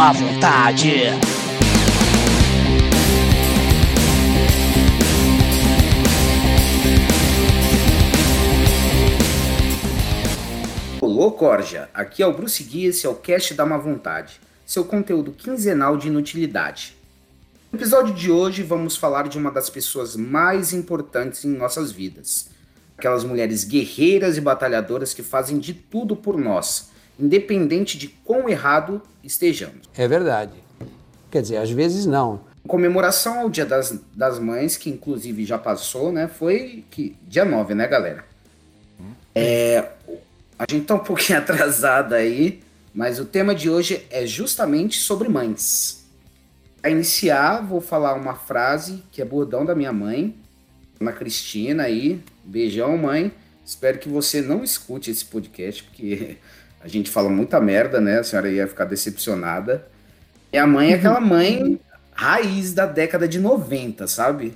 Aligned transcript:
má 0.00 0.12
vontade. 0.12 0.88
Olô, 11.02 11.32
Corja! 11.32 11.90
Aqui 11.92 12.22
é 12.22 12.26
o 12.26 12.32
Bruce 12.32 12.64
Gui, 12.64 12.86
esse 12.86 13.04
é 13.06 13.10
o 13.10 13.14
Cast 13.14 13.52
da 13.52 13.66
Má 13.66 13.76
Vontade, 13.76 14.40
seu 14.64 14.86
conteúdo 14.86 15.32
quinzenal 15.32 15.98
de 15.98 16.08
inutilidade. 16.08 16.96
No 17.70 17.78
episódio 17.78 18.14
de 18.14 18.30
hoje 18.30 18.62
vamos 18.62 18.96
falar 18.96 19.28
de 19.28 19.36
uma 19.36 19.50
das 19.50 19.68
pessoas 19.68 20.16
mais 20.16 20.72
importantes 20.72 21.44
em 21.44 21.50
nossas 21.50 21.92
vidas. 21.92 22.48
Aquelas 22.96 23.22
mulheres 23.22 23.64
guerreiras 23.64 24.38
e 24.38 24.40
batalhadoras 24.40 25.12
que 25.12 25.22
fazem 25.22 25.58
de 25.58 25.74
tudo 25.74 26.16
por 26.16 26.38
nós, 26.38 26.89
independente 27.20 27.98
de 27.98 28.08
quão 28.08 28.48
errado 28.48 29.02
estejamos. 29.22 29.88
É 29.96 30.08
verdade. 30.08 30.52
Quer 31.30 31.42
dizer, 31.42 31.58
às 31.58 31.70
vezes 31.70 32.06
não. 32.06 32.40
Em 32.64 32.68
comemoração 32.68 33.40
ao 33.40 33.50
Dia 33.50 33.66
das, 33.66 33.98
das 34.14 34.38
Mães, 34.38 34.76
que 34.76 34.90
inclusive 34.90 35.44
já 35.44 35.58
passou, 35.58 36.12
né? 36.12 36.28
Foi 36.28 36.84
que, 36.90 37.16
dia 37.26 37.44
9, 37.44 37.74
né, 37.74 37.86
galera? 37.86 38.24
É, 39.34 39.88
a 40.58 40.64
gente 40.68 40.86
tá 40.86 40.94
um 40.94 40.98
pouquinho 40.98 41.38
atrasada 41.40 42.16
aí, 42.16 42.60
mas 42.92 43.20
o 43.20 43.24
tema 43.24 43.54
de 43.54 43.70
hoje 43.70 44.04
é 44.10 44.26
justamente 44.26 44.98
sobre 44.98 45.28
mães. 45.28 46.04
Para 46.80 46.90
iniciar, 46.90 47.60
vou 47.60 47.80
falar 47.80 48.14
uma 48.14 48.34
frase 48.34 49.02
que 49.12 49.20
é 49.20 49.24
bordão 49.24 49.64
da 49.64 49.74
minha 49.74 49.92
mãe, 49.92 50.34
Ana 51.00 51.12
Cristina 51.12 51.84
aí. 51.84 52.20
Beijão, 52.44 52.96
mãe. 52.98 53.32
Espero 53.64 53.98
que 53.98 54.08
você 54.08 54.42
não 54.42 54.62
escute 54.62 55.10
esse 55.10 55.24
podcast, 55.24 55.82
porque 55.84 56.36
a 56.82 56.88
gente 56.88 57.10
fala 57.10 57.28
muita 57.28 57.60
merda, 57.60 58.00
né? 58.00 58.20
A 58.20 58.24
senhora 58.24 58.50
ia 58.50 58.66
ficar 58.66 58.84
decepcionada. 58.86 59.86
Minha 60.52 60.66
mãe 60.66 60.92
é 60.92 60.94
aquela 60.94 61.20
mãe 61.20 61.78
raiz 62.12 62.72
da 62.72 62.86
década 62.86 63.28
de 63.28 63.38
90, 63.38 64.06
sabe? 64.06 64.54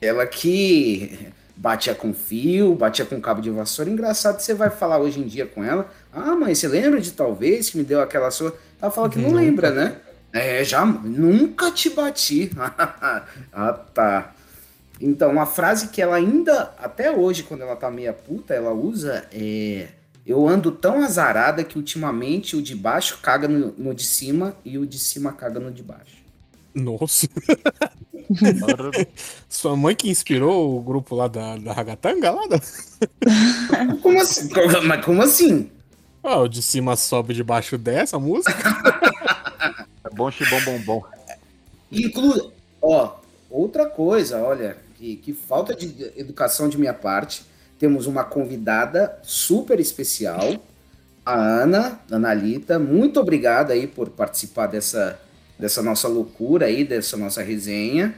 Ela 0.00 0.26
que 0.26 1.30
batia 1.56 1.94
com 1.94 2.14
fio, 2.14 2.74
batia 2.74 3.04
com 3.04 3.20
cabo 3.20 3.40
de 3.40 3.50
vassoura. 3.50 3.90
Engraçado, 3.90 4.40
você 4.40 4.54
vai 4.54 4.70
falar 4.70 4.98
hoje 4.98 5.20
em 5.20 5.26
dia 5.26 5.46
com 5.46 5.62
ela. 5.62 5.90
Ah, 6.12 6.34
mãe, 6.34 6.54
você 6.54 6.68
lembra 6.68 7.00
de 7.00 7.12
talvez 7.12 7.70
que 7.70 7.78
me 7.78 7.84
deu 7.84 8.00
aquela 8.00 8.30
sua. 8.30 8.56
Ela 8.80 8.90
fala 8.90 9.10
que 9.10 9.18
não 9.18 9.30
Nunca. 9.30 9.40
lembra, 9.40 9.70
né? 9.70 9.96
É, 10.32 10.62
já 10.64 10.84
nunca 10.84 11.70
te 11.70 11.90
bati. 11.90 12.50
ah, 13.52 13.72
tá. 13.92 14.34
Então, 15.00 15.30
uma 15.30 15.46
frase 15.46 15.88
que 15.88 16.00
ela 16.00 16.16
ainda, 16.16 16.74
até 16.78 17.10
hoje, 17.10 17.42
quando 17.42 17.62
ela 17.62 17.76
tá 17.76 17.90
meia 17.90 18.12
puta, 18.12 18.54
ela 18.54 18.72
usa 18.72 19.26
é. 19.32 19.88
Eu 20.28 20.46
ando 20.46 20.70
tão 20.70 21.02
azarada 21.02 21.64
que 21.64 21.78
ultimamente 21.78 22.54
o 22.54 22.60
de 22.60 22.74
baixo 22.76 23.18
caga 23.22 23.48
no, 23.48 23.72
no 23.78 23.94
de 23.94 24.04
cima 24.04 24.54
e 24.62 24.76
o 24.76 24.86
de 24.86 24.98
cima 24.98 25.32
caga 25.32 25.58
no 25.58 25.70
de 25.70 25.82
baixo. 25.82 26.18
Nossa. 26.74 27.26
Sua 29.48 29.74
mãe 29.74 29.96
que 29.96 30.10
inspirou 30.10 30.76
o 30.76 30.82
grupo 30.82 31.14
lá 31.16 31.28
da, 31.28 31.56
da 31.56 31.72
Ragatanga 31.72 32.30
lá? 32.30 32.46
Da... 32.46 32.60
Como 34.02 34.20
assim? 34.20 34.50
Como- 34.50 34.82
Mas 34.82 35.04
como 35.04 35.22
assim? 35.22 35.70
Ah, 36.22 36.40
o 36.40 36.48
de 36.48 36.60
cima 36.60 36.94
sobe, 36.94 37.32
de 37.32 37.42
baixo 37.42 37.78
desce 37.78 38.14
a 38.14 38.18
música. 38.18 38.52
É 40.04 40.14
bom, 40.14 40.30
xibom, 40.30 40.60
bom, 40.64 40.78
bom. 40.84 41.04
Inclu... 41.92 42.52
Ó, 42.80 43.16
outra 43.50 43.84
coisa, 43.86 44.38
olha, 44.38 44.78
que, 44.96 45.16
que 45.16 45.34
falta 45.34 45.74
de 45.74 46.12
educação 46.16 46.68
de 46.68 46.78
minha 46.78 46.94
parte. 46.94 47.44
Temos 47.78 48.06
uma 48.06 48.24
convidada 48.24 49.18
super 49.22 49.78
especial, 49.78 50.62
a 51.24 51.34
Ana, 51.34 52.00
Analita. 52.10 52.78
Muito 52.78 53.20
obrigada 53.20 53.72
aí 53.72 53.86
por 53.86 54.10
participar 54.10 54.66
dessa, 54.66 55.20
dessa 55.58 55.82
nossa 55.82 56.08
loucura 56.08 56.66
aí, 56.66 56.84
dessa 56.84 57.16
nossa 57.16 57.42
resenha. 57.42 58.14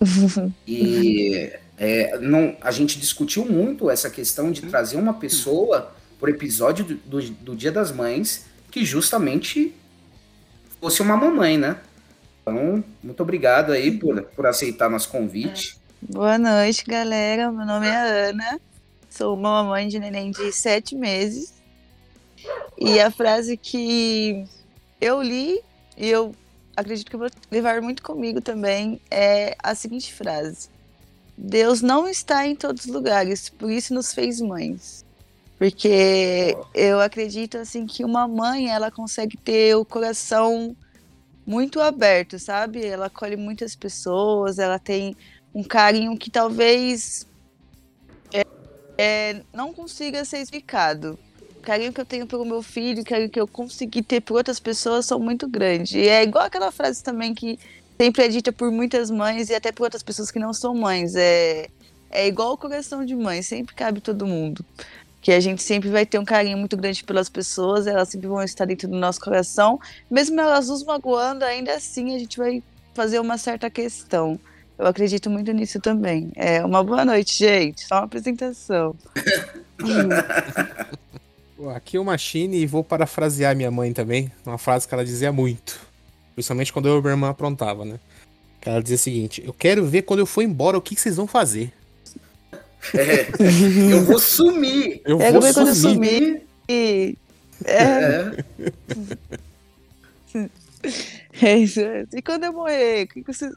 E 0.66 1.52
é, 1.78 2.18
não, 2.18 2.56
a 2.60 2.70
gente 2.70 2.98
discutiu 2.98 3.44
muito 3.44 3.90
essa 3.90 4.10
questão 4.10 4.50
de 4.50 4.62
trazer 4.62 4.96
uma 4.96 5.14
pessoa 5.14 5.92
por 6.18 6.28
episódio 6.28 6.84
do, 6.84 6.94
do, 6.94 7.20
do 7.20 7.56
Dia 7.56 7.72
das 7.72 7.92
Mães 7.92 8.46
que 8.70 8.84
justamente 8.84 9.74
fosse 10.80 11.00
uma 11.02 11.16
mamãe, 11.16 11.56
né? 11.56 11.76
Então, 12.42 12.84
muito 13.02 13.22
obrigado 13.22 13.72
aí 13.72 13.90
por, 13.90 14.22
por 14.22 14.46
aceitar 14.46 14.90
nosso 14.90 15.08
convite. 15.08 15.78
Boa 16.02 16.36
noite, 16.38 16.84
galera. 16.84 17.50
Meu 17.50 17.64
nome 17.64 17.86
é 17.86 18.28
Ana. 18.28 18.60
Sou 19.16 19.34
uma 19.34 19.62
mamãe 19.62 19.86
de 19.86 20.00
neném 20.00 20.32
de 20.32 20.50
sete 20.50 20.96
meses. 20.96 21.54
E 22.76 22.98
a 22.98 23.12
frase 23.12 23.56
que 23.56 24.44
eu 25.00 25.22
li 25.22 25.60
e 25.96 26.08
eu 26.08 26.34
acredito 26.76 27.12
que 27.12 27.16
vou 27.16 27.28
levar 27.48 27.80
muito 27.80 28.02
comigo 28.02 28.40
também 28.40 29.00
é 29.08 29.56
a 29.62 29.72
seguinte 29.76 30.12
frase: 30.12 30.68
Deus 31.38 31.80
não 31.80 32.08
está 32.08 32.44
em 32.44 32.56
todos 32.56 32.86
os 32.86 32.90
lugares, 32.90 33.48
por 33.48 33.70
isso 33.70 33.94
nos 33.94 34.12
fez 34.12 34.40
mães. 34.40 35.04
Porque 35.56 36.56
eu 36.74 37.00
acredito 37.00 37.56
assim 37.58 37.86
que 37.86 38.04
uma 38.04 38.26
mãe 38.26 38.68
ela 38.68 38.90
consegue 38.90 39.36
ter 39.36 39.76
o 39.76 39.84
coração 39.84 40.76
muito 41.46 41.80
aberto, 41.80 42.36
sabe? 42.36 42.84
Ela 42.84 43.06
acolhe 43.06 43.36
muitas 43.36 43.76
pessoas, 43.76 44.58
ela 44.58 44.80
tem 44.80 45.16
um 45.54 45.62
carinho 45.62 46.18
que 46.18 46.30
talvez 46.30 47.24
é, 48.96 49.42
não 49.52 49.72
consiga 49.72 50.24
ser 50.24 50.38
explicado. 50.38 51.18
O 51.56 51.60
carinho 51.60 51.92
que 51.92 52.00
eu 52.00 52.04
tenho 52.04 52.26
pelo 52.26 52.44
meu 52.44 52.62
filho, 52.62 53.02
o 53.02 53.04
carinho 53.04 53.30
que 53.30 53.40
eu 53.40 53.48
consegui 53.48 54.02
ter 54.02 54.20
por 54.20 54.36
outras 54.36 54.60
pessoas 54.60 55.06
são 55.06 55.18
muito 55.18 55.48
grandes. 55.48 55.94
E 55.94 56.08
é 56.08 56.22
igual 56.22 56.44
aquela 56.44 56.70
frase 56.70 57.02
também 57.02 57.34
que 57.34 57.58
sempre 57.98 58.24
é 58.24 58.28
dita 58.28 58.52
por 58.52 58.70
muitas 58.70 59.10
mães 59.10 59.48
e 59.50 59.54
até 59.54 59.72
por 59.72 59.84
outras 59.84 60.02
pessoas 60.02 60.30
que 60.30 60.38
não 60.38 60.52
são 60.52 60.74
mães. 60.74 61.14
É, 61.16 61.68
é 62.10 62.26
igual 62.26 62.52
o 62.52 62.56
coração 62.58 63.04
de 63.04 63.14
mãe, 63.14 63.42
sempre 63.42 63.74
cabe 63.74 64.00
todo 64.00 64.26
mundo. 64.26 64.64
Que 65.20 65.32
a 65.32 65.40
gente 65.40 65.62
sempre 65.62 65.88
vai 65.88 66.04
ter 66.04 66.18
um 66.18 66.24
carinho 66.24 66.58
muito 66.58 66.76
grande 66.76 67.02
pelas 67.02 67.30
pessoas, 67.30 67.86
elas 67.86 68.10
sempre 68.10 68.28
vão 68.28 68.42
estar 68.42 68.66
dentro 68.66 68.88
do 68.88 68.96
nosso 68.96 69.20
coração. 69.20 69.80
Mesmo 70.10 70.38
elas 70.38 70.68
nos 70.68 70.84
magoando, 70.84 71.44
ainda 71.44 71.74
assim 71.74 72.14
a 72.14 72.18
gente 72.18 72.36
vai 72.36 72.62
fazer 72.92 73.18
uma 73.18 73.38
certa 73.38 73.70
questão. 73.70 74.38
Eu 74.78 74.86
acredito 74.86 75.30
muito 75.30 75.52
nisso 75.52 75.80
também. 75.80 76.32
É 76.34 76.64
uma 76.64 76.82
boa 76.82 77.04
noite, 77.04 77.38
gente. 77.38 77.86
Só 77.86 77.96
uma 77.96 78.04
apresentação. 78.04 78.96
Aqui 81.74 81.96
é 81.96 82.00
o 82.00 82.04
Machine 82.04 82.58
e 82.58 82.66
vou 82.66 82.84
parafrasear 82.84 83.56
minha 83.56 83.70
mãe 83.70 83.92
também. 83.92 84.30
Uma 84.44 84.58
frase 84.58 84.86
que 84.86 84.92
ela 84.92 85.04
dizia 85.04 85.32
muito. 85.32 85.80
Principalmente 86.34 86.72
quando 86.72 86.88
eu 86.88 86.98
e 86.98 87.00
minha 87.00 87.12
irmã 87.12 87.30
aprontava, 87.30 87.84
né? 87.84 87.98
Que 88.60 88.68
ela 88.68 88.82
dizia 88.82 88.96
o 88.96 88.98
seguinte: 88.98 89.42
Eu 89.46 89.52
quero 89.52 89.86
ver 89.86 90.02
quando 90.02 90.20
eu 90.20 90.26
for 90.26 90.42
embora 90.42 90.76
o 90.76 90.82
que, 90.82 90.94
que 90.94 91.00
vocês 91.00 91.16
vão 91.16 91.26
fazer. 91.26 91.72
É, 92.92 93.28
eu 93.92 94.04
vou 94.04 94.18
sumir. 94.18 95.00
Eu 95.04 95.16
Pega 95.18 95.32
vou 95.32 95.42
bem 95.42 95.54
quando 95.54 95.68
eu 95.68 95.74
sumir. 95.74 95.94
sumir. 95.94 96.42
E. 96.68 97.16
É, 97.64 98.44
É, 100.34 100.50
é 101.46 101.58
isso. 101.58 101.80
E 102.12 102.20
quando 102.20 102.44
eu 102.44 102.52
morrer, 102.52 103.04
o 103.04 103.08
que 103.08 103.22
que 103.22 103.32
vocês 103.32 103.54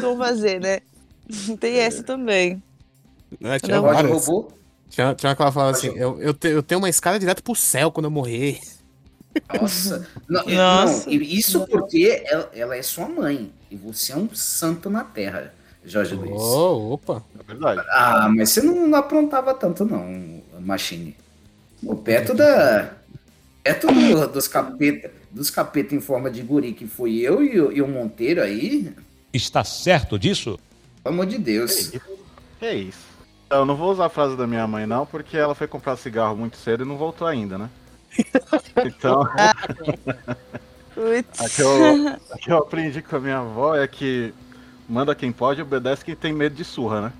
vão 0.00 0.16
fazer, 0.16 0.60
né? 0.60 0.80
Tem 1.60 1.78
essa 1.78 2.02
também. 2.02 2.62
Né? 3.40 3.58
Tinha, 3.58 3.76
Não, 3.76 3.82
várias. 3.82 4.26
robô? 4.26 4.48
tinha, 4.88 5.14
tinha 5.14 5.30
uma 5.30 5.36
que 5.36 5.42
ela 5.42 5.52
falava 5.52 5.72
assim: 5.72 5.88
eu, 5.96 6.20
eu, 6.20 6.32
te- 6.34 6.48
eu 6.48 6.62
tenho 6.62 6.78
uma 6.80 6.88
escada 6.88 7.18
direto 7.18 7.42
pro 7.42 7.54
céu 7.54 7.90
quando 7.90 8.06
eu 8.06 8.10
morrer. 8.10 8.60
Nossa. 9.60 10.06
Não, 10.28 10.40
é, 10.48 10.54
Nossa. 10.54 11.06
não, 11.10 11.12
isso 11.16 11.66
porque 11.66 12.22
ela, 12.26 12.50
ela 12.54 12.76
é 12.76 12.82
sua 12.82 13.08
mãe. 13.08 13.52
E 13.70 13.76
você 13.76 14.12
é 14.12 14.16
um 14.16 14.32
santo 14.34 14.88
na 14.88 15.04
terra, 15.04 15.52
Jorge 15.84 16.14
Luiz. 16.14 16.32
Oh, 16.40 16.92
opa. 16.94 17.22
É 17.38 17.42
verdade. 17.42 17.82
Ah, 17.90 18.28
mas 18.34 18.50
você 18.50 18.62
não, 18.62 18.86
não 18.88 18.98
aprontava 18.98 19.52
tanto, 19.54 19.84
não, 19.84 20.40
Machine. 20.60 21.14
O 21.82 21.94
perto 21.96 22.32
da. 22.34 22.92
Perto 23.62 23.88
do- 23.88 24.28
dos 24.28 24.48
capeta, 24.48 25.10
dos 25.30 25.50
capeta 25.50 25.94
em 25.94 26.00
forma 26.00 26.30
de 26.30 26.40
guri 26.42 26.72
que 26.72 26.86
fui 26.86 27.18
eu 27.20 27.42
e, 27.42 27.76
e 27.76 27.82
o 27.82 27.88
Monteiro 27.88 28.40
aí, 28.40 28.92
Está 29.36 29.62
certo 29.64 30.18
disso? 30.18 30.58
pelo 31.02 31.14
amor 31.14 31.26
de 31.26 31.38
Deus. 31.38 31.92
Que 32.58 32.70
isso. 32.72 33.06
Eu 33.48 33.64
não 33.64 33.76
vou 33.76 33.92
usar 33.92 34.06
a 34.06 34.08
frase 34.08 34.36
da 34.36 34.44
minha 34.46 34.66
mãe, 34.66 34.86
não, 34.86 35.06
porque 35.06 35.36
ela 35.36 35.54
foi 35.54 35.68
comprar 35.68 35.96
cigarro 35.96 36.34
muito 36.36 36.56
cedo 36.56 36.82
e 36.82 36.86
não 36.86 36.96
voltou 36.96 37.26
ainda, 37.28 37.56
né? 37.58 37.70
Então, 38.84 39.22
a 41.38 41.48
que, 41.48 41.62
eu, 41.62 42.08
a 42.08 42.38
que 42.38 42.50
eu 42.50 42.56
aprendi 42.58 43.02
com 43.02 43.16
a 43.16 43.20
minha 43.20 43.38
avó 43.38 43.76
é 43.76 43.86
que 43.86 44.32
manda 44.88 45.14
quem 45.14 45.30
pode, 45.30 45.60
obedece 45.62 46.04
quem 46.04 46.16
tem 46.16 46.32
medo 46.32 46.54
de 46.56 46.64
surra, 46.64 47.02
né? 47.02 47.12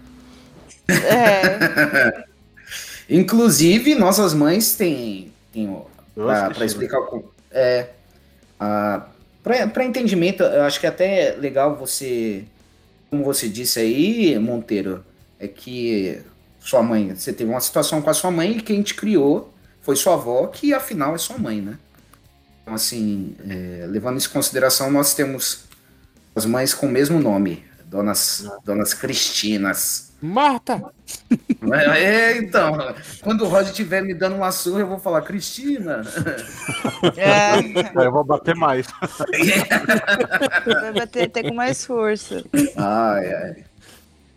É, 0.89 2.25
Inclusive, 3.09 3.95
nossas 3.95 4.35
mães 4.35 4.75
têm. 4.75 5.33
têm 5.53 5.81
pra, 6.15 6.51
pra 6.51 6.65
explicar 6.65 6.99
o. 7.01 7.33
É. 7.51 7.91
a- 8.59 9.07
pra 9.72 9.84
entendimento, 9.84 10.43
eu 10.43 10.62
acho 10.62 10.81
que 10.81 10.87
é 10.87 10.88
até 10.88 11.37
legal 11.38 11.76
você. 11.76 12.44
Como 13.08 13.22
você 13.22 13.48
disse 13.48 13.78
aí, 13.78 14.37
Monteiro, 14.38 15.04
é 15.38 15.46
que 15.46 16.20
sua 16.58 16.82
mãe. 16.82 17.14
Você 17.14 17.32
teve 17.32 17.48
uma 17.48 17.60
situação 17.60 18.02
com 18.02 18.10
a 18.10 18.14
sua 18.14 18.31
mãe 18.31 18.56
e 18.56 18.60
quem 18.60 18.82
te 18.82 18.94
criou 18.94 19.54
foi 19.82 19.94
sua 19.94 20.14
avó, 20.14 20.48
que 20.48 20.75
afinal 20.75 21.14
é 21.14 21.19
sua 21.19 21.38
mãe, 21.38 21.60
né? 21.60 21.78
Então, 22.62 22.75
assim, 22.75 23.37
é, 23.48 23.87
levando 23.87 24.19
isso 24.19 24.28
em 24.28 24.32
consideração, 24.32 24.90
nós 24.90 25.14
temos 25.14 25.66
as 26.34 26.44
mães 26.44 26.75
com 26.75 26.87
o 26.87 26.90
mesmo 26.90 27.20
nome, 27.20 27.64
donas, 27.88 28.49
donas 28.65 28.93
Cristinas. 28.94 30.12
Marta! 30.21 30.83
É, 31.94 32.38
então, 32.38 32.94
quando 33.23 33.44
o 33.44 33.49
Roger 33.49 33.71
estiver 33.71 34.03
me 34.03 34.15
dando 34.15 34.37
uma 34.37 34.50
surra, 34.50 34.81
eu 34.81 34.87
vou 34.87 34.99
falar, 34.99 35.23
Cristina. 35.23 36.03
É, 37.17 37.53
Aí 37.53 38.06
eu 38.06 38.12
vou 38.12 38.25
bater 38.25 38.55
mais. 38.55 38.87
vai 40.67 40.93
bater 40.93 41.25
até 41.25 41.43
com 41.43 41.55
mais 41.55 41.85
força. 41.85 42.43
Ai, 42.77 43.35
ai. 43.35 43.65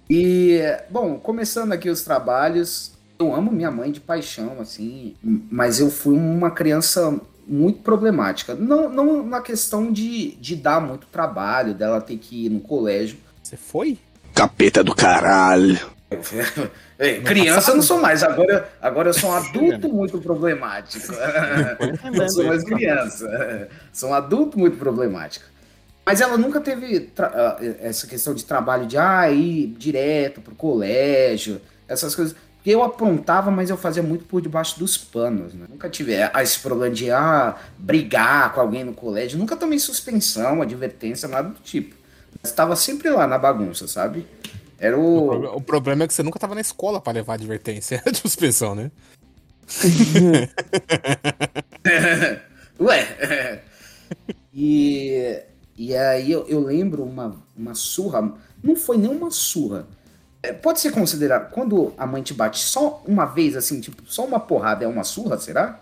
E, 0.09 0.59
bom, 0.89 1.17
começando 1.17 1.71
aqui 1.71 1.89
os 1.89 2.01
trabalhos, 2.01 2.93
eu 3.17 3.33
amo 3.33 3.51
minha 3.51 3.71
mãe 3.71 3.91
de 3.91 3.99
paixão, 3.99 4.59
assim, 4.59 5.15
mas 5.23 5.79
eu 5.79 5.89
fui 5.89 6.15
uma 6.15 6.51
criança 6.51 7.19
muito 7.47 7.79
problemática. 7.81 8.53
Não, 8.55 8.89
não 8.89 9.25
na 9.25 9.41
questão 9.41 9.91
de, 9.91 10.35
de 10.35 10.55
dar 10.55 10.79
muito 10.79 11.07
trabalho, 11.07 11.73
dela 11.73 12.01
ter 12.01 12.17
que 12.17 12.45
ir 12.45 12.49
no 12.49 12.59
colégio. 12.59 13.17
Você 13.49 13.57
foi? 13.57 13.97
Capeta 14.35 14.83
do 14.83 14.93
caralho. 14.93 15.79
É, 17.01 17.21
criança 17.21 17.71
eu 17.71 17.75
não 17.77 17.81
sou 17.81 17.97
mais, 18.01 18.23
agora, 18.23 18.69
agora 18.81 19.07
eu 19.07 19.13
sou 19.13 19.29
um 19.29 19.33
adulto 19.33 19.87
muito 19.87 20.19
problemático. 20.19 21.13
Não 22.13 22.27
sou 22.27 22.43
mais 22.43 22.61
criança. 22.61 23.69
Sou 23.93 24.09
um 24.09 24.13
adulto 24.13 24.59
muito 24.59 24.75
problemático. 24.75 25.45
Mas 26.05 26.19
ela 26.19 26.37
nunca 26.37 26.59
teve 26.59 27.09
ah, 27.17 27.57
essa 27.79 28.05
questão 28.05 28.33
de 28.33 28.43
trabalho 28.43 28.85
de 28.85 28.97
ah, 28.97 29.31
ir 29.31 29.67
direto 29.77 30.41
pro 30.41 30.53
colégio, 30.55 31.61
essas 31.87 32.13
coisas. 32.13 32.35
Porque 32.57 32.71
eu 32.71 32.83
aprontava, 32.83 33.49
mas 33.49 33.69
eu 33.69 33.77
fazia 33.77 34.03
muito 34.03 34.25
por 34.25 34.41
debaixo 34.41 34.77
dos 34.77 34.97
panos, 34.97 35.53
né? 35.53 35.67
Nunca 35.69 35.89
tive 35.89 36.15
esse 36.41 36.59
problema 36.59 36.93
de 36.93 37.09
ah, 37.11 37.55
brigar 37.77 38.51
com 38.53 38.59
alguém 38.59 38.83
no 38.83 38.93
colégio. 38.93 39.39
Nunca 39.39 39.55
tomei 39.55 39.79
suspensão, 39.79 40.61
advertência, 40.61 41.29
nada 41.29 41.47
do 41.47 41.61
tipo. 41.61 41.98
Estava 42.43 42.75
sempre 42.75 43.09
lá 43.09 43.27
na 43.27 43.37
bagunça, 43.37 43.87
sabe? 43.87 44.25
Era 44.77 44.97
O, 44.97 45.17
o. 45.25 45.27
proble- 45.29 45.47
o 45.57 45.61
problema 45.61 46.03
é 46.03 46.07
que 46.07 46.13
você 46.13 46.23
nunca 46.23 46.39
tava 46.39 46.55
na 46.55 46.61
escola 46.61 47.01
pra 47.01 47.11
levar 47.13 47.33
advertência 47.35 48.01
de 48.11 48.17
suspensão, 48.17 48.73
né? 48.75 48.91
Ué. 52.79 53.61
e, 54.53 55.39
e 55.77 55.95
aí 55.95 56.31
eu, 56.31 56.45
eu 56.47 56.59
lembro 56.61 57.03
uma, 57.03 57.35
uma 57.55 57.73
surra. 57.75 58.33
Não 58.63 58.75
foi 58.75 58.97
nem 58.97 59.09
uma 59.11 59.31
surra. 59.31 59.87
É, 60.41 60.53
Pode 60.53 60.79
ser 60.79 60.91
considerado. 60.91 61.51
Quando 61.51 61.93
a 61.97 62.05
mãe 62.05 62.23
te 62.23 62.33
bate 62.33 62.59
só 62.59 63.03
uma 63.05 63.25
vez, 63.25 63.55
assim, 63.55 63.81
tipo, 63.81 64.01
só 64.05 64.25
uma 64.25 64.39
porrada 64.39 64.85
é 64.85 64.87
uma 64.87 65.03
surra, 65.03 65.37
será? 65.37 65.79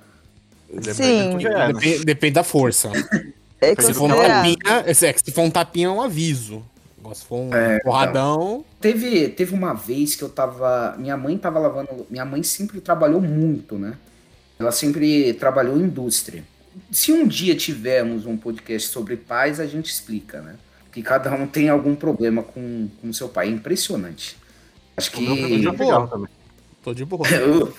Sim. 0.82 1.04
É, 1.46 1.68
né? 1.74 1.74
Depende, 1.74 2.06
depende 2.06 2.34
da 2.34 2.44
força. 2.44 2.90
É 3.60 3.76
Se 3.82 3.94
for 3.94 4.06
um 4.06 4.16
tapinha, 4.16 4.58
é, 4.86 4.94
se 4.94 5.32
for 5.32 5.42
um 5.42 5.50
tapinha 5.50 5.88
é 5.88 5.92
um 5.92 6.02
aviso. 6.02 6.64
Se 7.14 7.24
for 7.26 7.38
um 7.38 7.54
É, 7.54 7.80
porradão, 7.80 8.66
Teve, 8.82 9.30
teve 9.30 9.54
uma 9.54 9.74
vez 9.74 10.14
que 10.16 10.24
eu 10.24 10.30
tava. 10.30 10.96
Minha 11.00 11.16
mãe 11.16 11.38
tava 11.38 11.58
lavando. 11.58 12.06
Minha 12.10 12.26
mãe 12.26 12.44
sempre 12.44 12.82
trabalhou 12.82 13.22
muito, 13.22 13.78
né? 13.78 13.94
Ela 14.60 14.72
sempre 14.72 15.34
trabalhou 15.34 15.78
em 15.78 15.84
indústria. 15.84 16.44
Se 16.92 17.12
um 17.12 17.26
dia 17.28 17.56
tivermos 17.56 18.26
um 18.26 18.36
podcast 18.38 18.90
sobre 18.90 19.16
pais, 19.16 19.60
a 19.60 19.66
gente 19.66 19.90
explica, 19.90 20.42
né? 20.42 20.56
Que 20.92 21.02
cada 21.02 21.34
um 21.34 21.48
tem 21.48 21.70
algum 21.70 21.96
problema 21.96 22.44
com 22.44 22.88
o 23.04 23.14
seu 23.14 23.30
pai. 23.30 23.48
É 23.48 23.52
impressionante. 23.52 24.38
Acho 24.96 25.16
O 25.18 25.22
meu 25.22 25.38
foi 25.38 25.48
que. 25.50 25.60
de 25.60 25.78
também. 26.10 26.28
tô 26.84 26.94
de 26.94 27.06
boa. 27.06 27.28
Eu- 27.32 27.74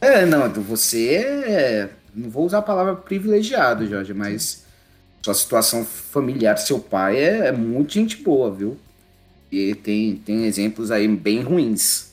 É, 0.00 0.24
não, 0.26 0.48
você 0.50 1.14
é. 1.16 1.90
Não 2.14 2.30
vou 2.30 2.46
usar 2.46 2.58
a 2.58 2.62
palavra 2.62 2.94
privilegiado, 2.96 3.86
Jorge, 3.86 4.14
mas 4.14 4.63
sua 5.24 5.32
situação 5.32 5.86
familiar, 5.86 6.58
seu 6.58 6.78
pai 6.78 7.16
é, 7.16 7.46
é 7.46 7.52
muito 7.52 7.94
gente 7.94 8.18
boa, 8.18 8.50
viu? 8.50 8.76
E 9.50 9.74
tem, 9.74 10.16
tem 10.16 10.44
exemplos 10.44 10.90
aí 10.90 11.08
bem 11.08 11.40
ruins. 11.40 12.12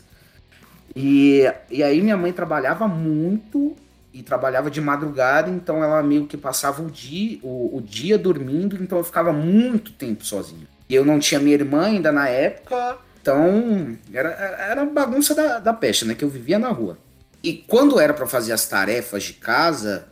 E, 0.96 1.44
e 1.70 1.84
aí 1.84 2.02
minha 2.02 2.16
mãe 2.16 2.32
trabalhava 2.32 2.88
muito 2.88 3.76
e 4.14 4.24
trabalhava 4.24 4.72
de 4.72 4.80
madrugada, 4.80 5.50
então 5.50 5.84
ela 5.84 6.02
meio 6.02 6.26
que 6.26 6.38
passava 6.38 6.82
o 6.82 6.90
dia, 6.90 7.38
o, 7.44 7.76
o 7.76 7.82
dia 7.82 8.18
dormindo, 8.18 8.82
então 8.82 8.98
eu 8.98 9.04
ficava 9.04 9.34
muito 9.34 9.92
tempo 9.92 10.26
sozinho. 10.26 10.66
E 10.88 10.96
eu 10.96 11.04
não 11.04 11.20
tinha 11.20 11.42
minha 11.42 11.56
irmã 11.56 11.88
ainda 11.88 12.14
na 12.14 12.30
época, 12.30 12.98
então 13.22 13.98
era, 14.14 14.30
era 14.30 14.86
bagunça 14.86 15.36
da, 15.36 15.60
da 15.60 15.74
peste, 15.74 16.06
né? 16.06 16.16
Que 16.16 16.24
eu 16.24 16.30
vivia 16.30 16.58
na 16.58 16.70
rua. 16.70 16.98
E 17.44 17.52
quando 17.52 18.00
era 18.00 18.14
pra 18.14 18.26
fazer 18.26 18.54
as 18.54 18.66
tarefas 18.66 19.24
de 19.24 19.34
casa, 19.34 20.08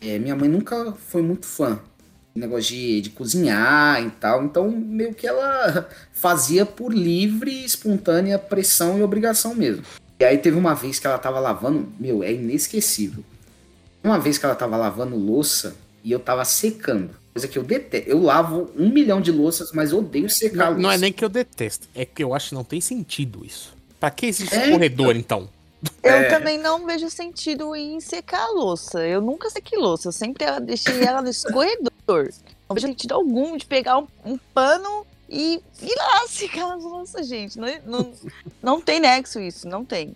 eh, 0.00 0.20
minha 0.20 0.36
mãe 0.36 0.48
nunca 0.48 0.94
foi 1.08 1.20
muito 1.20 1.46
fã. 1.46 1.80
Negócio 2.34 2.74
de, 2.74 3.00
de 3.02 3.10
cozinhar 3.10 4.02
e 4.02 4.10
tal. 4.10 4.44
Então, 4.44 4.70
meio 4.70 5.14
que 5.14 5.26
ela 5.26 5.88
fazia 6.12 6.66
por 6.66 6.92
livre, 6.92 7.64
espontânea 7.64 8.38
pressão 8.38 8.98
e 8.98 9.02
obrigação 9.02 9.54
mesmo. 9.54 9.84
E 10.18 10.24
aí 10.24 10.38
teve 10.38 10.56
uma 10.56 10.74
vez 10.74 10.98
que 10.98 11.06
ela 11.06 11.18
tava 11.18 11.38
lavando, 11.40 11.88
meu, 11.98 12.22
é 12.22 12.32
inesquecível. 12.32 13.22
Uma 14.02 14.18
vez 14.18 14.36
que 14.38 14.44
ela 14.44 14.54
tava 14.54 14.76
lavando 14.76 15.16
louça 15.16 15.76
e 16.02 16.10
eu 16.12 16.18
tava 16.18 16.44
secando. 16.44 17.10
Coisa 17.32 17.48
que 17.48 17.58
eu 17.58 17.62
detesto. 17.64 18.08
Eu 18.08 18.22
lavo 18.22 18.70
um 18.76 18.88
milhão 18.90 19.20
de 19.20 19.32
louças, 19.32 19.72
mas 19.72 19.92
odeio 19.92 20.28
secar 20.30 20.72
Não, 20.72 20.78
não 20.82 20.88
é 20.90 20.92
louça. 20.92 20.98
nem 20.98 21.12
que 21.12 21.24
eu 21.24 21.28
detesto, 21.28 21.88
é 21.94 22.04
que 22.04 22.22
eu 22.22 22.32
acho 22.34 22.50
que 22.50 22.54
não 22.54 22.62
tem 22.64 22.80
sentido 22.80 23.44
isso. 23.44 23.74
Pra 23.98 24.10
que 24.10 24.26
existe 24.26 24.54
É, 24.54 24.70
corredor, 24.70 25.16
então? 25.16 25.48
Eu 26.02 26.12
É. 26.12 26.28
também 26.28 26.58
não 26.58 26.84
vejo 26.86 27.08
sentido 27.10 27.74
em 27.74 28.00
secar 28.00 28.44
a 28.44 28.50
louça. 28.52 29.06
Eu 29.06 29.20
nunca 29.20 29.48
sequei 29.50 29.78
louça. 29.78 30.08
Eu 30.08 30.12
sempre 30.12 30.44
deixei 30.60 31.02
ela 31.02 31.20
no 31.22 31.28
escorredor. 31.28 32.28
Não 32.68 32.74
vejo 32.74 32.86
sentido 32.86 33.12
algum 33.14 33.56
de 33.56 33.66
pegar 33.66 33.98
um, 33.98 34.06
um 34.24 34.38
pano 34.52 35.06
e 35.28 35.62
ir 35.82 35.94
lá 35.96 36.26
secar 36.28 36.72
a 36.72 36.74
louça, 36.74 37.22
gente. 37.22 37.58
Não, 37.58 37.68
não, 37.86 38.12
não 38.62 38.80
tem 38.80 39.00
nexo 39.00 39.40
isso, 39.40 39.66
não 39.68 39.84
tem. 39.84 40.14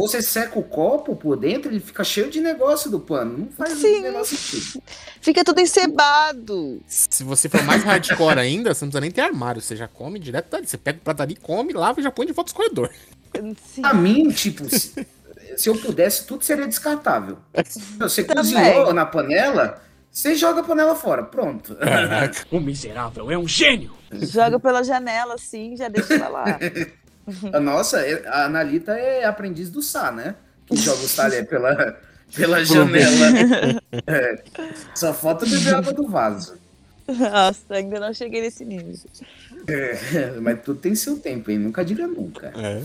Você 0.00 0.22
seca 0.22 0.56
o 0.56 0.62
copo 0.62 1.16
por 1.16 1.36
dentro, 1.36 1.72
ele 1.72 1.80
fica 1.80 2.04
cheio 2.04 2.30
de 2.30 2.40
negócio 2.40 2.88
do 2.88 3.00
pano. 3.00 3.36
Não 3.38 3.48
faz 3.48 3.72
Sim. 3.80 3.98
o 3.98 4.02
menor 4.02 4.24
sentido. 4.24 4.80
Fica 5.20 5.42
tudo 5.42 5.60
encebado. 5.60 6.80
Se 6.86 7.24
você 7.24 7.48
for 7.48 7.64
mais 7.64 7.82
hardcore 7.82 8.38
ainda, 8.38 8.72
você 8.72 8.84
não 8.84 8.90
precisa 8.90 9.00
nem 9.00 9.10
ter 9.10 9.22
armário. 9.22 9.60
Você 9.60 9.74
já 9.74 9.88
come 9.88 10.20
direto 10.20 10.50
dali. 10.50 10.68
Você 10.68 10.78
pega 10.78 10.98
o 10.98 11.02
prato 11.02 11.22
ali, 11.22 11.34
come, 11.34 11.72
lava 11.72 11.98
e 11.98 12.04
já 12.04 12.12
põe 12.12 12.26
de 12.26 12.32
volta 12.32 12.52
no 12.52 12.62
escorredor. 12.62 12.90
Sim. 13.74 13.82
Pra 13.82 13.94
mim, 13.94 14.30
tipo, 14.30 14.68
se, 14.68 15.06
se 15.56 15.68
eu 15.68 15.76
pudesse, 15.76 16.26
tudo 16.26 16.44
seria 16.44 16.66
descartável. 16.66 17.38
Você 17.98 18.24
Também. 18.24 18.42
cozinhou 18.42 18.92
na 18.92 19.04
panela, 19.06 19.82
você 20.10 20.34
joga 20.34 20.60
a 20.60 20.64
panela 20.64 20.94
fora. 20.94 21.22
Pronto. 21.22 21.76
O 22.50 22.58
miserável 22.60 23.30
é 23.30 23.38
um 23.38 23.46
gênio. 23.46 23.92
Joga 24.12 24.58
pela 24.58 24.82
janela 24.82 25.34
assim, 25.34 25.76
já 25.76 25.88
deixa 25.88 26.14
ela 26.14 26.28
lá. 26.28 26.58
Nossa, 27.60 28.00
a 28.26 28.46
Analita 28.46 28.92
é 28.92 29.24
aprendiz 29.24 29.70
do 29.70 29.82
Sá, 29.82 30.10
né? 30.10 30.34
Que 30.66 30.76
joga 30.76 31.02
os 31.02 31.14
talheres 31.14 31.48
pela, 31.48 31.96
pela 32.34 32.64
janela. 32.64 33.80
É. 34.06 34.42
Só 34.94 35.12
falta 35.12 35.44
beber 35.46 35.74
água 35.74 35.92
do 35.92 36.08
vaso. 36.08 36.56
Nossa, 37.06 37.62
ainda 37.70 38.00
não 38.00 38.12
cheguei 38.12 38.42
nesse 38.42 38.64
nível. 38.64 38.94
É, 39.66 40.32
mas 40.40 40.60
tudo 40.62 40.80
tem 40.80 40.94
seu 40.94 41.18
tempo, 41.18 41.50
hein? 41.50 41.58
Nunca 41.58 41.84
diga 41.84 42.06
nunca. 42.06 42.52
É. 42.56 42.82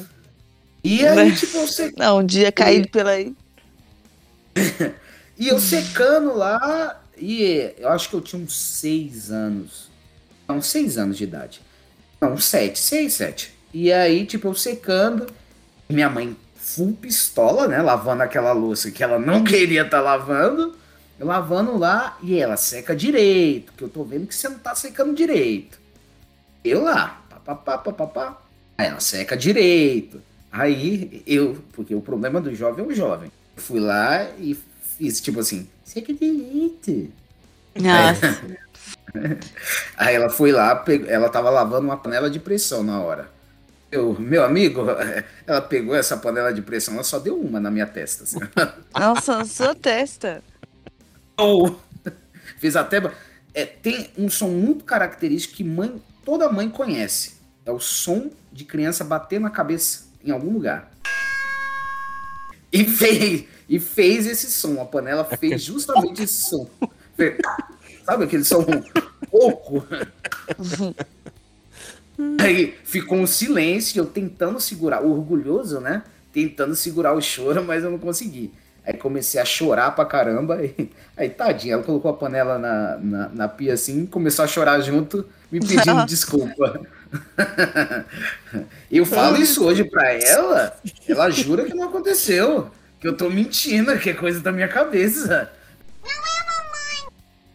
E 0.83 1.05
aí, 1.05 1.33
tipo, 1.35 1.57
eu 1.57 1.67
secando. 1.67 1.99
Não, 1.99 2.19
um 2.19 2.25
dia 2.25 2.51
caído 2.51 2.89
pela 2.89 3.11
aí. 3.11 3.33
E 5.35 5.47
eu 5.47 5.59
secando 5.59 6.35
lá, 6.35 7.01
e 7.17 7.73
eu 7.77 7.89
acho 7.89 8.07
que 8.07 8.15
eu 8.15 8.21
tinha 8.21 8.41
uns 8.41 8.55
seis 8.55 9.31
anos. 9.31 9.89
Não, 10.47 10.61
seis 10.61 10.97
anos 10.97 11.17
de 11.17 11.23
idade. 11.23 11.61
Não, 12.21 12.37
sete, 12.37 12.77
seis, 12.77 13.13
sete. 13.13 13.53
E 13.73 13.91
aí, 13.91 14.25
tipo, 14.25 14.47
eu 14.47 14.53
secando, 14.53 15.27
minha 15.89 16.09
mãe 16.09 16.37
full 16.55 16.93
pistola, 16.93 17.67
né? 17.67 17.81
Lavando 17.81 18.23
aquela 18.23 18.51
louça 18.51 18.91
que 18.91 19.03
ela 19.03 19.19
não 19.19 19.43
queria 19.43 19.81
estar 19.81 20.01
lavando. 20.01 20.75
Eu 21.19 21.27
lavando 21.27 21.77
lá, 21.77 22.17
e 22.21 22.39
ela 22.39 22.55
seca 22.55 22.95
direito, 22.95 23.73
que 23.73 23.83
eu 23.83 23.89
tô 23.89 24.03
vendo 24.03 24.27
que 24.27 24.35
você 24.35 24.47
não 24.49 24.59
tá 24.59 24.75
secando 24.75 25.15
direito. 25.15 25.79
Eu 26.63 26.83
lá, 26.83 27.23
papapá, 27.29 27.77
papapá. 27.77 28.41
Aí 28.77 28.87
ela 28.87 28.99
seca 28.99 29.35
direito. 29.35 30.21
Aí 30.53 31.23
eu, 31.25 31.57
porque 31.73 31.95
o 31.95 32.01
problema 32.01 32.39
do 32.39 32.53
jovem 32.53 32.85
é 32.85 32.87
o 32.87 32.93
jovem. 32.93 33.31
Fui 33.57 33.79
lá 33.79 34.29
e 34.37 34.55
fiz 34.99 35.19
tipo 35.19 35.39
assim, 35.39 35.67
seca 35.83 36.13
direito. 36.13 37.11
Nossa. 37.75 38.39
Aí 39.97 40.15
ela 40.15 40.29
foi 40.29 40.51
lá, 40.51 40.75
pegou- 40.75 41.09
ela 41.09 41.27
tava 41.29 41.49
lavando 41.49 41.87
uma 41.87 41.97
panela 41.97 42.29
de 42.29 42.39
pressão 42.39 42.83
na 42.83 43.01
hora. 43.01 43.31
Eu, 43.91 44.15
meu 44.19 44.43
amigo, 44.43 44.81
ela 45.47 45.61
pegou 45.61 45.95
essa 45.95 46.17
panela 46.17 46.53
de 46.53 46.61
pressão, 46.61 46.93
ela 46.93 47.03
só 47.03 47.17
deu 47.17 47.39
uma 47.39 47.59
na 47.59 47.71
minha 47.71 47.87
testa. 47.87 48.23
Assim. 48.23 48.39
Nossa, 48.95 49.37
na 49.39 49.45
sua 49.45 49.73
testa. 49.75 50.43
Ou- 51.37 51.79
Fiz 52.59 52.75
até. 52.75 53.01
É, 53.55 53.65
tem 53.65 54.11
um 54.17 54.29
som 54.29 54.49
muito 54.49 54.83
característico 54.83 55.55
que 55.55 55.63
mãe, 55.63 56.01
toda 56.23 56.49
mãe 56.51 56.69
conhece. 56.69 57.37
É 57.65 57.71
o 57.71 57.79
som 57.79 58.29
de 58.51 58.65
criança 58.65 59.03
bater 59.03 59.39
na 59.39 59.49
cabeça 59.49 60.12
em 60.23 60.31
algum 60.31 60.51
lugar. 60.53 60.91
E 62.71 62.85
fez, 62.85 63.45
e 63.69 63.79
fez 63.79 64.25
esse 64.25 64.49
som. 64.51 64.81
A 64.81 64.85
panela 64.85 65.23
fez 65.23 65.61
justamente 65.61 66.23
esse 66.23 66.49
som. 66.49 66.67
Sabe 68.05 68.25
aquele 68.25 68.43
som 68.43 68.65
pouco? 69.29 69.85
Aí 72.39 72.75
ficou 72.83 73.17
um 73.17 73.27
silêncio, 73.27 73.99
eu 73.99 74.05
tentando 74.05 74.59
segurar, 74.59 75.01
orgulhoso, 75.01 75.79
né? 75.79 76.03
Tentando 76.31 76.75
segurar 76.75 77.13
o 77.13 77.21
choro, 77.21 77.63
mas 77.63 77.83
eu 77.83 77.91
não 77.91 77.97
consegui. 77.97 78.51
Aí 78.85 78.95
comecei 78.95 79.39
a 79.39 79.45
chorar 79.45 79.91
pra 79.91 80.05
caramba. 80.05 80.55
Aí, 80.55 80.91
aí 81.15 81.29
tadinha, 81.29 81.75
ela 81.75 81.83
colocou 81.83 82.11
a 82.11 82.13
panela 82.13 82.59
na, 82.59 82.97
na, 82.97 83.29
na 83.29 83.47
pia 83.47 83.73
assim, 83.73 84.05
começou 84.05 84.43
a 84.43 84.47
chorar 84.47 84.81
junto, 84.81 85.25
me 85.51 85.59
pedindo 85.59 86.05
desculpa. 86.05 86.81
eu 88.91 89.05
falo 89.05 89.37
isso 89.37 89.63
hoje 89.63 89.83
pra 89.83 90.13
ela, 90.13 90.79
ela 91.07 91.29
jura 91.29 91.65
que 91.65 91.73
não 91.73 91.87
aconteceu. 91.87 92.71
Que 92.99 93.07
eu 93.07 93.17
tô 93.17 93.29
mentindo, 93.29 93.97
que 93.99 94.09
é 94.09 94.13
coisa 94.13 94.39
da 94.39 94.51
minha 94.51 94.67
cabeça. 94.67 95.51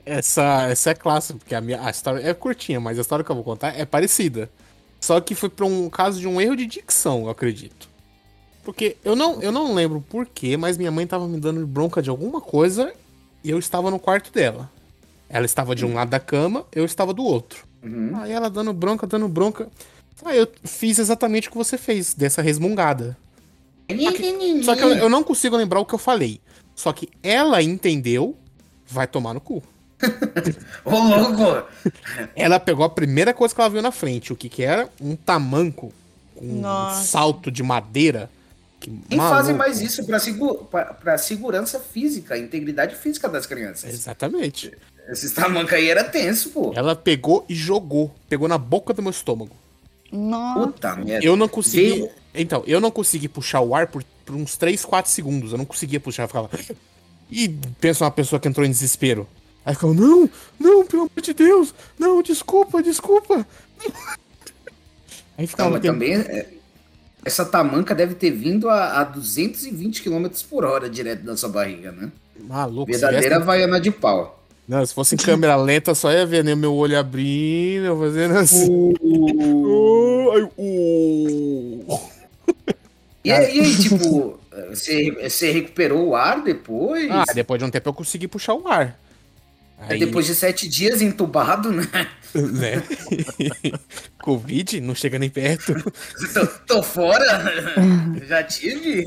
Essa, 0.05 0.69
essa 0.69 0.91
é 0.91 0.95
clássica, 0.95 1.39
porque 1.39 1.55
a, 1.55 1.61
minha, 1.61 1.83
a 1.83 1.91
história 1.91 2.27
é 2.27 2.35
curtinha, 2.35 2.81
mas 2.81 2.99
a 2.99 3.01
história 3.01 3.25
que 3.25 3.31
eu 3.31 3.35
vou 3.35 3.45
contar 3.45 3.79
é 3.79 3.85
parecida. 3.85 4.51
Só 5.01 5.21
que 5.21 5.35
foi 5.35 5.49
pra 5.49 5.67
um 5.67 5.89
caso 5.89 6.21
de 6.21 6.27
um 6.27 6.41
erro 6.41 6.57
de 6.57 6.67
dicção, 6.67 7.25
eu 7.25 7.31
acredito. 7.31 7.89
Porque 8.65 8.97
eu 9.05 9.15
não, 9.15 9.41
eu 9.41 9.53
não 9.53 9.75
lembro 9.75 10.03
porquê, 10.03 10.57
mas 10.57 10.77
minha 10.77 10.91
mãe 10.91 11.07
tava 11.07 11.27
me 11.27 11.39
dando 11.41 11.67
bronca 11.67 12.03
de 12.03 12.11
alguma 12.11 12.41
coisa 12.41 12.93
e 13.43 13.51
eu 13.51 13.59
estava 13.59 13.91
no 13.91 13.99
quarto 13.99 14.33
dela. 14.33 14.71
Ela 15.29 15.47
estava 15.47 15.75
de 15.75 15.85
um 15.85 15.95
lado 15.95 16.09
da 16.09 16.21
cama, 16.21 16.67
eu 16.73 16.85
estava 16.85 17.13
do 17.13 17.25
outro. 17.25 17.68
Uhum. 17.83 18.17
Aí 18.17 18.33
ela 18.33 18.51
dando 18.51 18.73
bronca, 18.73 19.07
dando 19.07 19.29
bronca. 19.29 19.69
Aí 20.25 20.39
eu 20.39 20.49
fiz 20.65 20.99
exatamente 20.99 21.49
o 21.49 21.51
que 21.53 21.57
você 21.57 21.79
fez, 21.79 22.15
dessa 22.15 22.43
resmungada. 22.43 23.17
Só 24.63 24.75
que 24.75 24.83
eu, 24.83 24.91
eu 24.91 25.09
não 25.09 25.23
consigo 25.23 25.57
lembrar 25.57 25.81
o 25.81 25.87
que 25.87 25.95
eu 25.95 25.99
falei. 25.99 26.41
Só 26.75 26.93
que 26.93 27.09
ela 27.23 27.63
entendeu, 27.63 28.37
vai 28.87 29.07
tomar 29.07 29.35
no 29.35 29.41
cu. 29.41 29.63
Ô, 30.85 30.91
louco! 30.91 31.67
Ela 32.37 32.61
pegou 32.61 32.85
a 32.85 32.91
primeira 32.91 33.35
coisa 33.35 33.55
que 33.55 33.61
ela 33.61 33.71
viu 33.71 33.83
na 33.83 33.91
frente. 33.91 34.33
O 34.33 34.37
que 34.37 34.49
que 34.49 34.63
era? 34.63 34.89
Um 35.01 35.17
tamanco 35.17 35.93
com 36.35 36.45
um 36.45 36.61
Nossa. 36.61 37.05
salto 37.05 37.51
de 37.51 37.63
madeira. 37.63 38.31
Que 38.79 38.93
E 39.11 39.17
fazem 39.17 39.57
mais 39.57 39.81
isso 39.81 40.07
pra, 40.07 40.21
segu 40.21 40.67
pra, 40.67 40.95
pra 40.95 41.19
segurança 41.19 41.81
física, 41.81 42.39
integridade 42.39 42.95
física 42.95 43.29
das 43.29 43.45
crianças. 43.45 43.93
Exatamente. 43.93 44.73
Esses 45.09 45.33
tamancos 45.33 45.73
aí 45.73 45.89
era 45.89 46.05
tenso, 46.05 46.51
pô. 46.51 46.73
Ela 46.77 46.95
pegou 46.95 47.45
e 47.49 47.55
jogou. 47.55 48.15
Pegou 48.29 48.47
na 48.47 48.59
boca 48.59 48.93
do 48.93 49.01
meu 49.03 49.11
estômago. 49.11 49.57
Nossa. 50.13 50.67
Puta 50.67 50.97
merda. 50.97 51.25
Eu 51.27 51.35
não 51.37 51.49
consegui. 51.49 51.91
Veio- 51.91 52.11
Então, 52.35 52.63
eu 52.67 52.81
não 52.81 52.91
consegui 52.91 53.29
puxar 53.29 53.61
o 53.61 53.75
ar 53.75 53.87
por, 53.87 54.05
por 54.25 54.35
uns 54.35 54.57
3, 54.57 54.85
4 54.85 55.11
segundos. 55.11 55.53
Eu 55.53 55.59
não 55.59 55.65
conseguia 55.65 55.99
puxar. 55.99 56.25
Eu 56.25 56.29
ficava. 56.29 56.51
E 57.31 57.49
pensa 57.81 58.05
uma 58.05 58.11
pessoa 58.11 58.39
que 58.39 58.49
entrou 58.49 58.65
em 58.67 58.71
desespero. 58.71 59.27
Aí 59.65 59.75
ficava, 59.75 59.93
não, 59.95 60.29
não, 60.59 60.87
pelo 60.87 61.03
amor 61.03 61.21
de 61.23 61.35
Deus, 61.35 61.75
não, 61.99 62.23
desculpa, 62.23 62.83
desculpa. 62.83 63.47
Aí 65.37 65.43
Não, 65.45 65.47
ficava 65.47 65.71
mas 65.71 65.81
tem- 65.83 65.91
também 65.91 66.15
é, 66.15 66.47
essa 67.25 67.45
tamanca 67.45 67.95
deve 67.95 68.15
ter 68.15 68.31
vindo 68.31 68.69
a, 68.71 69.01
a 69.01 69.05
220 69.05 70.03
km 70.03 70.27
por 70.49 70.65
hora 70.65 70.89
direto 70.89 71.23
da 71.23 71.37
sua 71.37 71.49
barriga, 71.49 71.93
né? 71.93 72.11
maluco. 72.41 72.87
Verdadeira 72.91 73.23
tivesse- 73.23 73.43
havaiana 73.43 73.81
de 73.81 73.91
pau. 73.91 74.43
Não, 74.69 74.85
se 74.85 74.93
fosse 74.93 75.15
em 75.15 75.19
câmera 75.19 75.57
lenta, 75.57 75.95
só 75.95 76.13
ia 76.13 76.27
ver 76.27 76.45
né, 76.45 76.55
meu 76.55 76.75
olho 76.75 76.99
abrindo, 76.99 77.87
eu 77.87 77.99
fazendo 77.99 78.37
assim. 78.37 78.95
Oh, 79.01 80.31
aí, 80.35 81.85
oh. 81.87 82.01
E 83.25 83.33
aí, 83.33 83.61
aí, 83.61 83.77
tipo, 83.81 84.39
você, 84.69 85.11
você 85.23 85.51
recuperou 85.51 86.09
o 86.09 86.15
ar 86.15 86.43
depois? 86.43 87.11
Ah, 87.11 87.25
depois 87.35 87.59
de 87.59 87.65
um 87.65 87.71
tempo 87.71 87.89
eu 87.89 87.95
consegui 87.95 88.29
puxar 88.29 88.55
o 88.55 88.69
ar. 88.69 88.99
Aí, 89.81 89.99
Depois 90.01 90.27
de 90.27 90.35
sete 90.35 90.69
dias 90.69 91.01
entubado, 91.01 91.73
né? 91.73 91.89
né? 92.35 92.83
Covid, 94.21 94.81
não 94.83 94.95
chega 94.95 95.19
nem 95.19 95.31
perto. 95.31 95.73
tô, 96.35 96.47
tô 96.67 96.83
fora? 96.83 97.45
Já 98.27 98.43
tive? 98.43 99.07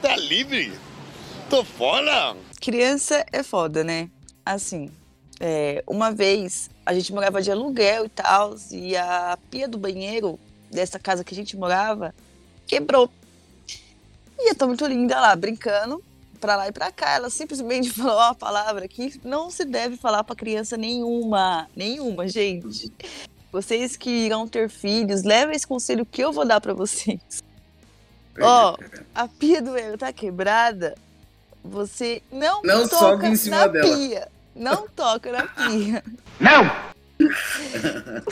Tá 0.00 0.14
livre? 0.14 0.70
Tô 1.50 1.64
fora! 1.64 2.36
Criança 2.60 3.24
é 3.32 3.42
foda, 3.42 3.82
né? 3.82 4.10
Assim, 4.52 4.90
é, 5.38 5.84
uma 5.86 6.10
vez 6.10 6.70
a 6.86 6.94
gente 6.94 7.12
morava 7.12 7.42
de 7.42 7.50
aluguel 7.50 8.06
e 8.06 8.08
tal, 8.08 8.54
e 8.70 8.96
a 8.96 9.38
pia 9.50 9.68
do 9.68 9.76
banheiro 9.76 10.38
dessa 10.70 10.98
casa 10.98 11.22
que 11.22 11.34
a 11.34 11.36
gente 11.36 11.54
morava 11.54 12.14
quebrou. 12.66 13.10
E 14.38 14.50
eu 14.50 14.54
tô 14.54 14.66
muito 14.66 14.86
linda 14.86 15.20
lá, 15.20 15.36
brincando, 15.36 16.02
pra 16.40 16.56
lá 16.56 16.68
e 16.68 16.72
pra 16.72 16.90
cá. 16.90 17.16
Ela 17.16 17.28
simplesmente 17.28 17.90
falou 17.92 18.16
uma 18.16 18.34
palavra 18.34 18.88
que 18.88 19.20
não 19.22 19.50
se 19.50 19.66
deve 19.66 19.96
falar 19.98 20.24
pra 20.24 20.34
criança 20.34 20.78
nenhuma. 20.78 21.68
Nenhuma, 21.76 22.26
gente. 22.26 22.90
Vocês 23.52 23.96
que 23.96 24.08
irão 24.08 24.48
ter 24.48 24.70
filhos, 24.70 25.24
levem 25.24 25.54
esse 25.54 25.66
conselho 25.66 26.06
que 26.06 26.22
eu 26.22 26.32
vou 26.32 26.46
dar 26.46 26.60
pra 26.60 26.72
vocês. 26.72 27.42
Ó, 28.40 28.76
a 29.14 29.28
pia 29.28 29.60
do 29.60 29.72
banheiro 29.72 29.98
tá 29.98 30.10
quebrada. 30.10 30.94
Você 31.62 32.22
não, 32.32 32.62
Não 32.62 32.88
toca 32.88 32.98
sobe 32.98 33.26
em 33.26 33.36
cima 33.36 33.56
na 33.56 33.66
dela. 33.66 33.96
pia. 33.96 34.28
Não 34.58 34.88
toca 34.88 35.30
na 35.30 35.46
pia. 35.46 36.02
Não! 36.40 36.64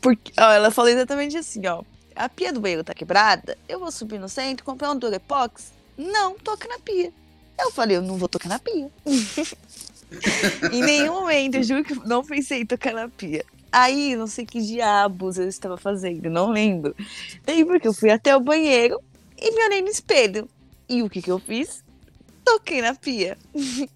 Porque, 0.00 0.32
ó, 0.38 0.52
ela 0.52 0.70
falou 0.70 0.90
exatamente 0.90 1.38
assim, 1.38 1.66
ó. 1.66 1.82
A 2.14 2.28
pia 2.28 2.52
do 2.52 2.60
banheiro 2.60 2.84
tá 2.84 2.94
quebrada, 2.94 3.56
eu 3.68 3.80
vou 3.80 3.90
subir 3.90 4.20
no 4.20 4.28
centro, 4.28 4.64
comprar 4.64 4.92
um 4.92 4.98
Durepox. 4.98 5.72
Não 5.96 6.38
toca 6.38 6.68
na 6.68 6.78
pia. 6.78 7.10
Eu 7.58 7.70
falei, 7.72 7.96
eu 7.96 8.02
não 8.02 8.18
vou 8.18 8.28
tocar 8.28 8.48
na 8.48 8.58
pia. 8.58 8.90
em 10.70 10.82
nenhum 10.82 11.14
momento, 11.14 11.56
eu 11.56 11.62
juro 11.62 11.82
que 11.82 11.94
não 12.06 12.22
pensei 12.22 12.60
em 12.60 12.66
tocar 12.66 12.92
na 12.92 13.08
pia. 13.08 13.44
Aí, 13.72 14.14
não 14.14 14.26
sei 14.26 14.44
que 14.44 14.60
diabos 14.60 15.38
eu 15.38 15.48
estava 15.48 15.76
fazendo, 15.76 16.28
não 16.28 16.50
lembro. 16.50 16.94
Daí, 17.44 17.64
porque 17.64 17.88
eu 17.88 17.94
fui 17.94 18.10
até 18.10 18.36
o 18.36 18.40
banheiro 18.40 19.00
e 19.36 19.50
me 19.50 19.64
olhei 19.64 19.82
no 19.82 19.88
espelho. 19.88 20.48
E 20.88 21.02
o 21.02 21.08
que 21.08 21.22
que 21.22 21.30
eu 21.30 21.38
fiz? 21.38 21.82
Toquei 22.44 22.82
na 22.82 22.94
pia. 22.94 23.38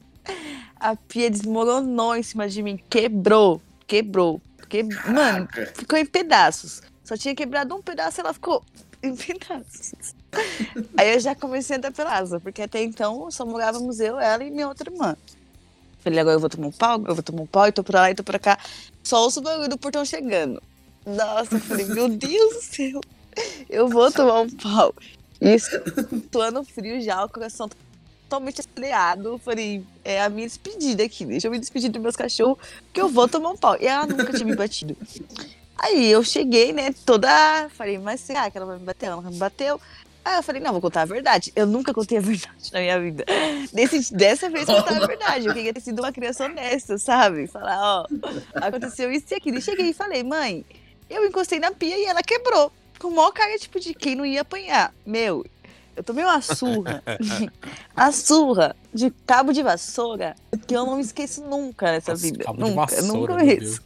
A 0.80 0.94
pia 0.94 1.30
desmoronou 1.30 2.14
em 2.16 2.22
cima 2.22 2.48
de 2.48 2.62
mim, 2.62 2.78
quebrou, 2.88 3.60
quebrou. 3.86 4.40
Porque, 4.56 4.82
mano, 4.82 5.48
ficou 5.74 5.98
em 5.98 6.06
pedaços. 6.06 6.82
Só 7.02 7.16
tinha 7.16 7.34
quebrado 7.34 7.74
um 7.74 7.82
pedaço 7.82 8.20
e 8.20 8.22
ela 8.22 8.34
ficou 8.34 8.62
em 9.02 9.14
pedaços. 9.16 10.14
Aí 10.96 11.14
eu 11.14 11.20
já 11.20 11.34
comecei 11.34 11.76
a 11.76 11.78
dar 11.80 11.92
pelasa, 11.92 12.38
porque 12.38 12.62
até 12.62 12.82
então 12.82 13.30
só 13.30 13.46
morávamos 13.46 13.98
eu, 13.98 14.18
ela 14.20 14.44
e 14.44 14.50
minha 14.50 14.68
outra 14.68 14.90
irmã. 14.90 15.16
Falei, 16.00 16.20
agora 16.20 16.36
eu 16.36 16.40
vou 16.40 16.48
tomar 16.48 16.66
um 16.68 16.72
pau, 16.72 17.02
eu 17.06 17.14
vou 17.14 17.22
tomar 17.22 17.42
um 17.42 17.46
pau, 17.46 17.66
e 17.66 17.72
tô 17.72 17.82
pra 17.82 18.00
lá 18.02 18.10
e 18.10 18.14
tô 18.14 18.22
pra 18.22 18.38
cá. 18.38 18.58
Só 19.02 19.22
ouço 19.22 19.40
o 19.40 19.42
barulho 19.42 19.68
do 19.68 19.78
portão 19.78 20.04
chegando. 20.04 20.62
Nossa, 21.04 21.54
eu 21.56 21.60
falei, 21.60 21.86
meu 21.86 22.08
Deus 22.08 22.54
do 22.54 22.62
céu, 22.62 23.00
eu 23.68 23.88
vou 23.88 24.12
tomar 24.12 24.40
um 24.40 24.50
pau. 24.50 24.94
Isso, 25.40 25.70
ano 26.38 26.64
frio 26.64 27.00
já, 27.00 27.24
o 27.24 27.28
coração 27.28 27.68
totalmente 28.28 28.60
acelerado. 28.60 29.38
Falei, 29.38 29.82
é 30.04 30.22
a 30.22 30.28
minha 30.28 30.46
despedida 30.46 31.02
aqui, 31.02 31.24
deixa 31.24 31.48
eu 31.48 31.50
me 31.50 31.58
despedir 31.58 31.90
dos 31.90 32.00
meus 32.00 32.14
cachorros, 32.14 32.58
que 32.92 33.00
eu 33.00 33.08
vou 33.08 33.26
tomar 33.26 33.50
um 33.50 33.56
pau. 33.56 33.76
E 33.80 33.86
ela 33.86 34.06
nunca 34.06 34.32
tinha 34.32 34.44
me 34.44 34.54
batido. 34.54 34.96
Aí 35.76 36.10
eu 36.10 36.22
cheguei, 36.24 36.72
né, 36.72 36.92
toda. 37.06 37.28
Falei, 37.70 37.98
mas 37.98 38.20
será 38.20 38.50
que 38.50 38.58
ela 38.58 38.66
vai 38.66 38.78
me 38.78 38.84
bater? 38.84 39.06
Ela 39.06 39.16
nunca 39.16 39.30
me 39.30 39.38
bateu. 39.38 39.80
Aí 40.24 40.36
eu 40.36 40.42
falei, 40.42 40.60
não, 40.60 40.72
vou 40.72 40.80
contar 40.80 41.02
a 41.02 41.04
verdade. 41.04 41.52
Eu 41.54 41.66
nunca 41.66 41.94
contei 41.94 42.18
a 42.18 42.20
verdade 42.20 42.72
na 42.72 42.80
minha 42.80 43.00
vida. 43.00 43.24
Desse, 43.72 44.12
dessa 44.12 44.50
vez 44.50 44.66
contar 44.66 45.00
a 45.00 45.06
verdade. 45.06 45.46
Eu 45.46 45.54
queria 45.54 45.72
ter 45.72 45.80
sido 45.80 46.00
uma 46.00 46.12
criança 46.12 46.46
honesta, 46.46 46.98
sabe? 46.98 47.46
Falar, 47.46 47.78
ó, 47.80 48.06
aconteceu 48.54 49.10
isso 49.12 49.26
e 49.30 49.34
aquilo. 49.36 49.58
E 49.58 49.62
cheguei 49.62 49.90
e 49.90 49.94
falei, 49.94 50.24
mãe, 50.24 50.66
eu 51.08 51.24
encostei 51.24 51.60
na 51.60 51.70
pia 51.70 51.96
e 51.96 52.04
ela 52.06 52.22
quebrou. 52.24 52.72
Com 52.98 53.08
o 53.08 53.14
maior 53.14 53.30
cara, 53.30 53.56
tipo, 53.56 53.78
de 53.78 53.94
quem 53.94 54.16
não 54.16 54.26
ia 54.26 54.40
apanhar. 54.40 54.92
Meu, 55.06 55.46
eu 55.98 56.04
tomei 56.04 56.24
uma 56.24 56.40
surra. 56.40 57.02
a 57.94 58.12
surra 58.12 58.76
de 58.94 59.10
cabo 59.26 59.52
de 59.52 59.62
vassoura 59.62 60.34
que 60.66 60.74
eu 60.74 60.86
não 60.86 60.96
me 60.96 61.02
esqueço 61.02 61.42
nunca 61.42 61.90
nessa 61.92 62.12
Nossa, 62.12 62.22
vida. 62.22 62.44
cabo 62.44 62.56
de 62.62 62.70
Nunca, 62.70 62.86
vassoura, 62.86 63.06
nunca 63.34 63.34
meu 63.34 63.46
mesmo. 63.46 63.80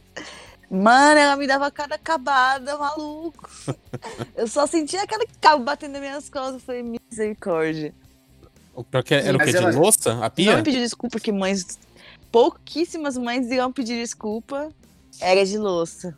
Mano, 0.69 1.19
ela 1.19 1.35
me 1.35 1.45
dava 1.45 1.69
cada 1.69 1.95
acabada, 1.95 2.77
maluco. 2.77 3.49
Eu 4.35 4.47
só 4.47 4.65
sentia 4.65 5.03
aquele 5.03 5.27
cabo 5.39 5.63
batendo 5.63 5.91
nas 5.93 6.01
minhas 6.01 6.29
costas. 6.29 6.53
Eu 6.55 6.59
falei, 6.61 6.83
misericórdia. 7.11 7.93
O 8.73 8.83
pior 8.83 9.03
que 9.03 9.13
era 9.13 9.35
o 9.35 9.37
Mas 9.37 9.45
que? 9.45 9.51
De 9.51 9.57
ela- 9.57 9.71
louça? 9.71 10.11
A 10.13 10.15
Não 10.15 10.29
pia? 10.31 10.57
me 10.57 10.63
pediu 10.63 10.81
desculpa, 10.81 11.17
porque 11.17 11.31
mães. 11.31 11.77
Pouquíssimas 12.31 13.15
mães 13.17 13.51
iam 13.51 13.71
pedir 13.71 13.97
desculpa. 14.01 14.71
Era 15.19 15.45
de 15.45 15.57
louça. 15.59 16.17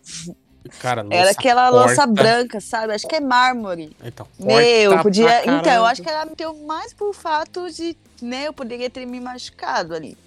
Cara, 0.80 1.02
louça 1.02 1.16
Era 1.18 1.32
aquela 1.32 1.70
louça 1.70 1.96
torta. 1.96 2.08
branca, 2.08 2.60
sabe? 2.60 2.94
Acho 2.94 3.08
que 3.08 3.16
é 3.16 3.20
mármore. 3.20 3.96
Então, 4.04 4.28
Meu, 4.40 4.98
podia. 5.02 5.42
Então, 5.42 5.74
eu 5.74 5.86
acho 5.86 6.02
que 6.02 6.10
ela 6.10 6.26
me 6.26 6.36
deu 6.36 6.56
mais 6.66 6.94
por 6.94 7.14
fato 7.14 7.70
de, 7.72 7.96
né, 8.22 8.48
eu 8.48 8.54
poderia 8.54 8.90
ter 8.90 9.06
me 9.06 9.20
machucado 9.20 9.94
ali. 9.94 10.18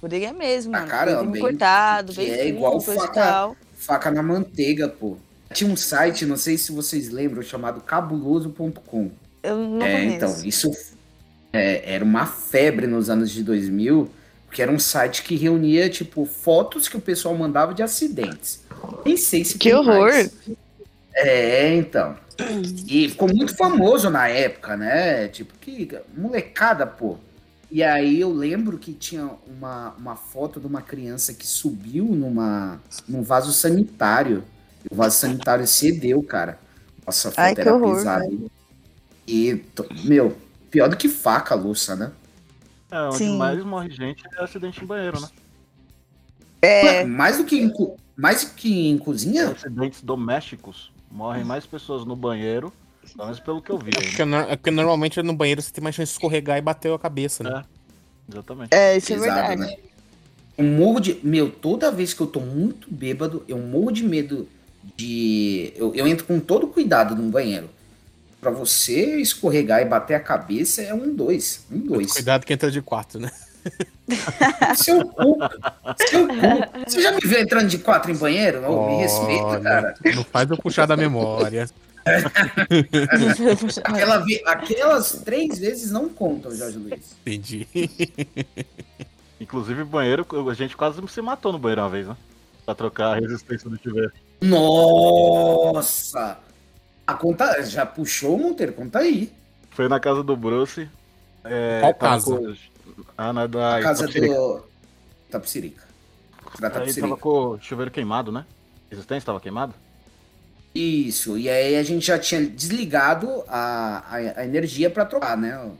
Poderia 0.00 0.32
mesmo, 0.32 0.74
Ah, 0.76 0.80
mano. 0.80 0.90
caramba, 0.90 1.24
me 1.24 1.38
hein? 1.38 1.44
cortado, 1.44 2.12
bem 2.12 2.30
é 2.30 2.36
fino, 2.44 2.48
igual 2.58 2.80
coisa 2.80 3.00
faca- 3.00 3.12
tal. 3.14 3.56
Faca 3.76 4.10
na 4.10 4.22
manteiga, 4.22 4.88
pô. 4.88 5.16
Tinha 5.52 5.70
um 5.70 5.76
site, 5.76 6.24
não 6.26 6.36
sei 6.36 6.56
se 6.58 6.70
vocês 6.72 7.08
lembram, 7.10 7.42
chamado 7.42 7.80
cabuloso.com. 7.80 9.10
Eu 9.42 9.56
não 9.56 9.82
É, 9.86 9.92
conheço. 9.92 10.14
então, 10.16 10.44
isso 10.44 10.70
é, 11.52 11.94
era 11.94 12.04
uma 12.04 12.26
febre 12.26 12.86
nos 12.86 13.08
anos 13.10 13.30
de 13.30 13.42
2000, 13.42 14.10
Porque 14.48 14.62
era 14.62 14.72
um 14.72 14.78
site 14.78 15.22
que 15.22 15.36
reunia, 15.36 15.90
tipo, 15.90 16.24
fotos 16.24 16.88
que 16.88 16.96
o 16.96 17.00
pessoal 17.00 17.36
mandava 17.36 17.74
de 17.74 17.82
acidentes. 17.82 18.62
Nem 19.04 19.16
sei 19.16 19.44
se 19.44 19.58
Que 19.58 19.72
horror! 19.74 20.10
mais. 20.10 20.32
É, 21.14 21.74
então. 21.76 22.16
E 22.86 23.08
ficou 23.08 23.28
muito 23.28 23.54
famoso 23.56 24.08
na 24.08 24.28
época, 24.28 24.76
né? 24.76 25.28
Tipo, 25.28 25.52
que 25.60 25.88
molecada, 26.16 26.86
pô. 26.86 27.16
E 27.70 27.82
aí 27.82 28.20
eu 28.20 28.32
lembro 28.32 28.78
que 28.78 28.94
tinha 28.94 29.30
uma, 29.46 29.90
uma 29.98 30.16
foto 30.16 30.58
de 30.58 30.66
uma 30.66 30.80
criança 30.80 31.34
que 31.34 31.46
subiu 31.46 32.04
numa, 32.06 32.80
num 33.06 33.22
vaso 33.22 33.52
sanitário. 33.52 34.42
E 34.84 34.94
o 34.94 34.96
vaso 34.96 35.18
sanitário 35.18 35.66
cedeu, 35.66 36.22
cara. 36.22 36.58
Nossa, 37.04 37.28
a 37.28 37.32
foto 37.32 37.40
Ai, 37.40 37.54
que 37.54 37.60
era 37.60 37.74
horror, 37.74 37.96
pesada. 37.96 38.30
E, 39.26 39.62
meu, 40.04 40.34
pior 40.70 40.88
do 40.88 40.96
que 40.96 41.08
faca, 41.08 41.54
Luça, 41.54 41.94
né? 41.94 42.12
É, 42.90 43.00
onde 43.02 43.16
Sim. 43.18 43.36
mais 43.36 43.62
morre 43.64 43.90
gente 43.90 44.22
é 44.36 44.42
acidente 44.42 44.82
em 44.82 44.86
banheiro, 44.86 45.20
né? 45.20 45.28
É, 46.60 47.04
Mais 47.04 47.36
do 47.36 47.44
que 47.44 47.56
em, 47.56 47.72
mais 48.16 48.44
do 48.44 48.54
que 48.54 48.88
em 48.88 48.98
cozinha? 48.98 49.50
Acidentes 49.50 50.02
domésticos. 50.02 50.90
Morrem 51.10 51.44
mais 51.44 51.64
pessoas 51.64 52.04
no 52.04 52.14
banheiro, 52.14 52.72
pelo 53.12 53.24
menos 53.24 53.40
pelo 53.40 53.62
que 53.62 53.70
eu 53.70 53.78
vi. 53.78 53.90
É 53.96 54.00
aí, 54.00 54.08
porque, 54.08 54.24
né? 54.24 54.46
é 54.50 54.56
porque 54.56 54.70
normalmente 54.70 55.22
no 55.22 55.34
banheiro 55.34 55.62
você 55.62 55.72
tem 55.72 55.82
mais 55.82 55.94
chance 55.94 56.12
de 56.12 56.16
escorregar 56.16 56.58
e 56.58 56.60
bater 56.60 56.92
a 56.92 56.98
cabeça, 56.98 57.42
né? 57.42 57.64
Exatamente. 58.30 58.74
é, 58.74 58.96
isso 58.96 59.12
é 59.12 59.16
Pesado, 59.16 59.48
verdade. 59.48 59.60
né? 59.60 59.76
Eu 60.58 60.64
morro 60.64 61.00
de. 61.00 61.18
Meu, 61.22 61.50
toda 61.50 61.90
vez 61.90 62.12
que 62.12 62.20
eu 62.20 62.26
tô 62.26 62.40
muito 62.40 62.92
bêbado, 62.92 63.44
eu 63.48 63.58
morro 63.58 63.90
de 63.90 64.02
medo 64.02 64.46
de. 64.96 65.72
Eu, 65.76 65.94
eu 65.94 66.06
entro 66.06 66.26
com 66.26 66.38
todo 66.40 66.66
cuidado 66.66 67.14
no 67.14 67.30
banheiro. 67.30 67.70
Pra 68.40 68.50
você 68.50 69.16
escorregar 69.16 69.82
e 69.82 69.84
bater 69.84 70.14
a 70.14 70.20
cabeça 70.20 70.80
é 70.82 70.94
um 70.94 71.14
dois. 71.14 71.66
Um 71.70 71.78
dois. 71.78 72.12
Cuidado 72.12 72.46
que 72.46 72.52
entra 72.52 72.70
de 72.70 72.80
quatro, 72.80 73.18
né? 73.18 73.30
Seu 74.76 75.06
cu. 75.08 75.38
Seu 76.08 76.28
cu. 76.28 76.34
Você 76.86 77.02
já 77.02 77.12
me 77.12 77.20
viu 77.20 77.40
entrando 77.40 77.68
de 77.68 77.78
quatro 77.78 78.10
em 78.12 78.16
banheiro? 78.16 78.64
Ô, 78.70 78.88
me 78.88 78.96
respeita, 79.02 79.60
cara. 79.60 79.94
Não 80.14 80.24
faz 80.24 80.48
eu 80.50 80.56
puxar 80.56 80.86
da 80.86 80.96
memória. 80.96 81.68
Aquela 83.84 84.24
Aquelas 84.46 85.20
três 85.24 85.58
vezes 85.58 85.90
não 85.90 86.08
contam, 86.08 86.54
Jorge 86.54 86.78
Luiz. 86.78 87.16
Entendi. 87.20 87.66
Inclusive, 89.40 89.84
banheiro, 89.84 90.26
a 90.48 90.54
gente 90.54 90.76
quase 90.76 91.00
se 91.08 91.20
matou 91.20 91.52
no 91.52 91.58
banheiro 91.58 91.82
uma 91.82 91.90
vez, 91.90 92.06
né? 92.06 92.16
Pra 92.64 92.74
trocar 92.74 93.16
a 93.16 93.20
resistência 93.20 93.68
do 93.68 93.78
chuveiro. 93.82 94.12
Nossa! 94.40 96.38
A 97.08 97.14
conta. 97.14 97.62
Já 97.64 97.86
puxou, 97.86 98.36
Monteiro? 98.38 98.72
Conta 98.74 98.98
aí. 98.98 99.32
Foi 99.70 99.88
na 99.88 99.98
casa 99.98 100.22
do 100.22 100.36
Bruce. 100.36 100.88
É, 101.44 101.80
Qual 101.80 101.94
casa? 101.94 102.36
com- 102.36 102.54
Ah, 103.16 103.32
na 103.32 103.46
da 103.46 103.76
A 103.78 103.82
casa 103.82 104.04
Itapecerica. 104.04 104.34
do. 104.34 104.62
Tapsirica. 105.30 105.82
Da 106.60 106.66
Aí 106.68 106.72
Tapsirica. 106.74 107.00
tava 107.08 107.16
com 107.16 107.28
o 107.30 107.60
chuveiro 107.60 107.90
queimado, 107.90 108.30
né? 108.30 108.44
Resistência 108.90 109.24
tava 109.26 109.40
queimado? 109.40 109.74
Isso, 110.74 111.38
e 111.38 111.48
aí 111.48 111.76
a 111.76 111.82
gente 111.82 112.06
já 112.06 112.18
tinha 112.18 112.44
desligado 112.46 113.42
a, 113.48 114.04
a, 114.08 114.16
a 114.40 114.44
energia 114.44 114.90
pra 114.90 115.04
trocar, 115.04 115.36
né? 115.36 115.70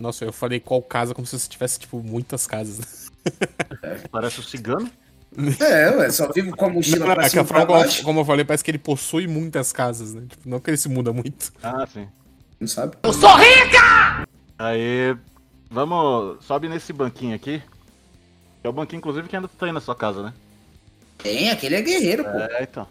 Nossa, 0.00 0.24
eu 0.24 0.32
falei 0.32 0.58
qual 0.60 0.80
casa 0.82 1.14
como 1.14 1.26
se 1.26 1.38
você 1.38 1.48
tivesse, 1.48 1.78
tipo, 1.80 2.00
muitas 2.02 2.46
casas. 2.46 3.10
Parece 4.10 4.40
o 4.40 4.42
cigano. 4.42 4.90
É, 5.60 5.90
ué, 5.90 6.10
só 6.10 6.32
vivo 6.32 6.56
com 6.56 6.64
a 6.64 6.68
mochila 6.70 7.06
Não, 7.06 7.14
pra 7.14 7.24
é 7.24 7.26
que 7.26 7.30
cima 7.30 7.42
a 7.42 7.44
e 7.44 7.46
pra 7.46 7.56
forma 7.58 7.66
como, 7.66 7.78
baixo. 7.80 8.02
como 8.02 8.20
eu 8.20 8.24
falei, 8.24 8.44
parece 8.44 8.64
que 8.64 8.70
ele 8.70 8.78
possui 8.78 9.26
muitas 9.26 9.72
casas, 9.72 10.14
né? 10.14 10.22
Tipo, 10.28 10.48
não 10.48 10.58
que 10.58 10.70
ele 10.70 10.76
se 10.76 10.88
muda 10.88 11.12
muito. 11.12 11.52
Ah, 11.62 11.86
sim. 11.86 12.08
Não 12.58 12.66
sabe? 12.66 12.96
Aí, 14.58 15.16
vamos. 15.70 16.44
Sobe 16.44 16.68
nesse 16.68 16.92
banquinho 16.92 17.36
aqui. 17.36 17.62
Que 18.60 18.66
é 18.66 18.70
o 18.70 18.72
banquinho, 18.72 18.98
inclusive, 18.98 19.28
que 19.28 19.36
ainda 19.36 19.48
tá 19.48 19.66
aí 19.66 19.72
na 19.72 19.80
sua 19.80 19.94
casa, 19.94 20.22
né? 20.22 20.32
Tem, 21.18 21.50
aquele 21.50 21.76
é 21.76 21.82
guerreiro, 21.82 22.24
pô. 22.24 22.30
É, 22.30 22.62
então. 22.62 22.86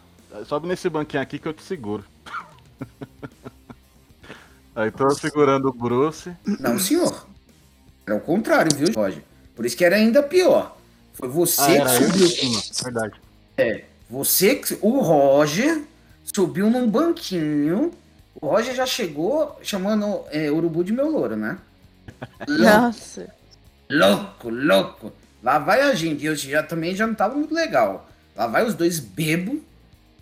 Sobe 0.45 0.67
nesse 0.67 0.89
banquinho 0.89 1.23
aqui 1.23 1.39
que 1.39 1.47
eu 1.47 1.53
te 1.53 1.63
seguro. 1.63 2.03
Aí 4.75 4.91
tô 4.91 5.09
segurando 5.09 5.69
o 5.69 5.73
Bruce. 5.73 6.31
Não, 6.45 6.77
senhor. 6.77 7.25
Era 8.05 8.15
o 8.15 8.21
contrário, 8.21 8.69
viu, 8.77 8.93
Roger? 8.95 9.23
Por 9.55 9.65
isso 9.65 9.75
que 9.75 9.83
era 9.83 9.95
ainda 9.95 10.21
pior. 10.21 10.76
Foi 11.17 11.27
você 11.29 11.77
Ah, 11.79 11.85
que 11.85 12.03
subiu. 12.05 12.27
cima, 12.27 12.61
verdade. 12.83 13.21
É, 13.57 13.83
você 14.09 14.55
que. 14.55 14.77
O 14.81 14.99
Roger 14.99 15.81
subiu 16.23 16.69
num 16.69 16.89
banquinho. 16.89 17.91
O 18.39 18.47
Roger 18.47 18.75
já 18.75 18.85
chegou 18.85 19.57
chamando 19.63 20.21
é, 20.31 20.51
urubu 20.51 20.83
de 20.83 20.93
meu 20.93 21.09
louro, 21.09 21.35
né? 21.35 21.57
Louco, 22.47 22.63
Nossa. 22.63 23.27
louco, 23.89 24.49
louco. 24.49 25.13
Lá 25.43 25.59
vai 25.59 25.81
a 25.81 25.93
gente. 25.95 26.25
Eu 26.25 26.35
já 26.35 26.61
também 26.63 26.95
já 26.95 27.05
não 27.07 27.15
tava 27.15 27.35
muito 27.35 27.53
legal. 27.53 28.07
Lá 28.35 28.47
vai 28.47 28.65
os 28.65 28.73
dois 28.75 28.99
bebo 28.99 29.61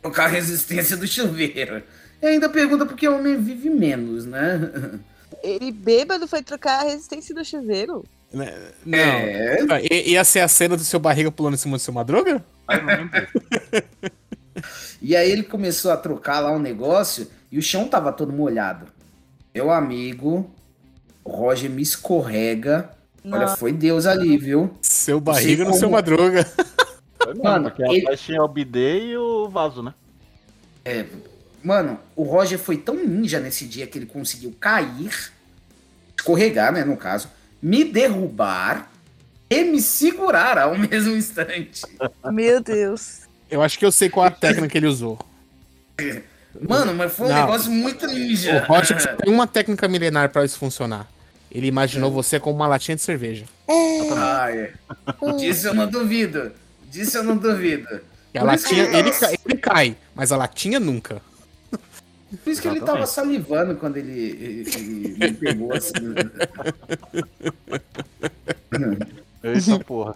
trocar 0.01 0.25
a 0.25 0.27
resistência 0.29 0.95
do 0.95 1.05
chuveiro. 1.07 1.83
E 2.21 2.25
ainda 2.25 2.47
pergunta 2.49 2.85
por 2.85 2.95
que 2.95 3.07
homem 3.07 3.35
vive 3.41 3.69
menos, 3.69 4.25
né? 4.25 4.59
Ele 5.43 5.71
bêbado 5.71 6.27
foi 6.27 6.41
trocar 6.41 6.79
a 6.81 6.83
resistência 6.89 7.35
do 7.35 7.43
chuveiro? 7.45 8.03
Né? 8.35 8.53
Não. 8.85 8.97
É. 8.99 9.57
Ah, 9.69 9.81
i- 9.81 10.09
Ia 10.11 10.23
ser 10.25 10.41
a 10.41 10.47
cena 10.47 10.75
do 10.75 10.83
seu 10.83 10.99
barriga 10.99 11.31
pulando 11.31 11.53
em 11.53 11.57
cima 11.57 11.77
do 11.77 11.79
seu 11.81 11.93
madruga? 11.93 12.43
Não. 12.67 13.09
E 15.01 15.15
aí 15.15 15.29
ele 15.29 15.43
começou 15.43 15.91
a 15.91 15.97
trocar 15.97 16.39
lá 16.39 16.51
um 16.51 16.57
negócio 16.57 17.27
e 17.51 17.59
o 17.59 17.61
chão 17.61 17.87
tava 17.87 18.11
todo 18.11 18.31
molhado. 18.33 18.87
Meu 19.53 19.69
amigo, 19.69 20.49
o 21.23 21.29
Roger 21.29 21.69
me 21.69 21.81
escorrega. 21.81 22.89
Olha, 23.23 23.41
Nossa. 23.41 23.57
foi 23.57 23.71
Deus 23.71 24.05
ali, 24.07 24.35
viu? 24.37 24.75
Seu 24.81 25.19
barriga 25.19 25.63
no 25.63 25.71
como- 25.71 25.79
seu 25.79 25.89
madruga. 25.91 26.43
Foi 27.21 27.33
mesmo, 27.33 27.43
Mano, 27.43 27.69
porque 27.69 27.83
ele- 27.83 28.01
atrás 28.01 28.21
tinha 28.21 28.41
o 28.41 28.47
bidê 28.47 29.09
e 29.11 29.17
o 29.17 29.47
vaso, 29.49 29.83
né? 29.83 29.93
Mano, 31.63 31.99
o 32.15 32.23
Roger 32.23 32.57
foi 32.57 32.77
tão 32.77 32.95
ninja 32.95 33.39
nesse 33.39 33.65
dia 33.65 33.85
que 33.85 33.97
ele 33.99 34.05
conseguiu 34.05 34.55
cair, 34.59 35.11
escorregar, 36.17 36.71
né, 36.71 36.83
no 36.85 36.95
caso, 36.97 37.27
me 37.65 37.83
derrubar 37.83 38.91
e 39.49 39.63
me 39.63 39.81
segurar 39.81 40.55
ao 40.59 40.77
mesmo 40.77 41.15
instante. 41.15 41.81
Meu 42.31 42.61
Deus. 42.61 43.21
Eu 43.49 43.63
acho 43.63 43.79
que 43.79 43.85
eu 43.85 43.91
sei 43.91 44.07
qual 44.07 44.27
a 44.27 44.29
técnica 44.29 44.67
que 44.67 44.77
ele 44.77 44.85
usou. 44.85 45.17
Mano, 46.61 46.93
mas 46.93 47.11
foi 47.11 47.25
um 47.25 47.29
Não. 47.29 47.41
negócio 47.41 47.71
muito 47.71 48.05
O 48.05 48.09
ninja. 48.09 48.63
Roger 48.67 49.01
só 49.01 49.15
tem 49.15 49.33
uma 49.33 49.47
técnica 49.47 49.87
milenar 49.87 50.29
pra 50.29 50.45
isso 50.45 50.59
funcionar. 50.59 51.07
Ele 51.51 51.65
imaginou 51.65 52.11
você 52.11 52.39
como 52.39 52.55
uma 52.55 52.67
latinha 52.67 52.95
de 52.95 53.01
cerveja. 53.01 53.45
Ah, 54.15 54.51
é. 54.51 54.71
Disso 55.37 55.67
eu 55.69 55.73
não 55.73 55.87
duvido. 55.87 56.51
Disso 56.91 57.17
eu 57.17 57.23
não 57.23 57.35
duvido. 57.35 57.87
E 58.31 58.37
a 58.37 58.41
Por 58.41 58.47
latinha, 58.47 58.83
ele 58.83 59.09
ele 59.49 59.57
cai, 59.59 59.95
mas 60.13 60.31
a 60.31 60.37
latinha 60.37 60.79
nunca. 60.79 61.19
Por 62.43 62.49
isso 62.51 62.61
que 62.61 62.67
ele 62.67 62.79
tava 62.81 63.05
salivando 63.05 63.75
quando 63.75 63.97
ele, 63.97 64.11
ele- 64.11 64.69
ele 64.75 65.17
me 65.17 65.33
pegou 65.33 65.73
assim. 65.73 65.91
Eita 69.43 69.79
porra. 69.83 70.15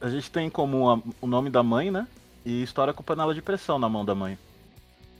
A 0.00 0.08
gente 0.08 0.30
tem 0.30 0.46
em 0.46 0.50
comum 0.50 0.88
a- 0.88 1.00
o 1.20 1.26
nome 1.26 1.50
da 1.50 1.62
mãe, 1.62 1.90
né? 1.90 2.06
E 2.44 2.62
história 2.62 2.92
com 2.92 3.02
panela 3.02 3.34
de 3.34 3.42
pressão 3.42 3.78
na 3.78 3.88
mão 3.88 4.04
da 4.04 4.14
mãe. 4.14 4.38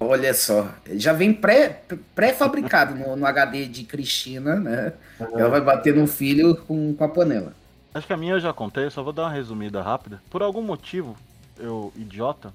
Olha 0.03 0.33
só, 0.33 0.67
já 0.95 1.13
vem 1.13 1.33
pré- 1.35 1.83
pré-fabricado 2.15 2.95
no, 2.95 3.15
no 3.17 3.27
HD 3.27 3.67
de 3.67 3.85
Cristina, 3.85 4.57
né? 4.57 4.95
Ela 5.21 5.51
vai 5.51 5.61
bater 5.61 5.95
no 5.95 6.07
filho 6.07 6.57
com, 6.57 6.95
com 6.95 7.05
a 7.05 7.09
panela. 7.09 7.55
Acho 7.93 8.07
que 8.07 8.13
a 8.13 8.17
minha 8.17 8.33
eu 8.35 8.41
já 8.41 8.53
contei, 8.53 8.89
só 8.89 9.03
vou 9.03 9.13
dar 9.13 9.25
uma 9.25 9.31
resumida 9.33 9.83
rápida. 9.83 10.23
Por 10.31 10.43
algum 10.43 10.63
motivo, 10.63 11.15
eu, 11.59 11.93
idiota, 11.95 12.55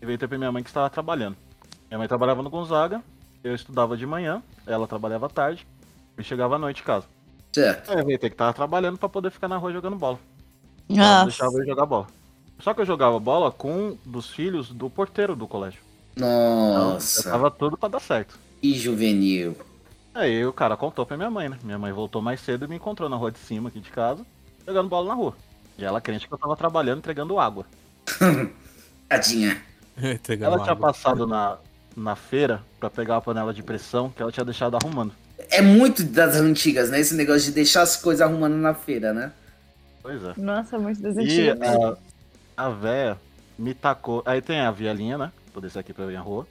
inventei 0.00 0.28
pra 0.28 0.38
minha 0.38 0.52
mãe 0.52 0.62
que 0.62 0.70
estava 0.70 0.88
trabalhando. 0.88 1.36
Minha 1.94 2.00
mãe 2.00 2.08
trabalhava 2.08 2.42
no 2.42 2.50
Gonzaga, 2.50 3.00
eu 3.44 3.54
estudava 3.54 3.96
de 3.96 4.04
manhã, 4.04 4.42
ela 4.66 4.84
trabalhava 4.84 5.26
à 5.26 5.28
tarde, 5.28 5.64
e 6.18 6.24
chegava 6.24 6.56
à 6.56 6.58
noite 6.58 6.82
em 6.82 6.84
casa. 6.84 7.06
Certo. 7.52 7.88
Aí 7.88 7.98
eu 7.98 8.02
inventei 8.02 8.28
que 8.30 8.34
tava 8.34 8.52
trabalhando 8.52 8.98
pra 8.98 9.08
poder 9.08 9.30
ficar 9.30 9.46
na 9.46 9.56
rua 9.56 9.72
jogando 9.72 9.94
bola. 9.94 10.18
Nossa. 10.88 11.26
deixava 11.26 11.52
eu 11.52 11.64
jogar 11.64 11.86
bola. 11.86 12.08
Só 12.58 12.74
que 12.74 12.80
eu 12.80 12.84
jogava 12.84 13.20
bola 13.20 13.52
com 13.52 13.70
um 13.72 13.98
dos 14.04 14.28
filhos 14.28 14.70
do 14.70 14.90
porteiro 14.90 15.36
do 15.36 15.46
colégio. 15.46 15.80
Então, 16.16 16.94
Nossa, 16.94 17.30
tava 17.30 17.48
tudo 17.48 17.78
pra 17.78 17.88
dar 17.88 18.00
certo. 18.00 18.36
que 18.60 18.74
juvenil. 18.76 19.56
Aí 20.12 20.44
o 20.44 20.52
cara 20.52 20.76
contou 20.76 21.06
pra 21.06 21.16
minha 21.16 21.30
mãe, 21.30 21.48
né? 21.48 21.60
Minha 21.62 21.78
mãe 21.78 21.92
voltou 21.92 22.20
mais 22.20 22.40
cedo 22.40 22.64
e 22.64 22.68
me 22.68 22.74
encontrou 22.74 23.08
na 23.08 23.14
rua 23.14 23.30
de 23.30 23.38
cima 23.38 23.68
aqui 23.68 23.78
de 23.78 23.90
casa, 23.92 24.26
jogando 24.66 24.88
bola 24.88 25.06
na 25.06 25.14
rua. 25.14 25.36
E 25.78 25.84
ela 25.84 26.00
crente 26.00 26.26
que 26.26 26.34
eu 26.34 26.38
tava 26.38 26.56
trabalhando 26.56 26.98
entregando 26.98 27.38
água. 27.38 27.64
Tadinha. 29.08 29.62
Entregando 29.96 30.54
Ela 30.54 30.64
tinha 30.64 30.72
água. 30.72 30.88
passado 30.88 31.24
na, 31.24 31.56
na 31.96 32.16
feira 32.16 32.62
pra 32.80 32.90
pegar 32.90 33.16
a 33.16 33.20
panela 33.20 33.52
de 33.54 33.62
pressão 33.62 34.10
que 34.10 34.20
ela 34.22 34.32
tinha 34.32 34.44
deixado 34.44 34.76
arrumando. 34.76 35.12
É 35.50 35.60
muito 35.60 36.02
das 36.04 36.36
antigas, 36.36 36.90
né? 36.90 37.00
Esse 37.00 37.14
negócio 37.14 37.42
de 37.42 37.52
deixar 37.52 37.82
as 37.82 37.96
coisas 37.96 38.20
arrumando 38.20 38.54
na 38.56 38.74
feira, 38.74 39.12
né? 39.12 39.32
Pois 40.02 40.22
é. 40.22 40.32
Nossa, 40.36 40.78
muito 40.78 41.00
das 41.00 41.16
E 41.16 41.20
antigas. 41.20 41.58
mesmo. 41.58 41.96
a, 42.56 42.66
a 42.66 42.70
véia 42.70 43.18
me 43.58 43.74
tacou. 43.74 44.22
Aí 44.26 44.40
tem 44.40 44.60
a 44.60 44.70
vielinha, 44.70 45.16
né? 45.18 45.32
Vou 45.52 45.62
descer 45.62 45.78
aqui 45.80 45.92
pra 45.92 46.06
minha 46.06 46.20
rua. 46.20 46.46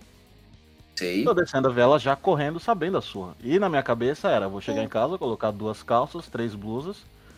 Sei. 0.96 1.24
Tô 1.24 1.34
descendo 1.34 1.68
a 1.68 1.72
vela 1.72 1.98
já 1.98 2.16
correndo, 2.16 2.60
sabendo 2.60 2.98
a 2.98 3.02
sua. 3.02 3.36
E 3.44 3.58
na 3.60 3.68
minha 3.68 3.82
cabeça 3.84 4.30
era, 4.30 4.48
vou 4.48 4.62
chegar 4.62 4.84
em 4.84 4.88
casa, 4.88 5.18
colocar 5.18 5.52
duas 5.52 5.82
calças, 5.82 6.28
três 6.28 6.54
blusas, 6.54 6.98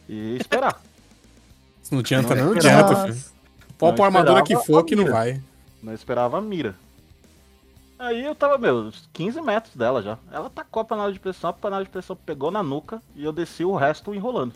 e 0.09 0.35
esperar. 0.39 0.81
Não 1.89 1.99
adianta, 1.99 2.35
Não 2.35 2.45
não, 2.47 2.53
é 2.53 2.57
adianta, 2.57 2.95
filho. 3.05 3.23
Pode 3.77 3.95
pôr 3.97 4.03
a 4.03 4.05
armadura 4.07 4.43
que 4.43 4.55
for 4.57 4.83
que 4.83 4.95
não 4.95 5.05
vai. 5.05 5.41
Não 5.81 5.93
esperava 5.93 6.37
a 6.37 6.41
mira. 6.41 6.75
Aí 7.97 8.25
eu 8.25 8.35
tava, 8.35 8.57
meu, 8.57 8.75
uns 8.77 9.07
15 9.13 9.41
metros 9.41 9.75
dela 9.75 10.01
já. 10.01 10.17
Ela 10.31 10.49
tacou 10.49 10.81
a 10.81 10.85
panela 10.85 11.11
de 11.13 11.19
pressão, 11.19 11.49
a 11.49 11.53
panela 11.53 11.83
de 11.83 11.89
pressão 11.89 12.15
pegou 12.15 12.51
na 12.51 12.61
nuca 12.61 13.01
e 13.15 13.23
eu 13.23 13.31
desci 13.31 13.63
o 13.63 13.75
resto 13.75 14.13
enrolando. 14.13 14.53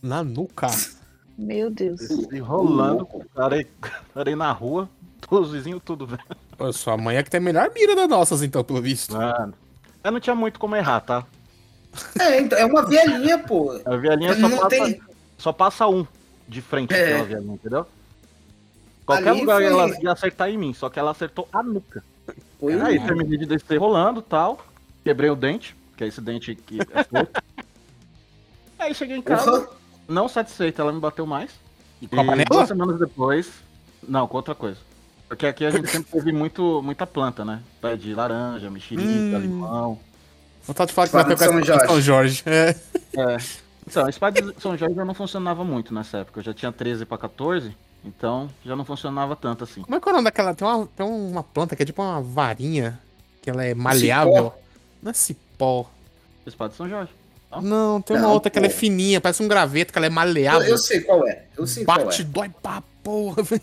Na 0.00 0.22
nuca. 0.22 0.68
Meu 1.36 1.70
Deus. 1.70 1.98
Desci 2.00 2.28
enrolando, 2.36 3.06
parei, 3.34 3.66
parei 4.14 4.36
na 4.36 4.52
rua, 4.52 4.88
os 5.30 5.50
vizinhos 5.50 5.82
tudo, 5.84 6.06
velho. 6.06 6.22
Pô, 6.56 6.72
Sua 6.72 6.96
mãe 6.96 7.16
é 7.16 7.22
que 7.22 7.30
tem 7.30 7.38
a 7.38 7.42
melhor 7.42 7.70
mira 7.74 7.94
das 7.96 8.08
nossas, 8.08 8.42
então, 8.42 8.62
pelo 8.62 8.80
visto. 8.80 9.14
Mano. 9.16 9.52
Eu 10.04 10.12
não 10.12 10.20
tinha 10.20 10.36
muito 10.36 10.58
como 10.60 10.76
errar, 10.76 11.00
tá? 11.00 11.26
É, 12.20 12.40
então, 12.40 12.56
é 12.58 12.64
uma 12.64 12.86
velhinha, 12.86 13.38
pô. 13.40 13.80
A 13.84 13.96
velhinha 13.96 14.34
só 14.34 14.48
Não 14.48 14.56
passa, 14.58 14.68
tem- 14.68 15.00
só 15.36 15.52
passa 15.52 15.88
um 15.88 16.06
de 16.46 16.62
frente 16.62 16.94
É. 16.94 17.06
pela 17.14 17.24
velhinha, 17.24 17.54
entendeu? 17.54 17.86
Qualquer 19.04 19.30
Ali 19.30 19.40
lugar 19.40 19.56
foi- 19.56 19.64
ela 19.66 20.02
ia 20.02 20.12
acertar 20.12 20.48
em 20.48 20.56
mim, 20.56 20.72
só 20.72 20.88
que 20.88 20.98
ela 20.98 21.10
acertou 21.10 21.48
a 21.52 21.62
nuca. 21.62 22.04
Foi 22.60 22.80
Aí 22.80 22.98
um- 22.98 23.06
terminei 23.06 23.38
de 23.38 23.46
descer 23.46 23.78
rolando 23.78 24.20
e 24.20 24.22
tal. 24.22 24.64
Quebrei 25.04 25.30
o 25.30 25.36
dente, 25.36 25.76
que 25.96 26.04
é 26.04 26.06
esse 26.06 26.20
dente 26.20 26.54
que 26.54 26.78
é 26.80 27.02
solto. 27.04 27.42
Aí 28.78 28.94
cheguei 28.94 29.16
em 29.16 29.22
casa, 29.22 29.68
não 30.08 30.28
satisfeita, 30.28 30.82
ela 30.82 30.92
me 30.92 31.00
bateu 31.00 31.26
mais. 31.26 31.50
E 32.00 32.06
com 32.06 32.20
a 32.20 32.22
E 32.22 32.26
panela? 32.26 32.44
duas 32.50 32.68
semanas 32.68 32.98
depois. 32.98 33.50
Não, 34.06 34.26
com 34.28 34.36
outra 34.36 34.54
coisa. 34.54 34.78
Porque 35.28 35.46
aqui 35.46 35.64
a 35.64 35.70
gente 35.70 35.88
sempre 35.88 36.12
teve 36.12 36.30
muito, 36.32 36.80
muita 36.82 37.06
planta, 37.06 37.44
né? 37.44 37.60
Pé 37.80 37.96
de 37.96 38.14
laranja, 38.14 38.70
mexerica, 38.70 39.08
Hum. 39.08 39.38
limão. 39.40 39.98
Vontade 40.64 40.88
de 40.88 40.94
falar 40.94 41.08
que 41.08 41.16
Espada 41.16 41.28
vai 41.28 41.36
pegar 41.36 41.52
São 41.52 41.60
de 41.60 41.66
São 41.86 42.00
Jorge. 42.00 42.02
Jorge. 42.02 42.42
É. 42.46 42.76
É. 43.16 43.36
Então, 43.86 44.04
a 44.06 44.10
espada 44.10 44.42
de 44.42 44.60
São 44.60 44.76
Jorge 44.76 44.94
já 44.94 45.04
não 45.04 45.14
funcionava 45.14 45.64
muito 45.64 45.94
nessa 45.94 46.18
época. 46.18 46.40
Eu 46.40 46.44
já 46.44 46.52
tinha 46.54 46.70
13 46.70 47.04
pra 47.06 47.16
14, 47.16 47.74
então 48.06 48.48
já 48.64 48.74
não 48.76 48.84
funcionava 48.84 49.34
tanto 49.36 49.64
assim. 49.64 49.82
Como 49.82 49.94
é 49.94 50.00
que 50.00 50.08
é 50.08 50.10
o 50.10 50.14
nome 50.14 50.24
daquela? 50.24 50.54
Tem 50.54 50.66
uma, 50.66 50.86
tem 50.86 51.04
uma 51.06 51.42
planta 51.42 51.74
que 51.76 51.82
é 51.82 51.86
tipo 51.86 52.00
uma 52.02 52.22
varinha, 52.22 52.98
que 53.42 53.50
ela 53.50 53.64
é 53.64 53.74
maleável. 53.74 54.52
Não 55.02 55.10
é 55.10 55.14
cipó. 55.14 55.90
Espada 56.46 56.70
de 56.70 56.76
São 56.76 56.88
Jorge. 56.88 57.12
Não, 57.62 58.00
tem 58.02 58.16
uma 58.16 58.22
Não, 58.26 58.32
outra 58.34 58.50
que 58.50 58.58
ela 58.58 58.66
é 58.66 58.70
pô. 58.70 58.76
fininha, 58.76 59.20
parece 59.20 59.42
um 59.42 59.48
graveto, 59.48 59.92
que 59.92 59.98
ela 59.98 60.06
é 60.06 60.08
Eu, 60.08 60.12
maleável. 60.14 60.68
eu 60.68 60.78
sei 60.78 61.00
qual 61.00 61.26
é. 61.26 61.44
Eu 61.56 61.66
sei 61.66 61.84
qual 61.84 62.04
Bate, 62.04 62.22
é. 62.22 62.24
dói 62.24 62.48
pra 62.62 62.82
porra, 63.02 63.42
velho. 63.42 63.62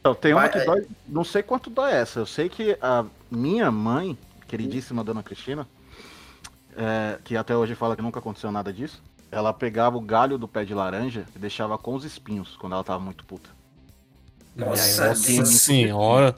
Então, 0.00 0.14
tem 0.14 0.32
uma 0.32 0.40
Vai- 0.42 0.50
que 0.50 0.60
dói. 0.64 0.86
Não 1.06 1.22
sei 1.24 1.42
quanto 1.42 1.68
dói 1.68 1.92
essa. 1.92 2.20
Eu 2.20 2.26
sei 2.26 2.48
que 2.48 2.76
a 2.80 3.04
minha 3.30 3.70
mãe, 3.70 4.16
queridíssima 4.48 5.04
dona 5.04 5.22
Cristina, 5.22 5.68
é, 6.76 7.18
que 7.22 7.36
até 7.36 7.54
hoje 7.56 7.74
fala 7.74 7.94
que 7.94 8.02
nunca 8.02 8.18
aconteceu 8.20 8.50
nada 8.50 8.72
disso, 8.72 9.02
ela 9.30 9.52
pegava 9.52 9.96
o 9.96 10.00
galho 10.00 10.38
do 10.38 10.48
pé 10.48 10.64
de 10.64 10.72
laranja 10.74 11.26
e 11.36 11.38
deixava 11.38 11.76
com 11.76 11.94
os 11.94 12.04
espinhos 12.04 12.56
quando 12.56 12.72
ela 12.72 12.82
tava 12.84 13.00
muito 13.00 13.24
puta. 13.24 13.50
Nossa, 14.56 15.08
Nossa 15.08 15.44
senhora. 15.46 16.36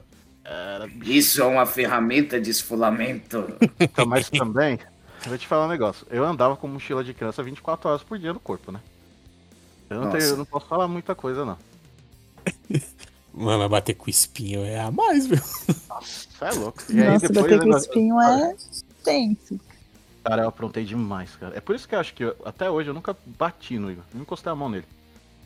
Isso 1.03 1.41
é 1.41 1.45
uma 1.45 1.65
ferramenta 1.65 2.39
de 2.39 2.49
esfolamento. 2.49 3.45
Então, 3.79 4.05
mas 4.05 4.29
também, 4.29 4.77
eu 5.23 5.29
vou 5.29 5.37
te 5.37 5.47
falar 5.47 5.65
um 5.65 5.69
negócio. 5.69 6.05
Eu 6.09 6.23
andava 6.23 6.55
com 6.55 6.67
mochila 6.67 7.03
de 7.03 7.13
criança 7.13 7.41
24 7.41 7.89
horas 7.89 8.03
por 8.03 8.17
dia 8.19 8.33
no 8.33 8.39
corpo, 8.39 8.71
né? 8.71 8.79
Eu 9.89 10.01
não, 10.01 10.09
tenho, 10.11 10.21
Nossa. 10.21 10.33
eu 10.33 10.37
não 10.37 10.45
posso 10.45 10.65
falar 10.67 10.87
muita 10.87 11.13
coisa, 11.15 11.45
não. 11.45 11.57
Mano, 13.33 13.59
mas 13.59 13.69
bater 13.69 13.95
com 13.95 14.09
espinho 14.09 14.63
é 14.63 14.79
a 14.79 14.91
mais, 14.91 15.25
viu? 15.27 15.37
Você 16.01 16.27
é 16.45 16.51
louco. 16.51 16.83
E 16.89 16.93
Nossa, 16.95 17.27
depois. 17.27 17.43
bater 17.45 17.59
com 17.59 17.71
eu- 17.71 17.77
espinho 17.77 18.21
é 18.21 18.55
tenso. 19.03 19.59
Cara, 20.23 20.43
eu 20.43 20.47
aprontei 20.49 20.85
demais, 20.85 21.35
cara. 21.35 21.55
É 21.57 21.59
por 21.59 21.75
isso 21.75 21.87
que 21.87 21.95
eu 21.95 21.99
acho 21.99 22.13
que 22.13 22.23
eu- 22.23 22.35
até 22.45 22.69
hoje 22.69 22.89
eu 22.89 22.93
nunca 22.93 23.15
bati 23.25 23.77
no 23.79 23.91
Igor. 23.91 24.03
Não 24.13 24.21
encostei 24.21 24.51
a 24.51 24.55
mão 24.55 24.69
nele. 24.69 24.85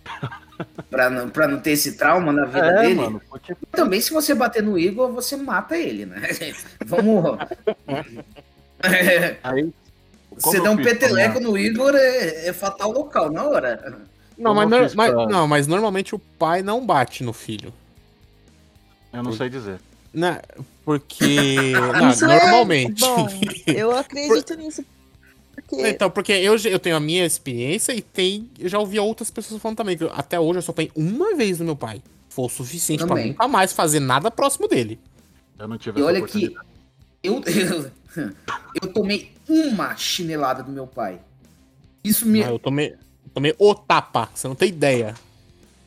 Pra 0.89 1.07
não, 1.09 1.29
pra 1.29 1.47
não 1.47 1.59
ter 1.59 1.71
esse 1.71 1.97
trauma 1.97 2.31
na 2.31 2.45
vida 2.45 2.65
É, 2.65 2.81
dele. 2.81 2.95
mano. 2.95 3.21
Porque 3.29 3.53
Também, 3.71 4.01
se 4.01 4.11
você 4.11 4.33
bater 4.33 4.63
no 4.63 4.77
Igor, 4.79 5.11
você 5.11 5.35
mata 5.37 5.77
ele, 5.77 6.05
né? 6.07 6.29
Vamos. 6.83 7.37
aí. 9.43 9.69
você 10.35 10.59
dá 10.61 10.71
um 10.71 10.77
peteleco 10.77 11.39
pra 11.39 11.41
no 11.47 11.57
Igor, 11.57 11.93
é, 11.95 12.47
é 12.47 12.53
fatal 12.53 12.91
local, 12.91 13.31
na 13.31 13.43
hora. 13.43 14.01
Não, 14.37 14.53
mas, 14.53 14.69
fiz 14.83 14.95
mas- 14.95 15.11
pra- 15.11 15.25
não, 15.27 15.47
mas 15.47 15.67
normalmente 15.67 16.15
o 16.15 16.19
pai 16.19 16.61
não 16.63 16.85
bate 16.85 17.23
no 17.23 17.33
filho. 17.33 17.73
Eu 19.13 19.23
não 19.23 19.33
sei 19.33 19.49
dizer. 19.49 19.79
Né? 20.13 20.39
Porque. 20.85 21.73
Não, 21.73 22.09
é 22.31 22.39
normalmente. 22.45 23.01
bom, 23.01 23.27
eu 23.67 23.95
acredito 23.95 24.55
nisso. 24.55 24.83
Porque 25.67 25.87
Então, 25.87 26.09
porque 26.09 26.31
eu, 26.31 26.55
eu 26.55 26.79
tenho 26.79 26.95
a 26.95 26.99
minha 26.99 27.25
experiência 27.25 27.93
e 27.93 28.01
tem. 28.01 28.49
Eu 28.57 28.69
já 28.69 28.79
ouvi 28.79 28.97
outras 28.99 29.29
pessoas 29.29 29.61
falando 29.61 29.77
também. 29.77 29.97
Que 29.97 30.03
eu- 30.05 30.11
até 30.13 30.39
hoje 30.39 30.59
eu 30.59 30.61
só 30.61 30.71
apanhei 30.71 30.91
uma 30.95 31.35
vez 31.35 31.59
no 31.59 31.65
meu 31.65 31.75
pai. 31.75 32.01
Foi 32.29 32.45
o 32.45 32.49
suficiente 32.49 32.99
pra 32.99 33.09
Também. 33.15 33.27
nunca 33.29 33.47
mais 33.47 33.73
fazer 33.73 33.99
nada 33.99 34.29
próximo 34.31 34.67
dele. 34.67 34.99
Eu 35.57 35.67
não 35.67 35.77
tive 35.77 35.99
E 35.99 36.03
olha 36.03 36.21
que 36.21 36.55
eu, 37.23 37.41
eu, 37.45 37.91
eu 38.81 38.93
tomei 38.93 39.31
uma 39.49 39.95
chinelada 39.95 40.63
do 40.63 40.71
meu 40.71 40.87
pai. 40.87 41.19
Isso 42.03 42.25
me. 42.27 42.43
Ah, 42.43 42.49
Eu 42.51 42.59
tomei, 42.59 42.95
tomei 43.33 43.55
o 43.57 43.73
tapa, 43.75 44.29
você 44.33 44.47
não 44.47 44.55
tem 44.55 44.69
ideia. 44.69 45.15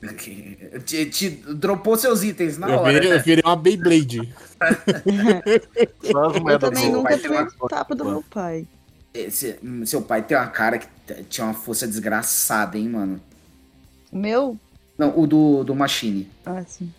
Te, 0.85 1.07
te 1.07 1.29
dropou 1.29 1.97
seus 1.97 2.23
itens 2.23 2.57
na 2.57 2.71
eu, 2.71 2.79
hora. 2.79 2.93
virei, 2.93 3.11
né? 3.11 3.17
eu 3.17 3.23
virei 3.23 3.43
uma 3.45 3.57
Beyblade. 3.57 4.33
Eu 6.03 6.59
também 6.59 6.91
nunca 6.91 7.19
tomei 7.19 7.39
um 7.41 7.69
tapa 7.69 7.95
do 7.95 8.05
meu 8.05 8.23
pai. 8.31 8.67
Esse- 9.13 9.59
seu 9.87 10.03
pai 10.03 10.23
tem 10.23 10.37
uma 10.37 10.47
cara 10.47 10.79
que 10.79 10.87
tinha 11.25 11.47
uma 11.47 11.55
força 11.55 11.87
desgraçada, 11.87 12.79
hein, 12.79 12.89
mano? 12.89 13.21
O 14.13 14.17
meu? 14.19 14.57
Não, 14.97 15.19
o 15.19 15.27
do, 15.27 15.65
do 15.65 15.75
Machine. 15.75 16.29
Ah, 16.45 16.63
sim. 16.67 16.93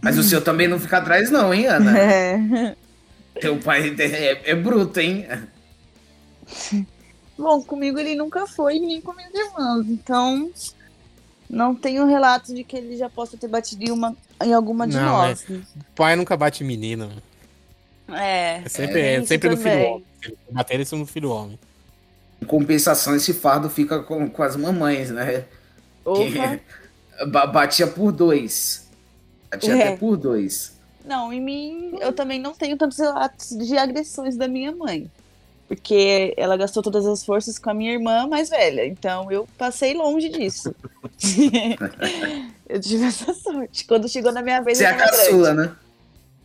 Mas 0.00 0.18
o 0.18 0.22
seu 0.22 0.40
também 0.44 0.68
não 0.68 0.78
fica 0.78 0.98
atrás, 0.98 1.30
não, 1.30 1.52
hein, 1.54 1.66
Ana? 1.66 1.98
É. 1.98 2.76
Teu 3.40 3.58
pai 3.58 3.94
é, 3.98 4.50
é 4.50 4.54
bruto, 4.54 5.00
hein? 5.00 5.26
Bom, 7.38 7.62
comigo 7.62 7.98
ele 7.98 8.14
nunca 8.14 8.46
foi, 8.46 8.78
nem 8.78 9.00
com 9.00 9.12
meus 9.14 9.32
irmãos. 9.34 9.86
Então, 9.88 10.50
não 11.48 11.74
tenho 11.74 12.06
relatos 12.06 12.54
de 12.54 12.62
que 12.62 12.76
ele 12.76 12.96
já 12.96 13.08
possa 13.08 13.36
ter 13.36 13.48
batido 13.48 13.84
em, 13.84 13.90
uma, 13.90 14.16
em 14.42 14.52
alguma 14.52 14.86
de 14.86 14.96
Não, 14.96 15.04
nós. 15.04 15.44
O 15.48 15.62
pai 15.94 16.14
nunca 16.14 16.36
bate 16.36 16.62
em 16.62 16.66
menina. 16.66 17.10
É. 18.08 18.62
É 18.64 18.68
sempre, 18.68 19.00
é, 19.00 19.18
isso 19.18 19.26
sempre 19.28 19.48
no 19.50 19.56
filho 19.56 19.80
homem. 19.86 20.04
Bater 20.50 20.74
ele 20.80 20.86
no 20.92 21.06
filho 21.06 21.30
homem. 21.30 21.58
Em 22.40 22.44
compensação, 22.44 23.14
esse 23.14 23.32
fardo 23.32 23.70
fica 23.70 24.00
com, 24.00 24.28
com 24.28 24.42
as 24.42 24.56
mamães, 24.56 25.10
né? 25.10 25.44
Opa. 26.04 26.24
Que 26.24 26.60
ba- 27.26 27.46
batia 27.46 27.86
por 27.86 28.12
dois. 28.12 28.86
Batia 29.50 29.76
É. 29.76 29.88
até 29.88 29.96
por 29.96 30.16
dois. 30.16 30.72
Não, 31.04 31.32
em 31.32 31.40
mim, 31.40 31.98
eu 32.00 32.12
também 32.12 32.40
não 32.40 32.52
tenho 32.54 32.76
tantos 32.76 32.98
relatos 32.98 33.50
de 33.50 33.76
agressões 33.76 34.36
da 34.36 34.46
minha 34.46 34.72
mãe. 34.72 35.10
Porque 35.66 36.34
ela 36.36 36.56
gastou 36.56 36.82
todas 36.82 37.06
as 37.06 37.24
forças 37.24 37.58
com 37.58 37.70
a 37.70 37.74
minha 37.74 37.92
irmã 37.92 38.26
mais 38.26 38.50
velha. 38.50 38.86
Então 38.86 39.30
eu 39.32 39.48
passei 39.56 39.94
longe 39.94 40.28
disso. 40.28 40.74
eu 42.68 42.80
tive 42.80 43.04
essa 43.04 43.32
sorte. 43.32 43.84
Quando 43.84 44.08
chegou 44.08 44.32
na 44.32 44.42
minha 44.42 44.60
vez, 44.60 44.78
Você 44.78 44.84
é 44.84 44.88
a 44.88 44.96
caçula, 44.96 45.54
né? 45.54 45.72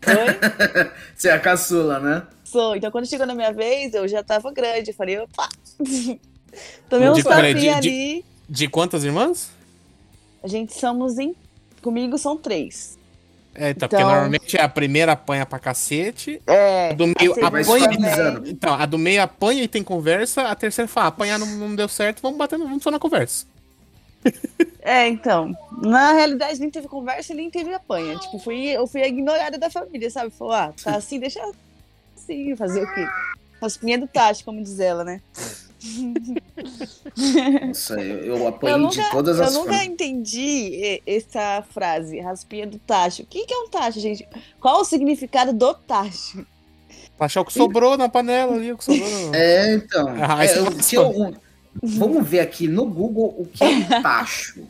Oi? 0.07 0.91
Você 1.15 1.29
é 1.29 1.33
a 1.33 1.39
caçula, 1.39 1.99
né? 1.99 2.23
Sou. 2.43 2.75
Então 2.75 2.89
quando 2.91 3.07
chegou 3.07 3.25
na 3.27 3.35
minha 3.35 3.51
vez, 3.51 3.93
eu 3.93 4.07
já 4.07 4.23
tava 4.23 4.51
grande. 4.51 4.91
Eu 4.91 4.95
falei, 4.95 5.17
opa! 5.19 5.49
Tomei 6.89 7.11
De- 7.13 7.23
peraí, 7.23 7.53
de- 7.53 7.59
tapinhas 7.59 7.81
de- 7.81 7.89
ali. 7.89 8.25
De 8.49 8.67
quantas 8.67 9.03
irmãs? 9.03 9.49
A 10.43 10.47
gente 10.47 10.73
somos 10.73 11.17
em. 11.17 11.35
Comigo 11.81 12.17
são 12.17 12.37
três. 12.37 12.97
É, 13.53 13.71
então, 13.71 13.87
Então- 13.87 13.89
porque 13.89 14.03
normalmente 14.03 14.57
a 14.57 14.69
primeira 14.69 15.11
apanha 15.13 15.45
pra 15.45 15.57
cacete. 15.59 16.41
É. 16.47 16.91
A 16.91 16.93
do 16.93 17.07
meio 17.07 17.35
Vai 17.35 17.43
apanha. 17.43 18.41
Então, 18.45 18.73
a 18.73 18.85
do 18.85 18.97
meio 18.97 19.21
apanha 19.21 19.63
e 19.63 19.67
tem 19.67 19.83
conversa. 19.83 20.43
A 20.43 20.55
terceira 20.55 20.87
fala: 20.87 21.07
apanhar 21.07 21.37
não, 21.39 21.47
não 21.47 21.75
deu 21.75 21.87
certo, 21.89 22.21
vamos 22.21 22.37
bater, 22.37 22.57
no- 22.57 22.65
vamos 22.65 22.83
só 22.83 22.91
na 22.91 22.99
conversa. 22.99 23.45
É, 24.81 25.05
então. 25.09 25.53
Na 25.81 26.13
realidade, 26.13 26.59
nem 26.61 26.69
teve 26.69 26.87
conversa 26.87 27.33
e 27.33 27.35
nem 27.35 27.49
teve 27.49 27.73
apanha. 27.73 28.17
Tipo, 28.19 28.39
fui, 28.39 28.67
eu 28.67 28.87
fui 28.87 29.01
a 29.03 29.07
ignorada 29.07 29.57
da 29.57 29.69
família, 29.69 30.09
sabe? 30.09 30.29
Falou, 30.31 30.53
ah, 30.53 30.73
tá 30.81 30.95
assim, 30.95 31.19
deixa 31.19 31.41
assim, 32.15 32.55
fazer 32.55 32.83
o 32.83 32.93
quê? 32.93 33.05
Raspinha 33.61 33.97
do 33.99 34.07
tacho, 34.07 34.45
como 34.45 34.63
diz 34.63 34.79
ela, 34.79 35.03
né? 35.03 35.21
Nossa, 37.67 37.99
eu, 37.99 38.19
eu 38.19 38.37
Eu 38.37 38.47
apanhei 38.47 38.77
nunca, 38.77 39.01
de 39.03 39.09
todas 39.11 39.37
eu 39.39 39.45
as 39.45 39.53
nunca 39.53 39.69
formas. 39.71 39.85
entendi 39.87 41.01
essa 41.05 41.63
frase, 41.71 42.19
raspinha 42.19 42.67
do 42.67 42.79
tacho. 42.79 43.23
O 43.23 43.25
que, 43.25 43.45
que 43.45 43.53
é 43.53 43.57
um 43.57 43.69
tacho, 43.69 43.99
gente? 43.99 44.27
Qual 44.59 44.81
o 44.81 44.85
significado 44.85 45.53
do 45.53 45.73
tacho? 45.73 46.45
Achar 47.19 47.41
o 47.41 47.45
que 47.45 47.53
sobrou 47.53 47.97
na 47.97 48.07
panela 48.07 48.55
ali, 48.55 48.71
o 48.71 48.77
que 48.77 48.83
sobrou. 48.85 49.09
no- 49.09 49.35
É, 49.35 49.73
então. 49.73 50.07
Ah, 50.21 50.43
É, 50.43 50.45
isso 50.45 50.59
é 50.59 50.83
que 50.89 50.95
eu- 50.97 51.35
vamos 51.81 52.27
ver 52.27 52.39
aqui 52.39 52.67
no 52.67 52.85
Google 52.85 53.35
o 53.37 53.45
que 53.45 53.63
é 53.63 53.67
um 53.67 53.83
tacho. 54.01 54.67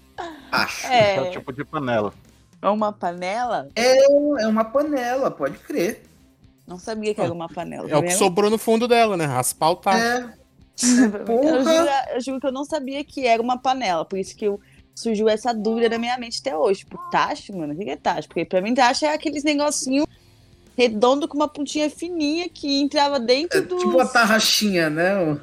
Tacho. 0.51 0.87
É 0.87 1.15
É, 1.15 1.21
o 1.21 1.31
tipo 1.31 1.51
de 1.53 1.63
panela. 1.65 2.13
é 2.61 2.69
uma 2.69 2.91
panela? 2.91 3.69
É 3.75 4.47
uma 4.47 4.65
panela, 4.65 5.29
pode 5.31 5.57
crer. 5.59 6.03
Não 6.65 6.77
sabia 6.77 7.13
que 7.15 7.21
era 7.21 7.31
uma 7.31 7.47
panela. 7.47 7.89
É 7.89 7.95
o 7.97 8.03
que 8.03 8.11
sobrou 8.11 8.49
no 8.49 8.57
fundo 8.57 8.87
dela, 8.87 9.15
né? 9.15 9.25
Raspar 9.25 9.71
o 9.71 9.75
tacho. 9.77 10.03
É. 10.03 10.33
Eu 10.83 11.25
Porra! 11.25 11.63
juro, 11.63 11.89
eu 12.13 12.21
juro 12.21 12.39
que 12.39 12.47
eu 12.47 12.51
não 12.51 12.65
sabia 12.65 13.03
que 13.03 13.25
era 13.25 13.41
uma 13.41 13.57
panela, 13.57 14.05
por 14.05 14.19
isso 14.19 14.35
que 14.35 14.45
eu, 14.45 14.59
surgiu 14.93 15.27
essa 15.29 15.53
dúvida 15.53 15.89
na 15.89 15.97
minha 15.97 16.17
mente 16.17 16.39
até 16.41 16.55
hoje. 16.57 16.79
Tipo, 16.81 16.97
tacho, 17.09 17.55
mano, 17.57 17.73
o 17.73 17.77
que 17.77 17.89
é 17.89 17.95
tacho? 17.95 18.27
Porque 18.27 18.45
pra 18.45 18.61
mim 18.61 18.73
tacho 18.75 19.05
é 19.05 19.13
aqueles 19.13 19.43
negocinho 19.43 20.05
redondo 20.77 21.27
com 21.27 21.35
uma 21.37 21.47
pontinha 21.47 21.89
fininha 21.89 22.47
que 22.49 22.79
entrava 22.81 23.19
dentro 23.19 23.57
É 23.57 23.61
dos... 23.61 23.79
tipo 23.79 23.93
uma 23.95 24.05
tarraxinha, 24.05 24.89
né? 24.89 25.39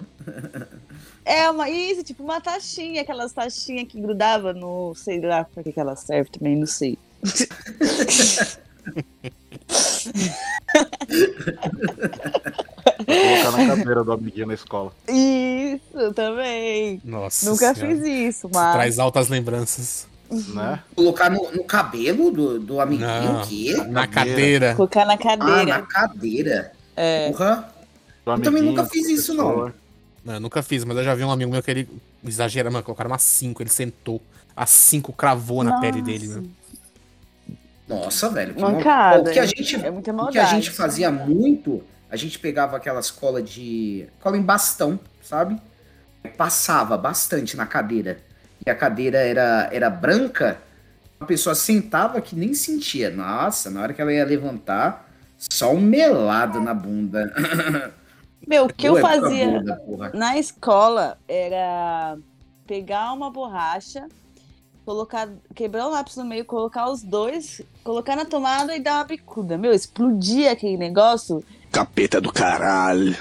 É, 1.25 1.49
uma, 1.51 1.71
isso, 1.71 2.03
tipo 2.05 2.23
uma 2.23 2.41
taxinha, 2.41 3.01
aquelas 3.03 3.33
taxinhas 3.33 3.89
que 3.89 4.01
grudava 4.01 4.53
no, 4.53 4.95
sei 4.95 5.21
lá 5.21 5.45
pra 5.45 5.63
que 5.63 5.73
que 5.73 5.81
ela 5.81 5.97
serve 5.97 6.31
também, 6.31 6.57
não 6.57 6.67
sei. 6.67 6.99
Colocar 13.07 13.51
na 13.67 13.77
cadeira 13.77 14.05
do 14.05 14.13
amiguinho 14.13 14.47
na 14.47 14.55
escola. 14.55 14.93
Isso, 15.09 16.13
também. 16.15 17.01
Nossa 17.05 17.49
Nunca 17.51 17.75
Senhora. 17.75 17.97
fiz 17.97 18.07
isso, 18.07 18.47
Isso 18.47 18.51
mas... 18.53 18.75
Traz 18.75 18.99
altas 18.99 19.29
lembranças. 19.29 20.07
Né? 20.31 20.81
Colocar 20.97 21.31
no, 21.31 21.51
no 21.53 21.65
cabelo 21.65 22.31
do, 22.31 22.59
do 22.59 22.81
amiguinho, 22.81 23.09
Não. 23.33 23.43
o 23.43 23.47
quê? 23.47 23.75
Na 23.89 24.07
cadeira. 24.07 24.75
Colocar 24.75 25.05
na 25.05 25.13
Ah, 25.15 25.17
na 25.17 25.23
cadeira. 25.37 25.83
cadeira. 25.83 26.73
É. 26.97 27.31
Do 27.31 28.33
Eu 28.33 28.41
também 28.43 28.63
nunca 28.63 28.85
fiz 28.87 29.07
isso, 29.09 29.35
não. 29.35 29.73
Não, 30.25 30.35
eu 30.35 30.41
nunca 30.41 30.63
fiz, 30.63 30.85
mas 30.85 30.97
eu 30.97 31.05
já 31.05 31.15
vi 31.15 31.23
um 31.25 31.31
amigo 31.31 31.51
meu 31.51 31.63
que 31.63 31.71
ele 31.71 31.89
exagera, 32.25 32.71
mano, 32.71 32.83
colocaram 32.85 33.11
umas 33.11 33.23
5, 33.23 33.63
ele 33.63 33.71
sentou. 33.71 34.23
As 34.57 34.71
5 34.71 35.13
cravou 35.13 35.63
na 35.63 35.79
pele 35.81 36.01
dele, 36.01 36.29
né? 36.29 36.43
Nossa, 37.87 38.31
velho. 38.31 38.55
que 38.55 38.61
Mancada, 38.63 39.17
mal- 39.19 39.27
O 39.27 39.33
que 39.33 39.39
a 39.39 39.45
é- 39.45 39.47
gente, 39.47 39.77
é 39.77 39.91
muita 39.91 39.99
o 39.99 40.03
que 40.03 40.13
maldade. 40.13 40.39
a 40.39 40.45
gente 40.47 40.71
fazia 40.71 41.11
muito, 41.11 41.83
a 42.11 42.17
gente 42.17 42.39
pegava 42.39 42.77
aquelas 42.77 43.11
cola 43.11 43.43
de. 43.43 44.07
cola 44.21 44.37
em 44.39 44.43
bastão, 44.43 44.99
sabe? 45.23 45.61
Passava 46.39 46.97
bastante 46.97 47.57
na 47.57 47.67
cadeira. 47.67 48.19
E 48.67 48.71
a 48.71 48.75
cadeira 48.75 49.19
era, 49.19 49.69
era 49.71 49.91
branca, 49.91 50.57
a 51.21 51.27
pessoa 51.27 51.55
sentava 51.55 52.19
que 52.23 52.35
nem 52.35 52.55
sentia. 52.55 53.11
Nossa, 53.11 53.71
na 53.71 53.83
hora 53.83 53.93
que 53.93 54.01
ela 54.01 54.13
ia 54.13 54.25
levantar, 54.25 55.07
só 55.37 55.75
um 55.75 55.81
melado 55.81 56.61
na 56.61 56.73
bunda. 56.73 57.31
Meu, 58.47 58.67
o 58.67 58.73
que 58.73 58.87
eu 58.87 59.01
fazia 59.01 59.63
porra. 59.87 60.11
na 60.15 60.39
escola 60.39 61.19
era 61.29 62.17
pegar 62.67 63.13
uma 63.13 63.31
borracha, 63.31 64.09
colocar, 64.85 65.29
quebrar 65.55 65.87
o 65.87 65.91
lápis 65.91 66.17
no 66.17 66.25
meio, 66.25 66.45
colocar 66.45 66.91
os 66.91 67.03
dois, 67.03 67.61
colocar 67.83 68.17
na 68.17 68.25
tomada 68.25 68.77
e 68.77 68.81
dar 68.81 68.97
uma 68.97 69.05
bicuda. 69.05 69.57
Meu, 69.57 69.73
explodia 69.73 70.53
aquele 70.53 70.77
negócio. 70.77 71.45
Capeta 71.71 72.21
do 72.21 72.33
caralho. 72.33 73.17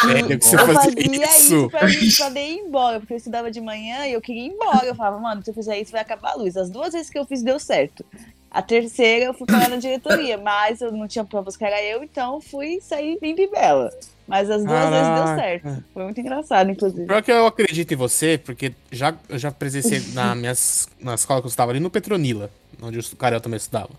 Sério 0.00 0.26
que 0.38 0.44
você 0.44 0.56
eu 0.56 0.66
fazia 0.66 0.92
isso, 0.98 1.56
isso? 1.56 1.70
pra 1.70 1.86
mim 1.86 2.12
poder 2.16 2.46
ir 2.46 2.58
embora, 2.58 3.00
porque 3.00 3.14
eu 3.14 3.16
estudava 3.16 3.50
de 3.50 3.60
manhã 3.60 4.06
e 4.06 4.12
eu 4.12 4.20
queria 4.20 4.42
ir 4.42 4.52
embora. 4.52 4.84
Eu 4.86 4.94
falava, 4.94 5.18
mano, 5.18 5.42
se 5.42 5.50
eu 5.50 5.54
fizer 5.54 5.78
isso 5.78 5.92
vai 5.92 6.02
acabar 6.02 6.32
a 6.32 6.36
luz. 6.36 6.56
As 6.56 6.70
duas 6.70 6.92
vezes 6.92 7.10
que 7.10 7.18
eu 7.18 7.24
fiz 7.24 7.42
deu 7.42 7.58
certo. 7.58 8.04
A 8.50 8.62
terceira 8.62 9.26
eu 9.26 9.34
fui 9.34 9.46
parar 9.46 9.68
na 9.68 9.76
diretoria, 9.76 10.38
mas 10.38 10.80
eu 10.80 10.92
não 10.92 11.06
tinha 11.06 11.24
provas 11.24 11.56
que 11.56 11.64
era 11.64 11.82
eu, 11.82 12.02
então 12.02 12.40
fui 12.40 12.80
sair 12.80 13.18
limpa 13.20 13.42
e 13.42 13.50
bela. 13.50 13.92
Mas 14.26 14.50
as 14.50 14.64
duas 14.64 14.80
vezes 14.90 15.06
deu 15.06 15.24
Caraca. 15.24 15.36
certo. 15.36 15.84
Foi 15.94 16.04
muito 16.04 16.20
engraçado, 16.20 16.70
inclusive. 16.70 17.06
Pior 17.06 17.22
que 17.22 17.30
eu 17.30 17.46
acredito 17.46 17.92
em 17.92 17.96
você, 17.96 18.36
porque 18.38 18.72
já, 18.90 19.14
eu 19.28 19.38
já 19.38 19.52
presenciei 19.52 20.02
na, 20.14 20.34
minhas, 20.36 20.88
na 21.00 21.14
escola 21.14 21.40
que 21.40 21.46
eu 21.46 21.50
estava 21.50 21.70
ali 21.70 21.78
no 21.80 21.88
Petronila, 21.90 22.50
onde 22.82 22.98
o 22.98 23.16
Carel 23.16 23.40
também 23.40 23.56
estudava. 23.56 23.90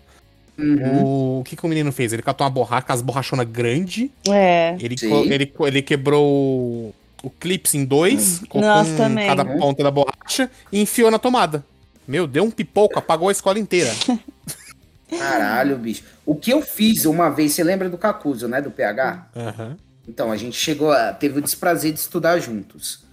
Uhum. 0.58 1.04
O, 1.04 1.40
o 1.40 1.44
que, 1.44 1.56
que 1.56 1.64
o 1.64 1.68
menino 1.68 1.90
fez? 1.92 2.12
Ele 2.12 2.20
catou 2.20 2.44
uma 2.44 2.50
borracha, 2.50 2.86
as 2.88 3.00
borrachonas 3.00 3.46
grandes, 3.48 4.10
É. 4.28 4.76
ele, 4.80 4.96
ele, 5.32 5.52
ele 5.60 5.82
quebrou 5.82 6.26
o, 6.26 6.94
o 7.22 7.30
clips 7.30 7.74
em 7.74 7.84
dois, 7.84 8.40
colocou 8.48 8.68
Nossa, 8.70 8.90
um 8.90 8.96
também. 8.96 9.26
cada 9.28 9.44
ponta 9.44 9.82
da 9.82 9.90
borracha 9.90 10.50
e 10.72 10.80
enfiou 10.82 11.10
na 11.10 11.18
tomada. 11.18 11.64
Meu, 12.06 12.26
deu 12.26 12.42
um 12.44 12.50
pipoco, 12.50 12.98
apagou 12.98 13.28
a 13.28 13.32
escola 13.32 13.58
inteira. 13.58 13.90
Caralho, 15.08 15.76
bicho. 15.78 16.02
O 16.26 16.34
que 16.34 16.50
eu 16.50 16.60
fiz 16.60 17.06
uma 17.06 17.30
vez, 17.30 17.52
você 17.52 17.64
lembra 17.64 17.88
do 17.88 17.96
Cacuzo, 17.96 18.46
né? 18.46 18.60
Do 18.60 18.70
PH? 18.70 19.26
Aham. 19.34 19.76
Então, 20.08 20.32
a 20.32 20.36
gente 20.36 20.56
chegou 20.56 20.90
a. 20.90 21.12
Teve 21.12 21.38
o 21.38 21.42
desprazer 21.42 21.92
de 21.92 21.98
estudar 22.00 22.38
juntos. 22.38 23.04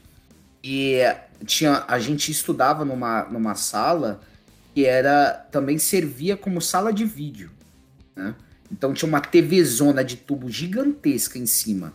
E 0.64 1.00
tinha, 1.46 1.84
a 1.88 2.00
gente 2.00 2.32
estudava 2.32 2.86
numa, 2.86 3.26
numa 3.26 3.54
sala 3.56 4.22
que 4.74 4.86
era. 4.86 5.32
também 5.52 5.78
servia 5.78 6.38
como 6.38 6.62
sala 6.62 6.94
de 6.94 7.04
vídeo. 7.06 7.52
Né? 8.16 8.34
Então 8.72 8.94
tinha 8.94 9.08
uma 9.08 9.22
TVzona 9.22 10.04
de 10.04 10.16
tubo 10.16 10.50
gigantesca 10.50 11.38
em 11.38 11.46
cima. 11.46 11.94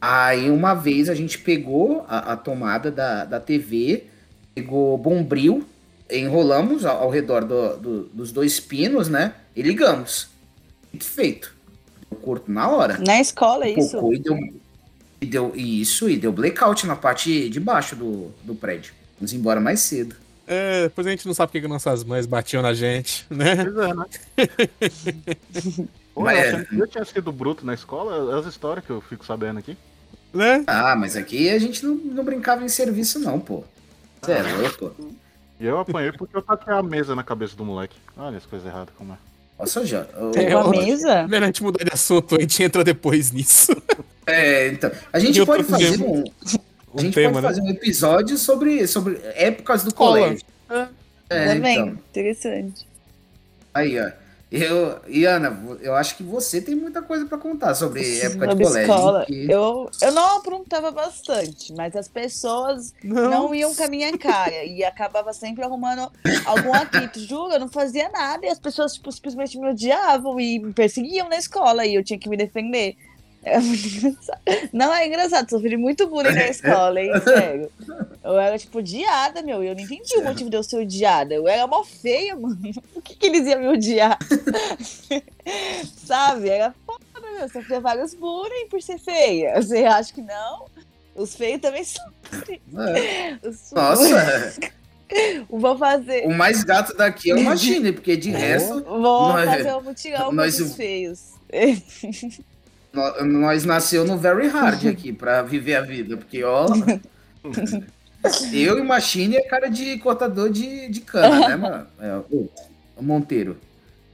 Aí 0.00 0.50
uma 0.50 0.74
vez 0.74 1.08
a 1.08 1.14
gente 1.14 1.38
pegou 1.38 2.04
a, 2.08 2.32
a 2.32 2.36
tomada 2.36 2.90
da, 2.90 3.24
da 3.24 3.40
TV, 3.40 4.04
pegou 4.54 4.96
bombril, 4.98 5.66
enrolamos 6.10 6.84
ao, 6.84 7.02
ao 7.04 7.10
redor 7.10 7.44
do- 7.44 7.76
do- 7.76 8.04
dos 8.04 8.30
dois 8.32 8.60
pinos, 8.60 9.08
né? 9.08 9.34
E 9.56 9.62
ligamos. 9.62 10.28
Feito 10.90 11.04
feito. 11.06 11.54
Deu 12.12 12.14
curto 12.14 12.52
na 12.52 12.68
hora. 12.68 12.98
Na 12.98 13.20
escola, 13.20 13.64
é 13.64 13.70
isso. 13.70 14.12
E 14.12 14.18
deu, 14.18 14.38
e 15.20 15.26
deu 15.26 15.52
isso, 15.56 16.10
e 16.10 16.16
deu 16.16 16.30
blackout 16.32 16.86
na 16.86 16.94
parte 16.94 17.48
de 17.48 17.58
baixo 17.58 17.96
do, 17.96 18.30
do 18.44 18.54
prédio. 18.54 18.92
Vamos 19.18 19.32
embora 19.32 19.60
mais 19.60 19.80
cedo. 19.80 20.14
É, 20.46 20.82
depois 20.82 21.06
a 21.06 21.10
gente 21.10 21.26
não 21.26 21.32
sabe 21.32 21.48
por 21.48 21.52
que 21.52 21.60
que 21.62 21.68
nossas 21.68 22.04
mães 22.04 22.26
batiam 22.26 22.62
na 22.62 22.74
gente, 22.74 23.24
né? 23.30 23.56
Pois 23.64 23.76
é, 23.76 23.94
né? 23.94 25.86
Pô, 26.14 26.22
Mas 26.22 26.52
eu, 26.52 26.58
é. 26.58 26.64
que 26.64 26.78
eu 26.78 26.86
tinha 26.86 27.04
sido 27.06 27.32
bruto 27.32 27.64
na 27.64 27.72
escola, 27.72 28.34
é 28.34 28.38
as 28.38 28.44
histórias 28.44 28.84
que 28.84 28.90
eu 28.90 29.00
fico 29.00 29.24
sabendo 29.24 29.58
aqui. 29.58 29.78
né? 30.34 30.62
Ah, 30.66 30.94
mas 30.94 31.16
aqui 31.16 31.48
a 31.48 31.58
gente 31.58 31.82
não, 31.82 31.94
não 31.94 32.22
brincava 32.22 32.62
em 32.62 32.68
serviço, 32.68 33.18
não, 33.18 33.40
pô. 33.40 33.64
Você 34.20 34.32
é 34.32 34.42
louco. 34.42 34.94
E 35.58 35.64
eu 35.64 35.78
apanhei 35.78 36.12
porque 36.12 36.36
eu 36.36 36.42
taquei 36.42 36.74
a 36.74 36.82
mesa 36.82 37.14
na 37.14 37.22
cabeça 37.22 37.56
do 37.56 37.64
moleque. 37.64 37.96
Olha 38.16 38.36
as 38.36 38.44
coisas 38.44 38.68
erradas 38.68 38.92
como 38.98 39.14
é. 39.14 39.16
Nossa, 39.62 39.86
já. 39.86 40.04
É, 40.34 40.56
Uma 40.56 40.74
eu- 40.74 40.84
mesa? 40.84 41.26
Melhor 41.28 41.44
a 41.44 41.46
gente 41.46 41.62
mudar 41.62 41.84
de 41.84 41.92
assunto, 41.92 42.36
a 42.36 42.40
gente 42.40 42.60
entra 42.62 42.82
depois 42.82 43.30
nisso. 43.30 43.70
É, 44.26 44.68
então. 44.68 44.90
A 45.12 45.18
gente 45.20 45.38
Eu 45.38 45.46
pode 45.46 45.62
fazer 45.64 46.00
um. 46.02 46.18
Um 46.94 46.98
A 46.98 47.00
gente 47.00 47.14
tema, 47.14 47.32
pode 47.40 47.42
né? 47.42 47.48
fazer 47.48 47.60
um 47.62 47.70
episódio 47.70 48.36
sobre, 48.36 48.86
sobre 48.86 49.18
épocas 49.34 49.82
do 49.82 49.88
Escola. 49.88 50.18
colégio. 50.18 50.44
É, 51.30 51.54
Também. 51.54 51.78
então. 51.78 51.88
Interessante. 52.10 52.86
Aí, 53.72 53.98
ó. 53.98 54.10
Eu, 54.52 55.00
e 55.08 55.24
Ana, 55.24 55.58
eu 55.80 55.94
acho 55.94 56.14
que 56.14 56.22
você 56.22 56.60
tem 56.60 56.74
muita 56.74 57.00
coisa 57.00 57.24
pra 57.24 57.38
contar 57.38 57.74
sobre 57.74 58.20
época 58.20 58.48
de 58.54 58.62
colégio. 58.62 58.92
escola. 58.92 59.24
que- 59.24 59.50
Eu, 59.50 59.90
eu 60.02 60.12
não 60.12 60.36
aprontava 60.36 60.90
bastante, 60.90 61.72
mas 61.72 61.96
as 61.96 62.06
pessoas 62.06 62.92
não, 63.02 63.54
iam 63.54 63.74
com 63.74 63.82
a 63.82 63.88
minha 63.88 64.16
cara 64.18 64.62
e 64.64 64.84
acabava 64.84 65.32
sempre 65.32 65.64
arrumando 65.64 66.12
algum 66.44 66.74
atrito. 66.74 67.18
Juro, 67.20 67.54
eu 67.54 67.60
não 67.60 67.68
fazia 67.68 68.10
nada 68.10 68.44
e 68.44 68.50
as 68.50 68.58
pessoas 68.58 68.92
tipo, 68.94 69.10
simplesmente 69.10 69.58
me 69.58 69.70
odiavam 69.70 70.38
e 70.38 70.58
me 70.58 70.72
perseguiam 70.74 71.28
na 71.30 71.36
escola 71.36 71.86
e 71.86 71.94
eu 71.94 72.04
tinha 72.04 72.18
que 72.18 72.28
me 72.28 72.36
defender. 72.36 72.96
É 73.44 73.58
muito 73.58 73.88
engraçado. 73.88 74.40
Não 74.72 74.94
é 74.94 75.06
engraçado, 75.06 75.50
sofri 75.50 75.76
muito 75.76 76.06
bullying 76.06 76.32
na 76.34 76.46
escola, 76.48 77.00
hein? 77.00 77.10
Sério. 77.24 77.70
Eu 78.22 78.38
era, 78.38 78.56
tipo, 78.58 78.78
odiada, 78.78 79.42
meu. 79.42 79.64
e 79.64 79.68
Eu 79.68 79.74
não 79.74 79.82
entendi 79.82 80.16
o 80.16 80.22
motivo 80.24 80.48
de 80.48 80.56
eu 80.56 80.62
ser 80.62 80.76
odiada. 80.76 81.34
Eu 81.34 81.48
era 81.48 81.66
mó 81.66 81.82
feia, 81.82 82.36
mano. 82.36 82.56
Por 82.94 83.02
que, 83.02 83.16
que 83.16 83.26
eles 83.26 83.46
iam 83.48 83.60
me 83.60 83.68
odiar? 83.68 84.16
Sabe? 86.06 86.48
Era 86.48 86.74
foda, 86.86 87.00
meu. 87.38 87.48
Sofria 87.48 87.80
vários 87.80 88.14
bullying 88.14 88.68
por 88.68 88.80
ser 88.80 88.98
feia. 88.98 89.60
Você 89.60 89.84
acha 89.84 90.12
que 90.12 90.22
não? 90.22 90.66
Os 91.14 91.34
feios 91.34 91.60
também 91.60 91.84
sofrem. 91.84 92.60
É. 92.78 93.38
Os- 93.46 93.70
Nossa, 93.72 94.54
Vou 95.50 95.76
fazer. 95.76 96.26
o 96.26 96.30
mais 96.32 96.64
gato 96.64 96.96
daqui 96.96 97.32
é 97.32 97.34
o 97.34 97.42
Machine, 97.44 97.92
porque 97.92 98.16
de 98.16 98.30
resto, 98.30 98.82
Vou 98.84 99.00
Nós- 99.00 99.44
fazer 99.44 99.74
um 99.74 99.82
mutirão 99.82 100.26
com 100.26 100.32
nós- 100.32 100.58
os 100.58 100.74
feios. 100.74 101.32
Nó- 102.92 103.22
nós 103.24 103.64
nasceu 103.64 104.04
no 104.04 104.16
Very 104.18 104.48
Hard 104.48 104.86
aqui 104.86 105.12
pra 105.12 105.42
viver 105.42 105.74
a 105.76 105.80
vida, 105.82 106.16
porque 106.16 106.42
ó. 106.44 106.66
Eu 108.52 108.78
e 108.78 108.80
o 108.80 108.84
Machine 108.84 109.34
é 109.36 109.42
cara 109.42 109.68
de 109.68 109.98
cortador 109.98 110.48
de, 110.50 110.88
de 110.88 111.00
cana, 111.00 111.48
né, 111.48 111.56
mano? 111.56 111.86
É, 111.98 112.20
o 112.96 113.02
Monteiro. 113.02 113.56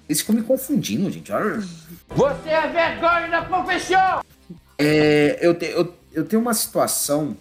Eles 0.08 0.20
ficam 0.20 0.34
me 0.36 0.42
confundindo, 0.42 1.10
gente. 1.10 1.30
Arr. 1.30 1.62
Você 2.08 2.48
é 2.48 2.66
vergonha 2.68 3.28
da 3.28 3.42
profissão! 3.42 4.22
É, 4.78 5.38
eu, 5.42 5.54
te- 5.54 5.66
eu, 5.66 5.94
eu 6.14 6.24
tenho 6.24 6.40
uma 6.40 6.54
situação. 6.54 7.36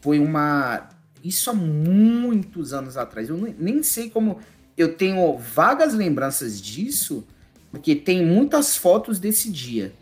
Foi 0.00 0.20
uma. 0.20 0.88
Isso 1.24 1.50
há 1.50 1.54
muitos 1.54 2.72
anos 2.72 2.96
atrás. 2.96 3.28
Eu 3.28 3.36
nem, 3.36 3.56
nem 3.58 3.82
sei 3.82 4.08
como. 4.08 4.38
Eu 4.76 4.94
tenho 4.94 5.36
vagas 5.36 5.92
lembranças 5.94 6.60
disso, 6.62 7.26
porque 7.72 7.96
tem 7.96 8.24
muitas 8.24 8.76
fotos 8.76 9.18
desse 9.18 9.50
dia. 9.50 9.92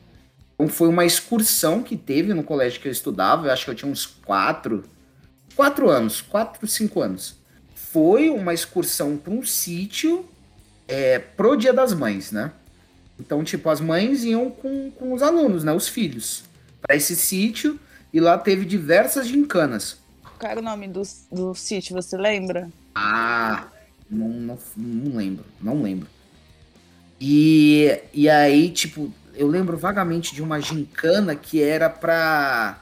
Então 0.56 0.68
foi 0.68 0.88
uma 0.88 1.04
excursão 1.04 1.82
que 1.82 1.96
teve 1.96 2.32
no 2.32 2.42
colégio 2.42 2.80
que 2.80 2.88
eu 2.88 2.92
estudava. 2.92 3.46
Eu 3.46 3.52
acho 3.52 3.66
que 3.66 3.70
eu 3.70 3.74
tinha 3.74 3.92
uns 3.92 4.06
quatro. 4.06 4.84
Quatro 5.54 5.88
anos, 5.88 6.22
quatro, 6.22 6.66
cinco 6.66 7.00
anos. 7.00 7.36
Foi 7.74 8.30
uma 8.30 8.52
excursão 8.52 9.16
para 9.16 9.32
um 9.32 9.44
sítio 9.44 10.26
é, 10.88 11.18
pro 11.18 11.56
Dia 11.56 11.72
das 11.72 11.92
Mães, 11.92 12.32
né? 12.32 12.52
Então, 13.18 13.42
tipo, 13.44 13.68
as 13.70 13.80
mães 13.80 14.24
iam 14.24 14.50
com, 14.50 14.90
com 14.90 15.12
os 15.12 15.22
alunos, 15.22 15.64
né? 15.64 15.72
Os 15.72 15.88
filhos, 15.88 16.44
para 16.80 16.96
esse 16.96 17.14
sítio. 17.16 17.78
e 18.12 18.20
lá 18.20 18.38
teve 18.38 18.64
diversas 18.64 19.26
gincanas. 19.26 19.98
Qual 20.38 20.50
era 20.50 20.60
o 20.60 20.62
nome 20.62 20.88
do, 20.88 21.02
do 21.32 21.54
sítio, 21.54 21.94
você 21.94 22.16
lembra? 22.16 22.70
Ah, 22.94 23.68
não, 24.10 24.28
não, 24.28 24.58
não 24.76 25.16
lembro, 25.16 25.44
não 25.60 25.82
lembro. 25.82 26.08
E, 27.18 27.98
e 28.12 28.28
aí, 28.28 28.70
tipo, 28.70 29.10
eu 29.36 29.46
lembro 29.46 29.76
vagamente 29.76 30.34
de 30.34 30.42
uma 30.42 30.60
gincana 30.60 31.34
que 31.34 31.62
era 31.62 31.88
pra 31.90 32.78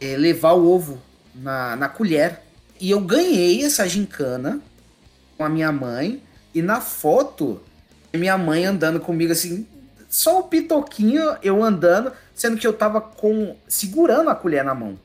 é, 0.00 0.16
levar 0.16 0.52
o 0.52 0.66
ovo 0.68 1.00
na, 1.34 1.76
na 1.76 1.88
colher. 1.88 2.40
E 2.80 2.90
eu 2.90 3.00
ganhei 3.00 3.64
essa 3.64 3.88
gincana 3.88 4.60
com 5.36 5.44
a 5.44 5.48
minha 5.48 5.70
mãe. 5.70 6.22
E 6.54 6.60
na 6.60 6.80
foto, 6.80 7.60
minha 8.12 8.36
mãe 8.36 8.64
andando 8.64 9.00
comigo 9.00 9.32
assim, 9.32 9.66
só 10.08 10.40
o 10.40 10.44
pitoquinho, 10.44 11.36
eu 11.42 11.62
andando, 11.62 12.12
sendo 12.34 12.56
que 12.56 12.66
eu 12.66 12.72
tava 12.72 13.00
com 13.00 13.56
segurando 13.68 14.28
a 14.28 14.34
colher 14.34 14.64
na 14.64 14.74
mão. 14.74 14.98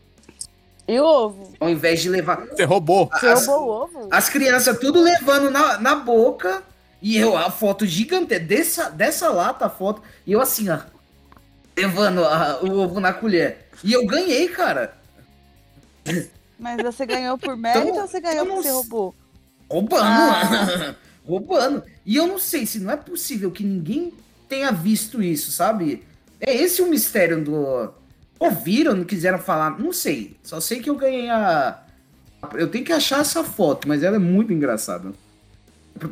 E 0.88 1.00
o 1.00 1.04
ovo? 1.04 1.54
Ao 1.60 1.69
invés 1.69 2.02
de 2.02 2.10
levar. 2.10 2.45
Você 2.45 2.63
roubou. 2.63 3.10
Você 3.13 3.28
As- 3.28 3.45
roubou 3.45 3.67
o 3.67 3.84
ovo? 3.84 4.08
As 4.10 4.30
crianças 4.30 4.78
tudo 4.80 5.02
levando 5.02 5.50
na, 5.52 5.78
na 5.80 5.95
boca. 5.95 6.63
E 7.01 7.15
eu, 7.17 7.38
a 7.38 7.51
foto 7.51 7.86
gigante 7.86 8.38
dessa, 8.39 8.89
dessa 8.89 9.29
lata, 9.29 9.65
a 9.65 9.69
foto. 9.69 10.01
E 10.25 10.31
eu 10.31 10.41
assim, 10.41 10.69
ó. 10.69 10.79
Levando 11.75 12.23
a- 12.25 12.60
o 12.63 12.79
ovo 12.79 12.99
na 12.99 13.13
colher. 13.13 13.67
E 13.83 13.93
eu 13.93 14.05
ganhei, 14.07 14.47
cara. 14.49 14.97
Mas 16.60 16.81
você 16.81 17.05
ganhou 17.05 17.38
por 17.38 17.55
mérito 17.55 17.88
Então, 17.88 18.01
ou 18.01 18.07
você 18.07 18.19
ganhou 18.19 18.45
porque 18.45 18.62
você 18.63 18.69
roubou? 18.71 19.15
Roubando. 19.69 20.03
Ah. 20.03 20.95
roubando. 21.25 21.83
E 22.05 22.15
eu 22.15 22.25
não 22.25 22.39
sei 22.39 22.65
se 22.65 22.79
não 22.79 22.91
é 22.91 22.97
possível 22.97 23.51
que 23.51 23.63
ninguém 23.63 24.13
tenha 24.49 24.71
visto 24.71 25.21
isso, 25.21 25.51
sabe? 25.51 26.03
É 26.39 26.55
esse 26.55 26.81
o 26.81 26.88
mistério 26.89 27.43
do. 27.43 27.93
Ouviram, 28.39 28.95
não 28.95 29.03
quiseram 29.03 29.38
falar. 29.39 29.79
Não 29.79 29.91
sei. 29.91 30.38
Só 30.43 30.60
sei 30.60 30.79
que 30.79 30.89
eu 30.89 30.95
ganhei 30.95 31.29
a. 31.29 31.79
Eu 32.53 32.69
tenho 32.69 32.86
que 32.86 32.93
achar 32.93 33.19
essa 33.21 33.43
foto, 33.43 33.88
mas 33.88 34.03
ela 34.03 34.15
é 34.15 34.19
muito 34.19 34.53
engraçada. 34.53 35.12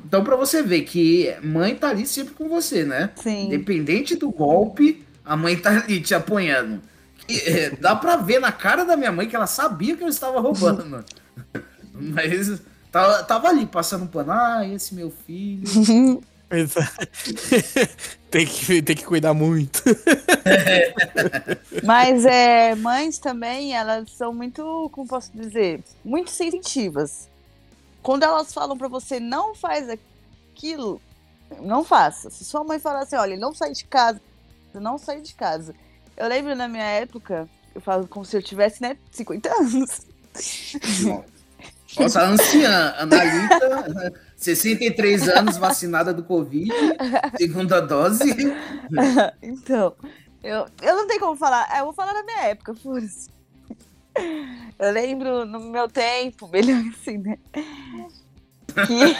Então, 0.05 0.23
pra 0.23 0.35
você 0.35 0.63
ver 0.63 0.81
que 0.81 1.33
mãe 1.43 1.75
tá 1.75 1.89
ali 1.89 2.05
sempre 2.05 2.33
com 2.33 2.49
você, 2.49 2.83
né? 2.83 3.11
Sim. 3.15 3.47
Independente 3.47 4.15
do 4.15 4.31
golpe, 4.31 5.05
a 5.23 5.35
mãe 5.35 5.57
tá 5.57 5.83
ali 5.83 6.01
te 6.01 6.13
apanhando. 6.13 6.81
E, 7.27 7.37
é, 7.39 7.69
dá 7.71 7.95
pra 7.95 8.17
ver 8.17 8.39
na 8.39 8.51
cara 8.51 8.83
da 8.83 8.95
minha 8.97 9.11
mãe 9.11 9.27
que 9.27 9.35
ela 9.35 9.47
sabia 9.47 9.95
que 9.95 10.03
eu 10.03 10.09
estava 10.09 10.39
roubando. 10.39 11.03
Mas 11.93 12.61
tava, 12.91 13.23
tava 13.23 13.47
ali 13.49 13.65
passando 13.65 14.07
pano. 14.07 14.31
Ah, 14.31 14.67
esse 14.67 14.93
meu 14.93 15.11
filho. 15.25 15.63
tem, 18.29 18.45
que, 18.45 18.81
tem 18.81 18.95
que 18.95 19.03
cuidar 19.03 19.33
muito. 19.33 19.83
Mas 21.83 22.25
é, 22.25 22.75
mães 22.75 23.17
também, 23.17 23.75
elas 23.75 24.11
são 24.11 24.33
muito, 24.33 24.89
como 24.91 25.07
posso 25.07 25.31
dizer, 25.33 25.83
muito 26.03 26.29
sensitivas. 26.29 27.27
Quando 28.05 28.21
elas 28.21 28.53
falam 28.53 28.77
pra 28.77 28.87
você 28.87 29.19
não 29.19 29.55
faz 29.55 29.89
aquilo, 29.89 31.01
não 31.59 31.83
faça. 31.83 32.29
Se 32.29 32.45
sua 32.45 32.63
mãe 32.63 32.77
falar 32.77 32.99
assim, 32.99 33.15
olha, 33.15 33.35
não 33.35 33.51
sai 33.51 33.71
de 33.71 33.83
casa, 33.83 34.21
não 34.75 34.95
sai 34.99 35.21
de 35.21 35.33
casa. 35.33 35.73
Eu 36.15 36.27
lembro 36.27 36.55
na 36.55 36.67
minha 36.67 36.83
época, 36.83 37.49
eu 37.73 37.81
falo 37.81 38.07
como 38.07 38.23
se 38.23 38.37
eu 38.37 38.43
tivesse, 38.43 38.79
né, 38.79 38.95
50 39.09 39.51
anos. 39.51 40.05
Nossa, 41.97 42.21
a 42.21 42.29
anciã, 42.29 42.93
Analita, 42.95 44.13
63 44.37 45.27
anos, 45.29 45.57
vacinada 45.57 46.13
do 46.13 46.23
Covid, 46.23 46.71
segunda 47.39 47.79
dose. 47.79 48.35
então, 49.41 49.95
eu, 50.43 50.67
eu 50.79 50.95
não 50.95 51.07
tenho 51.07 51.21
como 51.21 51.35
falar. 51.35 51.75
Eu 51.79 51.85
vou 51.85 51.93
falar 51.93 52.13
da 52.13 52.21
minha 52.21 52.49
época, 52.49 52.75
foda-se. 52.75 53.33
Eu 54.77 54.91
lembro 54.91 55.45
no 55.45 55.59
meu 55.59 55.87
tempo, 55.89 56.47
melhor 56.51 56.81
assim, 56.93 57.17
né? 57.17 57.37
Que 58.87 59.15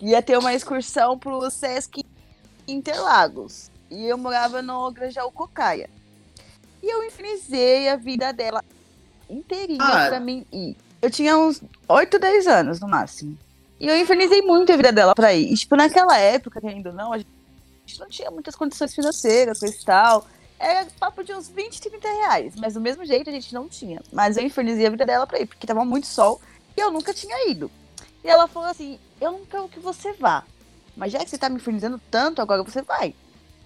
ia 0.06 0.22
ter 0.22 0.38
uma 0.38 0.54
excursão 0.54 1.18
pro 1.18 1.50
Sesc 1.50 2.04
Interlagos. 2.66 3.70
E 3.90 4.06
eu 4.06 4.16
morava 4.16 4.62
no 4.62 4.90
Granjal 4.92 5.30
Cocaia. 5.32 5.90
E 6.82 6.88
eu 6.88 7.04
infernizei 7.04 7.88
a 7.88 7.96
vida 7.96 8.32
dela 8.32 8.64
inteirinha 9.28 9.82
Ah. 9.82 10.08
pra 10.08 10.20
mim 10.20 10.46
ir. 10.52 10.76
Eu 11.02 11.10
tinha 11.10 11.36
uns 11.36 11.62
8, 11.88 12.18
10 12.18 12.46
anos 12.46 12.80
no 12.80 12.88
máximo. 12.88 13.36
E 13.78 13.86
eu 13.86 13.96
infernizei 13.98 14.42
muito 14.42 14.72
a 14.72 14.76
vida 14.76 14.92
dela 14.92 15.14
pra 15.14 15.32
ir. 15.34 15.52
E, 15.52 15.56
tipo, 15.56 15.74
naquela 15.74 16.16
época, 16.18 16.60
ainda 16.66 16.92
não, 16.92 17.12
a 17.12 17.18
gente 17.18 17.28
não 17.98 18.08
tinha 18.08 18.30
muitas 18.30 18.54
condições 18.54 18.94
financeiras, 18.94 19.58
coisa 19.58 19.74
e 19.74 19.84
tal. 19.84 20.26
Era 20.60 20.86
papo 21.00 21.24
de 21.24 21.32
uns 21.32 21.48
20, 21.48 21.80
30 21.80 22.06
reais. 22.06 22.54
Mas 22.56 22.74
do 22.74 22.80
mesmo 22.82 23.02
jeito 23.06 23.30
a 23.30 23.32
gente 23.32 23.54
não 23.54 23.66
tinha. 23.66 24.02
Mas 24.12 24.36
eu 24.36 24.44
infernizei 24.44 24.86
a 24.86 24.90
vida 24.90 25.06
dela 25.06 25.26
pra 25.26 25.40
ir, 25.40 25.46
porque 25.46 25.66
tava 25.66 25.84
muito 25.86 26.06
sol 26.06 26.38
e 26.76 26.80
eu 26.80 26.90
nunca 26.90 27.14
tinha 27.14 27.48
ido. 27.48 27.70
E 28.22 28.28
ela 28.28 28.46
falou 28.46 28.68
assim: 28.68 28.98
Eu 29.18 29.32
não 29.32 29.46
quero 29.46 29.68
que 29.68 29.80
você 29.80 30.12
vá. 30.12 30.44
Mas 30.94 31.12
já 31.12 31.20
que 31.20 31.30
você 31.30 31.38
tá 31.38 31.48
me 31.48 31.56
infernizando 31.56 31.98
tanto, 32.10 32.42
agora 32.42 32.62
você 32.62 32.82
vai. 32.82 33.14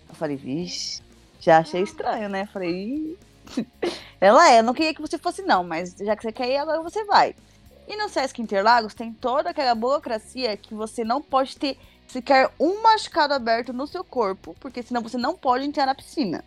Eu 0.09 0.15
falei, 0.15 0.37
vixe, 0.37 1.03
já 1.41 1.59
achei 1.59 1.83
estranho, 1.83 2.29
né? 2.29 2.47
Falei, 2.47 2.71
"Ih." 2.71 3.19
ela 4.21 4.51
é, 4.51 4.61
eu 4.61 4.63
não 4.63 4.73
queria 4.73 4.95
que 4.95 5.01
você 5.01 5.19
fosse, 5.19 5.43
não, 5.43 5.65
mas 5.65 5.97
já 5.99 6.15
que 6.15 6.23
você 6.23 6.31
quer 6.31 6.49
ir, 6.49 6.57
agora 6.59 6.81
você 6.81 7.05
vai. 7.05 7.35
E 7.89 7.97
no 7.97 8.09
Sesc 8.09 8.41
Interlagos 8.41 8.95
tem 8.95 9.13
toda 9.13 9.51
aquela 9.51 9.75
burocracia 9.75 10.57
que 10.57 10.75
você 10.75 11.05
não 11.05 11.21
pode 11.21 11.57
ter 11.57 11.77
sequer 12.07 12.51
um 12.59 12.81
machucado 12.83 13.35
aberto 13.35 13.73
no 13.73 13.87
seu 13.87 14.05
corpo, 14.05 14.55
porque 14.61 14.83
senão 14.83 15.03
você 15.03 15.19
não 15.19 15.35
pode 15.35 15.65
entrar 15.65 15.87
na 15.87 15.95
piscina. 15.95 16.45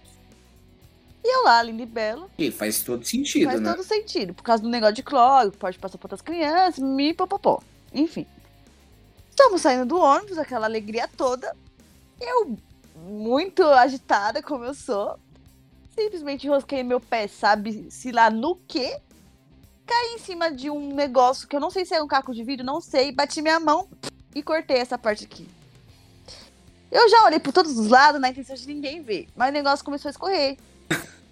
E 1.23 1.35
eu 1.35 1.43
lá, 1.43 1.61
linda 1.61 1.83
e 1.83 1.85
bela, 1.85 2.29
E 2.37 2.51
faz 2.51 2.81
todo 2.81 3.05
sentido, 3.05 3.45
faz 3.45 3.59
né? 3.59 3.73
todo 3.73 3.83
sentido. 3.83 4.33
Por 4.33 4.43
causa 4.43 4.63
do 4.63 4.69
negócio 4.69 4.95
de 4.95 5.03
cloro, 5.03 5.51
pode 5.51 5.77
passar 5.77 5.97
para 5.97 6.05
outras 6.05 6.21
crianças, 6.21 6.79
mi, 6.79 7.13
popopó. 7.13 7.61
Enfim. 7.93 8.25
Estamos 9.29 9.61
saindo 9.61 9.85
do 9.85 9.97
ônibus, 9.99 10.37
aquela 10.37 10.65
alegria 10.65 11.07
toda. 11.07 11.55
Eu, 12.19 12.57
muito 12.95 13.63
agitada 13.63 14.41
como 14.41 14.63
eu 14.63 14.73
sou, 14.73 15.19
simplesmente 15.93 16.47
rosquei 16.47 16.83
meu 16.83 16.99
pé, 16.99 17.27
sabe, 17.27 17.91
se 17.91 18.11
lá 18.11 18.29
no 18.29 18.55
quê? 18.67 18.99
Caí 19.85 20.15
em 20.15 20.19
cima 20.19 20.51
de 20.51 20.69
um 20.69 20.93
negócio 20.93 21.47
que 21.47 21.55
eu 21.55 21.59
não 21.59 21.69
sei 21.69 21.85
se 21.85 21.93
é 21.93 22.01
um 22.01 22.07
caco 22.07 22.33
de 22.33 22.43
vidro, 22.43 22.65
não 22.65 22.79
sei, 22.81 23.11
bati 23.11 23.41
minha 23.41 23.59
mão 23.59 23.89
e 24.33 24.43
cortei 24.43 24.77
essa 24.77 24.97
parte 24.97 25.25
aqui. 25.25 25.47
Eu 26.91 27.09
já 27.09 27.23
olhei 27.25 27.39
por 27.39 27.51
todos 27.51 27.77
os 27.77 27.89
lados 27.89 28.19
na 28.19 28.29
intenção 28.29 28.55
de 28.55 28.67
ninguém 28.67 29.01
ver, 29.01 29.27
mas 29.35 29.49
o 29.49 29.53
negócio 29.53 29.83
começou 29.83 30.09
a 30.09 30.11
escorrer. 30.11 30.57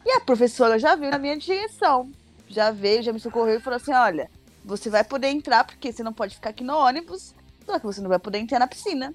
E 0.06 0.12
a 0.12 0.22
professora 0.22 0.78
já 0.78 0.96
veio 0.96 1.12
na 1.12 1.18
minha 1.18 1.36
direção. 1.36 2.12
Já 2.48 2.70
veio, 2.70 3.02
já 3.02 3.12
me 3.12 3.20
socorreu 3.20 3.58
e 3.58 3.62
falou 3.62 3.78
assim: 3.78 3.92
olha, 3.92 4.30
você 4.64 4.90
vai 4.90 5.04
poder 5.04 5.30
entrar, 5.30 5.64
porque 5.64 5.92
você 5.92 6.04
não 6.04 6.14
pode 6.14 6.36
ficar 6.36 6.52
aqui 6.52 6.64
no 6.64 6.78
ônibus, 6.78 7.34
só 7.66 7.80
que 7.80 7.86
você 7.86 8.02
não 8.02 8.10
vai 8.10 8.20
poder 8.20 8.38
entrar 8.38 8.60
na 8.60 8.68
piscina. 8.68 9.14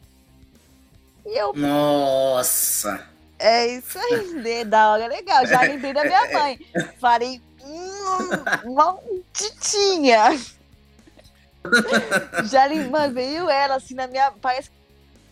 E 1.24 1.38
eu, 1.38 1.52
Nossa. 1.52 3.06
é 3.38 3.66
isso 3.68 3.98
aí, 3.98 4.32
né? 4.34 4.64
da 4.64 4.90
hora 4.90 5.06
legal. 5.06 5.46
Já 5.46 5.60
lembrei 5.62 5.92
da 5.92 6.04
minha 6.04 6.32
mãe. 6.32 6.58
Falei, 6.98 7.40
hum, 7.62 8.74
malditinha. 8.74 10.38
Já 12.44 12.64
lembrei, 12.64 13.10
veio 13.10 13.48
ela 13.48 13.76
assim 13.76 13.94
na 13.94 14.06
minha. 14.06 14.32
Parece 14.32 14.70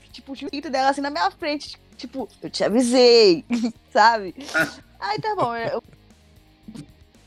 que, 0.02 0.10
tipo, 0.10 0.32
o 0.32 0.70
dela 0.70 0.90
assim 0.90 1.00
na 1.00 1.10
minha 1.10 1.30
frente. 1.32 1.76
Tipo, 1.96 2.28
eu 2.40 2.48
te 2.48 2.62
avisei, 2.62 3.44
sabe? 3.92 4.34
Aí 4.98 5.18
tá 5.20 5.34
bom, 5.34 5.54
eu 5.54 5.82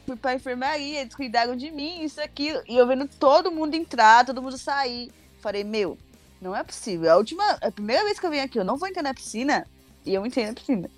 fui 0.05 0.15
pra 0.15 0.35
enfermaria, 0.35 1.01
eles 1.01 1.15
cuidaram 1.15 1.55
de 1.55 1.71
mim, 1.71 2.03
isso 2.03 2.19
aqui. 2.21 2.51
E 2.67 2.75
eu 2.75 2.85
vendo 2.85 3.07
todo 3.07 3.51
mundo 3.51 3.75
entrar, 3.75 4.25
todo 4.25 4.41
mundo 4.41 4.57
sair. 4.57 5.11
Falei, 5.39 5.63
meu, 5.63 5.97
não 6.41 6.55
é 6.55 6.63
possível. 6.63 7.11
A 7.11 7.17
última, 7.17 7.43
a 7.61 7.71
primeira 7.71 8.03
vez 8.03 8.19
que 8.19 8.25
eu 8.25 8.29
venho 8.29 8.43
aqui, 8.43 8.59
eu 8.59 8.65
não 8.65 8.77
vou 8.77 8.87
entrar 8.87 9.03
na 9.03 9.13
piscina. 9.13 9.65
E 10.05 10.13
eu 10.13 10.25
entrei 10.25 10.47
na 10.47 10.53
piscina. 10.53 10.89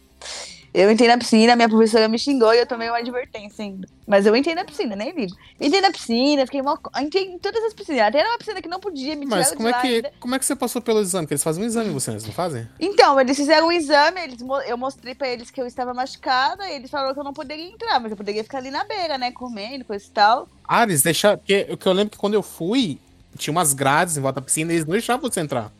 Eu 0.73 0.89
entrei 0.89 1.07
na 1.07 1.19
piscina, 1.19 1.55
minha 1.55 1.69
professora 1.69 2.07
me 2.07 2.17
xingou 2.17 2.51
e 2.51 2.57
eu 2.57 2.65
tomei 2.65 2.89
uma 2.89 2.97
advertência 2.97 3.63
ainda. 3.63 3.87
Mas 4.07 4.25
eu 4.25 4.35
entrei 4.35 4.55
na 4.55 4.65
piscina, 4.65 4.95
nem 4.95 5.11
ligo. 5.11 5.35
Entrei 5.61 5.79
na 5.79 5.91
piscina, 5.91 6.45
fiquei 6.47 6.63
mal. 6.63 6.79
Entrei 6.99 7.25
em 7.25 7.37
todas 7.37 7.63
as 7.63 7.75
piscinas. 7.75 8.01
Até 8.01 8.27
uma 8.27 8.39
piscina 8.39 8.59
que 8.59 8.67
não 8.67 8.79
podia, 8.79 9.15
me 9.15 9.27
Mas 9.27 9.51
como 9.51 9.67
é, 9.69 9.73
que, 9.73 9.87
ainda. 9.87 10.13
como 10.19 10.33
é 10.33 10.39
que 10.39 10.45
você 10.45 10.55
passou 10.55 10.81
pelo 10.81 10.99
exame? 10.99 11.27
Eles 11.29 11.43
fazem 11.43 11.63
um 11.63 11.67
exame 11.67 11.89
em 11.89 11.93
você, 11.93 12.09
eles 12.09 12.25
não 12.25 12.33
fazem? 12.33 12.67
Então, 12.79 13.19
eles 13.19 13.37
fizeram 13.37 13.67
um 13.67 13.71
exame, 13.71 14.19
eles, 14.21 14.39
eu 14.65 14.75
mostrei 14.75 15.13
pra 15.13 15.29
eles 15.29 15.51
que 15.51 15.61
eu 15.61 15.67
estava 15.67 15.93
machucada, 15.93 16.67
e 16.67 16.75
eles 16.75 16.89
falaram 16.89 17.13
que 17.13 17.19
eu 17.19 17.23
não 17.23 17.33
poderia 17.33 17.67
entrar, 17.67 17.99
mas 17.99 18.09
eu 18.09 18.17
poderia 18.17 18.43
ficar 18.43 18.57
ali 18.57 18.71
na 18.71 18.83
beira, 18.83 19.15
né, 19.17 19.31
comendo, 19.31 19.85
coisa 19.85 20.03
e 20.03 20.09
tal. 20.09 20.49
Ah, 20.67 20.83
eles 20.83 21.03
deixaram. 21.03 21.37
Porque 21.37 21.67
o 21.69 21.77
que 21.77 21.87
eu 21.87 21.93
lembro 21.93 22.11
que 22.11 22.17
quando 22.17 22.33
eu 22.33 22.41
fui, 22.41 22.99
tinha 23.37 23.51
umas 23.51 23.73
grades 23.73 24.17
em 24.17 24.21
volta 24.21 24.41
da 24.41 24.45
piscina 24.45 24.71
e 24.71 24.75
eles 24.77 24.85
não 24.85 24.93
deixavam 24.93 25.29
você 25.29 25.39
entrar. 25.39 25.71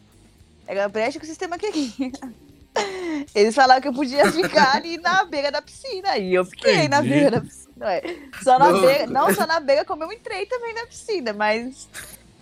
Era 0.68 0.88
brecha 0.88 1.20
com 1.20 1.26
o 1.26 1.28
sistema 1.28 1.58
que 1.58 1.66
aqui. 1.66 1.94
Eles 3.36 3.56
falaram 3.56 3.82
que 3.82 3.88
eu 3.88 3.94
podia 3.94 4.32
ficar 4.32 4.76
ali 4.76 4.98
na 4.98 5.24
beira 5.26 5.52
da 5.52 5.62
piscina, 5.62 6.18
e 6.18 6.34
eu 6.34 6.46
fiquei 6.46 6.88
na 6.88 6.98
Entendi. 7.00 7.10
beira 7.10 7.32
da 7.32 7.42
piscina. 7.42 7.86
ué. 7.86 8.02
Só 8.44 8.60
na 8.60 8.68
Louco. 8.68 8.86
beira, 8.86 9.08
não 9.08 9.34
só 9.34 9.48
na 9.48 9.60
beira, 9.60 9.86
como 9.86 10.04
eu 10.04 10.12
entrei 10.12 10.46
também 10.46 10.74
na 10.74 10.86
piscina, 10.86 11.34
mas 11.34 11.88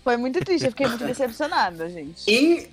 foi 0.04 0.18
muito 0.18 0.40
triste, 0.44 0.66
eu 0.66 0.72
fiquei 0.72 0.88
muito 0.88 1.06
decepcionada, 1.06 1.90
gente. 1.90 2.24
Em, 2.28 2.68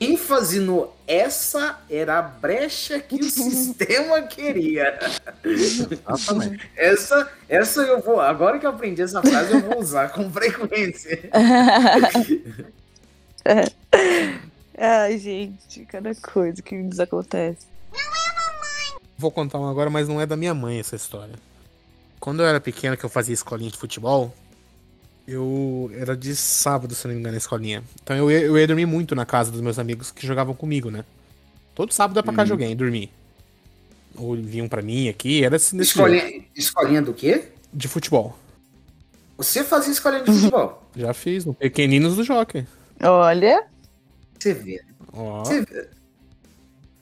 ênfase 0.00 0.58
no 0.60 0.90
essa 1.06 1.78
era 1.88 2.18
a 2.18 2.22
brecha 2.22 2.98
que 2.98 3.16
o 3.16 3.24
sistema 3.30 4.22
queria. 4.22 4.98
Exatamente. 5.44 6.68
Essa, 6.76 7.30
essa 7.48 7.80
eu 7.82 8.00
vou. 8.00 8.20
Agora 8.20 8.58
que 8.58 8.66
eu 8.66 8.70
aprendi 8.70 9.02
essa 9.02 9.22
frase, 9.22 9.52
eu 9.52 9.60
vou 9.60 9.78
usar 9.78 10.08
com 10.10 10.30
frequência. 10.30 11.30
Ai, 14.76 15.18
gente, 15.18 15.84
cada 15.86 16.14
coisa 16.14 16.60
que 16.60 16.74
nos 16.76 16.98
acontece. 16.98 17.66
Vou 19.16 19.30
contar 19.30 19.58
uma 19.58 19.70
agora, 19.70 19.88
mas 19.88 20.08
não 20.08 20.20
é 20.20 20.26
da 20.26 20.36
minha 20.36 20.54
mãe 20.54 20.78
essa 20.78 20.96
história. 20.96 21.34
Quando 22.18 22.42
eu 22.42 22.46
era 22.46 22.60
pequeno, 22.60 22.96
que 22.96 23.04
eu 23.04 23.10
fazia 23.10 23.34
escolinha 23.34 23.70
de 23.70 23.78
futebol, 23.78 24.34
eu 25.26 25.90
era 25.94 26.16
de 26.16 26.34
sábado, 26.34 26.94
se 26.94 27.06
não 27.06 27.14
me 27.14 27.20
engano, 27.20 27.34
a 27.34 27.38
escolinha. 27.38 27.82
Então 28.02 28.16
eu 28.16 28.30
ia, 28.30 28.40
eu 28.40 28.58
ia 28.58 28.66
dormir 28.66 28.86
muito 28.86 29.14
na 29.14 29.24
casa 29.24 29.50
dos 29.50 29.60
meus 29.60 29.78
amigos 29.78 30.10
que 30.10 30.26
jogavam 30.26 30.54
comigo, 30.54 30.90
né? 30.90 31.04
Todo 31.74 31.92
sábado 31.92 32.18
ia 32.18 32.22
pra 32.22 32.32
casa 32.32 32.46
de 32.46 32.52
alguém 32.52 32.74
dormir. 32.74 33.10
Ou 34.16 34.34
vinham 34.36 34.68
pra 34.68 34.82
mim 34.82 35.08
aqui, 35.08 35.44
era 35.44 35.56
assim 35.56 35.76
jeito. 35.76 35.88
Escolinha, 35.88 36.44
escolinha 36.54 37.02
do 37.02 37.14
quê? 37.14 37.48
De 37.72 37.88
futebol. 37.88 38.38
Você 39.36 39.64
fazia 39.64 39.92
escolinha 39.92 40.22
de 40.22 40.32
futebol? 40.32 40.88
Já 40.96 41.12
fiz, 41.12 41.44
no 41.44 41.54
Pequeninos 41.54 42.16
do 42.16 42.22
Jockey. 42.22 42.66
Olha, 43.02 43.66
Você 44.44 44.52
vê. 44.52 44.82
Ó. 45.10 45.42
Você 45.42 45.62
vê. 45.62 45.88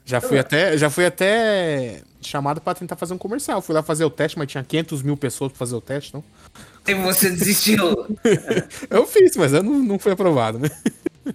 Já 0.04 0.20
fui 0.20 0.38
até, 0.38 0.78
já 0.78 0.88
fui 0.88 1.04
até 1.04 2.00
chamado 2.20 2.60
pra 2.60 2.72
tentar 2.72 2.94
fazer 2.94 3.14
um 3.14 3.18
comercial. 3.18 3.60
Fui 3.60 3.74
lá 3.74 3.82
fazer 3.82 4.04
o 4.04 4.10
teste, 4.10 4.38
mas 4.38 4.46
tinha 4.46 4.62
500 4.62 5.02
mil 5.02 5.16
pessoas 5.16 5.50
pra 5.50 5.58
fazer 5.58 5.74
o 5.74 5.80
teste, 5.80 6.10
então. 6.10 6.24
E 6.86 6.94
você 6.94 7.30
desistiu. 7.30 8.16
Eu 8.88 9.06
fiz, 9.06 9.36
mas 9.36 9.52
eu 9.52 9.62
não, 9.62 9.78
não 9.80 9.98
fui 9.98 10.12
aprovado, 10.12 10.58
né? 10.58 10.68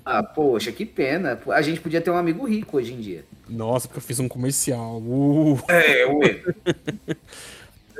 ah, 0.05 0.24
poxa, 0.24 0.72
que 0.72 0.86
pena. 0.86 1.39
A 1.47 1.62
gente 1.62 1.82
podia 1.82 1.99
ter 1.99 2.12
um 2.12 2.18
amigo 2.18 2.45
rico 2.45 2.78
hoje 2.78 2.93
em 2.93 3.01
dia. 3.01 3.26
Nossa, 3.49 3.88
porque 3.88 3.99
eu 3.99 4.03
fiz 4.03 4.20
um 4.20 4.28
comercial. 4.28 5.01
Uh. 5.01 5.60
É, 5.70 6.05
ué. 6.05 6.43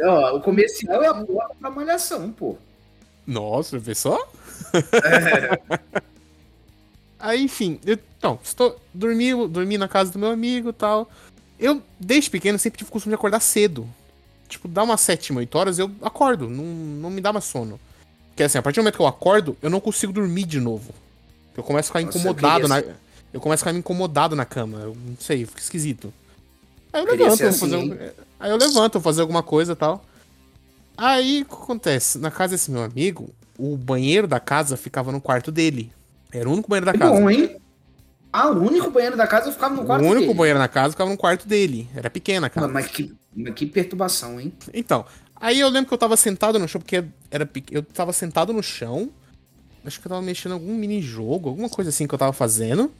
Ó, 0.03 0.38
o 0.38 0.41
comercial 0.41 1.03
é 1.03 1.08
a 1.08 1.14
porra 1.14 1.49
pra 1.60 1.70
malhação, 1.70 2.32
pô. 2.32 2.58
Nossa, 3.26 3.78
vê 3.78 3.95
só? 3.95 4.18
Aí, 7.20 7.41
enfim, 7.43 7.80
eu, 7.86 7.97
então, 8.18 8.39
estou, 8.43 8.80
dormi, 8.93 9.32
dormi 9.47 9.78
na 9.78 9.88
casa 9.88 10.11
do 10.11 10.20
meu 10.20 10.30
amigo 10.32 10.70
e 10.70 10.74
tal. 10.74 11.09
Eu, 11.59 11.82
desde 11.99 12.30
pequeno, 12.30 12.59
sempre 12.59 12.78
tive 12.78 12.89
o 12.89 12.91
costume 12.93 13.11
de 13.11 13.15
acordar 13.15 13.39
cedo. 13.39 13.88
Tipo, 14.47 14.68
dá 14.68 14.84
umas 14.84 15.01
7, 15.01 15.34
8 15.34 15.55
horas, 15.57 15.80
eu 15.80 15.91
acordo, 16.01 16.49
não, 16.49 16.63
não 16.63 17.09
me 17.09 17.20
dá 17.20 17.34
mais 17.34 17.45
sono. 17.45 17.80
Porque 18.30 18.43
assim, 18.43 18.57
a 18.57 18.61
partir 18.61 18.80
do 18.80 18.84
momento 18.84 18.95
que 18.95 19.01
eu 19.01 19.07
acordo, 19.07 19.57
eu 19.61 19.70
não 19.70 19.80
consigo 19.80 20.13
dormir 20.13 20.45
de 20.45 20.59
novo. 20.59 20.93
Eu 21.55 21.63
começo 21.63 21.88
a 21.91 21.99
ficar 21.99 22.05
Nossa, 22.05 22.18
eu 22.18 22.22
incomodado 22.22 22.68
queria 22.68 22.88
na. 22.89 22.95
Eu 23.34 23.41
começo 23.41 23.63
a 23.63 23.68
ficar 23.68 23.78
incomodado 23.78 24.36
na 24.36 24.45
cama. 24.45 24.78
Eu 24.80 24.95
não 24.95 25.18
sei, 25.20 25.45
fica 25.45 25.59
esquisito. 25.59 26.13
Aí 26.93 27.01
eu 27.01 27.07
Queria 27.07 27.24
levanto, 27.26 27.38
ser 27.39 27.49
vou 27.49 27.53
fazer, 27.59 27.76
assim. 27.78 27.91
um- 27.93 28.09
aí 28.39 28.51
eu 28.51 28.57
levanto, 28.57 28.93
vou 28.93 29.01
fazer 29.01 29.22
alguma 29.22 29.41
coisa 29.43 29.74
e 29.74 29.76
tal. 29.76 30.05
Aí 30.95 31.41
o 31.41 31.45
que 31.45 31.53
acontece? 31.53 32.18
Na 32.20 32.32
casa 32.32 32.51
desse 32.53 32.72
meu 32.72 32.84
amigo, 32.84 33.30
o 33.57 33.76
banheiro 33.76 34.28
da 34.28 34.39
casa 34.39 34.78
ficava 34.78 35.11
no 35.11 35.20
quarto 35.20 35.51
dele. 35.51 35.91
Era 36.32 36.47
o 36.49 36.53
único 36.53 36.69
banheiro 36.69 36.86
da 36.86 36.93
Que 36.93 36.99
casa. 36.99 37.13
bom, 37.13 37.30
hein? 37.30 37.57
Ah, 38.32 38.49
o 38.49 38.61
único 38.61 38.91
banheiro 38.91 39.15
da 39.15 39.25
casa 39.25 39.51
ficava 39.51 39.73
no 39.75 39.82
O 39.84 39.86
quarto 39.86 40.03
único 40.05 40.21
dele. 40.21 40.34
banheiro 40.34 40.59
na 40.59 40.67
casa 40.67 40.91
ficava 40.91 41.09
no 41.09 41.17
quarto 41.17 41.47
dele. 41.47 41.89
Era 41.95 42.09
pequena 42.09 42.47
a 42.47 42.49
casa. 42.49 42.67
Mas 42.67 42.88
que, 42.88 43.13
mas 43.36 43.53
que 43.53 43.65
perturbação, 43.65 44.39
hein? 44.39 44.53
Então, 44.73 45.05
aí 45.36 45.59
eu 45.59 45.69
lembro 45.69 45.88
que 45.88 45.93
eu 45.93 45.97
tava 45.97 46.17
sentado 46.17 46.59
no 46.59 46.67
chão, 46.67 46.82
porque 46.82 47.03
era 47.32 47.49
eu 47.71 47.82
tava 47.82 48.11
sentado 48.13 48.51
no 48.53 48.61
chão. 48.61 49.09
Acho 49.86 49.99
que 50.01 50.07
eu 50.07 50.09
tava 50.09 50.21
mexendo 50.21 50.51
em 50.51 50.55
algum 50.55 50.75
mini-jogo, 50.75 51.47
alguma 51.49 51.69
coisa 51.69 51.89
assim 51.89 52.05
que 52.05 52.13
eu 52.13 52.19
tava 52.19 52.34
fazendo. 52.34 52.91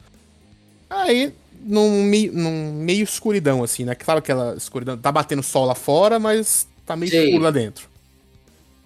Aí, 0.88 1.34
num, 1.60 2.02
mei- 2.04 2.30
num 2.30 2.72
meio 2.72 3.04
escuridão, 3.04 3.62
assim, 3.62 3.84
né? 3.84 3.94
Sabe 4.04 4.20
aquela 4.20 4.56
escuridão? 4.56 4.96
Tá 4.96 5.12
batendo 5.12 5.42
sol 5.42 5.66
lá 5.66 5.74
fora, 5.74 6.18
mas 6.18 6.66
tá 6.86 6.96
meio 6.96 7.10
Sei. 7.12 7.26
escuro 7.26 7.44
lá 7.44 7.50
dentro. 7.50 7.86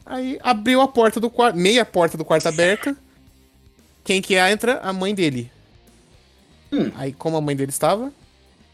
Aí 0.04 0.38
abriu 0.42 0.80
a 0.80 0.88
porta 0.88 1.20
do 1.20 1.30
quarto, 1.30 1.56
meia 1.56 1.84
porta 1.84 2.18
do 2.18 2.24
quarto 2.24 2.48
aberta. 2.48 2.96
Quem 4.04 4.20
que 4.20 4.34
entra? 4.34 4.80
A 4.82 4.92
mãe 4.92 5.14
dele. 5.14 5.50
Hum. 6.72 6.90
Aí, 6.96 7.12
como 7.12 7.36
a 7.36 7.40
mãe 7.40 7.54
dele 7.54 7.70
estava, 7.70 8.10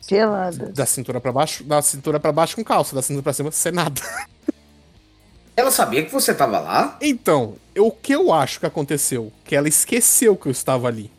pelada. 0.08 0.66
da 0.72 0.86
cintura 0.86 1.20
pra 1.20 1.32
baixo, 1.32 1.64
da 1.64 1.82
cintura 1.82 2.18
para 2.20 2.32
baixo 2.32 2.56
com 2.56 2.64
calça, 2.64 2.94
da 2.94 3.02
cintura 3.02 3.22
pra 3.22 3.32
cima 3.32 3.50
sem 3.50 3.72
nada. 3.72 4.00
Ela 5.56 5.70
sabia 5.72 6.04
que 6.04 6.12
você 6.12 6.32
tava 6.32 6.60
lá? 6.60 6.96
Então, 7.00 7.56
eu- 7.74 7.88
o 7.88 7.90
que 7.90 8.14
eu 8.14 8.32
acho 8.32 8.60
que 8.60 8.66
aconteceu? 8.66 9.32
Que 9.44 9.56
ela 9.56 9.66
esqueceu 9.68 10.36
que 10.36 10.46
eu 10.46 10.52
estava 10.52 10.86
ali. 10.86 11.10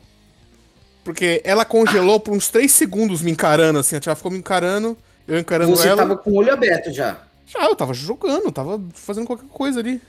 Porque 1.04 1.42
ela 1.44 1.66
congelou 1.66 2.20
por 2.22 2.34
uns 2.34 2.48
3 2.48 2.72
segundos 2.72 3.22
me 3.22 3.32
encarando, 3.32 3.80
assim. 3.80 3.98
Ela 4.04 4.16
ficou 4.16 4.32
me 4.32 4.38
encarando, 4.38 4.98
eu 5.28 5.38
encarando 5.38 5.76
Você 5.76 5.90
ela. 5.90 5.98
tava 6.04 6.16
com 6.18 6.32
o 6.32 6.36
olho 6.36 6.54
aberto 6.54 6.90
já. 6.94 7.18
Já, 7.46 7.66
eu 7.66 7.76
tava 7.76 7.94
jogando, 7.94 8.50
tava 8.52 8.80
fazendo 8.94 9.28
qualquer 9.28 9.48
coisa 9.50 9.82
ali. 9.82 10.02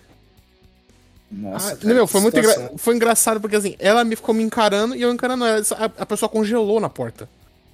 Nossa, 1.30 1.72
Ah, 1.72 1.76
cara, 1.76 1.94
meu, 1.94 2.06
foi 2.06 2.20
muito 2.20 2.38
engra... 2.38 2.72
foi 2.76 2.94
engraçado 2.96 3.40
porque 3.40 3.54
assim, 3.56 3.76
ela 3.78 4.02
me 4.04 4.16
ficou 4.16 4.34
me 4.34 4.42
encarando 4.42 4.96
e 4.96 5.02
eu 5.02 5.12
encarando 5.12 5.44
ela. 5.44 5.62
A, 5.78 5.84
a 6.02 6.06
pessoa 6.06 6.28
congelou 6.28 6.80
na 6.80 6.88
porta. 6.88 7.28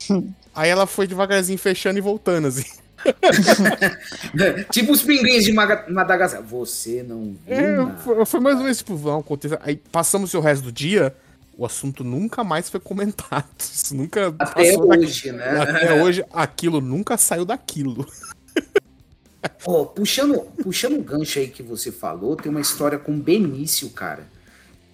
Aí 0.55 0.69
ela 0.71 0.87
foi 0.87 1.07
devagarzinho 1.07 1.59
fechando 1.59 1.99
e 1.99 2.03
voltando, 2.03 2.49
assim. 2.49 2.65
tipo 4.71 4.93
os 4.93 5.03
pinguins 5.03 5.45
de 5.45 5.53
Madagascar. 5.53 6.43
Você 6.43 7.03
não 7.03 7.37
viu 7.47 7.55
É, 7.55 7.97
foi, 8.03 8.25
foi 8.27 8.41
mais 8.41 8.57
ou 8.57 8.63
menos 8.63 8.79
tipo. 8.79 8.99
Aí 9.63 9.77
passamos 9.77 10.33
o 10.35 10.41
resto 10.41 10.65
do 10.65 10.73
dia, 10.73 11.15
o 11.57 11.65
assunto 11.67 12.03
nunca 12.05 12.43
mais 12.45 12.69
foi 12.71 12.81
comentado. 12.81 13.45
Isso 13.59 13.95
nunca 13.95 14.35
Até 14.39 14.71
passou 14.73 14.89
daqui- 14.89 15.05
hoje, 15.05 15.33
né? 15.33 15.61
Até 15.61 16.03
hoje, 16.03 16.25
aquilo 16.33 16.81
nunca 16.81 17.17
saiu 17.17 17.45
daquilo. 17.45 18.07
Ó, 19.65 19.85
puxando, 19.85 20.41
puxando 20.63 20.99
o 20.99 21.03
gancho 21.03 21.39
aí 21.39 21.49
que 21.49 21.63
você 21.63 21.93
falou, 21.93 22.37
tem 22.37 22.51
uma 22.51 22.61
história 22.61 22.99
com 22.99 23.19
Benício, 23.19 23.91
cara. 23.91 24.27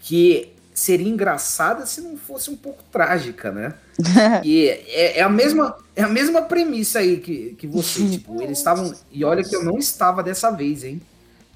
Que 0.01 0.53
seria 0.74 1.09
engraçada 1.09 1.84
se 1.86 2.01
não 2.01 2.16
fosse 2.16 2.51
um 2.51 2.57
pouco 2.57 2.82
trágica, 2.90 3.51
né? 3.53 3.74
E 4.45 4.68
é, 4.68 5.18
é 5.18 5.22
a 5.22 5.28
mesma, 5.28 5.76
é 5.95 6.03
a 6.03 6.09
mesma 6.09 6.43
premissa 6.43 6.99
aí 6.99 7.18
que, 7.18 7.55
que 7.59 7.66
você. 7.66 8.07
tipo, 8.09 8.43
eles 8.43 8.59
estavam. 8.59 8.93
E 9.11 9.24
olha 9.24 9.45
que 9.45 9.55
eu 9.55 9.64
não 9.64 9.78
estava 9.78 10.22
dessa 10.22 10.51
vez, 10.51 10.84
hein? 10.84 11.01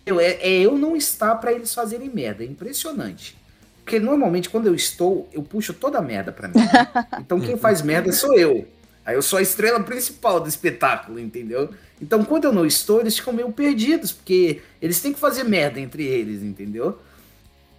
Eu, 0.05 0.21
é, 0.21 0.39
é 0.41 0.61
eu 0.61 0.79
não 0.79 0.97
estar 0.97 1.35
pra 1.37 1.53
eles 1.53 1.75
fazerem 1.75 2.09
merda. 2.09 2.45
É 2.45 2.47
impressionante. 2.47 3.37
Porque 3.83 3.99
normalmente 3.99 4.51
quando 4.51 4.67
eu 4.67 4.75
estou, 4.75 5.29
eu 5.33 5.43
puxo 5.43 5.73
toda 5.73 5.99
a 5.99 6.03
merda 6.03 6.33
pra 6.33 6.49
mim. 6.49 6.55
Então 7.21 7.41
quem 7.41 7.57
faz 7.57 7.83
merda 7.83 8.13
sou 8.13 8.35
eu. 8.35 8.67
Aí 9.07 9.15
eu 9.15 9.23
sou 9.23 9.39
a 9.39 9.43
estrela 9.43 9.81
principal 9.81 10.41
do 10.41 10.49
espetáculo, 10.49 11.21
entendeu? 11.21 11.71
Então 12.03 12.25
quando 12.25 12.45
eu 12.45 12.53
não 12.53 12.67
estou, 12.67 13.01
eles 13.01 13.17
ficam 13.17 13.33
meio 13.33 13.53
perdidos, 13.53 14.11
porque 14.11 14.61
eles 14.83 15.01
têm 15.01 15.13
que 15.13 15.21
fazer 15.21 15.45
merda 15.45 15.79
entre 15.79 16.05
eles, 16.05 16.43
entendeu? 16.43 16.99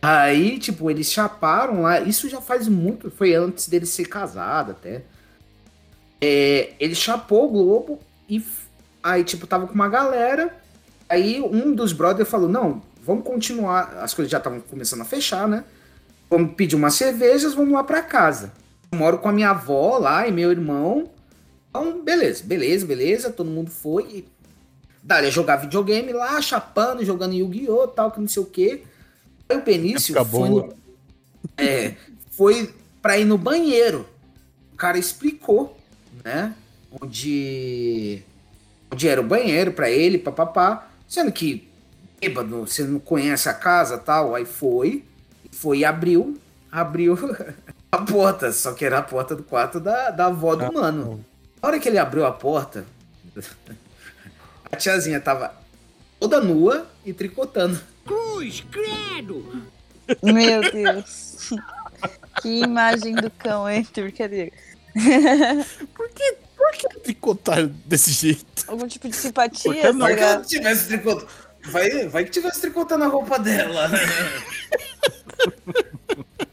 Aí, 0.01 0.57
tipo, 0.57 0.89
eles 0.89 1.11
chaparam 1.11 1.81
lá. 1.81 1.99
Isso 1.99 2.29
já 2.29 2.39
faz 2.39 2.67
muito. 2.67 3.11
Foi 3.11 3.33
antes 3.33 3.67
dele 3.67 3.85
ser 3.85 4.05
casado 4.05 4.71
até. 4.71 5.03
É, 6.21 6.73
ele 6.79 6.95
chapou 6.95 7.45
o 7.45 7.49
Globo 7.49 7.99
e 8.29 8.41
aí, 9.03 9.23
tipo, 9.23 9.45
tava 9.45 9.67
com 9.67 9.73
uma 9.73 9.89
galera. 9.89 10.55
Aí 11.09 11.41
um 11.41 11.73
dos 11.73 11.93
brothers 11.93 12.29
falou: 12.29 12.47
Não, 12.47 12.81
vamos 13.01 13.23
continuar. 13.23 13.97
As 13.97 14.13
coisas 14.13 14.31
já 14.31 14.37
estavam 14.37 14.61
começando 14.61 15.01
a 15.01 15.05
fechar, 15.05 15.47
né? 15.47 15.63
Vamos 16.29 16.53
pedir 16.55 16.75
umas 16.75 16.93
cervejas, 16.93 17.53
vamos 17.53 17.73
lá 17.73 17.83
pra 17.83 18.01
casa. 18.01 18.53
Eu 18.91 18.97
moro 18.97 19.17
com 19.17 19.29
a 19.29 19.33
minha 19.33 19.49
avó 19.49 19.97
lá 19.97 20.27
e 20.27 20.31
meu 20.31 20.51
irmão. 20.51 21.09
Então, 21.81 22.03
beleza, 22.03 22.43
beleza, 22.43 22.85
beleza. 22.85 23.29
Todo 23.31 23.49
mundo 23.49 23.69
foi. 23.71 24.25
Dali 25.03 25.27
a 25.27 25.29
jogar 25.31 25.57
videogame 25.57 26.11
lá, 26.11 26.41
chapando, 26.41 27.05
jogando 27.05 27.33
Yu-Gi-Oh! 27.33 27.87
tal, 27.87 28.11
que 28.11 28.19
não 28.19 28.27
sei 28.27 28.41
o 28.43 28.45
quê. 28.45 28.83
Aí 29.47 29.57
o 29.57 29.61
Benício 29.63 30.13
foi, 30.25 30.49
no- 30.49 30.73
é, 31.57 31.95
foi 32.31 32.73
pra 33.01 33.17
ir 33.17 33.23
no 33.25 33.37
banheiro. 33.37 34.05
O 34.73 34.75
cara 34.75 34.97
explicou, 34.97 35.77
né? 36.25 36.53
Onde, 37.01 38.21
onde 38.91 39.07
era 39.07 39.21
o 39.21 39.23
banheiro 39.23 39.71
pra 39.71 39.89
ele, 39.89 40.17
papapá. 40.17 40.89
Sendo 41.07 41.31
que, 41.31 41.69
bêbado, 42.19 42.65
você 42.67 42.83
não 42.83 42.99
conhece 42.99 43.47
a 43.47 43.53
casa 43.53 43.97
tal. 43.97 44.35
Aí 44.35 44.43
foi, 44.45 45.05
foi 45.51 45.79
e 45.79 45.85
abriu, 45.85 46.37
abriu 46.69 47.17
a 47.89 47.97
porta. 47.99 48.51
Só 48.51 48.73
que 48.73 48.83
era 48.83 48.97
a 48.99 49.03
porta 49.03 49.35
do 49.37 49.43
quarto 49.43 49.79
da, 49.79 50.09
da 50.11 50.25
avó 50.25 50.53
do 50.53 50.73
mano. 50.73 51.23
Na 51.61 51.69
hora 51.69 51.79
que 51.79 51.89
ele 51.89 51.97
abriu 51.97 52.25
a 52.25 52.31
porta, 52.31 52.85
a 54.71 54.75
tiazinha 54.75 55.19
tava 55.19 55.53
toda 56.19 56.41
nua 56.41 56.87
e 57.05 57.13
tricotando. 57.13 57.79
Meu 60.21 60.71
Deus. 60.71 61.49
Que 62.41 62.61
imagem 62.61 63.15
do 63.15 63.29
cão, 63.31 63.69
hein? 63.69 63.87
Brincadeira. 63.93 64.51
Por 65.93 66.09
que, 66.09 66.37
por 66.55 66.71
que 66.71 66.89
tricotar 67.01 67.67
desse 67.67 68.11
jeito? 68.11 68.63
Algum 68.67 68.87
tipo 68.87 69.07
de 69.07 69.15
Por 69.15 69.21
simpatia, 69.21 69.73
que 69.73 69.91
não? 69.91 69.99
Vai 69.99 70.15
que 70.15 70.21
ela 70.21 70.41
tivesse 70.43 70.87
tricotando. 70.87 71.27
Vai, 71.69 72.07
vai 72.07 72.25
que 72.25 72.31
tivesse 72.31 72.61
tricotando 72.61 73.03
a 73.03 73.07
roupa 73.07 73.37
dela. 73.37 73.89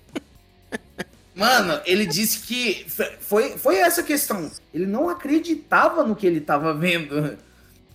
Mano, 1.35 1.81
ele 1.85 2.07
disse 2.07 2.41
que 2.41 2.87
foi, 3.21 3.59
foi 3.59 3.77
essa 3.77 4.03
questão. 4.03 4.51
Ele 4.73 4.87
não 4.87 5.09
acreditava 5.09 6.05
no 6.05 6.15
que 6.15 6.27
ele 6.27 6.41
tava 6.41 6.73
vendo. 6.73 7.37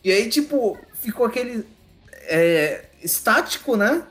E 0.04 0.12
aí, 0.12 0.28
tipo, 0.30 0.78
ficou 0.94 1.26
aquele 1.26 1.66
é, 2.24 2.86
estático, 3.02 3.78
né? 3.78 4.04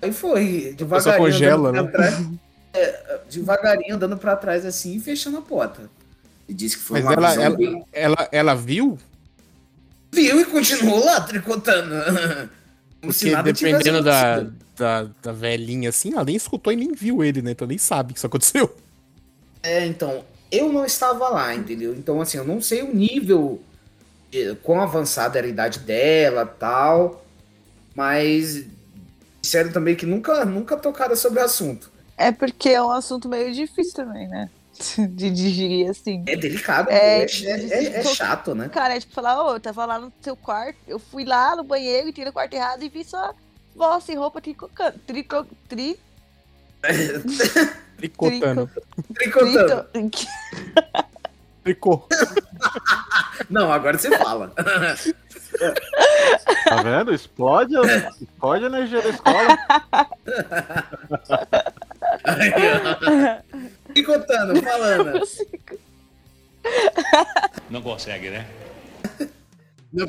Aí 0.00 0.12
foi, 0.12 0.74
devagarinho. 0.76 1.24
congela, 1.24 1.68
andando 1.68 1.86
né? 1.86 1.92
trás, 1.92 2.28
é, 2.72 3.20
devagarinho 3.30 3.94
andando 3.94 4.16
pra 4.16 4.36
trás 4.36 4.64
assim 4.64 4.96
e 4.96 5.00
fechando 5.00 5.36
a 5.36 5.42
porta. 5.42 5.90
E 6.48 6.54
disse 6.54 6.76
que 6.76 6.82
foi 6.82 7.02
Mas 7.02 7.16
uma 7.16 7.30
ela, 7.30 7.44
ela, 7.44 7.84
ela, 7.92 8.28
ela 8.32 8.54
viu? 8.54 8.98
Viu 10.12 10.40
e 10.40 10.44
continuou 10.46 11.04
lá 11.04 11.20
tricotando. 11.20 11.94
Porque 13.02 13.34
dependendo 13.42 14.00
da, 14.02 14.46
da, 14.76 15.10
da 15.20 15.32
velhinha 15.32 15.88
assim, 15.88 16.12
ela 16.12 16.24
nem 16.24 16.36
escutou 16.36 16.72
e 16.72 16.76
nem 16.76 16.92
viu 16.92 17.22
ele, 17.22 17.42
né? 17.42 17.50
Então 17.50 17.66
nem 17.66 17.76
sabe 17.76 18.12
que 18.12 18.18
isso 18.18 18.26
aconteceu. 18.26 18.74
É, 19.62 19.84
então, 19.84 20.24
eu 20.50 20.72
não 20.72 20.84
estava 20.84 21.28
lá, 21.28 21.54
entendeu? 21.54 21.94
Então, 21.94 22.20
assim, 22.20 22.38
eu 22.38 22.44
não 22.44 22.60
sei 22.62 22.82
o 22.82 22.94
nível, 22.94 23.60
de, 24.30 24.54
quão 24.56 24.80
avançada 24.80 25.38
era 25.38 25.46
a 25.46 25.50
idade 25.50 25.80
dela 25.80 26.46
tal, 26.46 27.24
mas 27.94 28.64
disseram 29.40 29.72
também 29.72 29.94
que 29.94 30.06
nunca, 30.06 30.44
nunca 30.44 30.76
tocaram 30.76 31.14
sobre 31.14 31.40
o 31.40 31.44
assunto. 31.44 31.91
É 32.16 32.30
porque 32.32 32.68
é 32.70 32.82
um 32.82 32.90
assunto 32.90 33.28
meio 33.28 33.52
difícil 33.52 33.94
também, 33.94 34.28
né? 34.28 34.48
De 35.10 35.30
digerir 35.30 35.90
assim. 35.90 36.22
É 36.26 36.36
delicado, 36.36 36.90
É, 36.90 37.22
é, 37.24 37.26
é, 37.44 37.84
é- 37.84 38.00
é 38.00 38.02
chato, 38.04 38.54
né? 38.54 38.68
Cara, 38.68 38.96
é 38.96 39.00
tipo 39.00 39.12
falar, 39.14 39.42
ô, 39.44 39.54
eu 39.54 39.60
tava 39.60 39.84
lá 39.84 39.98
no 39.98 40.12
seu 40.20 40.34
quarto, 40.36 40.76
eu 40.88 40.98
fui 40.98 41.24
lá 41.24 41.54
no 41.56 41.62
banheiro, 41.64 42.08
entrei 42.08 42.24
no 42.26 42.32
quarto 42.32 42.54
errado 42.54 42.82
e 42.82 42.88
vi 42.88 43.04
sua 43.04 43.34
vó 43.76 43.98
sem 44.00 44.16
roupa 44.16 44.40
tricocando. 44.40 44.98
Trico, 45.06 45.46
tri, 45.68 45.98
Tricotando. 47.96 48.68
Tricotando. 49.14 49.86
Tricô. 51.62 52.08
Não, 53.48 53.72
agora 53.72 53.96
você 53.96 54.10
fala. 54.18 54.52
Tá 56.64 56.82
vendo? 56.82 57.14
Explode, 57.14 57.76
a- 57.76 58.10
explode 58.20 58.64
a 58.64 58.68
energia 58.68 59.00
da 59.00 59.10
escola. 59.10 59.58
Ó. 62.24 63.92
Tricotando, 63.92 64.62
falando. 64.62 65.20
Não 67.70 67.82
consegue, 67.82 68.30
né? 68.30 68.46
Não, 69.92 70.06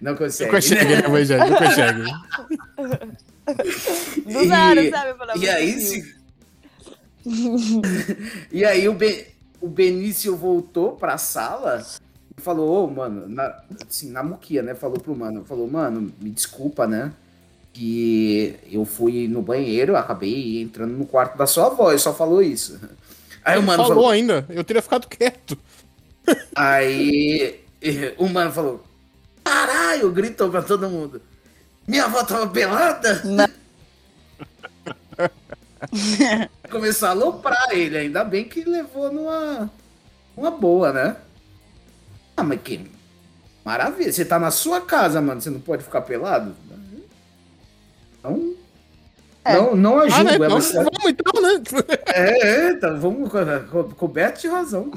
não 0.00 0.16
consegue. 0.16 0.50
Não 0.50 0.60
consegue, 0.60 0.96
né, 1.02 1.08
Moisés? 1.08 1.40
Não 1.50 1.56
consegue. 1.56 2.02
Do 4.32 4.46
nada, 4.46 4.82
E- 4.82 4.90
sabe? 4.90 5.18
Falar, 5.18 5.36
E 5.36 5.48
aí, 5.50 5.80
se... 5.80 6.16
e 8.50 8.64
aí 8.64 8.88
o, 8.88 8.94
Be... 8.94 9.26
o 9.60 9.68
Benício 9.68 10.34
voltou 10.36 10.92
pra 10.92 11.18
sala 11.18 11.84
e 12.36 12.40
falou, 12.40 12.84
ô, 12.84 12.90
mano, 12.90 13.28
na... 13.28 13.62
assim, 13.86 14.10
na 14.10 14.22
muquia, 14.22 14.62
né? 14.62 14.74
Falou 14.74 14.98
pro 14.98 15.14
mano, 15.14 15.44
falou, 15.44 15.68
mano, 15.70 16.12
me 16.20 16.30
desculpa, 16.30 16.86
né? 16.86 17.12
Que 17.72 18.56
eu 18.70 18.84
fui 18.84 19.26
no 19.28 19.40
banheiro, 19.40 19.96
acabei 19.96 20.60
entrando 20.60 20.92
no 20.92 21.06
quarto 21.06 21.38
da 21.38 21.46
sua 21.46 21.66
avó, 21.66 21.90
ele 21.90 21.98
só 21.98 22.12
falou 22.12 22.42
isso. 22.42 22.78
Aí 23.44 23.58
o 23.58 23.62
mano 23.62 23.82
falou 23.82 23.96
falou, 23.96 24.10
ainda, 24.10 24.44
eu 24.48 24.62
teria 24.62 24.82
ficado 24.82 25.08
quieto. 25.08 25.58
aí 26.54 27.60
o 28.18 28.28
mano 28.28 28.52
falou, 28.52 28.84
caralho, 29.42 30.12
gritou 30.12 30.50
pra 30.50 30.62
todo 30.62 30.88
mundo. 30.88 31.20
Minha 31.86 32.04
avó 32.04 32.22
tava 32.24 32.46
pelada? 32.46 33.22
Começou 36.70 37.08
a 37.08 37.10
aloprar 37.10 37.68
ele, 37.72 37.98
ainda 37.98 38.22
bem 38.22 38.44
que 38.44 38.64
levou 38.64 39.12
numa, 39.12 39.70
numa 40.36 40.50
boa, 40.50 40.92
né? 40.92 41.16
Ah, 42.36 42.42
mas 42.42 42.60
que 42.62 42.90
maravilha, 43.64 44.12
você 44.12 44.24
tá 44.24 44.38
na 44.38 44.50
sua 44.50 44.80
casa, 44.80 45.20
mano, 45.20 45.40
você 45.40 45.50
não 45.50 45.60
pode 45.60 45.82
ficar 45.82 46.02
pelado? 46.02 46.54
Não, 48.22 48.54
É. 49.44 49.54
não, 49.56 49.74
não 49.76 49.98
Ah, 49.98 50.06
né? 50.06 50.14
ajuda, 50.14 50.34
Então, 50.34 50.44
ela 50.46 50.60
vamos 50.60 51.04
então, 51.06 51.42
né? 51.42 51.62
é, 52.06 52.48
é, 52.68 52.74
tá, 52.74 52.90
vamos 52.90 53.30
co- 53.30 53.38
co- 53.70 53.94
coberto 53.96 54.40
de 54.40 54.48
razão. 54.48 54.90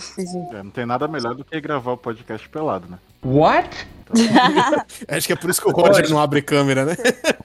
É, 0.54 0.62
não 0.64 0.70
tem 0.72 0.86
nada 0.86 1.08
melhor 1.08 1.34
do 1.36 1.44
que 1.44 1.60
gravar 1.60 1.94
o 1.94 1.98
podcast 1.98 2.48
pelado, 2.50 2.88
né? 2.90 2.98
What? 3.24 3.88
Acho 5.08 5.26
que 5.28 5.34
é 5.34 5.36
por 5.36 5.50
isso 5.50 5.60
que 5.62 5.68
o 5.68 5.72
Roger 5.72 5.96
Pode. 5.96 6.12
não 6.12 6.20
abre 6.20 6.42
câmera, 6.44 6.86
né? 6.86 6.96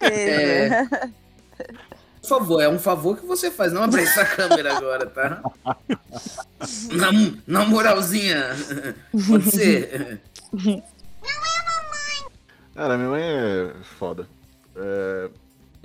É. 0.00 0.84
Por 2.20 2.28
favor, 2.28 2.60
é 2.60 2.68
um 2.68 2.78
favor 2.78 3.16
que 3.16 3.24
você 3.24 3.50
faz, 3.50 3.72
não 3.72 3.82
abrir 3.82 4.02
essa 4.02 4.24
câmera 4.26 4.76
agora, 4.76 5.06
tá? 5.06 5.40
Na, 6.92 7.10
na 7.46 7.64
moralzinha, 7.64 8.44
pode 9.26 9.50
ser. 9.50 10.20
Cara, 12.74 12.96
minha 12.98 13.08
mãe 13.10 13.22
é 13.22 13.72
foda. 13.98 14.26
É, 14.76 15.30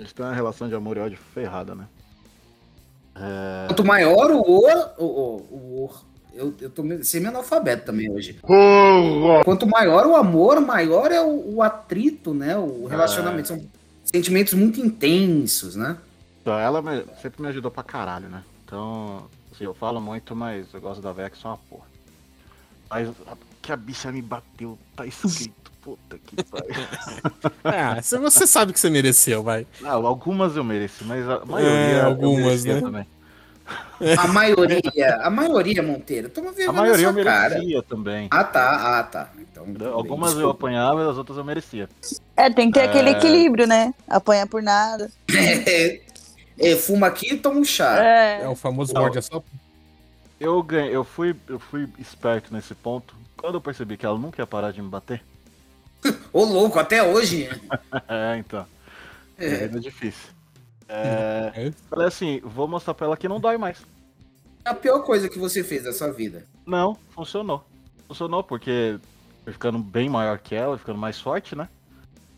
gente 0.02 0.14
tem 0.14 0.24
uma 0.26 0.34
relação 0.34 0.68
de 0.68 0.74
amor 0.74 0.96
e 0.96 1.00
ódio 1.00 1.18
ferrada, 1.34 1.74
né? 1.74 1.86
É, 3.14 3.66
Quanto 3.68 3.84
maior 3.84 4.30
o 4.30 4.40
o, 4.40 4.66
o, 4.98 5.04
o, 5.04 5.84
o 5.84 5.90
eu, 6.34 6.54
eu 6.60 6.68
tô 6.68 6.82
semi-analfabeto 7.02 7.86
também 7.86 8.10
hoje. 8.10 8.38
Quanto 9.42 9.66
maior 9.66 10.06
o 10.06 10.14
amor, 10.14 10.60
maior 10.60 11.10
é 11.10 11.20
o, 11.20 11.54
o 11.56 11.62
atrito, 11.62 12.34
né? 12.34 12.58
O 12.58 12.86
relacionamento. 12.86 13.48
São 13.48 13.66
sentimentos 14.04 14.52
muito 14.52 14.78
intensos, 14.80 15.74
né? 15.76 15.96
então, 16.42 16.56
ela 16.58 16.80
me- 16.80 17.04
sempre 17.20 17.42
me 17.42 17.48
ajudou 17.48 17.70
pra 17.72 17.82
caralho, 17.82 18.28
né? 18.28 18.44
Então, 18.64 19.24
assim, 19.52 19.64
eu 19.64 19.74
falo 19.74 20.00
muito, 20.00 20.36
mas 20.36 20.66
eu 20.72 20.80
gosto 20.80 21.00
da 21.02 21.10
véia 21.10 21.28
que 21.30 21.36
só 21.38 21.48
uma 21.48 21.56
porra. 21.56 21.86
Mas 22.88 23.08
a- 23.08 23.36
que 23.62 23.72
a 23.72 23.76
bicha 23.76 24.12
me 24.12 24.22
bateu, 24.22 24.78
tá 24.94 25.04
escrito. 25.06 25.65
Puta 25.86 26.18
que 26.18 26.42
pariu. 26.42 26.74
Ah, 27.62 28.02
se 28.02 28.18
você 28.18 28.44
sabe 28.44 28.72
que 28.72 28.80
você 28.80 28.90
mereceu, 28.90 29.40
vai. 29.44 29.64
Ah, 29.84 29.92
algumas 29.92 30.56
eu 30.56 30.64
mereci, 30.64 31.04
mas 31.04 31.28
a 31.28 31.44
maioria. 31.44 31.70
É, 31.78 32.00
algumas, 32.02 32.64
merecia 32.64 32.74
né? 32.74 32.80
Também. 32.80 33.06
A 34.18 34.26
maioria, 34.28 35.16
a 35.22 35.30
maioria, 35.30 35.82
Monteiro, 35.84 36.28
toma 36.28 36.50
A 36.50 36.52
vergonha 36.52 36.80
maioria 36.80 37.06
eu 37.06 37.12
sua 37.12 37.24
cara. 37.24 37.54
merecia 37.54 37.82
também. 37.84 38.28
Ah, 38.32 38.42
tá, 38.44 38.98
ah, 38.98 39.02
tá. 39.04 39.30
Então? 39.38 39.64
Algumas 39.92 40.34
eu 40.34 40.50
apanhava 40.50 41.02
e 41.04 41.08
as 41.08 41.16
outras 41.16 41.38
eu 41.38 41.44
merecia. 41.44 41.88
É, 42.36 42.50
tem 42.50 42.68
que 42.70 42.78
ter 42.80 42.86
aquele 42.88 43.10
É. 43.10 43.12
equilíbrio, 43.12 43.66
né? 43.68 43.94
Apanhar 44.08 44.46
por 44.48 44.60
nada. 44.62 45.08
É, 45.32 46.00
é, 46.58 46.76
fuma 46.76 47.06
aqui 47.06 47.34
e 47.34 47.38
toma 47.38 47.60
um 47.60 47.64
chá. 47.64 48.02
É 48.04 48.42
É. 48.42 48.48
o 48.48 48.56
famoso 48.56 48.92
Não. 48.92 49.02
morde 49.02 49.22
só. 49.22 49.40
Eu 50.40 50.60
ganhei, 50.64 50.94
eu 50.94 51.04
fui, 51.04 51.34
eu 51.48 51.58
fui 51.60 51.88
esperto 51.98 52.52
nesse 52.52 52.74
ponto. 52.74 53.14
Quando 53.36 53.54
eu 53.54 53.60
percebi 53.60 53.96
que 53.96 54.04
ela 54.04 54.18
nunca 54.18 54.42
ia 54.42 54.46
parar 54.46 54.72
de 54.72 54.82
me 54.82 54.88
bater, 54.88 55.22
Ô, 56.32 56.44
louco, 56.44 56.78
até 56.78 57.02
hoje. 57.02 57.48
é, 58.08 58.36
então. 58.38 58.66
É, 59.38 59.64
É, 59.64 59.68
difícil. 59.68 60.30
É, 60.88 61.52
É. 61.54 61.72
falei 61.90 62.06
assim, 62.06 62.40
vou 62.44 62.68
mostrar 62.68 62.94
pra 62.94 63.06
ela 63.06 63.16
que 63.16 63.28
não 63.28 63.40
dói 63.40 63.56
mais. 63.58 63.78
a 64.64 64.74
pior 64.74 65.00
coisa 65.00 65.28
que 65.28 65.38
você 65.38 65.62
fez 65.64 65.84
da 65.84 65.92
sua 65.92 66.12
vida. 66.12 66.44
Não, 66.66 66.96
funcionou. 67.10 67.64
Funcionou 68.08 68.42
porque 68.42 68.98
eu 69.44 69.52
ficando 69.52 69.78
bem 69.78 70.08
maior 70.08 70.38
que 70.38 70.54
ela, 70.54 70.78
ficando 70.78 70.98
mais 70.98 71.20
forte, 71.20 71.54
né? 71.56 71.68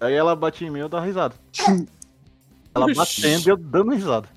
Aí 0.00 0.14
ela 0.14 0.36
batia 0.36 0.66
em 0.66 0.70
mim 0.70 0.78
e 0.78 0.82
eu 0.82 0.88
dava 0.88 1.04
risada. 1.06 1.34
Ela 2.74 2.94
batendo 2.94 3.46
e 3.46 3.48
eu 3.50 3.56
dando 3.56 3.90
risada. 3.92 4.28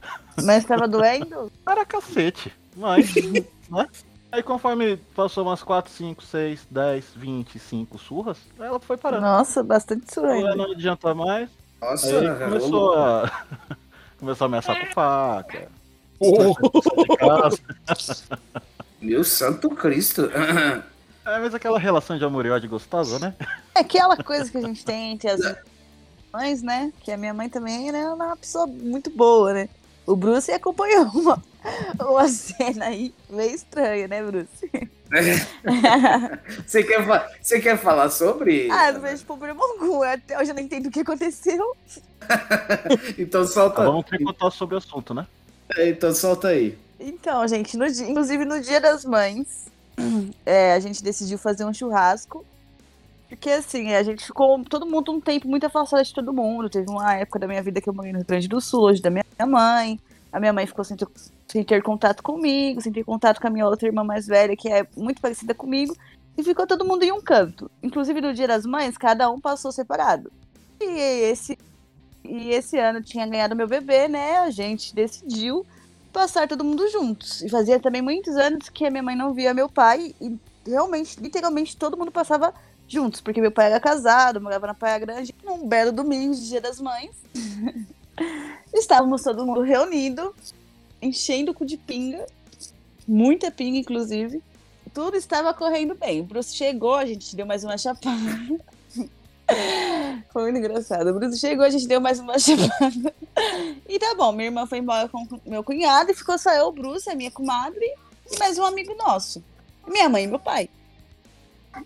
Mas 0.44 0.66
tava 0.66 0.88
doendo? 0.88 1.52
Era 1.68 1.86
cacete. 1.86 2.52
Mas, 2.76 3.14
né? 3.70 3.88
Aí 4.32 4.42
conforme 4.42 4.98
passou 5.16 5.46
umas 5.46 5.62
4, 5.62 5.92
5, 5.92 6.24
6, 6.24 6.68
10, 6.72 7.06
25 7.16 7.98
surras, 7.98 8.38
ela 8.58 8.80
foi 8.80 8.96
parando. 8.96 9.24
Nossa, 9.24 9.62
bastante 9.62 10.06
Ela 10.18 10.40
suando. 10.40 10.56
não 10.56 10.72
adianta 10.72 11.14
mais. 11.14 11.50
Nossa, 11.82 12.20
Aí 12.20 12.40
começou 12.46 12.94
a. 12.98 13.46
começou 14.18 14.46
a 14.46 14.48
ameaçar 14.48 14.80
com 14.80 14.94
faca. 14.94 15.68
Oh. 16.20 16.56
Meu 19.02 19.24
santo 19.24 19.70
Cristo. 19.70 20.30
É, 21.24 21.38
mas 21.38 21.54
aquela 21.54 21.78
relação 21.78 22.18
de 22.18 22.26
amor 22.26 22.48
e 22.48 22.50
ódio 22.50 22.68
gostosa, 22.68 23.20
né? 23.20 23.36
É 23.76 23.82
aquela 23.82 24.18
coisa 24.18 24.50
que 24.50 24.58
a 24.58 24.62
gente 24.62 24.84
tem 24.84 25.12
entre 25.12 25.30
as 25.30 25.40
mães, 26.34 26.64
né? 26.64 26.92
Que 27.02 27.12
a 27.12 27.18
minha 27.18 27.32
mãe 27.32 27.48
também 27.48 27.92
né, 27.92 28.00
é 28.00 28.10
uma 28.10 28.36
pessoa 28.36 28.66
muito 28.66 29.12
boa, 29.12 29.54
né? 29.54 29.70
O 30.08 30.16
Bruce 30.16 30.52
acompanhou 30.52 31.06
uma, 31.14 31.42
uma 32.00 32.28
cena 32.28 32.86
aí 32.86 33.14
meio 33.30 33.54
estranha, 33.56 34.08
né, 34.08 34.24
Bruce? 34.24 34.72
Você 36.66 36.84
quer, 36.84 37.06
você 37.42 37.60
quer 37.60 37.78
falar 37.78 38.10
sobre? 38.10 38.70
ah, 38.72 38.94
não 38.94 39.02
vejo 39.02 39.26
problema 39.26 39.62
algum. 39.62 40.02
Até 40.04 40.40
hoje 40.40 40.52
eu 40.52 40.56
não 40.56 40.62
entendo 40.62 40.86
o 40.86 40.92
que 40.92 41.02
aconteceu. 41.02 41.76
Então 43.18 43.46
solta, 43.46 43.84
Vamos 43.84 44.06
tricotar 44.06 44.50
sobre 44.52 44.76
o 44.76 44.78
assunto, 44.78 45.14
né? 45.14 45.28
então 45.78 46.14
solta 46.14 46.50
aí. 46.50 46.78
Então, 46.98 47.46
gente, 47.48 47.76
no 47.76 47.92
dia- 47.92 48.10
inclusive 48.10 48.46
no 48.46 48.62
dia 48.62 48.80
das 48.80 49.04
mães, 49.04 49.66
é, 50.46 50.74
a 50.74 50.80
gente 50.80 51.04
decidiu 51.04 51.38
fazer 51.38 51.66
um 51.66 51.74
churrasco. 51.74 52.46
Porque 53.28 53.50
assim, 53.50 53.94
a 53.94 54.04
gente 54.04 54.26
ficou 54.26 54.64
todo 54.66 54.86
mundo 54.86 55.12
um 55.12 55.20
tempo 55.20 55.48
muito 55.48 55.66
afastado 55.66 56.04
de 56.04 56.14
todo 56.14 56.34
mundo. 56.34 56.70
Teve 56.70 56.90
uma 56.90 57.16
época 57.16 57.40
da 57.40 57.48
minha 57.48 57.62
vida 57.62 57.82
que 57.82 57.90
eu 57.90 57.94
morei 57.94 58.12
no 58.12 58.20
Rio 58.20 58.28
Grande 58.28 58.48
do 58.48 58.62
Sul, 58.62 58.84
hoje 58.84 59.02
da 59.02 59.10
minha 59.10 59.26
mãe. 59.46 60.00
A 60.32 60.40
minha 60.40 60.54
mãe 60.54 60.66
ficou 60.66 60.84
sem, 60.86 60.96
sem 61.52 61.66
ter 61.66 61.84
contato 61.84 62.24
comigo, 62.24 62.80
sem 62.80 62.94
ter 62.94 63.04
contato 63.04 63.42
com 63.42 63.48
a 63.48 63.50
minha 63.50 63.68
outra 63.68 63.86
irmã 63.86 64.06
mais 64.06 64.26
velha, 64.26 64.56
que 64.56 64.70
é 64.70 64.88
muito 64.96 65.20
parecida 65.22 65.54
comigo. 65.54 65.94
E 66.38 66.44
ficou 66.44 66.66
todo 66.66 66.86
mundo 66.86 67.04
em 67.04 67.12
um 67.12 67.22
canto. 67.22 67.70
Inclusive 67.84 68.22
no 68.22 68.34
Dia 68.34 68.48
das 68.48 68.66
Mães, 68.66 68.98
cada 68.98 69.30
um 69.30 69.40
passou 69.40 69.70
separado. 69.70 70.32
E 70.80 70.86
esse, 70.86 71.58
e 72.24 72.52
esse 72.52 72.78
ano 72.78 73.02
tinha 73.02 73.28
ganhado 73.28 73.54
meu 73.54 73.68
bebê, 73.68 74.08
né? 74.08 74.38
A 74.38 74.50
gente 74.50 74.96
decidiu 74.96 75.66
passar 76.14 76.48
todo 76.48 76.64
mundo 76.64 76.90
juntos. 76.90 77.42
E 77.42 77.50
fazia 77.50 77.82
também 77.82 78.02
muitos 78.02 78.38
anos 78.38 78.70
que 78.70 78.86
a 78.86 78.90
minha 78.90 79.04
mãe 79.04 79.16
não 79.18 79.34
via 79.34 79.54
meu 79.54 79.68
pai. 79.68 80.16
E 80.22 80.40
realmente, 80.66 81.20
literalmente, 81.20 81.76
todo 81.76 81.98
mundo 81.98 82.12
passava 82.12 82.54
juntos. 82.88 83.20
Porque 83.20 83.42
meu 83.42 83.52
pai 83.52 83.66
era 83.66 83.80
casado, 83.80 84.40
morava 84.40 84.68
na 84.68 84.74
Praia 84.74 85.00
Grande. 85.00 85.36
Num 85.44 85.68
belo 85.68 85.92
domingo 85.92 86.34
de 86.34 86.48
Dia 86.48 86.62
das 86.62 86.80
Mães. 86.80 87.12
Estávamos 88.74 89.22
todo 89.22 89.46
mundo 89.46 89.62
reunido, 89.62 90.34
enchendo 91.02 91.52
o 91.52 91.54
cu 91.54 91.66
de 91.66 91.78
pinga. 91.78 92.26
Muita 93.08 93.52
pinga, 93.52 93.78
inclusive 93.78 94.42
tudo 94.94 95.16
estava 95.16 95.54
correndo 95.54 95.96
bem. 95.96 96.22
O 96.22 96.24
Bruce 96.24 96.56
chegou, 96.56 96.96
a 96.96 97.06
gente 97.06 97.36
deu 97.36 97.46
mais 97.46 97.64
uma 97.64 97.78
chapada. 97.78 98.20
Foi 100.32 100.44
muito 100.44 100.60
engraçado. 100.60 101.10
O 101.10 101.14
Bruce 101.14 101.40
chegou, 101.40 101.66
a 101.66 101.70
gente 101.70 101.88
deu 101.88 102.00
mais 102.00 102.20
uma 102.20 102.38
chapada. 102.40 103.14
E 103.88 104.00
tá 104.00 104.14
bom, 104.16 104.32
minha 104.32 104.46
irmã 104.46 104.66
foi 104.66 104.78
embora 104.78 105.10
com 105.10 105.28
meu 105.46 105.64
cunhado 105.64 106.12
e 106.12 106.16
ficou 106.16 106.38
só 106.38 106.54
eu, 106.54 106.68
o 106.68 106.72
Bruce, 106.72 107.10
a 107.10 107.16
minha 107.16 107.32
comadre 107.32 107.86
e 108.32 108.38
mais 108.40 108.58
um 108.58 108.64
amigo 108.64 108.96
nosso. 108.96 109.44
Minha 109.88 110.08
mãe 110.08 110.24
e 110.24 110.28
meu 110.28 110.40
pai. 110.40 110.70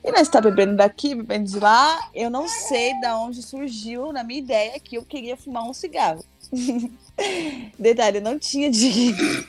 E 0.03 0.11
nós 0.11 0.28
tá 0.28 0.41
bebendo 0.41 0.76
daqui, 0.76 1.16
bebendo 1.16 1.49
de 1.49 1.59
lá. 1.59 2.09
Eu 2.13 2.30
não 2.30 2.47
sei 2.47 2.99
da 3.01 3.18
onde 3.18 3.41
surgiu 3.41 4.11
na 4.11 4.24
minha 4.24 4.39
ideia 4.39 4.80
que 4.80 4.97
eu 4.97 5.03
queria 5.03 5.38
fumar 5.38 5.63
um 5.63 5.74
cigarro. 5.74 6.24
Detalhe, 7.80 8.18
eu 8.18 8.22
não 8.22 8.38
tinha 8.38 8.70
dinheiro. 8.70 9.47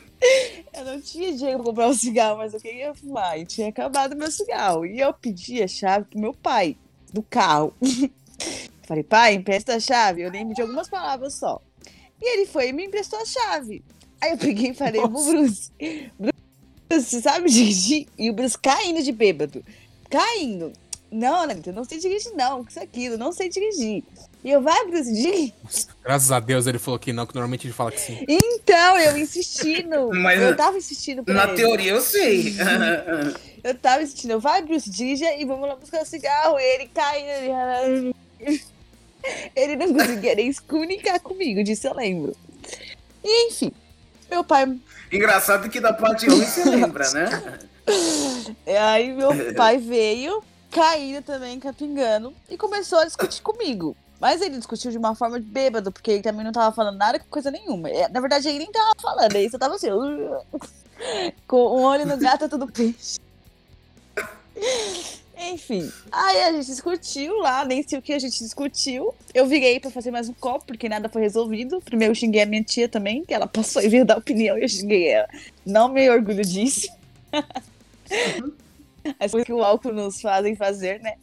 Eu 0.73 0.85
não 0.85 1.01
tinha 1.01 1.33
dinheiro 1.33 1.59
pra 1.59 1.67
comprar 1.67 1.89
um 1.89 1.95
cigarro, 1.95 2.39
mas 2.39 2.53
eu 2.55 2.61
queria 2.61 2.95
fumar. 2.95 3.39
E 3.39 3.47
tinha 3.47 3.69
acabado 3.69 4.17
meu 4.17 4.31
cigarro. 4.31 4.85
E 4.85 5.01
eu 5.01 5.13
pedi 5.13 5.63
a 5.63 5.69
chave 5.69 6.07
pro 6.07 6.21
meu 6.21 6.35
pai, 6.35 6.77
do 7.13 7.23
carro. 7.23 7.75
Falei, 8.87 9.03
pai, 9.03 9.35
empresta 9.35 9.75
a 9.75 9.81
chave. 9.81 10.23
Eu 10.23 10.31
lembro 10.31 10.55
de 10.55 10.63
algumas 10.63 10.89
palavras 10.89 11.35
só. 11.35 11.61
E 12.21 12.35
ele 12.35 12.47
foi 12.47 12.69
e 12.69 12.73
me 12.73 12.87
emprestou 12.87 13.19
a 13.19 13.25
chave. 13.25 13.83
Aí 14.21 14.31
eu 14.31 14.39
peguei 14.39 14.71
e 14.71 14.75
falei 14.75 15.01
pro 15.01 15.11
Bruce: 15.11 15.71
Bruce, 16.19 16.35
você 16.89 17.21
sabe 17.21 17.51
dirigir? 17.51 18.07
E 18.17 18.31
o 18.31 18.33
Bruce 18.33 18.57
caindo 18.59 19.03
de 19.03 19.13
bêbado. 19.13 19.65
Caindo. 20.09 20.73
Não, 21.11 21.43
Anitta, 21.43 21.73
não 21.73 21.85
sei 21.85 21.99
dirigir, 21.99 22.33
não. 22.35 22.63
Isso 22.63 22.81
aquilo, 22.81 23.17
não 23.17 23.33
sei 23.33 23.49
dirigir. 23.49 24.03
E 24.47 24.51
eu, 24.53 24.63
vai, 24.63 24.87
Bruce, 24.87 25.13
dirige. 25.13 25.53
Graças 26.05 26.31
a 26.31 26.39
Deus 26.39 26.69
ele 26.69 26.79
falou 26.79 27.01
que 27.01 27.13
não, 27.13 27.27
que 27.27 27.35
normalmente 27.35 27.67
ele 27.67 27.75
fala 27.75 27.91
que 27.91 28.01
sim. 28.01 28.25
Então, 28.29 28.97
eu 28.97 29.19
insistindo. 29.19 30.11
Mas 30.15 30.41
eu 30.41 30.57
tava 30.57 30.79
insistindo 30.79 31.25
pra 31.25 31.35
Na 31.35 31.45
ele. 31.49 31.57
teoria 31.57 31.91
eu 31.91 32.01
sei. 32.01 32.55
Eu 33.65 33.75
tava 33.75 34.01
insistindo, 34.05 34.39
vai, 34.39 34.63
Bruce, 34.63 34.89
dirija 34.89 35.35
e 35.35 35.45
vamos 35.45 35.69
lá 35.69 35.75
buscar 35.75 36.01
o 36.01 36.07
cigarro. 36.07 36.57
E 36.57 36.63
ele 36.63 36.89
caiu. 36.95 38.15
Ele, 38.39 38.63
ele 39.57 39.75
não 39.75 39.93
conseguia 39.93 40.37
nem 40.37 40.53
se 40.53 40.63
comunicar 40.63 41.19
comigo, 41.19 41.65
disso 41.65 41.89
eu 41.89 41.95
lembro. 41.97 42.37
E 43.25 43.49
enfim, 43.49 43.73
meu 44.31 44.45
pai. 44.45 44.73
Engraçado 45.11 45.69
que 45.69 45.81
da 45.81 45.93
parte 45.93 46.29
ruim 46.29 46.45
você 46.45 46.63
lembra, 46.65 47.11
né? 47.11 47.59
Aí 48.81 49.13
meu 49.13 49.31
pai 49.57 49.79
veio, 49.79 50.41
caído 50.71 51.23
também, 51.23 51.59
capingando, 51.59 52.33
e 52.49 52.57
começou 52.57 53.01
a 53.01 53.05
discutir 53.05 53.43
comigo. 53.43 53.97
Mas 54.21 54.41
ele 54.41 54.57
discutiu 54.57 54.91
de 54.91 54.99
uma 54.99 55.15
forma 55.15 55.39
de 55.39 55.47
bêbado, 55.47 55.93
porque 55.93 56.11
ele 56.11 56.23
também 56.23 56.45
não 56.45 56.53
tava 56.53 56.75
falando 56.75 56.97
nada 56.97 57.19
com 57.19 57.27
coisa 57.27 57.51
nenhuma. 57.51 57.91
É, 57.91 58.09
Na 58.09 58.21
verdade, 58.21 58.49
ele 58.49 58.59
nem 58.59 58.73
tava 58.73 58.93
falando, 59.01 59.37
aí 59.37 59.51
só 59.51 59.59
tava 59.59 59.75
assim, 59.75 59.89
com 61.47 61.79
um 61.79 61.83
olho 61.83 62.07
no 62.07 62.17
gato, 62.17 62.49
tudo 62.49 62.67
peixe. 62.67 63.19
Enfim, 65.39 65.93
aí 66.11 66.43
a 66.45 66.53
gente 66.53 66.67
discutiu 66.67 67.37
lá, 67.41 67.63
nem 67.63 67.87
sei 67.87 67.99
o 67.99 68.03
que 68.03 68.15
a 68.15 68.19
gente 68.19 68.39
discutiu. 68.39 69.15
Eu 69.35 69.47
virei 69.47 69.79
pra 69.79 69.91
fazer 69.91 70.11
mais 70.11 70.31
um 70.31 70.33
copo, 70.33 70.65
porque 70.65 70.89
nada 70.89 71.11
foi 71.11 71.21
resolvido. 71.21 71.81
Primeiro 71.83 72.13
eu 72.13 72.15
xinguei 72.15 72.41
a 72.41 72.47
minha 72.47 72.65
tia 72.65 72.89
também, 72.89 73.23
que 73.23 73.35
ela 73.35 73.47
passou 73.47 73.83
e 73.83 73.89
veio 73.89 74.07
dar 74.07 74.17
opinião 74.17 74.57
e 74.57 74.63
eu 74.63 74.69
xinguei 74.69 75.09
ela. 75.09 75.29
Não 75.65 75.89
me 75.89 76.09
orgulho 76.09 76.43
disso. 76.43 76.89
As 79.21 79.31
coisas 79.31 79.47
que 79.47 79.53
o 79.53 79.63
álcool 79.63 79.93
nos 79.93 80.23
fazem 80.23 80.57
fazer, 80.57 81.01
né? 81.01 81.17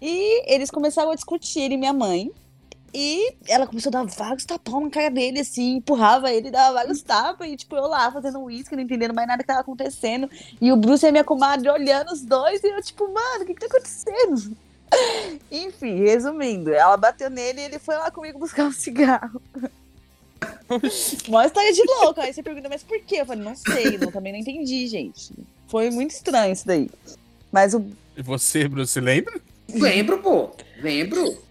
E 0.00 0.52
eles 0.52 0.70
começaram 0.70 1.10
a 1.10 1.14
discutir, 1.14 1.60
ele 1.60 1.74
e 1.74 1.78
minha 1.78 1.92
mãe. 1.92 2.30
E 2.94 3.34
ela 3.46 3.66
começou 3.66 3.90
a 3.90 4.02
dar 4.02 4.04
vários 4.04 4.44
tapão 4.44 4.80
na 4.80 4.90
cara 4.90 5.10
dele, 5.10 5.40
assim, 5.40 5.76
empurrava 5.76 6.32
ele, 6.32 6.50
dava 6.50 6.74
vários 6.74 7.02
tapas. 7.02 7.48
E, 7.48 7.56
tipo, 7.56 7.76
eu 7.76 7.86
lá 7.86 8.10
fazendo 8.10 8.40
uísque, 8.40 8.74
não 8.74 8.82
entendendo 8.82 9.14
mais 9.14 9.28
nada 9.28 9.42
que 9.42 9.46
tava 9.46 9.60
acontecendo. 9.60 10.30
E 10.60 10.72
o 10.72 10.76
Bruce 10.76 11.04
e 11.04 11.08
a 11.08 11.12
minha 11.12 11.24
comadre 11.24 11.68
olhando 11.68 12.12
os 12.12 12.22
dois. 12.22 12.62
E 12.62 12.68
eu, 12.68 12.82
tipo, 12.82 13.04
mano, 13.12 13.42
o 13.42 13.46
que 13.46 13.54
que 13.54 13.60
tá 13.60 13.66
acontecendo? 13.66 14.56
Enfim, 15.52 15.96
resumindo, 15.96 16.72
ela 16.72 16.96
bateu 16.96 17.28
nele 17.28 17.60
e 17.60 17.64
ele 17.64 17.78
foi 17.78 17.96
lá 17.96 18.10
comigo 18.10 18.38
buscar 18.38 18.64
um 18.64 18.72
cigarro. 18.72 19.40
Uma 21.28 21.46
história 21.46 21.72
de 21.72 21.82
louco. 21.84 22.20
Aí 22.20 22.32
você 22.32 22.42
pergunta, 22.42 22.68
mas 22.68 22.82
por 22.82 23.00
quê? 23.00 23.16
Eu 23.16 23.26
falei, 23.26 23.44
não 23.44 23.54
sei, 23.54 23.98
não, 23.98 24.10
também 24.10 24.32
não 24.32 24.40
entendi, 24.40 24.86
gente. 24.86 25.32
Foi 25.66 25.90
muito 25.90 26.12
estranho 26.12 26.52
isso 26.52 26.66
daí. 26.66 26.90
Mas 27.52 27.74
o. 27.74 27.84
E 28.16 28.22
você, 28.22 28.66
Bruce, 28.66 28.98
lembra? 29.00 29.40
Lembro, 29.72 30.18
pô. 30.18 30.50
Lembro. 30.80 31.42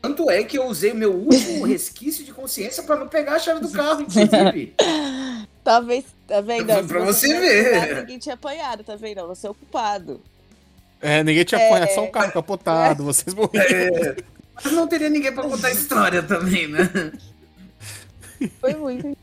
Tanto 0.00 0.30
é 0.30 0.44
que 0.44 0.56
eu 0.56 0.66
usei 0.66 0.94
meu 0.94 1.12
último 1.12 1.64
resquício 1.66 2.24
de 2.24 2.32
consciência 2.32 2.82
pra 2.82 2.96
não 2.96 3.08
pegar 3.08 3.34
a 3.34 3.38
chave 3.38 3.60
do 3.60 3.70
carro, 3.70 4.02
inclusive. 4.02 4.74
Talvez, 5.64 6.04
tá 6.28 6.40
vendo? 6.40 6.66
Pra 6.86 7.00
você 7.04 7.26
tivesse 7.26 7.40
ver. 7.40 7.76
apanhado, 7.76 8.00
Ninguém 8.00 8.18
tinha 8.18 8.34
apanhado, 8.34 8.84
tá 8.84 8.94
vendo? 8.94 9.26
Você 9.26 9.46
é 9.48 9.50
o 9.50 9.54
culpado. 9.54 10.20
É, 11.00 11.24
ninguém 11.24 11.44
te 11.44 11.56
apanha, 11.56 11.88
só 11.92 12.04
o 12.04 12.10
carro 12.10 12.32
capotado, 12.32 13.02
vocês 13.04 13.34
morreram. 13.34 13.96
É, 14.06 14.16
mas 14.54 14.72
não 14.72 14.86
teria 14.86 15.10
ninguém 15.10 15.32
pra 15.32 15.42
contar 15.42 15.68
a 15.68 15.72
história 15.72 16.22
também, 16.22 16.68
né? 16.68 16.88
Foi 18.60 18.74
muito 18.74 19.16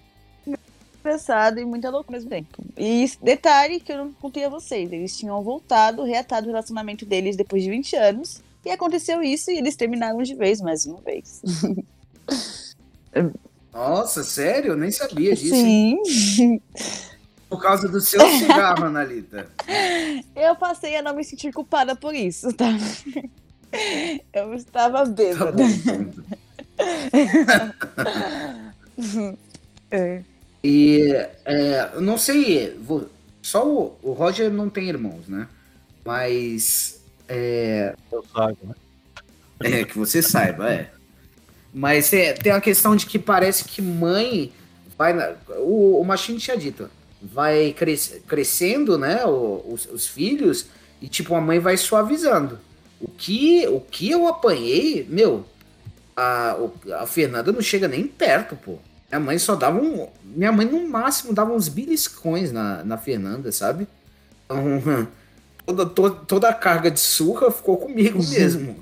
engraçado 1.04 1.60
e 1.60 1.66
muita 1.66 1.89
loucura 1.89 2.18
ao 2.18 2.22
mesmo 2.22 2.30
tempo. 2.30 2.64
E 2.78 3.12
detalhe 3.22 3.80
que 3.80 3.91
eu 3.91 3.97
não 3.97 4.14
contei 4.14 4.45
a 4.45 4.49
vocês: 4.49 4.91
eles 4.91 5.18
tinham 5.18 5.41
voltado, 5.43 6.04
reatado 6.04 6.45
o 6.47 6.49
relacionamento 6.49 7.06
deles 7.06 7.36
depois 7.36 7.64
de 7.64 7.70
20 7.70 7.95
anos. 7.95 8.41
E 8.66 8.70
aconteceu 8.72 9.22
isso 9.22 9.51
e 9.51 9.58
eles 9.58 9.76
terminaram 9.76 10.22
de 10.24 10.34
vez 10.36 10.62
mais 10.62 10.86
uma 10.86 11.01
vez. 11.01 11.41
Nossa, 13.74 14.24
sério? 14.24 14.72
Eu 14.72 14.78
nem 14.78 14.89
sabia 14.91 15.36
disso. 15.36 15.54
hein? 15.56 16.01
Sim. 16.06 16.62
Por 17.49 17.62
causa 17.62 17.89
do 17.89 17.99
seu 17.99 18.22
cigarro, 18.39 18.86
Analita. 18.86 19.47
Eu 20.36 20.56
passei 20.56 20.95
a 20.95 21.01
não 21.01 21.14
me 21.16 21.24
sentir 21.24 21.51
culpada 21.51 21.95
por 21.95 22.14
isso, 22.16 22.54
tá? 22.54 22.70
Eu 24.32 24.54
estava 24.54 24.99
Tá 24.99 25.06
bêbada. 25.06 25.51
bom. 25.51 25.64
É. 29.91 30.22
E 30.64 31.11
é, 31.45 31.91
eu 31.95 32.01
não 32.01 32.18
sei, 32.18 32.72
vou- 32.80 33.09
só 33.41 33.68
o, 33.68 33.97
o 34.01 34.14
Roger 34.14 34.51
não 34.51 34.70
tem 34.70 34.88
irmãos, 34.88 35.28
né? 35.28 35.47
Mas 36.05 37.01
é, 37.28 37.95
Eu 38.11 38.24
sabe, 38.34 38.57
né? 38.64 38.74
é 39.64 39.86
que 39.86 39.97
você 39.97 40.22
saiba, 40.22 40.72
é. 40.72 40.91
Mas 41.74 42.11
é, 42.14 42.34
tem 42.34 42.51
a 42.51 42.61
questão 42.61 42.95
de 42.95 43.05
que 43.05 43.18
parece 43.18 43.66
que 43.66 43.82
mãe 43.82 44.51
vai 44.97 45.14
na, 45.14 45.34
o, 45.57 45.99
o 45.99 46.05
Machine 46.05 46.39
tinha 46.39 46.57
dito, 46.57 46.89
vai 47.22 47.74
cres, 47.74 48.22
crescendo, 48.28 48.97
né? 48.97 49.26
o- 49.26 49.64
os, 49.74 49.86
os 49.88 50.07
filhos 50.07 50.68
e 51.01 51.07
tipo 51.07 51.34
a 51.36 51.41
mãe 51.41 51.59
vai 51.59 51.78
suavizando. 51.78 52.59
O 53.01 53.07
que 53.09 53.68
o 53.68 53.82
que 53.82 54.09
eu 54.11 54.28
apanhei, 54.28 55.05
meu, 55.09 55.45
a, 56.16 56.55
a 57.01 57.07
Fernanda 57.07 57.51
não 57.51 57.61
chega 57.61 57.88
nem 57.88 58.07
perto, 58.07 58.55
pô. 58.55 58.78
Minha 59.14 59.20
mãe 59.20 59.38
só 59.38 59.55
dava 59.55 59.80
um. 59.80 60.07
Minha 60.26 60.51
mãe, 60.51 60.66
no 60.66 60.89
máximo, 60.89 61.34
dava 61.34 61.53
uns 61.53 61.68
beliscões 61.68 62.51
na, 62.51 62.84
na 62.84 62.97
Fernanda, 62.97 63.51
sabe? 63.51 63.88
Então, 64.45 65.07
toda, 65.68 65.86
toda, 65.86 66.16
toda 66.16 66.49
a 66.49 66.53
carga 66.53 66.89
de 66.89 66.99
surra 66.99 67.51
ficou 67.51 67.78
comigo 67.78 68.18
mesmo. 68.18 68.76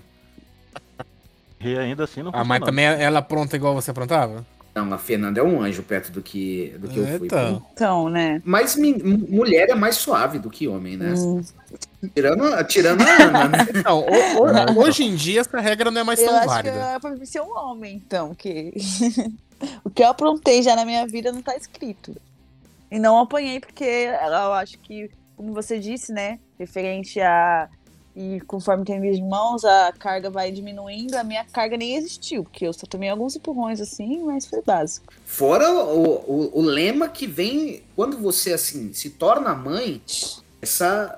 E 1.60 1.78
ainda 1.78 2.06
assim 2.06 2.24
não 2.24 2.32
Ah, 2.34 2.46
mas 2.46 2.60
funcionou. 2.60 2.66
também 2.68 2.86
ela 2.86 3.22
pronta 3.22 3.58
igual 3.58 3.76
você 3.76 3.92
aprontava? 3.92 4.46
Não, 4.74 4.94
a 4.94 4.98
Fernanda 4.98 5.42
é 5.42 5.44
um 5.44 5.62
anjo 5.62 5.84
perto 5.84 6.14
do 6.14 6.22
que, 6.22 6.74
do 6.80 6.88
que 6.88 6.98
eu 6.98 7.06
fui. 7.18 7.28
Então. 7.28 7.66
Então, 7.74 8.10
né? 8.10 8.42
Mas 8.46 8.78
mi- 8.78 8.94
mulher 9.04 9.70
é 9.70 9.76
mais 9.76 9.98
suave 9.98 10.40
do 10.40 10.50
que 10.50 10.66
homem, 10.66 10.96
né? 10.96 11.14
Hum. 11.14 11.42
Tirando, 12.16 12.64
tirando 12.68 13.02
a 13.02 13.06
Ana, 13.22 13.48
né? 13.50 13.68
Não, 13.84 14.00
ho- 14.00 14.06
ho- 14.40 14.80
hoje 14.80 15.04
em 15.04 15.14
dia 15.14 15.42
essa 15.42 15.60
regra 15.60 15.92
não 15.92 16.00
é 16.00 16.04
mais 16.06 16.22
Eu 16.22 16.28
tão 16.28 16.36
acho 16.38 16.44
que 16.48 16.50
válida. 16.50 16.72
é 16.74 17.00
pra 17.00 17.26
ser 17.26 17.42
um 17.42 17.52
homem, 17.54 17.96
então, 17.98 18.34
que 18.34 18.74
o 19.84 19.90
que 19.90 20.04
eu 20.04 20.08
aprontei 20.08 20.62
já 20.62 20.76
na 20.76 20.86
minha 20.86 21.06
vida 21.08 21.32
não 21.32 21.42
tá 21.42 21.56
escrito. 21.56 22.16
E 22.92 23.00
não 23.00 23.18
apanhei 23.18 23.60
porque 23.60 23.86
eu 23.86 24.54
acho 24.54 24.78
que, 24.80 25.10
como 25.38 25.54
você 25.54 25.80
disse, 25.80 26.12
né, 26.12 26.40
referente 26.60 27.22
a 27.22 27.70
E 28.14 28.42
conforme 28.42 28.84
tem 28.84 29.00
meus 29.00 29.16
irmãos, 29.16 29.64
a 29.64 29.94
carga 29.98 30.30
vai 30.30 30.52
diminuindo. 30.52 31.16
A 31.16 31.24
minha 31.24 31.46
carga 31.46 31.78
nem 31.78 31.96
existiu, 31.96 32.44
porque 32.44 32.68
eu 32.68 32.74
só 32.74 32.86
tomei 32.86 33.08
alguns 33.08 33.38
empurrões 33.38 33.80
assim, 33.80 34.22
mas 34.24 34.46
foi 34.46 34.62
básico. 34.62 35.14
Fora 35.26 35.72
o, 35.72 36.16
o, 36.30 36.60
o 36.60 36.62
lema 36.62 37.08
que 37.08 37.26
vem 37.26 37.84
quando 37.96 38.18
você 38.18 38.52
assim 38.52 38.92
se 38.92 39.12
torna 39.12 39.56
mãe, 39.56 40.02
essa, 40.62 41.18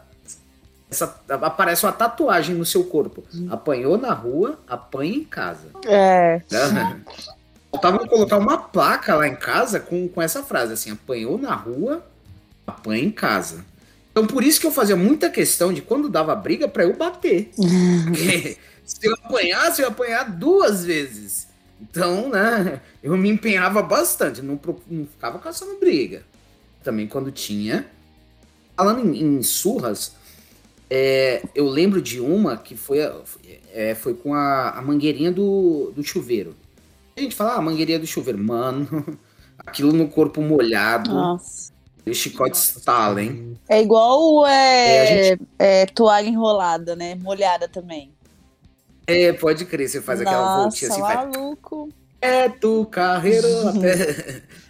essa 0.92 1.20
aparece 1.28 1.84
uma 1.84 1.92
tatuagem 1.92 2.56
no 2.56 2.66
seu 2.66 2.84
corpo. 2.84 3.24
Apanhou 3.50 3.98
na 3.98 4.14
rua, 4.14 4.60
apanha 4.68 5.16
em 5.16 5.24
casa. 5.24 5.72
É. 5.88 6.44
Né? 6.52 7.02
Faltava 7.74 8.08
colocar 8.08 8.38
uma 8.38 8.56
placa 8.56 9.16
lá 9.16 9.28
em 9.28 9.36
casa 9.36 9.80
com, 9.80 10.08
com 10.08 10.22
essa 10.22 10.44
frase 10.44 10.74
assim: 10.74 10.92
apanhou 10.92 11.40
na 11.40 11.56
rua, 11.56 12.06
apanha 12.68 13.04
em 13.04 13.10
casa. 13.10 13.66
Então 14.12 14.28
por 14.28 14.44
isso 14.44 14.62
que 14.62 14.68
eu 14.68 14.72
fazia 14.72 14.96
muita 14.96 15.28
questão 15.28 15.74
de 15.74 15.82
quando 15.82 16.08
dava 16.08 16.36
briga 16.36 16.68
pra 16.68 16.84
eu 16.84 16.96
bater. 16.96 17.50
Porque 18.06 18.58
se 18.86 19.08
eu 19.08 19.16
apanhasse, 19.16 19.82
eu 19.82 19.88
ia 19.88 19.92
apanhar 19.92 20.32
duas 20.32 20.86
vezes. 20.86 21.48
Então, 21.82 22.30
né, 22.30 22.80
eu 23.02 23.18
me 23.18 23.28
empenhava 23.28 23.82
bastante, 23.82 24.42
não, 24.42 24.60
não 24.88 25.08
ficava 25.08 25.40
caçando 25.40 25.80
briga. 25.80 26.24
Também 26.84 27.08
quando 27.08 27.32
tinha. 27.32 27.88
Falando 28.78 29.16
em, 29.16 29.38
em 29.40 29.44
surras, 29.44 30.14
é, 30.92 31.42
eu 31.56 31.68
lembro 31.68 32.04
de 32.04 32.20
uma 32.20 32.56
que 32.56 32.78
foi, 32.78 33.00
é, 33.74 33.96
foi 33.96 34.14
com 34.14 34.36
a, 34.36 34.70
a 34.78 34.82
mangueirinha 34.84 35.32
do, 35.32 35.92
do 35.96 36.04
chuveiro. 36.04 36.56
A 37.16 37.22
gente 37.22 37.36
fala, 37.36 37.56
ah, 37.56 37.62
mangueirinha 37.62 38.00
do 38.00 38.08
chuveiro. 38.08 38.40
Mano, 38.44 39.18
aquilo 39.60 39.94
no 39.94 40.08
corpo 40.08 40.42
molhado, 40.42 41.14
Nossa. 41.14 41.72
o 42.06 42.14
chicote 42.14 42.58
estala, 42.58 43.22
hein? 43.22 43.58
É 43.70 43.82
igual 43.82 44.46
é, 44.48 45.30
É, 45.30 45.34
a 45.34 45.38
é, 45.60 45.86
toalha 45.86 46.28
enrolada, 46.28 46.96
né? 46.96 47.16
Molhada 47.16 47.68
também. 47.68 48.12
É, 49.06 49.34
pode 49.34 49.66
crer, 49.66 49.90
você 49.90 50.02
faz 50.02 50.22
aquela 50.22 50.42
Nossa, 50.42 50.62
voltinha 50.62 50.92
assim, 50.92 51.02
vai 51.02 51.16
maluco. 51.16 51.90
É 52.22 52.48
tu, 52.48 52.86
carreiro 52.86 53.48
até. 53.68 54.44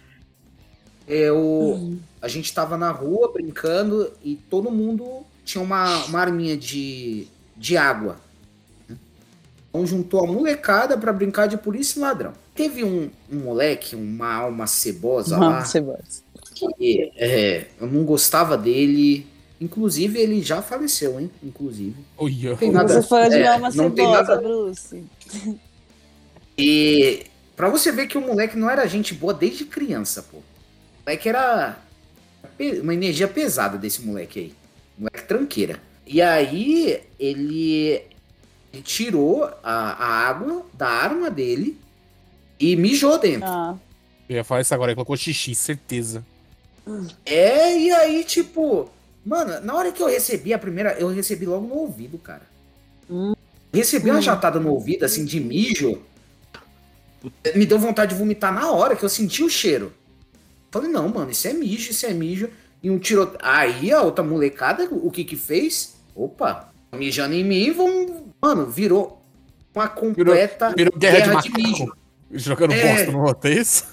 É, 1.06 1.30
o... 1.30 1.98
A 2.20 2.28
gente 2.28 2.52
tava 2.54 2.78
na 2.78 2.90
rua 2.90 3.30
brincando 3.30 4.10
e 4.22 4.36
todo 4.36 4.70
mundo 4.70 5.22
tinha 5.44 5.62
uma, 5.62 6.02
uma 6.06 6.18
arminha 6.18 6.56
de, 6.56 7.28
de 7.54 7.76
água. 7.76 8.16
Então 9.74 9.84
juntou 9.84 10.22
a 10.22 10.26
molecada 10.28 10.96
pra 10.96 11.12
brincar 11.12 11.48
de 11.48 11.56
polícia 11.58 11.98
e 11.98 12.00
ladrão. 12.02 12.32
Teve 12.54 12.84
um, 12.84 13.10
um 13.28 13.38
moleque, 13.40 13.96
uma 13.96 14.32
alma 14.32 14.68
cebosa 14.68 15.36
lá, 15.36 15.50
Nossa, 15.58 15.72
cebosa. 15.72 16.22
que 16.78 17.10
é, 17.16 17.66
eu 17.80 17.88
não 17.88 18.04
gostava 18.04 18.56
dele. 18.56 19.26
Inclusive, 19.60 20.16
ele 20.20 20.40
já 20.42 20.62
faleceu, 20.62 21.18
hein? 21.18 21.28
Inclusive. 21.42 21.96
Olha. 22.16 22.54
Tem 22.56 22.70
nada- 22.70 23.02
Você 23.02 23.08
foi 23.08 23.28
de 23.28 23.34
é, 23.36 23.50
uma 23.56 23.68
não 23.70 23.90
tem 23.90 24.04
cebosa, 24.06 24.22
nada- 24.22 24.36
Bruce. 24.40 25.04
E 26.56 27.26
pra 27.56 27.68
você 27.68 27.90
ver 27.90 28.06
que 28.06 28.16
o 28.16 28.20
moleque 28.20 28.56
não 28.56 28.70
era 28.70 28.86
gente 28.86 29.12
boa 29.12 29.34
desde 29.34 29.64
criança, 29.64 30.22
pô. 30.22 30.36
O 30.38 30.42
moleque 31.04 31.28
era 31.28 31.76
uma 32.80 32.94
energia 32.94 33.26
pesada 33.26 33.76
desse 33.76 34.02
moleque 34.02 34.38
aí. 34.38 34.54
Moleque 34.96 35.22
tranqueira. 35.26 35.80
E 36.06 36.22
aí 36.22 37.00
ele, 37.18 38.02
ele 38.74 38.82
tirou 38.82 39.44
a, 39.62 39.72
a 39.72 40.06
água 40.28 40.66
da 40.74 40.88
arma 40.88 41.30
dele 41.30 41.78
e 42.58 42.74
mijou 42.74 43.18
dentro. 43.18 43.48
Ah, 43.48 43.76
Eu 44.28 44.36
ia 44.36 44.44
falar 44.44 44.62
isso 44.62 44.74
agora, 44.74 44.90
ele 44.90 44.96
colocou 44.96 45.16
xixi, 45.16 45.54
certeza. 45.54 46.24
É, 47.24 47.78
e 47.78 47.90
aí, 47.92 48.24
tipo, 48.24 48.90
mano, 49.24 49.60
na 49.60 49.74
hora 49.74 49.92
que 49.92 50.02
eu 50.02 50.06
recebi 50.06 50.52
a 50.52 50.58
primeira, 50.58 50.92
eu 50.98 51.08
recebi 51.08 51.46
logo 51.46 51.66
no 51.66 51.74
ouvido, 51.74 52.18
cara. 52.18 52.42
Hum. 53.08 53.34
Recebi 53.72 54.10
uma 54.10 54.20
jatada 54.20 54.60
no 54.60 54.70
ouvido, 54.70 55.04
assim, 55.04 55.24
de 55.24 55.40
mijo. 55.40 56.00
Me 57.54 57.64
deu 57.64 57.78
vontade 57.78 58.12
de 58.12 58.18
vomitar 58.18 58.52
na 58.52 58.70
hora 58.70 58.94
que 58.94 59.04
eu 59.04 59.08
senti 59.08 59.42
o 59.42 59.48
cheiro. 59.48 59.92
Falei, 60.70 60.90
não, 60.90 61.08
mano, 61.08 61.30
isso 61.30 61.46
é 61.48 61.52
mijo, 61.52 61.90
isso 61.90 62.06
é 62.06 62.12
mijo. 62.12 62.48
E 62.82 62.90
um 62.90 62.98
tiro. 62.98 63.34
Aí 63.40 63.90
a 63.92 64.02
outra 64.02 64.22
molecada, 64.22 64.86
o 64.90 65.10
que 65.10 65.24
que 65.24 65.36
fez? 65.36 65.94
Opa, 66.14 66.68
mijando 66.92 67.34
em 67.34 67.42
mim, 67.42 67.72
vamos. 67.72 68.23
Mano, 68.44 68.66
virou 68.66 69.22
uma 69.74 69.88
completa 69.88 70.74
Virou 70.76 70.92
guerra, 70.98 71.40
de 71.40 71.50
mijo. 71.50 71.84
macaco. 71.86 71.98
Jogando 72.30 72.72
É. 72.74 72.92
bosta 72.92 73.10
no 73.12 73.22
outro, 73.24 73.50
é 73.50 73.54
isso? 73.54 73.84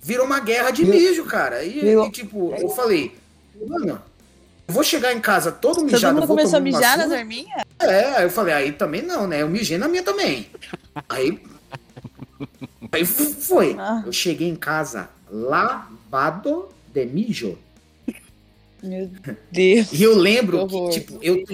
Virou 0.00 0.24
uma 0.24 0.38
guerra 0.38 0.70
de 0.70 0.84
mijo, 0.84 1.24
cara. 1.24 1.64
E, 1.64 1.80
Virou- 1.80 2.06
e, 2.06 2.10
tipo, 2.12 2.54
eu 2.54 2.68
falei, 2.68 3.12
mano, 3.66 4.00
eu 4.68 4.72
vou 4.74 4.84
chegar 4.84 5.12
em 5.12 5.20
casa 5.20 5.50
todo 5.50 5.74
todo 5.78 5.84
mijado. 5.86 6.14
mundo 6.14 6.28
vou 6.28 6.36
começou 6.36 6.58
a 6.58 6.60
mijar 6.60 6.96
nas 6.96 7.10
arminhas? 7.10 7.60
É, 7.80 8.04
aí 8.18 8.22
eu 8.22 8.30
falei, 8.30 8.54
aí 8.54 8.70
também 8.72 9.02
não, 9.02 9.26
né? 9.26 9.42
Eu 9.42 9.48
mijei 9.48 9.76
na 9.78 9.88
minha 9.88 10.04
também. 10.04 10.46
Aí. 11.08 11.42
Aí 12.92 13.04
foi. 13.04 13.74
Ah. 13.80 14.04
Eu 14.06 14.12
cheguei 14.12 14.48
em 14.48 14.54
casa 14.54 15.08
lavado 15.28 16.68
de 16.94 17.04
mijo. 17.04 17.58
Meu 18.80 19.10
Deus. 19.50 19.92
E 19.92 20.02
eu 20.02 20.16
lembro 20.16 20.66
Que 20.68 20.74
que, 20.80 20.90
tipo, 21.00 21.18
eu, 21.20 21.44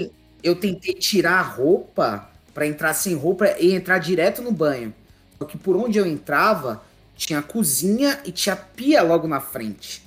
eu 0.47 0.55
tentei 0.55 0.95
tirar 0.95 1.39
a 1.41 1.43
roupa 1.43 2.31
pra 2.55 2.67
entrar 2.67 2.95
sem 2.95 3.15
roupa 3.15 3.57
e 3.59 3.73
entrar 3.73 3.99
direto 3.99 4.41
no 4.41 4.53
banho. 4.53 4.95
Só 5.39 5.45
que 5.45 5.59
por 5.59 5.77
onde 5.77 5.99
eu 5.99 6.07
entrava, 6.07 6.83
tinha 7.17 7.41
a 7.41 7.43
cozinha 7.43 8.21
e 8.25 8.33
tinha 8.33 8.55
a 8.55 8.57
pia 8.57 9.03
logo 9.03 9.27
na 9.27 9.41
frente. 9.41 10.03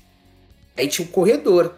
Aí 0.78 0.88
tinha 0.88 1.08
o 1.08 1.12
corredor. 1.12 1.76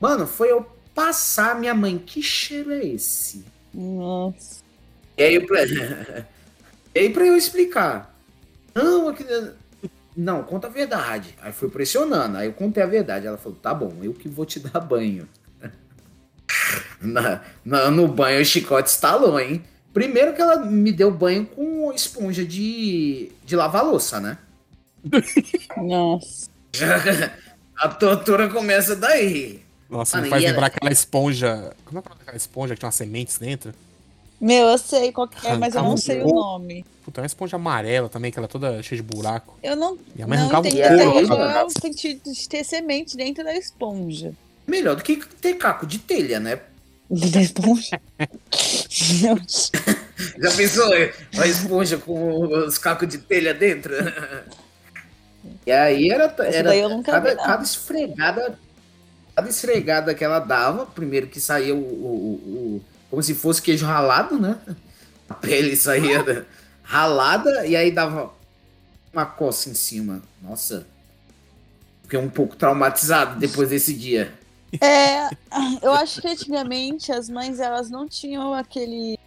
Mano, 0.00 0.26
foi 0.26 0.52
eu 0.52 0.66
passar 0.94 1.58
minha 1.58 1.74
mãe. 1.74 1.98
Que 1.98 2.22
cheiro 2.22 2.72
é 2.72 2.84
esse? 2.84 3.44
Nossa. 3.72 4.62
E 5.16 5.22
aí, 5.22 5.44
pra... 5.44 5.64
e 6.94 6.98
aí 6.98 7.10
pra 7.10 7.26
eu 7.26 7.36
explicar. 7.36 8.14
Não, 8.74 9.08
aqui... 9.08 9.24
não, 10.16 10.42
conta 10.42 10.66
a 10.66 10.70
verdade. 10.70 11.34
Aí 11.40 11.52
fui 11.52 11.70
pressionando. 11.70 12.36
Aí 12.36 12.48
eu 12.48 12.52
contei 12.52 12.82
a 12.82 12.86
verdade. 12.86 13.26
Ela 13.26 13.38
falou, 13.38 13.58
tá 13.58 13.72
bom, 13.72 13.94
eu 14.02 14.12
que 14.12 14.28
vou 14.28 14.44
te 14.44 14.60
dar 14.60 14.80
banho. 14.80 15.26
Na- 17.00 17.42
na- 17.64 17.90
no 17.90 18.08
banho 18.08 18.40
o 18.40 18.44
chicote 18.44 18.90
estalou, 18.90 19.38
hein? 19.38 19.62
Primeiro 19.94 20.34
que 20.34 20.40
ela 20.42 20.56
me 20.64 20.92
deu 20.92 21.10
banho 21.10 21.46
com 21.46 21.92
esponja 21.92 22.44
de, 22.44 23.30
de 23.44 23.56
lavar 23.56 23.84
louça, 23.84 24.20
né? 24.20 24.38
Nossa. 25.76 26.48
a 27.76 27.88
tortura 27.88 28.48
começa 28.48 28.94
daí. 28.94 29.62
Nossa, 29.88 30.16
Mano, 30.16 30.24
me 30.26 30.30
faz 30.30 30.42
lembrar 30.42 30.58
ela- 30.58 30.66
aquela 30.68 30.92
esponja. 30.92 31.72
Como 31.84 31.98
é 31.98 32.02
que 32.02 32.08
é 32.08 32.12
aquela 32.22 32.36
esponja 32.36 32.74
que 32.74 32.80
tinha 32.80 32.86
umas 32.88 32.94
sementes 32.94 33.38
dentro? 33.38 33.72
Meu, 34.40 34.68
eu 34.68 34.78
sei 34.78 35.10
qual 35.10 35.26
que 35.26 35.44
é, 35.46 35.56
mas 35.56 35.74
eu 35.74 35.82
não 35.82 35.96
sei 35.96 36.22
o 36.22 36.28
nome. 36.28 36.84
Puta, 37.04 37.20
é 37.20 37.22
uma 37.22 37.26
esponja 37.26 37.56
amarela 37.56 38.08
também, 38.08 38.30
que 38.30 38.38
ela 38.38 38.44
é 38.44 38.48
toda 38.48 38.80
cheia 38.82 39.02
de 39.02 39.02
buraco. 39.02 39.58
Eu 39.62 39.74
não. 39.74 39.98
Minha 40.14 40.28
mãe 40.28 40.38
não 40.38 40.44
arrancava 40.44 40.68
entendi 40.68 40.82
um 40.82 40.86
até 40.94 41.04
couro, 41.04 41.28
cara. 41.28 41.58
é 41.60 41.64
o 41.64 41.70
sentido 41.70 42.32
de 42.32 42.48
ter 42.48 42.62
semente 42.64 43.16
dentro 43.16 43.42
da 43.42 43.56
esponja. 43.56 44.32
Melhor 44.66 44.94
do 44.94 45.02
que 45.02 45.16
ter 45.16 45.54
caco 45.54 45.86
de 45.86 45.98
telha, 45.98 46.38
né? 46.38 46.60
Da 47.10 47.40
esponja? 47.40 48.00
Já 50.42 50.50
pensou 50.56 50.92
a 51.38 51.46
esponja 51.46 51.96
com 51.98 52.42
os 52.66 52.78
cacos 52.78 53.08
de 53.08 53.18
telha 53.18 53.54
dentro? 53.54 53.94
E 55.66 55.70
aí 55.72 56.10
era, 56.10 56.34
era 56.40 56.68
daí 56.70 56.80
eu 56.80 56.88
nunca 56.88 57.12
cada, 57.12 57.30
vi, 57.30 57.36
cada 57.36 57.62
esfregada, 57.62 58.58
cada 59.34 59.48
esfregada 59.48 60.14
que 60.14 60.24
ela 60.24 60.38
dava, 60.40 60.86
primeiro 60.86 61.26
que 61.28 61.40
saía 61.40 61.74
o, 61.74 61.78
o- 61.78 62.76
o- 62.76 62.84
como 63.10 63.22
se 63.22 63.34
fosse 63.34 63.62
queijo 63.62 63.86
ralado, 63.86 64.38
né? 64.38 64.56
A 65.28 65.34
pele 65.34 65.76
saía 65.76 66.22
da- 66.22 66.42
ralada 66.82 67.66
e 67.66 67.76
aí 67.76 67.90
dava 67.90 68.32
uma 69.12 69.26
coça 69.26 69.70
em 69.70 69.74
cima. 69.74 70.22
Nossa, 70.42 70.86
fiquei 72.02 72.18
um 72.18 72.28
pouco 72.28 72.56
traumatizado 72.56 73.38
depois 73.38 73.68
desse 73.70 73.94
dia. 73.94 74.32
É, 74.80 75.28
eu 75.82 75.92
acho 75.94 76.20
que 76.20 76.28
antigamente 76.28 77.12
as 77.12 77.28
mães 77.28 77.60
elas 77.60 77.90
não 77.90 78.06
tinham 78.08 78.52
aquele 78.52 79.18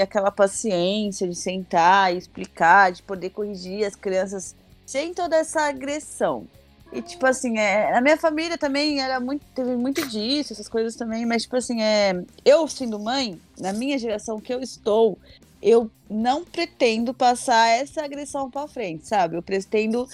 aquela 0.00 0.30
paciência 0.30 1.26
de 1.26 1.34
sentar 1.34 2.14
e 2.14 2.18
explicar, 2.18 2.92
de 2.92 3.02
poder 3.02 3.30
corrigir 3.30 3.84
as 3.84 3.96
crianças 3.96 4.54
sem 4.86 5.12
toda 5.12 5.36
essa 5.36 5.62
agressão. 5.62 6.46
E 6.92 7.00
tipo 7.00 7.24
assim, 7.26 7.58
é, 7.58 7.92
na 7.92 8.00
minha 8.00 8.16
família 8.16 8.58
também 8.58 9.00
era 9.00 9.20
muito, 9.20 9.44
teve 9.54 9.76
muito 9.76 10.06
disso, 10.08 10.52
essas 10.52 10.68
coisas 10.68 10.96
também, 10.96 11.24
mas 11.24 11.42
tipo 11.42 11.56
assim, 11.56 11.80
é, 11.82 12.22
eu 12.44 12.66
sendo 12.66 12.98
mãe, 12.98 13.40
na 13.58 13.72
minha 13.72 13.98
geração 13.98 14.40
que 14.40 14.52
eu 14.52 14.60
estou, 14.60 15.16
eu 15.62 15.90
não 16.08 16.44
pretendo 16.44 17.14
passar 17.14 17.68
essa 17.68 18.04
agressão 18.04 18.50
pra 18.50 18.66
frente, 18.66 19.06
sabe? 19.06 19.36
Eu 19.36 19.42
pretendo 19.42 20.08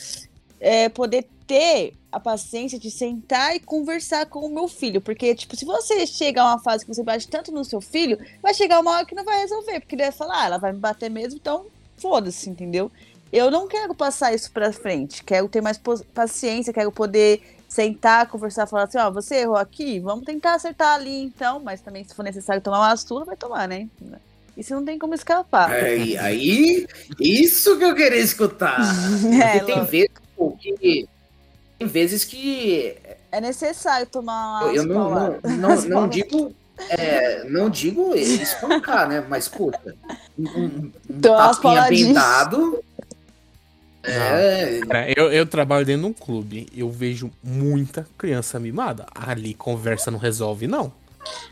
é, 0.60 0.88
poder 0.88 1.26
ter 1.46 1.94
a 2.10 2.18
paciência 2.18 2.78
de 2.78 2.90
sentar 2.90 3.54
e 3.54 3.60
conversar 3.60 4.26
com 4.26 4.40
o 4.40 4.52
meu 4.52 4.66
filho. 4.66 5.00
Porque, 5.00 5.34
tipo, 5.34 5.54
se 5.54 5.64
você 5.64 6.06
chega 6.06 6.42
a 6.42 6.54
uma 6.54 6.58
fase 6.58 6.84
que 6.84 6.92
você 6.92 7.02
bate 7.02 7.28
tanto 7.28 7.52
no 7.52 7.64
seu 7.64 7.80
filho, 7.80 8.18
vai 8.42 8.54
chegar 8.54 8.80
uma 8.80 8.92
hora 8.92 9.06
que 9.06 9.14
não 9.14 9.24
vai 9.24 9.40
resolver. 9.40 9.80
Porque 9.80 9.94
ele 9.94 10.02
vai 10.02 10.12
falar, 10.12 10.42
ah, 10.42 10.46
ela 10.46 10.58
vai 10.58 10.72
me 10.72 10.78
bater 10.78 11.10
mesmo, 11.10 11.38
então 11.38 11.66
foda-se, 11.96 12.50
entendeu? 12.50 12.90
Eu 13.32 13.50
não 13.50 13.68
quero 13.68 13.94
passar 13.94 14.34
isso 14.34 14.50
pra 14.50 14.72
frente. 14.72 15.22
Quero 15.22 15.48
ter 15.48 15.60
mais 15.60 15.80
paciência, 16.14 16.72
quero 16.72 16.90
poder 16.90 17.42
sentar, 17.68 18.28
conversar, 18.28 18.66
falar 18.66 18.84
assim, 18.84 18.98
ó, 18.98 19.10
você 19.10 19.36
errou 19.36 19.56
aqui, 19.56 19.98
vamos 19.98 20.24
tentar 20.24 20.54
acertar 20.54 20.94
ali 20.94 21.24
então, 21.24 21.60
mas 21.60 21.80
também 21.80 22.04
se 22.04 22.14
for 22.14 22.22
necessário 22.22 22.62
tomar 22.62 22.78
uma 22.78 22.96
surra, 22.96 23.24
vai 23.24 23.36
tomar, 23.36 23.68
né? 23.68 23.88
Isso 24.56 24.72
não 24.74 24.84
tem 24.84 24.98
como 24.98 25.14
escapar. 25.14 25.70
Aí, 25.70 26.16
aí, 26.16 26.86
isso 27.20 27.76
que 27.76 27.84
eu 27.84 27.94
queria 27.94 28.20
escutar. 28.20 28.78
É, 29.42 29.58
Porque 29.58 29.72
tem 29.72 29.84
vezes 29.84 30.25
pô, 30.36 30.52
que. 30.52 31.08
Tem 31.78 31.86
vezes 31.88 32.24
que 32.24 32.96
É 33.30 33.38
necessário 33.40 34.06
tomar 34.06 34.62
eu, 34.62 34.68
umas 34.68 34.76
eu 34.76 34.84
não, 34.86 35.10
não, 35.10 35.40
não, 35.76 35.82
não 35.82 36.08
digo. 36.08 36.54
é, 36.88 37.44
não 37.44 37.68
digo 37.68 38.14
espancar, 38.14 39.06
né? 39.08 39.24
Mas, 39.28 39.46
poxa, 39.48 39.94
um, 40.38 40.44
um, 40.44 40.92
Tomar 41.20 41.44
umas 41.46 41.58
tapinha 41.58 41.88
bem 41.88 42.12
dado. 42.14 42.82
É, 44.02 44.80
Cara, 44.86 45.12
eu, 45.16 45.32
eu 45.32 45.44
trabalho 45.46 45.84
dentro 45.84 46.02
de 46.02 46.08
um 46.08 46.12
clube, 46.12 46.68
eu 46.74 46.88
vejo 46.90 47.30
muita 47.42 48.06
criança 48.16 48.58
mimada. 48.58 49.04
Ali 49.14 49.52
conversa 49.52 50.10
não 50.10 50.18
resolve, 50.18 50.66
não. 50.66 50.92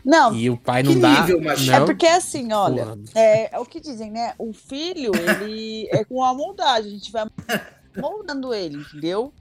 Não, 0.05 0.33
E 0.33 0.49
o 0.49 0.55
pai 0.55 0.81
não 0.83 0.93
Que 0.93 0.99
dá. 1.01 1.21
nível, 1.21 1.41
macho? 1.41 1.69
é 1.69 1.79
não, 1.79 1.85
porque 1.85 2.05
assim, 2.07 2.53
olha, 2.53 2.97
é, 3.13 3.53
é 3.53 3.59
o 3.59 3.65
que 3.65 3.81
dizem, 3.81 4.09
né? 4.09 4.33
O 4.37 4.53
filho, 4.53 5.11
ele 5.13 5.89
é 5.91 6.05
com 6.05 6.23
a 6.23 6.33
moldagem, 6.33 6.91
a 6.91 6.93
gente 6.93 7.11
vai 7.11 7.25
moldando 7.97 8.53
ele, 8.53 8.77
entendeu? 8.77 9.33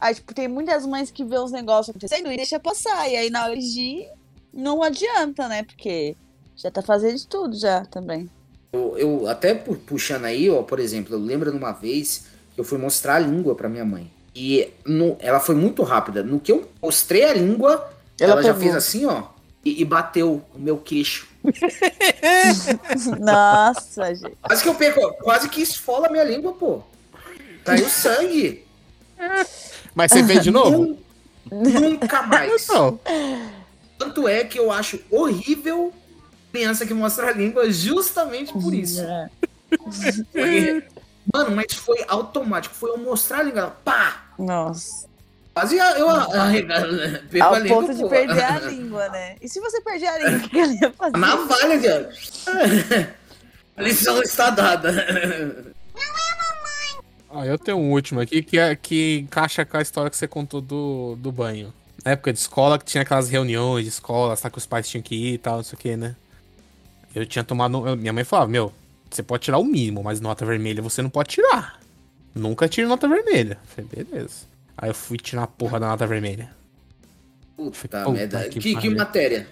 Aí, 0.00 0.14
tipo, 0.14 0.32
tem 0.34 0.48
muitas 0.48 0.86
mães 0.86 1.10
que 1.10 1.24
vê 1.24 1.38
os 1.38 1.52
negócios 1.52 1.90
acontecendo 1.90 2.32
e 2.32 2.36
deixa 2.36 2.58
passar. 2.58 3.08
E 3.10 3.16
aí, 3.16 3.30
na 3.30 3.44
hora 3.44 3.56
de 3.56 4.06
não 4.52 4.82
adianta, 4.82 5.46
né? 5.46 5.62
Porque 5.62 6.16
já 6.56 6.70
tá 6.70 6.80
fazendo 6.82 7.16
de 7.18 7.26
tudo 7.26 7.54
já 7.58 7.84
também. 7.84 8.28
Eu, 8.72 8.96
eu 8.96 9.28
até 9.28 9.52
pu- 9.54 9.76
puxando 9.76 10.24
aí, 10.24 10.48
ó, 10.48 10.62
por 10.62 10.78
exemplo, 10.80 11.14
eu 11.14 11.18
lembro 11.18 11.52
numa 11.52 11.72
vez 11.72 12.24
que 12.54 12.60
eu 12.60 12.64
fui 12.64 12.78
mostrar 12.78 13.16
a 13.16 13.18
língua 13.18 13.54
pra 13.54 13.68
minha 13.68 13.84
mãe. 13.84 14.10
E 14.34 14.70
no- 14.86 15.16
ela 15.20 15.38
foi 15.40 15.54
muito 15.54 15.82
rápida. 15.82 16.22
No 16.22 16.40
que 16.40 16.52
eu 16.52 16.68
mostrei 16.80 17.24
a 17.24 17.34
língua, 17.34 17.90
ela, 18.18 18.32
Ela 18.32 18.42
já 18.42 18.54
fez 18.54 18.74
assim, 18.74 19.04
ó, 19.04 19.24
e, 19.64 19.82
e 19.82 19.84
bateu 19.84 20.42
o 20.54 20.58
meu 20.58 20.78
queixo. 20.78 21.28
Nossa, 23.20 24.14
gente. 24.14 24.36
Quase 24.42 24.62
que 24.62 24.68
eu 24.68 24.74
perco, 24.74 25.14
quase 25.22 25.48
que 25.48 25.60
esfola 25.60 26.06
a 26.06 26.10
minha 26.10 26.24
língua, 26.24 26.52
pô. 26.52 26.82
Caiu 27.64 27.88
sangue. 27.88 28.64
Mas 29.94 30.12
você 30.12 30.24
fez 30.24 30.42
de 30.42 30.50
novo? 30.50 30.70
Nun- 30.70 31.00
Nunca 31.80 32.22
mais. 32.22 32.66
Não. 32.68 32.98
Tanto 33.98 34.28
é 34.28 34.44
que 34.44 34.58
eu 34.58 34.70
acho 34.70 35.00
horrível 35.10 35.92
criança 36.52 36.86
que 36.86 36.94
mostra 36.94 37.28
a 37.28 37.32
língua 37.32 37.70
justamente 37.70 38.52
por 38.52 38.72
isso. 38.74 39.02
Foi- 40.32 40.82
Mano, 41.32 41.54
mas 41.54 41.74
foi 41.74 42.02
automático. 42.08 42.74
Foi 42.74 42.90
eu 42.90 42.98
mostrar 42.98 43.40
a 43.40 43.42
língua, 43.42 43.76
pá! 43.84 44.32
Nossa. 44.38 45.06
Quase 45.54 45.76
eu 45.76 46.08
arregalo, 46.08 46.92
né? 46.92 47.22
Perco 47.30 47.46
Ao 47.46 47.54
a 47.54 47.58
língua, 47.58 47.80
ponto 47.82 47.94
de 47.94 48.02
pô. 48.02 48.08
perder 48.08 48.42
a 48.44 48.58
língua, 48.60 49.08
né? 49.10 49.36
E 49.40 49.48
se 49.48 49.60
você 49.60 49.80
perder 49.80 50.06
a 50.06 50.18
língua, 50.18 50.46
o 50.46 50.48
que 50.50 50.58
ela 50.58 50.72
ia 50.72 50.92
fazer? 50.92 51.16
Navalha, 51.18 51.80
cara. 51.80 53.14
A 53.76 53.82
lição 53.82 54.22
está 54.22 54.50
dada. 54.50 55.66
Ó, 57.30 57.44
eu 57.44 57.58
tenho 57.58 57.78
um 57.78 57.92
último 57.92 58.20
aqui 58.20 58.42
que, 58.42 58.58
é, 58.58 58.74
que 58.74 59.18
encaixa 59.20 59.64
com 59.64 59.76
a 59.76 59.82
história 59.82 60.10
que 60.10 60.16
você 60.16 60.26
contou 60.26 60.60
do, 60.60 61.16
do 61.16 61.30
banho. 61.30 61.72
Na 62.04 62.12
época 62.12 62.32
de 62.32 62.38
escola, 62.38 62.78
que 62.78 62.84
tinha 62.84 63.02
aquelas 63.02 63.28
reuniões 63.28 63.84
de 63.84 63.90
escola, 63.90 64.34
sabe 64.36 64.52
que 64.54 64.58
os 64.58 64.66
pais 64.66 64.88
tinham 64.88 65.02
que 65.02 65.14
ir 65.14 65.34
e 65.34 65.38
tal, 65.38 65.56
não 65.58 65.62
sei 65.62 65.76
o 65.76 65.78
que, 65.80 65.96
né? 65.96 66.16
Eu 67.14 67.24
tinha 67.26 67.44
tomado. 67.44 67.86
eu- 67.86 67.96
minha 67.96 68.12
mãe 68.12 68.24
falava, 68.24 68.50
meu, 68.50 68.72
você 69.10 69.22
pode 69.22 69.44
tirar 69.44 69.58
o 69.58 69.64
mínimo, 69.64 70.02
mas 70.02 70.20
nota 70.20 70.44
vermelha 70.44 70.82
você 70.82 71.02
não 71.02 71.10
pode 71.10 71.30
tirar. 71.30 71.78
Nunca 72.34 72.68
tire 72.68 72.86
nota 72.86 73.08
vermelha. 73.08 73.58
Eu 73.62 73.84
Falei, 73.84 74.04
beleza. 74.04 74.46
Aí 74.76 74.90
eu 74.90 74.94
fui 74.94 75.18
tirar 75.18 75.42
a 75.42 75.46
porra 75.46 75.78
da 75.78 75.88
nota 75.88 76.06
vermelha. 76.06 76.50
Puta 77.56 77.78
Puta 78.04 78.10
merda. 78.10 78.48
que 78.48 78.58
Que, 78.58 78.76
que 78.76 78.90
matéria? 78.90 79.46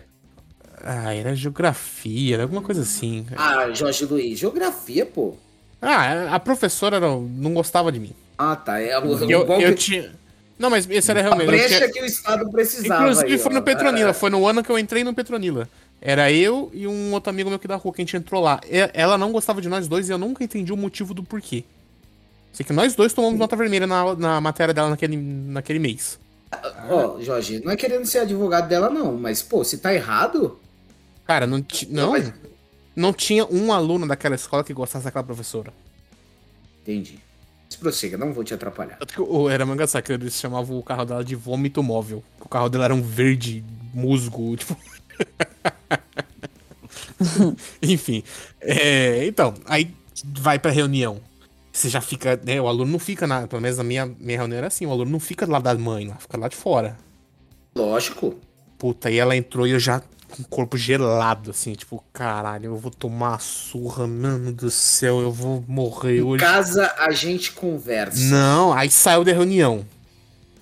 Ah, 0.81 1.13
era 1.15 1.35
geografia, 1.35 2.35
era 2.37 2.45
alguma 2.45 2.63
coisa 2.63 2.83
assim. 2.83 3.27
Ah, 3.37 3.69
Jorge 3.73 4.05
Luiz. 4.05 4.39
Geografia, 4.39 5.05
pô. 5.05 5.37
Ah, 5.81 6.35
a 6.35 6.41
professora 6.41 6.99
não, 6.99 7.21
não 7.23 7.55
gostava 7.55 7.91
de 7.93 8.01
mim. 8.01 8.13
Ah, 8.37 8.57
tá. 8.57 8.81
É 8.81 8.97
Eu, 8.97 9.47
bom 9.47 9.61
eu 9.61 9.71
que- 9.75 9.81
tinha. 9.81 10.13
Não, 10.59 10.69
mas 10.71 10.89
esse 10.91 11.09
era 11.11 11.21
a 11.21 11.23
realmente. 11.23 11.45
eu 11.47 11.53
brecha 11.57 11.77
tinha- 11.77 11.93
que 11.93 12.01
o 12.03 12.05
Estado 12.05 12.51
precisava. 12.51 13.03
Inclusive 13.05 13.33
aí, 13.33 13.39
foi 13.39 13.53
ó. 13.53 13.55
no 13.55 13.63
Petronila, 13.63 14.13
foi 14.13 14.29
no 14.31 14.45
ano 14.47 14.63
que 14.65 14.71
eu 14.71 14.79
entrei 14.79 15.05
no 15.05 15.15
Petronila. 15.15 15.69
Era 16.01 16.33
eu 16.33 16.69
e 16.75 16.87
um 16.87 17.13
outro 17.13 17.31
amigo 17.31 17.49
meu 17.49 17.57
aqui 17.57 17.69
da 17.69 17.77
rua 17.77 17.93
que 17.95 18.01
a 18.03 18.05
gente 18.05 18.17
entrou 18.17 18.43
lá. 18.43 18.61
Ela 18.93 19.17
não 19.17 19.31
gostava 19.31 19.61
de 19.61 19.69
nós 19.69 19.87
dois 19.87 20.09
e 20.09 20.13
eu 20.13 20.19
nunca 20.19 20.43
entendi 20.43 20.73
o 20.73 20.77
motivo 20.77 21.15
do 21.15 21.23
porquê. 21.23 21.65
Sei 22.53 22.65
que 22.67 22.73
nós 22.73 22.95
dois 22.97 23.13
tomamos 23.13 23.39
nota 23.39 23.55
vermelha 23.55 23.87
na, 23.87 24.15
na 24.17 24.41
matéria 24.41 24.75
dela 24.75 24.91
naquele, 24.91 25.17
naquele 25.17 25.79
mês. 25.79 26.19
Ó, 26.89 27.21
Jorge, 27.21 27.61
não 27.65 27.71
é 27.71 27.77
querendo 27.77 28.07
ser 28.07 28.21
advogado 28.21 28.69
dela, 28.69 28.89
não, 28.91 29.13
mas, 29.17 29.43
pô, 29.43 29.63
se 29.63 29.79
tá 29.79 29.93
errado. 29.95 30.59
Cara, 31.27 31.47
não, 31.47 31.61
ti- 31.63 31.87
não, 31.91 32.13
mas- 32.13 32.33
não 32.99 33.13
tinha 33.13 33.47
um 33.47 33.73
aluno 33.73 34.07
daquela 34.07 34.35
escola 34.35 34.65
que 34.65 34.73
gostasse 34.75 35.05
daquela 35.05 35.25
professora. 35.25 35.73
Entendi. 36.83 37.19
Mas 37.67 37.77
prossiga, 37.77 38.17
não 38.17 38.33
vou 38.33 38.43
te 38.43 38.55
atrapalhar. 38.55 38.97
Tanto 38.97 39.13
que 39.15 39.21
o- 39.21 39.49
era 39.49 39.65
Mangasaki, 39.67 40.13
eles 40.13 40.35
chamavam 40.35 40.79
o 40.79 40.83
carro 40.83 41.05
dela 41.05 41.23
de 41.25 41.35
vômito 41.37 41.83
móvel. 41.83 42.25
O 42.41 42.49
carro 42.49 42.69
dela 42.69 42.87
era 42.87 42.95
um 42.95 43.03
verde 43.03 43.63
musgo, 43.95 44.57
tipo. 44.59 44.77
Enfim. 47.83 48.23
é, 48.61 49.27
então, 49.27 49.55
aí 49.67 49.95
vai 50.25 50.59
pra 50.59 50.71
reunião. 50.71 51.21
Você 51.73 51.89
já 51.89 52.01
fica, 52.01 52.41
né? 52.45 52.61
O 52.61 52.67
aluno 52.67 52.91
não 52.91 52.99
fica 52.99 53.27
na. 53.27 53.47
Pelo 53.47 53.63
menos 53.63 53.79
na 53.79 53.85
minha, 53.85 54.07
minha 54.07 54.39
reunião 54.39 54.59
era 54.59 54.67
assim, 54.67 54.87
o 54.87 54.91
aluno 54.91 55.11
não 55.11 55.21
fica 55.21 55.47
lá 55.47 55.59
da 55.61 55.75
mãe, 55.77 56.09
lá, 56.09 56.17
fica 56.17 56.37
lá 56.37 56.49
de 56.49 56.57
fora. 56.57 56.97
Lógico. 57.77 58.35
Puta, 58.79 59.09
aí 59.09 59.19
ela 59.19 59.37
entrou 59.37 59.67
e 59.67 59.71
eu 59.73 59.79
já 59.79 60.03
com 60.31 60.43
o 60.43 60.47
corpo 60.47 60.77
gelado, 60.77 61.51
assim, 61.51 61.73
tipo, 61.73 62.03
caralho, 62.13 62.67
eu 62.67 62.77
vou 62.77 62.91
tomar 62.91 63.31
uma 63.31 63.39
surra, 63.39 64.07
mano 64.07 64.53
do 64.53 64.71
céu, 64.71 65.21
eu 65.21 65.33
vou 65.33 65.65
morrer 65.67 66.19
Em 66.19 66.23
hoje. 66.23 66.45
casa 66.45 66.95
a 66.99 67.11
gente 67.11 67.53
conversa. 67.53 68.19
Não, 68.25 68.73
aí 68.73 68.91
saiu 68.91 69.25
da 69.25 69.33
reunião. 69.33 69.85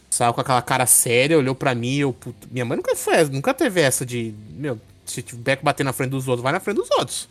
Saiu 0.08 0.32
com 0.32 0.40
aquela 0.40 0.62
cara 0.62 0.86
séria, 0.86 1.36
olhou 1.36 1.54
pra 1.54 1.74
mim, 1.74 1.96
eu, 1.96 2.12
puto, 2.12 2.48
minha 2.50 2.64
mãe 2.64 2.76
nunca 2.76 2.94
foi, 2.96 3.24
nunca 3.24 3.52
teve 3.52 3.80
essa 3.80 4.06
de, 4.06 4.32
meu, 4.50 4.80
se 5.04 5.20
tiver 5.20 5.56
que 5.56 5.64
bater 5.64 5.84
na 5.84 5.92
frente 5.92 6.10
dos 6.10 6.26
outros, 6.28 6.42
vai 6.42 6.52
na 6.52 6.60
frente 6.60 6.76
dos 6.76 6.90
outros. 6.92 7.28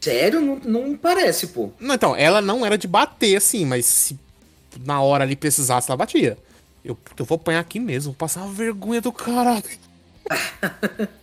Sério? 0.00 0.40
Não, 0.40 0.56
não 0.64 0.96
parece, 0.96 1.46
pô. 1.46 1.70
Não, 1.78 1.94
então, 1.94 2.14
ela 2.16 2.42
não 2.42 2.66
era 2.66 2.76
de 2.76 2.88
bater 2.88 3.36
assim, 3.36 3.64
mas 3.64 3.86
se 3.86 4.18
na 4.84 5.00
hora 5.00 5.22
ali 5.24 5.36
precisasse, 5.36 5.88
ela 5.90 5.96
batia. 5.96 6.36
Eu, 6.84 6.98
eu 7.16 7.24
vou 7.24 7.36
apanhar 7.36 7.60
aqui 7.60 7.78
mesmo, 7.78 8.10
vou 8.10 8.18
passar 8.18 8.42
uma 8.42 8.52
vergonha 8.52 9.00
do 9.00 9.12
caralho. 9.12 9.62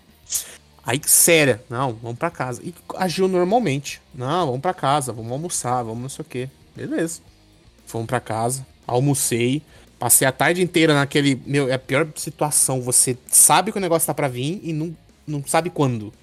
Aí, 0.85 0.99
séria, 1.05 1.61
não, 1.69 1.93
vamos 2.01 2.17
pra 2.17 2.31
casa. 2.31 2.61
E 2.63 2.73
agiu 2.97 3.27
normalmente. 3.27 4.01
Não, 4.13 4.47
vamos 4.47 4.61
pra 4.61 4.73
casa, 4.73 5.11
vamos 5.13 5.31
almoçar, 5.31 5.83
vamos 5.83 6.01
não 6.01 6.09
sei 6.09 6.23
o 6.23 6.25
quê. 6.25 6.49
Beleza. 6.75 7.21
Fomos 7.85 8.07
pra 8.07 8.19
casa, 8.19 8.65
almocei, 8.87 9.61
passei 9.99 10.27
a 10.27 10.31
tarde 10.31 10.61
inteira 10.61 10.93
naquele. 10.93 11.41
Meu, 11.45 11.69
é 11.69 11.73
a 11.73 11.79
pior 11.79 12.07
situação. 12.15 12.81
Você 12.81 13.17
sabe 13.27 13.71
que 13.71 13.77
o 13.77 13.81
negócio 13.81 14.07
tá 14.07 14.13
pra 14.13 14.27
vir 14.27 14.59
e 14.63 14.73
não, 14.73 14.95
não 15.27 15.43
sabe 15.45 15.69
quando. 15.69 16.13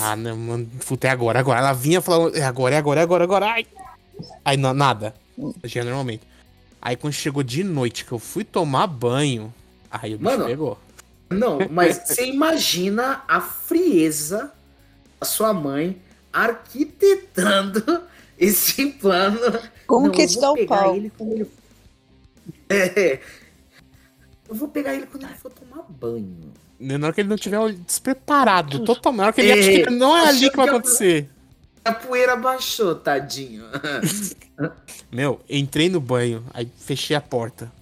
Ah, 0.00 0.16
não, 0.16 0.36
mano, 0.36 0.66
puta, 0.86 1.06
é 1.06 1.10
agora, 1.10 1.38
agora. 1.38 1.58
Ela 1.58 1.72
vinha 1.74 2.00
falando, 2.00 2.34
é 2.36 2.42
agora, 2.44 2.74
é 2.74 2.78
agora, 2.78 3.00
é 3.00 3.02
agora, 3.02 3.24
é 3.24 3.26
agora. 3.26 3.46
Ai. 3.46 3.66
Aí 4.44 4.56
na- 4.56 4.72
nada. 4.72 5.14
Agia 5.62 5.84
normalmente. 5.84 6.22
Aí 6.80 6.96
quando 6.96 7.12
chegou 7.12 7.42
de 7.42 7.62
noite 7.64 8.04
que 8.04 8.12
eu 8.12 8.18
fui 8.18 8.44
tomar 8.44 8.86
banho, 8.86 9.52
aí 9.90 10.14
o 10.14 10.18
bicho 10.18 10.30
Mano, 10.30 10.46
pegou. 10.46 10.78
Não, 11.30 11.58
mas 11.70 12.02
você 12.04 12.26
imagina 12.26 13.24
a 13.26 13.40
frieza 13.40 14.52
da 15.20 15.26
sua 15.26 15.52
mãe 15.52 16.00
arquitetando 16.32 18.02
esse 18.38 18.86
plano. 18.92 19.38
Como 19.86 20.06
Não, 20.06 20.12
que 20.12 20.26
dá 20.38 20.52
o 20.52 20.66
pau? 20.66 20.96
ele 20.96 21.10
quando 21.16 21.32
ele... 21.32 21.50
É. 22.68 23.20
Eu 24.48 24.54
vou 24.54 24.68
pegar 24.68 24.94
ele 24.94 25.06
quando 25.06 25.24
ele 25.24 25.34
for 25.34 25.50
tomar 25.50 25.82
banho. 25.88 26.52
Na 26.78 27.06
hora 27.06 27.12
que 27.12 27.22
ele 27.22 27.28
não 27.28 27.36
tiver 27.36 27.72
despreparado, 27.72 28.84
totalmente. 28.84 29.18
Na 29.18 29.24
hora 29.24 29.32
que 29.32 29.40
ele 29.40 29.50
É, 29.50 29.58
acha 29.58 29.84
que 29.84 29.90
não 29.90 30.16
é 30.16 30.28
ali 30.28 30.50
que 30.50 30.56
vai 30.56 30.68
acontecer. 30.68 31.28
A 31.84 31.92
poeira 31.92 32.36
baixou, 32.36 32.94
tadinho. 32.94 33.64
Meu, 35.10 35.40
entrei 35.48 35.88
no 35.88 36.00
banho, 36.00 36.44
aí 36.52 36.68
fechei 36.78 37.16
a 37.16 37.20
porta. 37.20 37.72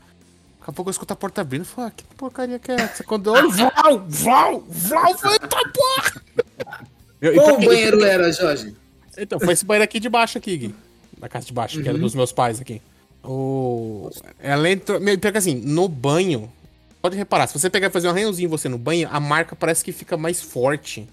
Daqui 0.65 0.71
a 0.71 0.73
pouco 0.73 0.89
eu 0.89 0.93
escuto 0.93 1.13
a 1.13 1.17
porta 1.17 1.43
abrindo 1.43 1.61
e 1.61 1.67
falei, 1.67 1.91
ah, 1.91 1.93
que 1.95 2.05
porcaria 2.17 2.59
que 2.59 2.73
é 2.73 2.77
essa? 2.77 3.05
Quando 3.05 3.27
eu 3.27 3.35
olho, 3.35 3.51
vlau, 3.51 4.07
vlau, 4.09 4.65
vlau, 4.67 5.19
foi 5.19 5.33
eita 5.33 5.47
porra! 5.47 6.23
Meu, 7.21 7.33
e 7.35 7.37
Qual 7.37 7.57
pra- 7.59 7.67
banheiro 7.67 8.03
era, 8.03 8.33
Jorge? 8.33 8.75
Então, 9.19 9.39
foi 9.39 9.53
esse 9.53 9.63
banheiro 9.63 9.85
aqui 9.85 10.01
de 10.01 10.09
baixo 10.09 10.39
aqui, 10.39 10.57
Gui. 10.57 10.75
Da 11.19 11.29
casa 11.29 11.45
de 11.45 11.53
baixo, 11.53 11.83
que 11.83 11.87
era 11.87 11.99
dos 11.99 12.15
meus 12.15 12.33
pais 12.33 12.63
aqui. 12.63 12.81
O... 13.23 14.11
Ela 14.39 14.71
entrou... 14.71 14.99
Meu, 14.99 15.19
pior 15.19 15.33
que 15.33 15.37
assim, 15.39 15.55
no 15.55 15.87
banho... 15.87 16.51
Pode 17.03 17.15
reparar, 17.15 17.47
se 17.47 17.53
você 17.53 17.69
pegar 17.69 17.89
e 17.89 17.91
fazer 17.91 18.07
um 18.07 18.13
arranhãozinho 18.13 18.47
em 18.47 18.51
você 18.51 18.67
no 18.67 18.79
banho, 18.79 19.07
a 19.13 19.21
marca 19.21 19.55
parece 19.55 19.85
que 19.85 19.93
fica 19.93 20.17
mais 20.17 20.41
forte. 20.41 21.07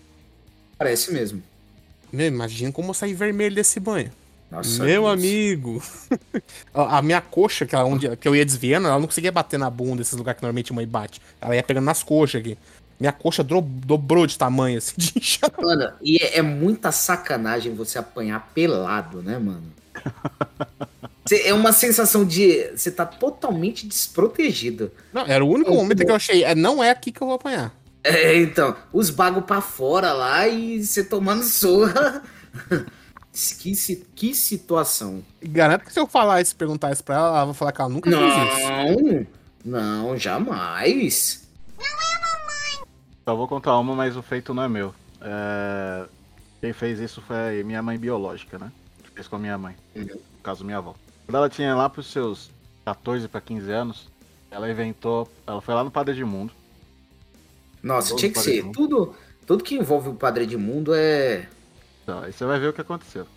Parece 0.78 1.12
mesmo. 1.12 1.44
Meu, 2.10 2.28
imagina 2.28 2.72
como 2.72 2.92
eu 2.92 2.94
sair 2.94 3.14
vermelho 3.14 3.54
desse 3.54 3.82
banho. 3.82 4.10
Nossa, 4.52 4.84
Meu 4.84 5.04
Deus. 5.04 5.14
amigo. 5.14 5.84
a 6.74 7.02
minha 7.02 7.22
coxa, 7.22 7.66
que, 7.66 7.74
ela, 7.74 7.86
onde, 7.86 8.16
que 8.18 8.28
eu 8.28 8.36
ia 8.36 8.44
desviando, 8.46 8.88
ela 8.88 9.00
não 9.00 9.08
conseguia 9.08 9.32
bater 9.32 9.58
na 9.58 9.70
bunda, 9.70 10.02
esses 10.02 10.14
lugares 10.14 10.40
que 10.40 10.44
normalmente 10.44 10.72
a 10.72 10.76
mãe 10.76 10.86
bate. 10.88 11.22
Ela 11.40 11.56
ia 11.56 11.64
pegando 11.64 11.86
nas 11.86 12.04
coxas 12.04 12.42
aqui. 12.42 12.58
Minha 13.00 13.14
coxa 13.14 13.44
dro- 13.44 13.62
dobrou 13.62 14.28
de 14.28 14.38
tamanho, 14.38 14.78
assim, 14.78 14.94
de 14.98 15.14
inchar. 15.18 15.50
Mano, 15.58 15.92
e 16.02 16.18
é, 16.18 16.38
é 16.40 16.42
muita 16.42 16.92
sacanagem 16.92 17.74
você 17.74 17.98
apanhar 17.98 18.52
pelado, 18.54 19.22
né, 19.24 19.40
mano? 19.40 19.64
Cê- 21.26 21.44
é 21.48 21.54
uma 21.54 21.72
sensação 21.72 22.26
de. 22.26 22.72
Você 22.76 22.92
tá 22.92 23.06
totalmente 23.06 23.88
desprotegido. 23.88 24.92
Não, 25.14 25.26
era 25.26 25.44
o 25.44 25.48
único 25.48 25.70
Muito 25.70 25.82
momento 25.82 25.98
bom. 26.00 26.06
que 26.06 26.12
eu 26.12 26.16
achei, 26.16 26.44
é, 26.44 26.54
não 26.54 26.84
é 26.84 26.90
aqui 26.92 27.12
que 27.12 27.22
eu 27.22 27.28
vou 27.28 27.36
apanhar. 27.38 27.74
É, 28.04 28.36
então, 28.38 28.76
os 28.92 29.10
bagos 29.10 29.46
pra 29.46 29.62
fora 29.62 30.12
lá 30.14 30.48
e 30.48 30.84
você 30.84 31.04
tomando 31.04 31.44
surra. 31.46 32.22
Que, 33.32 33.96
que 34.16 34.36
situação. 34.36 35.24
Garanto 35.42 35.86
que 35.86 35.94
se 35.94 36.00
eu 36.00 36.08
falar 36.08 36.42
isso, 36.42 36.56
perguntar 36.56 36.92
isso 36.92 37.04
pra 37.04 37.16
ela, 37.16 37.28
ela 37.28 37.46
vai 37.46 37.54
falar 37.54 37.72
que 37.72 37.82
ela 37.82 37.90
nunca 37.90 38.10
fez 38.10 38.22
isso. 38.22 39.28
Não, 39.64 40.04
não, 40.04 40.18
jamais. 40.18 41.48
Só 43.24 43.36
vou 43.36 43.48
contar 43.48 43.78
uma, 43.80 43.96
mas 43.96 44.18
o 44.18 44.22
feito 44.22 44.54
não 44.54 44.64
é 44.64 44.70
meu. 44.70 44.94
É, 45.22 46.06
Quem 46.60 46.74
fez 46.74 47.00
isso 47.00 47.22
foi 47.22 47.64
minha 47.64 47.82
mãe 47.82 47.98
biológica, 47.98 48.58
né? 48.58 48.72
Que 49.04 49.12
fez 49.12 49.28
com 49.28 49.36
a 49.36 49.40
minha 49.40 49.58
mãe. 49.58 49.76
No 49.96 50.20
caso, 50.44 50.66
minha 50.66 50.78
avó. 50.78 50.96
Quando 51.26 51.36
ela 51.38 51.50
tinha 51.50 51.76
lá 51.76 51.90
pros 51.90 52.12
seus 52.12 52.52
14 52.84 53.28
para 53.28 53.40
15 53.40 53.72
anos, 53.72 54.08
ela 54.50 54.70
inventou. 54.70 55.32
Ela 55.46 55.62
foi 55.62 55.74
lá 55.74 55.84
no 55.84 55.92
Padre 55.92 56.14
Edmundo. 56.16 56.52
Nossa, 57.82 58.16
tinha 58.16 58.32
que 58.32 58.40
ser. 58.40 58.66
Tudo, 58.72 59.16
tudo 59.46 59.64
que 59.64 59.76
envolve 59.76 60.10
o 60.10 60.14
Padre 60.14 60.44
Edmundo 60.44 60.94
é. 60.94 61.48
Então, 62.04 62.20
aí 62.24 62.32
você 62.34 62.46
vai 62.46 62.60
ver 62.60 62.68
o 62.70 62.74
que 62.74 62.82
aconteceu. 62.82 63.28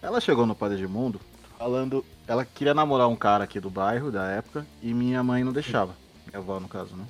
Ela 0.00 0.20
chegou 0.20 0.46
no 0.46 0.54
Padre 0.54 0.78
Edmundo 0.78 1.20
falando. 1.58 2.04
Ela 2.28 2.44
queria 2.44 2.74
namorar 2.74 3.08
um 3.08 3.16
cara 3.16 3.44
aqui 3.44 3.58
do 3.60 3.70
bairro, 3.70 4.10
da 4.10 4.26
época, 4.26 4.66
e 4.82 4.92
minha 4.92 5.22
mãe 5.22 5.42
não 5.44 5.52
deixava. 5.52 5.94
Minha 6.26 6.38
avó, 6.38 6.58
no 6.60 6.68
caso, 6.68 6.94
né? 6.96 7.04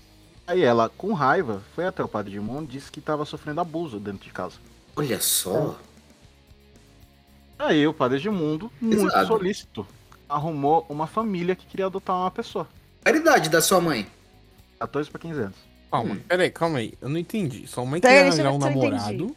Aí 0.47 0.63
ela, 0.63 0.89
com 0.89 1.13
raiva, 1.13 1.63
foi 1.75 1.87
até 1.87 2.03
o 2.05 2.09
Padre 2.09 2.33
Edmundo 2.35 2.65
e 2.65 2.67
disse 2.75 2.91
que 2.93 3.01
estava 3.01 3.25
sofrendo 3.25 3.61
abuso 3.61 3.99
dentro 3.99 4.25
de 4.25 4.33
casa. 4.33 4.55
Olha 4.95 5.21
só. 5.21 5.77
Aí 7.59 7.87
o 7.87 7.95
Padre 7.95 8.19
Edmundo, 8.19 8.71
muito 8.81 9.05
Pesado. 9.05 9.27
solícito, 9.27 9.87
arrumou 10.29 10.85
uma 10.89 11.07
família 11.07 11.57
que 11.57 11.67
queria 11.67 11.87
adotar 11.87 12.17
uma 12.17 12.31
pessoa. 12.31 12.69
Qual 13.03 13.15
a 13.15 13.19
idade 13.19 13.49
da 13.49 13.61
sua 13.61 13.81
mãe? 13.81 14.07
14 14.79 15.11
para 15.11 15.21
15 15.21 15.41
anos. 15.41 15.57
Calma, 15.91 16.15
Hum. 16.15 16.21
peraí, 16.29 16.51
calma 16.51 16.79
aí. 16.79 16.95
Eu 17.01 17.09
não 17.09 17.19
entendi. 17.19 17.67
Sua 17.67 17.85
mãe 17.87 18.01
queria 18.01 18.21
arranjar 18.23 18.53
um 18.53 18.59
namorado 18.59 19.35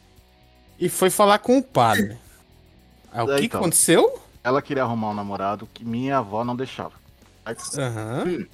e 0.79 0.89
foi 0.89 1.09
falar 1.09 1.39
com 1.39 1.57
o 1.57 1.63
padre. 1.63 2.17
Aí, 3.11 3.25
o 3.27 3.31
É, 3.31 3.39
que, 3.39 3.45
então. 3.45 3.59
aconteceu? 3.61 4.21
Ela 4.43 4.61
queria 4.61 4.83
arrumar 4.83 5.09
um 5.09 5.13
namorado 5.15 5.67
que 5.73 5.83
minha 5.83 6.17
avó 6.19 6.43
não 6.43 6.55
deixava. 6.55 6.93
Aí- 7.45 7.55
Aham. 7.77 8.45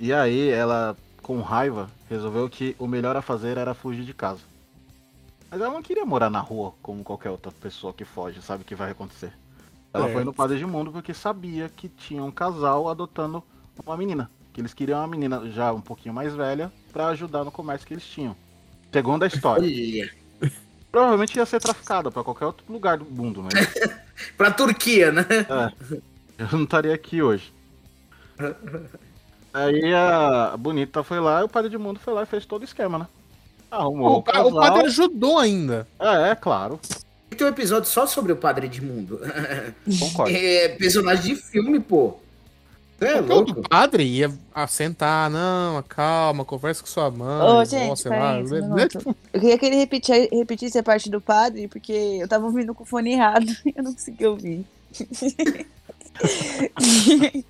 E 0.00 0.12
aí 0.12 0.48
ela, 0.48 0.96
com 1.22 1.40
raiva, 1.42 1.90
resolveu 2.08 2.48
que 2.48 2.76
o 2.78 2.86
melhor 2.86 3.16
a 3.16 3.22
fazer 3.22 3.56
era 3.58 3.74
fugir 3.74 4.04
de 4.04 4.14
casa. 4.14 4.40
Mas 5.50 5.60
ela 5.60 5.72
não 5.74 5.82
queria 5.82 6.06
morar 6.06 6.30
na 6.30 6.38
rua 6.40 6.72
como 6.80 7.02
qualquer 7.02 7.30
outra 7.30 7.50
pessoa 7.50 7.92
que 7.92 8.04
foge, 8.04 8.40
sabe 8.40 8.62
o 8.62 8.64
que 8.64 8.76
vai 8.76 8.92
acontecer. 8.92 9.32
Ela 9.92 10.08
É. 10.08 10.12
foi 10.12 10.22
no 10.22 10.32
Padre 10.32 10.56
Edmundo 10.58 10.92
porque 10.92 11.12
sabia 11.12 11.68
que 11.68 11.88
tinha 11.88 12.22
um 12.22 12.30
casal 12.30 12.88
adotando 12.88 13.42
uma 13.84 13.96
menina. 13.96 14.30
Que 14.52 14.60
eles 14.60 14.72
queriam 14.72 15.00
uma 15.00 15.08
menina 15.08 15.50
já 15.50 15.72
um 15.72 15.80
pouquinho 15.80 16.14
mais 16.14 16.32
velha 16.34 16.70
pra 16.92 17.08
ajudar 17.08 17.42
no 17.44 17.50
comércio 17.50 17.86
que 17.86 17.94
eles 17.94 18.04
tinham. 18.06 18.36
Segundo 18.92 19.24
a 19.24 19.26
história. 19.26 19.66
Provavelmente 20.90 21.36
ia 21.36 21.44
ser 21.46 21.60
traficada 21.60 22.10
pra 22.10 22.24
qualquer 22.24 22.46
outro 22.46 22.64
lugar 22.72 22.98
do 22.98 23.04
mundo, 23.04 23.42
mas 23.42 23.54
Pra 24.36 24.50
Turquia, 24.50 25.12
né? 25.12 25.24
eu 26.38 26.48
não 26.52 26.64
estaria 26.64 26.94
aqui 26.94 27.22
hoje. 27.22 27.52
Aí 29.52 29.92
a 29.94 30.56
bonita 30.56 31.02
foi 31.02 31.20
lá 31.20 31.40
e 31.40 31.44
o 31.44 31.48
Padre 31.48 31.68
Edmundo 31.68 31.98
foi 31.98 32.14
lá 32.14 32.22
e 32.22 32.26
fez 32.26 32.44
todo 32.46 32.62
o 32.62 32.64
esquema, 32.64 32.98
né? 32.98 33.06
Arrumou 33.70 34.16
O, 34.16 34.18
o, 34.18 34.22
casal. 34.22 34.46
o 34.48 34.54
padre 34.54 34.86
ajudou 34.86 35.38
ainda. 35.38 35.86
É, 35.98 36.30
é 36.30 36.34
claro. 36.34 36.80
Tem 37.30 37.46
um 37.46 37.50
episódio 37.50 37.88
só 37.88 38.06
sobre 38.06 38.32
o 38.32 38.36
Padre 38.36 38.66
Edmundo. 38.66 39.20
Concordo. 40.00 40.32
É 40.34 40.68
personagem 40.70 41.34
de 41.34 41.40
filme, 41.40 41.78
pô. 41.78 42.18
É 43.00 43.20
louco? 43.20 43.52
do 43.52 43.62
padre 43.68 44.02
ia 44.02 44.32
assentar, 44.52 45.30
não, 45.30 45.80
calma, 45.84 46.44
conversa 46.44 46.80
com 46.82 46.88
sua 46.88 47.08
mãe. 47.10 47.42
Ô, 47.42 47.64
gente, 47.64 48.00
sei 48.00 48.10
peraí, 48.10 48.60
lá, 48.60 48.68
né, 48.74 48.88
tipo, 48.88 49.14
Eu 49.32 49.40
queria 49.40 49.58
que 49.58 49.66
ele 49.66 49.76
repetir, 49.76 50.28
repetisse 50.32 50.78
a 50.78 50.82
parte 50.82 51.08
do 51.08 51.20
padre, 51.20 51.68
porque 51.68 51.92
eu 51.92 52.26
tava 52.26 52.46
ouvindo 52.46 52.74
com 52.74 52.82
o 52.82 52.86
fone 52.86 53.12
errado 53.12 53.46
e 53.64 53.72
eu 53.76 53.84
não 53.84 53.92
consegui 53.92 54.26
ouvir. 54.26 54.66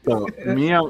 Então, 0.00 0.26
minha, 0.54 0.80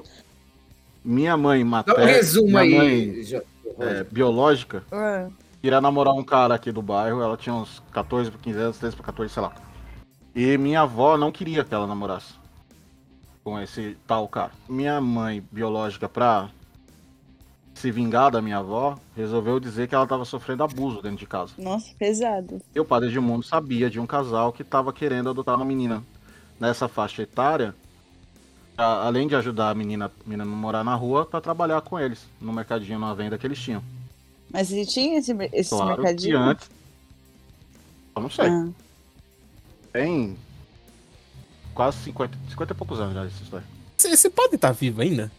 minha 1.05 1.37
mãe 1.37 1.61
Dá 1.61 1.65
um 1.65 1.69
materna, 1.71 2.05
resumo 2.05 2.47
minha 2.49 2.61
aí. 2.61 2.75
mãe 2.75 3.43
é, 3.79 4.05
biológica, 4.05 4.83
Ah, 4.91 5.29
queria 5.63 5.81
namorar 5.81 6.15
um 6.15 6.23
cara 6.23 6.55
aqui 6.55 6.73
do 6.73 6.83
bairro. 6.83 7.23
Ela 7.23 7.37
tinha 7.37 7.55
uns 7.55 7.83
14 7.93 8.31
para 8.31 8.41
15 8.41 8.59
anos, 8.59 8.79
13 8.79 8.97
para 8.97 9.07
14, 9.07 9.33
sei 9.33 9.43
lá. 9.43 9.53
E 10.35 10.59
minha 10.59 10.81
avó 10.83 11.17
não 11.17 11.31
queria 11.31 11.65
que 11.65 11.75
ela 11.75 11.87
namorasse 11.87 12.35
com 13.43 13.59
esse 13.61 13.97
tal 14.07 14.27
cara. 14.27 14.53
Minha 14.69 15.01
mãe 15.01 15.43
biológica, 15.53 16.09
pra 16.09 16.49
se 17.75 17.91
vingar 17.91 18.31
da 18.31 18.41
minha 18.41 18.59
avó, 18.59 18.99
resolveu 19.17 19.61
dizer 19.61 19.89
que 19.89 19.95
ela 19.95 20.05
estava 20.05 20.25
sofrendo 20.25 20.63
abuso 20.65 21.03
dentro 21.03 21.19
de 21.19 21.27
casa. 21.27 21.53
nossa, 21.59 21.93
pesado. 21.99 22.61
E 22.75 22.81
o 22.81 22.85
padre 22.85 23.09
Edmundo 23.11 23.45
sabia 23.45 23.91
de 23.91 24.01
um 24.01 24.07
casal 24.07 24.53
que 24.53 24.63
estava 24.63 24.93
querendo 24.93 25.29
adotar 25.29 25.57
uma 25.57 25.65
menina 25.65 26.03
nessa 26.59 26.89
faixa 26.89 27.23
etária, 27.23 27.75
a- 28.79 29.07
além 29.07 29.27
de 29.29 29.35
ajudar 29.37 29.71
a 29.71 29.75
menina, 29.75 30.07
a 30.07 30.11
menina 30.25 30.45
não 30.45 30.57
morar 30.57 30.83
na 30.85 30.95
rua, 30.95 31.27
para 31.27 31.41
trabalhar 31.41 31.81
com 31.83 31.99
eles 31.99 32.27
no 32.41 32.53
mercadinho, 32.53 32.99
numa 32.99 33.15
venda 33.15 33.37
que 33.37 33.47
eles 33.47 33.59
tinham. 33.59 33.83
Mas 34.51 34.71
ele 34.73 34.87
tinha 34.87 35.19
esse, 35.19 35.33
esse 35.53 35.71
Claro 35.71 35.97
que 35.97 36.03
mercadinho? 36.03 36.39
antes. 36.39 36.71
Eu 38.17 38.23
não 38.23 38.31
sei. 38.31 38.47
Ah, 38.49 38.69
Tem 39.95 40.37
quase 41.73 41.99
50, 41.99 42.37
50 42.51 42.73
e 42.73 42.77
poucos 42.77 42.99
anos 42.99 43.15
já 43.15 43.25
essa 43.25 43.43
história. 43.45 43.65
esse, 43.97 44.09
esse 44.09 44.29
padre 44.29 44.59
tá 44.59 44.73
vivo 44.73 45.01
ainda? 45.01 45.31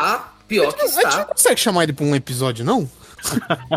Ah, 0.00 0.32
pior 0.46 0.72
que 0.72 0.80
A 0.80 0.86
gente 0.86 0.94
não 0.94 1.02
está. 1.10 1.24
consegue 1.24 1.60
chamar 1.60 1.82
ele 1.82 1.92
pra 1.92 2.04
um 2.04 2.14
episódio, 2.14 2.64
não? 2.64 2.88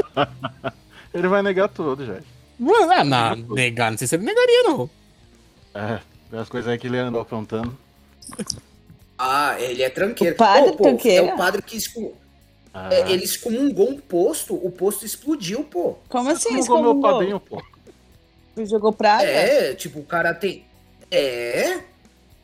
Ele 1.11 1.27
vai 1.27 1.41
negar 1.41 1.67
tudo, 1.67 2.05
gente. 2.05 2.25
Mano, 2.59 2.91
ah, 2.91 3.03
na, 3.03 3.35
negar, 3.35 3.89
não 3.89 3.97
sei 3.97 4.07
se 4.07 4.15
ele 4.15 4.23
negaria, 4.23 4.63
não. 4.63 4.89
É, 5.73 5.99
as 6.37 6.47
coisas 6.47 6.71
aí 6.71 6.77
que 6.77 6.85
ele 6.85 6.99
andou 6.99 7.19
aprontando. 7.19 7.75
Ah, 9.17 9.59
ele 9.59 9.81
é 9.81 9.89
tranqueiro. 9.89 10.35
O 10.35 10.37
padre 10.37 10.69
Ô, 10.69 10.75
pô, 10.75 10.83
tranqueiro? 10.83 11.25
É 11.25 11.33
o 11.33 11.37
padre 11.37 11.61
que 11.63 11.75
excu... 11.75 12.15
Ah, 12.73 12.93
é, 12.93 13.11
ele 13.11 13.25
excomungou 13.25 13.89
um 13.89 13.99
posto, 13.99 14.53
o 14.53 14.71
posto 14.71 15.05
explodiu, 15.05 15.63
pô. 15.63 15.97
Como 16.07 16.29
assim? 16.29 16.65
Como 16.65 16.83
meu 16.83 17.01
padrinho, 17.01 17.39
pô. 17.39 17.61
Jogou 18.65 18.91
praga? 18.93 19.23
É, 19.25 19.73
tipo, 19.73 19.99
o 19.99 20.03
cara 20.03 20.33
tem. 20.33 20.65
É. 21.09 21.79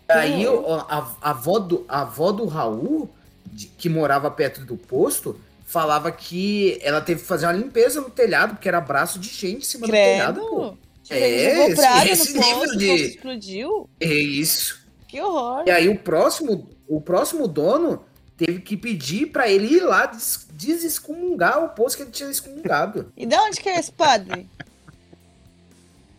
Aí 0.10 0.46
a, 0.46 1.08
a 1.22 1.30
avó 1.32 1.60
do, 1.60 1.86
a 1.88 2.02
avó 2.02 2.32
do 2.32 2.46
Raul, 2.46 3.10
de- 3.46 3.68
que 3.68 3.90
morava 3.90 4.32
perto 4.32 4.62
do 4.64 4.78
posto, 4.78 5.40
falava 5.66 6.10
que 6.12 6.80
ela 6.82 7.02
teve 7.02 7.22
que 7.22 7.28
fazer 7.28 7.46
uma 7.46 7.52
limpeza 7.54 8.00
no 8.00 8.10
telhado, 8.10 8.56
porque 8.56 8.70
era 8.70 8.80
braço 8.80 9.20
de 9.20 9.28
gente 9.28 9.58
em 9.58 9.62
cima 9.62 9.86
do 9.86 9.92
telhado, 9.92 10.40
pô. 10.40 10.48
Credo. 10.48 10.78
Tipo, 11.04 11.20
É, 11.20 12.08
esse- 12.10 12.12
esse 12.32 12.40
nível 12.40 12.78
de- 12.78 12.94
explodiu? 12.94 13.90
É 14.00 14.06
isso. 14.14 14.80
Que 15.08 15.22
horror. 15.22 15.64
E 15.66 15.72
aí 15.72 15.88
o 15.90 15.98
próximo, 15.98 16.70
o 16.88 17.00
próximo 17.02 17.48
dono 17.48 18.04
teve 18.38 18.60
que 18.62 18.78
pedir 18.78 19.28
pra 19.28 19.50
ele 19.50 19.68
ir 19.76 19.82
lá 19.82 20.06
des 20.06 20.46
desexcomungar 20.54 21.64
o 21.64 21.70
posto 21.70 21.98
que 21.98 22.04
ele 22.04 22.12
tinha 22.12 22.30
excomungado. 22.30 23.12
E 23.16 23.26
de 23.26 23.36
onde 23.36 23.60
que 23.62 23.70
é 23.70 23.78
esse 23.80 23.92
padre? 23.92 24.48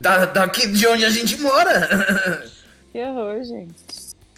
Da, 0.00 0.26
daqui 0.26 0.68
de 0.68 0.86
onde 0.86 1.04
a 1.04 1.10
gente 1.10 1.40
mora. 1.40 2.44
que 2.92 3.02
horror, 3.02 3.42
gente. 3.42 3.74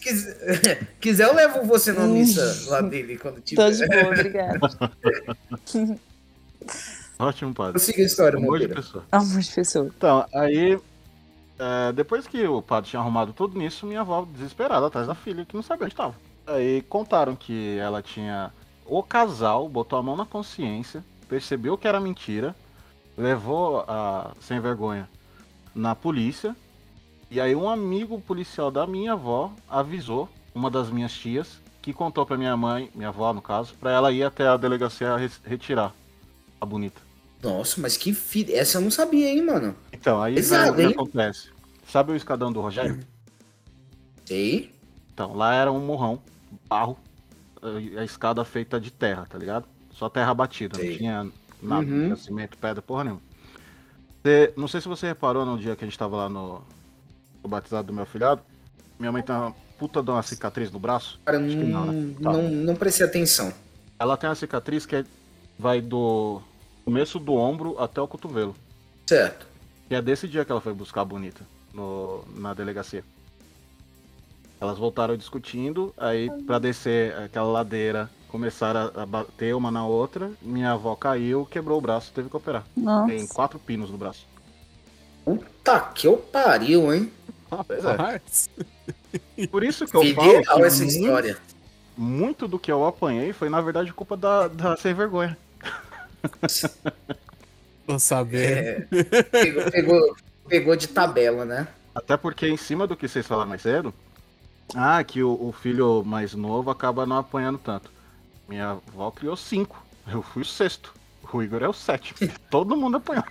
Quiser, 0.00 0.88
quiser, 0.98 1.28
eu 1.28 1.34
levo 1.34 1.62
você 1.66 1.92
na 1.92 2.06
missa 2.06 2.70
lá 2.70 2.80
dele 2.80 3.18
quando 3.18 3.40
tiver. 3.42 3.62
Tô 3.62 3.70
de 3.70 3.86
boa, 3.86 4.06
obrigada. 4.06 4.58
Ótimo 7.18 7.52
padre. 7.52 7.72
Prossiga 7.72 8.02
a 8.02 8.06
história, 8.06 8.38
Amor 8.38 8.58
de 8.58 8.66
Monteiro. 8.66 8.82
pessoa. 8.82 9.04
Amor 9.12 9.40
de 9.40 9.50
pessoa. 9.52 9.90
Então, 9.94 10.26
aí. 10.34 10.78
é, 11.58 11.92
depois 11.92 12.26
que 12.26 12.46
o 12.46 12.62
padre 12.62 12.88
tinha 12.88 13.00
arrumado 13.00 13.34
tudo 13.34 13.58
nisso, 13.58 13.84
minha 13.84 14.00
avó 14.00 14.26
desesperada 14.32 14.86
atrás 14.86 15.06
da 15.06 15.14
filha, 15.14 15.44
que 15.44 15.54
não 15.54 15.62
sabia 15.62 15.84
onde 15.84 15.92
estava. 15.92 16.14
Aí 16.46 16.80
contaram 16.88 17.36
que 17.36 17.76
ela 17.78 18.00
tinha. 18.00 18.50
O 18.86 19.02
casal 19.02 19.68
botou 19.68 19.98
a 19.98 20.02
mão 20.02 20.16
na 20.16 20.24
consciência, 20.24 21.04
percebeu 21.28 21.76
que 21.76 21.86
era 21.86 22.00
mentira, 22.00 22.56
levou 23.18 23.84
a 23.86 24.32
sem 24.40 24.58
vergonha 24.58 25.06
na 25.74 25.94
polícia. 25.94 26.54
E 27.30 27.40
aí 27.40 27.54
um 27.54 27.68
amigo 27.68 28.20
policial 28.20 28.70
da 28.70 28.86
minha 28.86 29.12
avó 29.12 29.52
avisou 29.68 30.28
uma 30.54 30.70
das 30.70 30.90
minhas 30.90 31.12
tias 31.12 31.60
que 31.80 31.92
contou 31.92 32.26
pra 32.26 32.36
minha 32.36 32.56
mãe, 32.56 32.90
minha 32.94 33.08
avó 33.08 33.32
no 33.32 33.40
caso, 33.40 33.74
pra 33.80 33.90
ela 33.90 34.12
ir 34.12 34.22
até 34.24 34.46
a 34.46 34.56
delegacia 34.56 35.16
retirar 35.44 35.94
a 36.60 36.66
bonita. 36.66 37.00
Nossa, 37.42 37.80
mas 37.80 37.96
que 37.96 38.12
filha. 38.12 38.54
Essa 38.56 38.78
eu 38.78 38.82
não 38.82 38.90
sabia, 38.90 39.28
hein, 39.30 39.42
mano. 39.42 39.74
Então, 39.92 40.20
aí 40.20 40.36
Exato, 40.36 40.74
que 40.74 40.82
acontece? 40.82 41.50
Sabe 41.86 42.12
o 42.12 42.16
escadão 42.16 42.52
do 42.52 42.60
Rogério? 42.60 43.00
Sei. 44.26 44.72
Então, 45.14 45.34
lá 45.34 45.54
era 45.54 45.72
um 45.72 45.80
morrão, 45.84 46.20
barro, 46.68 46.98
eh, 47.62 47.98
a 48.00 48.04
escada 48.04 48.44
feita 48.44 48.78
de 48.78 48.90
terra, 48.90 49.26
tá 49.28 49.38
ligado? 49.38 49.66
Só 49.92 50.08
terra 50.08 50.32
batida, 50.34 50.76
Sei. 50.76 50.90
não 50.90 50.96
tinha 50.96 51.32
nada, 51.62 51.86
Uhum. 51.86 52.16
cimento, 52.16 52.58
pedra, 52.58 52.82
porra 52.82 53.04
nenhuma. 53.04 53.22
Você- 54.22 54.52
não 54.56 54.68
sei 54.68 54.80
se 54.80 54.88
você 54.88 55.06
reparou 55.06 55.44
no 55.46 55.58
dia 55.58 55.74
que 55.76 55.84
a 55.84 55.86
gente 55.86 55.98
tava 55.98 56.16
lá 56.16 56.28
no, 56.28 56.62
no 57.42 57.48
batizado 57.48 57.86
do 57.86 57.92
meu 57.92 58.04
filhado, 58.06 58.42
minha 58.98 59.10
mãe 59.10 59.22
tem 59.22 59.34
uma 59.34 59.54
puta 59.78 60.02
de 60.02 60.10
uma 60.10 60.22
cicatriz 60.22 60.70
no 60.70 60.78
braço. 60.78 61.18
Cara, 61.24 61.38
Acho 61.38 61.56
não, 61.56 61.86
né? 61.86 62.14
Tá. 62.22 62.32
não, 62.32 62.42
não 62.50 62.74
prestei 62.76 63.06
atenção. 63.06 63.52
Ela 63.98 64.16
tem 64.16 64.28
uma 64.28 64.34
cicatriz 64.36 64.84
que 64.84 64.96
é- 64.96 65.04
vai 65.58 65.80
do 65.80 66.40
começo 66.84 67.18
do 67.18 67.34
ombro 67.34 67.78
até 67.78 68.00
o 68.00 68.08
cotovelo. 68.08 68.54
Certo. 69.06 69.46
E 69.90 69.94
é 69.94 70.02
desse 70.02 70.28
dia 70.28 70.44
que 70.44 70.52
ela 70.52 70.60
foi 70.60 70.72
buscar 70.74 71.00
a 71.00 71.04
Bonita 71.04 71.44
no, 71.72 72.24
na 72.36 72.52
delegacia. 72.54 73.02
Elas 74.60 74.76
voltaram 74.78 75.16
discutindo, 75.16 75.94
aí 75.96 76.30
pra 76.46 76.58
descer 76.58 77.16
aquela 77.16 77.46
ladeira, 77.50 78.10
começaram 78.30 78.90
a, 78.94 79.04
bater 79.04 79.54
uma 79.54 79.70
na 79.70 79.84
outra. 79.84 80.30
Minha 80.40 80.72
avó 80.72 80.94
caiu, 80.96 81.46
quebrou 81.46 81.78
o 81.78 81.80
braço, 81.80 82.12
teve 82.14 82.28
que 82.30 82.36
operar. 82.36 82.64
Nossa. 82.76 83.08
Tem 83.12 83.26
quatro 83.26 83.58
pinos 83.58 83.90
no 83.90 83.98
braço. 83.98 84.26
Puta 85.24 85.80
que 85.94 86.06
eu 86.06 86.16
pariu, 86.16 86.92
hein? 86.94 87.12
Pois 87.66 87.84
é. 87.84 87.96
Mas- 87.96 88.48
Por 89.50 89.64
isso 89.64 89.86
que 89.86 89.96
eu 89.96 90.14
falo 90.14 90.30
Federal 90.30 90.56
que 90.56 90.62
essa 90.62 90.84
muito, 90.84 90.96
história. 90.96 91.38
muito 91.96 92.48
do 92.48 92.58
que 92.58 92.70
eu 92.70 92.86
apanhei 92.86 93.32
foi, 93.32 93.48
na 93.48 93.60
verdade, 93.60 93.92
culpa 93.92 94.16
da, 94.16 94.48
da 94.48 94.76
sem 94.76 94.94
vergonha. 94.94 95.36
Tô 97.86 97.98
sabendo. 97.98 98.46
É, 98.46 98.86
pegou, 99.22 99.70
pegou, 99.70 100.16
pegou 100.48 100.76
de 100.76 100.86
tabela, 100.88 101.44
né? 101.44 101.66
Até 101.94 102.16
porque, 102.16 102.46
em 102.46 102.56
cima 102.56 102.86
do 102.86 102.96
que 102.96 103.08
vocês 103.08 103.26
falaram 103.26 103.48
mais 103.48 103.62
cedo, 103.62 103.92
ah, 104.74 105.02
que 105.02 105.22
o, 105.22 105.32
o 105.32 105.52
filho 105.52 106.04
mais 106.04 106.34
novo 106.34 106.70
acaba 106.70 107.04
não 107.04 107.16
apanhando 107.16 107.58
tanto. 107.58 107.90
Minha 108.50 108.70
avó 108.70 109.10
criou 109.12 109.36
cinco. 109.36 109.80
Eu 110.08 110.22
fui 110.22 110.42
o 110.42 110.44
sexto. 110.44 110.92
O 111.32 111.40
Igor 111.40 111.62
é 111.62 111.68
o 111.68 111.72
sétimo. 111.72 112.18
Todo 112.50 112.76
mundo 112.76 112.96
apanhou. 112.96 113.24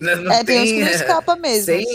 Não, 0.00 0.16
não 0.16 0.32
É, 0.32 0.42
tem 0.42 0.60
uns 0.62 0.70
que 0.72 0.80
não 0.80 0.86
é, 0.88 0.92
escapa 0.92 1.36
mesmo. 1.36 1.64
sem- 1.66 1.86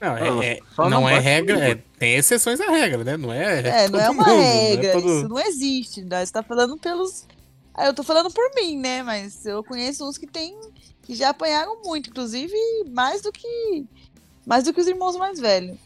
Não, 0.00 0.16
é, 0.16 0.46
é- 0.54 0.60
não 0.76 0.90
não 0.90 1.08
é 1.08 1.18
regra, 1.20 1.70
é- 1.70 1.74
tem 1.96 2.14
exceções 2.16 2.60
à 2.60 2.68
regra, 2.68 3.04
né? 3.04 3.16
Não 3.16 3.32
é. 3.32 3.84
É, 3.84 3.88
não 3.88 4.00
é 4.00 4.10
uma 4.10 4.24
mundo, 4.26 4.40
regra, 4.40 4.82
Não 4.82 4.88
é 4.88 4.92
todo- 4.92 5.18
isso 5.20 5.28
não 5.28 5.38
existe. 5.38 6.02
Né? 6.02 6.26
Você 6.26 6.32
tá 6.32 6.42
falando 6.42 6.76
pelos. 6.76 7.24
Ah, 7.72 7.86
eu 7.86 7.94
tô 7.94 8.02
falando 8.02 8.28
por 8.32 8.50
mim, 8.56 8.76
né? 8.76 9.02
Mas 9.04 9.46
eu 9.46 9.62
conheço 9.62 10.06
uns 10.08 10.18
que 10.18 10.26
tem. 10.26 10.58
que 11.04 11.14
já 11.16 11.30
apanharam 11.30 11.82
muito, 11.84 12.10
inclusive 12.10 12.54
mais 12.90 13.22
do 13.22 13.30
que. 13.32 13.84
Mais 14.44 14.64
do 14.64 14.72
que 14.74 14.80
os 14.80 14.86
irmãos 14.88 15.16
mais 15.16 15.38
velhos. 15.38 15.76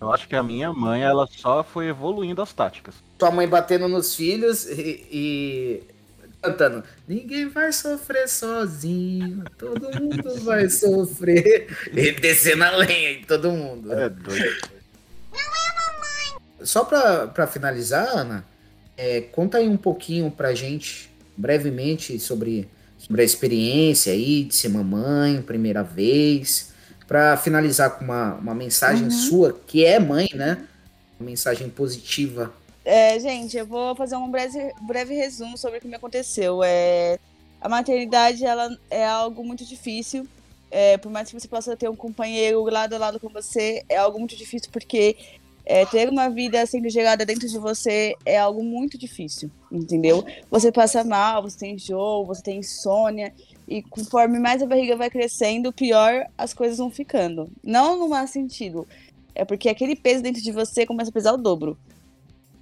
Eu 0.00 0.12
acho 0.12 0.28
que 0.28 0.36
a 0.36 0.42
minha 0.42 0.72
mãe, 0.72 1.02
ela 1.02 1.26
só 1.30 1.62
foi 1.64 1.86
evoluindo 1.88 2.42
as 2.42 2.52
táticas. 2.52 2.94
Sua 3.18 3.30
mãe 3.30 3.48
batendo 3.48 3.88
nos 3.88 4.14
filhos 4.14 4.66
e, 4.66 5.06
e 5.10 5.82
cantando. 6.42 6.84
Ninguém 7.08 7.48
vai 7.48 7.72
sofrer 7.72 8.28
sozinho, 8.28 9.42
todo 9.58 9.90
mundo 10.00 10.34
vai 10.44 10.68
sofrer. 10.68 11.66
E 11.92 12.12
descendo 12.12 12.64
a 12.64 12.76
lenha 12.76 13.12
em 13.12 13.22
todo 13.24 13.50
mundo. 13.50 13.92
É 13.92 14.08
doido. 14.08 14.56
Só 16.62 16.84
pra, 16.84 17.26
pra 17.28 17.46
finalizar, 17.46 18.06
Ana, 18.08 18.44
é, 18.96 19.20
conta 19.20 19.58
aí 19.58 19.68
um 19.68 19.76
pouquinho 19.76 20.30
pra 20.30 20.54
gente, 20.54 21.10
brevemente, 21.36 22.18
sobre, 22.18 22.68
sobre 22.98 23.22
a 23.22 23.24
experiência 23.24 24.12
aí 24.12 24.44
de 24.44 24.54
ser 24.54 24.68
mamãe, 24.68 25.40
primeira 25.42 25.82
vez. 25.82 26.72
Pra 27.06 27.36
finalizar 27.36 27.90
com 27.98 28.04
uma, 28.04 28.34
uma 28.34 28.54
mensagem 28.54 29.04
Uhum. 29.04 29.10
sua, 29.10 29.52
que 29.66 29.84
é 29.84 29.98
mãe, 30.00 30.28
né? 30.34 30.58
Uma 31.20 31.30
mensagem 31.30 31.68
positiva. 31.68 32.52
É, 32.86 33.18
gente, 33.18 33.56
eu 33.56 33.66
vou 33.66 33.96
fazer 33.96 34.14
um 34.14 34.30
breve, 34.30 34.72
breve 34.82 35.12
resumo 35.12 35.58
sobre 35.58 35.78
o 35.78 35.80
que 35.80 35.88
me 35.88 35.96
aconteceu. 35.96 36.62
É, 36.62 37.18
a 37.60 37.68
maternidade 37.68 38.46
ela 38.46 38.78
é 38.88 39.04
algo 39.04 39.42
muito 39.42 39.64
difícil. 39.64 40.24
É, 40.70 40.96
por 40.96 41.10
mais 41.10 41.28
que 41.28 41.38
você 41.38 41.48
possa 41.48 41.76
ter 41.76 41.90
um 41.90 41.96
companheiro 41.96 42.62
lado 42.66 42.94
a 42.94 42.98
lado 42.98 43.18
com 43.18 43.28
você, 43.28 43.82
é 43.88 43.96
algo 43.96 44.20
muito 44.20 44.36
difícil 44.36 44.70
porque 44.70 45.16
é, 45.64 45.84
ter 45.84 46.08
uma 46.08 46.28
vida 46.28 46.64
sendo 46.64 46.88
gerada 46.88 47.26
dentro 47.26 47.48
de 47.48 47.58
você 47.58 48.14
é 48.24 48.38
algo 48.38 48.62
muito 48.62 48.96
difícil, 48.96 49.50
entendeu? 49.70 50.24
Você 50.48 50.70
passa 50.70 51.02
mal, 51.02 51.42
você 51.42 51.58
tem 51.58 51.74
enjoo, 51.74 52.24
você 52.24 52.40
tem 52.40 52.58
insônia, 52.60 53.34
e 53.66 53.82
conforme 53.82 54.38
mais 54.38 54.62
a 54.62 54.66
barriga 54.66 54.94
vai 54.94 55.10
crescendo, 55.10 55.72
pior 55.72 56.24
as 56.38 56.54
coisas 56.54 56.78
vão 56.78 56.88
ficando. 56.88 57.50
Não 57.64 57.98
no 57.98 58.08
mau 58.08 58.28
sentido, 58.28 58.86
é 59.34 59.44
porque 59.44 59.68
aquele 59.68 59.96
peso 59.96 60.22
dentro 60.22 60.40
de 60.40 60.52
você 60.52 60.86
começa 60.86 61.10
a 61.10 61.12
pesar 61.12 61.32
o 61.32 61.36
dobro. 61.36 61.76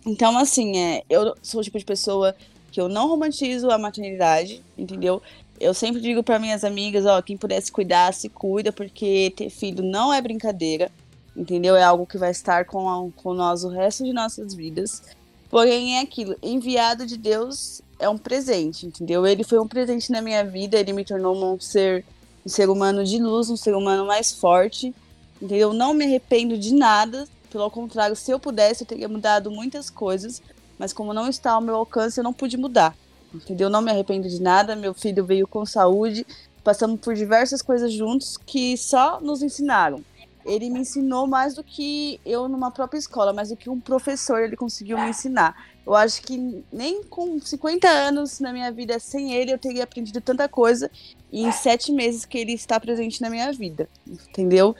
Então, 0.06 0.36
assim, 0.36 0.76
é, 0.78 1.02
eu 1.08 1.34
sou 1.42 1.60
o 1.60 1.64
tipo 1.64 1.78
de 1.78 1.84
pessoa 1.84 2.34
que 2.70 2.80
eu 2.80 2.88
não 2.88 3.08
romantizo 3.08 3.70
a 3.70 3.78
maternidade, 3.78 4.62
entendeu? 4.76 5.22
Eu 5.60 5.72
sempre 5.72 6.00
digo 6.00 6.22
para 6.22 6.38
minhas 6.38 6.64
amigas, 6.64 7.06
ó, 7.06 7.22
quem 7.22 7.36
pudesse 7.36 7.70
cuidar, 7.70 8.12
se 8.12 8.28
cuida, 8.28 8.72
porque 8.72 9.32
ter 9.36 9.48
filho 9.48 9.82
não 9.82 10.12
é 10.12 10.20
brincadeira, 10.20 10.90
entendeu? 11.36 11.76
É 11.76 11.82
algo 11.84 12.06
que 12.06 12.18
vai 12.18 12.30
estar 12.32 12.64
com, 12.64 12.88
a- 12.88 13.10
com 13.22 13.32
nós 13.32 13.64
o 13.64 13.68
resto 13.68 14.04
de 14.04 14.12
nossas 14.12 14.54
vidas. 14.54 15.02
Porém, 15.48 15.98
é 15.98 16.00
aquilo, 16.00 16.34
enviado 16.42 17.06
de 17.06 17.16
Deus 17.16 17.80
é 18.00 18.08
um 18.08 18.18
presente, 18.18 18.86
entendeu? 18.86 19.24
Ele 19.24 19.44
foi 19.44 19.60
um 19.60 19.68
presente 19.68 20.10
na 20.10 20.20
minha 20.20 20.44
vida, 20.44 20.76
ele 20.78 20.92
me 20.92 21.04
tornou 21.04 21.34
um 21.54 21.60
ser, 21.60 22.04
um 22.44 22.48
ser 22.48 22.68
humano 22.68 23.04
de 23.04 23.18
luz, 23.22 23.48
um 23.48 23.56
ser 23.56 23.74
humano 23.76 24.04
mais 24.04 24.32
forte, 24.32 24.92
entendeu? 25.40 25.72
Não 25.72 25.94
me 25.94 26.04
arrependo 26.04 26.58
de 26.58 26.74
nada, 26.74 27.28
pelo 27.54 27.70
contrário, 27.70 28.16
se 28.16 28.32
eu 28.32 28.40
pudesse, 28.40 28.82
eu 28.82 28.86
teria 28.88 29.08
mudado 29.08 29.48
muitas 29.48 29.88
coisas, 29.88 30.42
mas 30.76 30.92
como 30.92 31.14
não 31.14 31.28
está 31.28 31.52
ao 31.52 31.60
meu 31.60 31.76
alcance, 31.76 32.18
eu 32.18 32.24
não 32.24 32.32
pude 32.32 32.56
mudar. 32.56 32.96
Entendeu? 33.32 33.70
Não 33.70 33.80
me 33.80 33.92
arrependo 33.92 34.28
de 34.28 34.42
nada. 34.42 34.74
Meu 34.74 34.92
filho 34.92 35.24
veio 35.24 35.46
com 35.46 35.64
saúde, 35.64 36.26
passamos 36.64 36.98
por 36.98 37.14
diversas 37.14 37.62
coisas 37.62 37.92
juntos 37.92 38.36
que 38.36 38.76
só 38.76 39.20
nos 39.20 39.40
ensinaram. 39.40 40.04
Ele 40.44 40.68
me 40.68 40.80
ensinou 40.80 41.28
mais 41.28 41.54
do 41.54 41.62
que 41.62 42.20
eu 42.26 42.48
numa 42.48 42.72
própria 42.72 42.98
escola, 42.98 43.32
mais 43.32 43.50
do 43.50 43.56
que 43.56 43.70
um 43.70 43.78
professor 43.78 44.40
ele 44.40 44.56
conseguiu 44.56 44.98
me 44.98 45.10
ensinar. 45.10 45.54
Eu 45.86 45.94
acho 45.94 46.22
que 46.22 46.64
nem 46.72 47.04
com 47.04 47.40
50 47.40 47.88
anos 47.88 48.40
na 48.40 48.52
minha 48.52 48.72
vida 48.72 48.98
sem 48.98 49.32
ele 49.32 49.52
eu 49.52 49.58
teria 49.58 49.84
aprendido 49.84 50.20
tanta 50.20 50.48
coisa 50.48 50.90
em 51.32 51.52
sete 51.52 51.92
meses 51.92 52.24
que 52.24 52.36
ele 52.36 52.52
está 52.52 52.80
presente 52.80 53.22
na 53.22 53.30
minha 53.30 53.52
vida, 53.52 53.88
entendeu? 54.06 54.74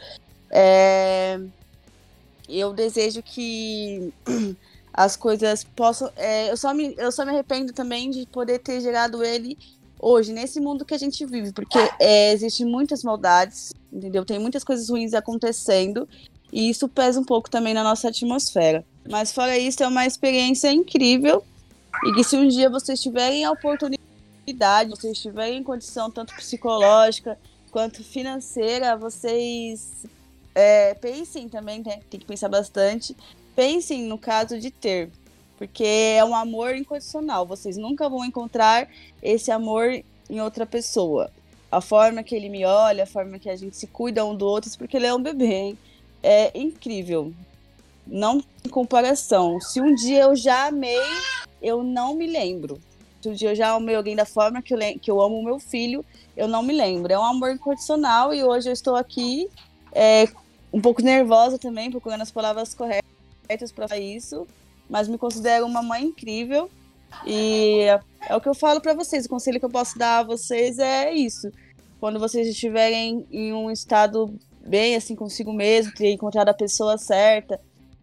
É, 0.51 1.41
eu 2.49 2.73
desejo 2.73 3.23
que 3.23 4.13
as 4.93 5.17
coisas 5.17 5.65
possam. 5.65 6.11
é, 6.17 6.51
eu, 6.51 6.57
só 6.57 6.73
me, 6.73 6.95
eu 6.97 7.11
só 7.11 7.25
me 7.25 7.31
arrependo 7.31 7.73
também 7.73 8.11
de 8.11 8.27
poder 8.27 8.59
ter 8.61 8.81
gerado 8.81 9.25
ele 9.25 9.59
hoje, 9.99 10.33
nesse 10.33 10.61
mundo 10.61 10.85
que 10.85 10.93
a 10.93 10.99
gente 10.99 11.25
vive, 11.25 11.53
porque 11.53 11.79
é, 11.99 12.33
existem 12.33 12.67
muitas 12.67 13.03
maldades, 13.03 13.73
entendeu? 13.91 14.25
Tem 14.25 14.39
muitas 14.39 14.63
coisas 14.63 14.89
ruins 14.91 15.15
acontecendo, 15.15 16.07
e 16.53 16.69
isso 16.69 16.89
pesa 16.89 17.19
um 17.19 17.25
pouco 17.25 17.49
também 17.49 17.73
na 17.73 17.83
nossa 17.83 18.09
atmosfera. 18.09 18.85
Mas 19.09 19.33
fora 19.33 19.57
isso, 19.59 19.83
é 19.83 19.89
uma 19.89 20.05
experiência 20.05 20.71
incrível, 20.71 21.43
e 22.07 22.13
que 22.13 22.23
se 22.23 22.37
um 22.37 22.47
dia 22.47 22.69
vocês 22.69 23.01
tiverem 23.01 23.45
a 23.45 23.53
oportunidade, 23.53 24.91
vocês 24.91 25.19
tiverem 25.19 25.63
condição 25.63 26.11
tanto 26.11 26.35
psicológica 26.35 27.39
quanto 27.71 28.05
financeira, 28.05 28.97
vocês 28.97 30.05
é, 30.55 30.95
pensem 30.95 31.49
também, 31.49 31.83
né? 31.85 32.01
tem 32.09 32.21
que 32.21 32.27
pensar 32.27 32.49
bastante, 32.49 33.17
pensem 33.57 34.05
no 34.05 34.17
caso 34.17 34.59
de 34.59 34.71
ter, 34.71 35.11
porque 35.59 35.85
é 35.85 36.25
um 36.25 36.35
amor 36.35 36.77
incondicional. 36.77 37.45
Vocês 37.47 37.77
nunca 37.77 38.09
vão 38.09 38.25
encontrar 38.25 38.89
esse 39.23 39.51
amor 39.51 40.03
em 40.31 40.41
outra 40.41 40.65
pessoa. 40.65 41.31
A 41.71 41.81
forma 41.81 42.23
que 42.23 42.35
ele 42.35 42.49
me 42.49 42.65
olha, 42.65 43.03
a 43.03 43.07
forma 43.07 43.39
que 43.39 43.51
a 43.51 43.57
gente 43.57 43.77
se 43.77 43.87
cuida 43.87 44.25
um 44.25 44.35
do 44.35 44.47
outro, 44.47 44.71
porque 44.79 44.97
ele 44.97 45.07
é 45.07 45.15
um 45.15 45.23
bebê, 45.23 45.53
hein? 45.53 45.79
É 46.23 46.57
incrível. 46.57 47.33
Não 48.07 48.41
tem 48.41 48.71
comparação. 48.71 49.61
Se 49.61 49.81
um 49.81 49.95
dia 49.95 50.23
eu 50.23 50.37
já 50.37 50.67
amei, 50.67 51.01
eu 51.61 51.83
não 51.83 52.15
me 52.15 52.27
lembro. 52.27 52.81
Se 53.21 53.29
um 53.29 53.33
dia 53.33 53.51
eu 53.51 53.55
já 53.57 53.73
amei 53.73 53.97
alguém 53.97 54.15
da 54.15 54.25
forma 54.25 54.63
que 54.63 54.73
eu, 54.75 54.79
que 55.01 55.11
eu 55.11 55.21
amo 55.21 55.39
o 55.39 55.45
meu 55.45 55.59
filho, 55.59 56.05
eu 56.37 56.47
não 56.47 56.63
me 56.63 56.73
lembro. 56.73 57.13
É 57.13 57.19
um 57.19 57.25
amor 57.25 57.51
incondicional 57.51 58.33
e 58.33 58.45
hoje 58.45 58.69
eu 58.69 58.73
estou 58.73 58.95
aqui 58.95 59.49
é, 59.95 60.29
um 60.75 60.81
pouco 60.81 61.01
nervosa 61.01 61.57
também, 61.57 61.89
procurando 61.89 62.23
as 62.23 62.33
palavras 62.33 62.75
corretas 62.75 63.71
para 63.73 63.97
isso, 63.97 64.45
mas 64.91 65.07
me 65.07 65.17
considero 65.17 65.65
uma 65.67 65.81
mãe 65.81 66.03
incrível 66.03 66.69
e 67.25 67.83
é, 68.29 68.35
o 68.35 68.41
que 68.41 68.49
eu 68.49 68.55
falo 68.55 68.81
para 68.81 68.93
vocês. 68.93 69.25
O 69.25 69.29
conselho 69.29 69.61
que 69.61 69.65
eu 69.65 69.71
posso 69.71 69.97
dar 69.97 70.19
a 70.19 70.23
vocês 70.25 70.81
é 70.81 71.13
isso. 71.13 71.49
Quando 72.01 72.19
vocês 72.19 72.49
estiverem 72.49 73.25
em 73.31 73.53
um 73.53 73.71
estado 73.71 74.35
bem 74.67 74.97
assim 74.97 75.15
consigo 75.15 75.53
mesmo, 75.53 75.95
ter 75.95 76.11
encontrado 76.11 76.49
a 76.49 76.55
pessoa 76.55 76.99
certa, 76.99 77.61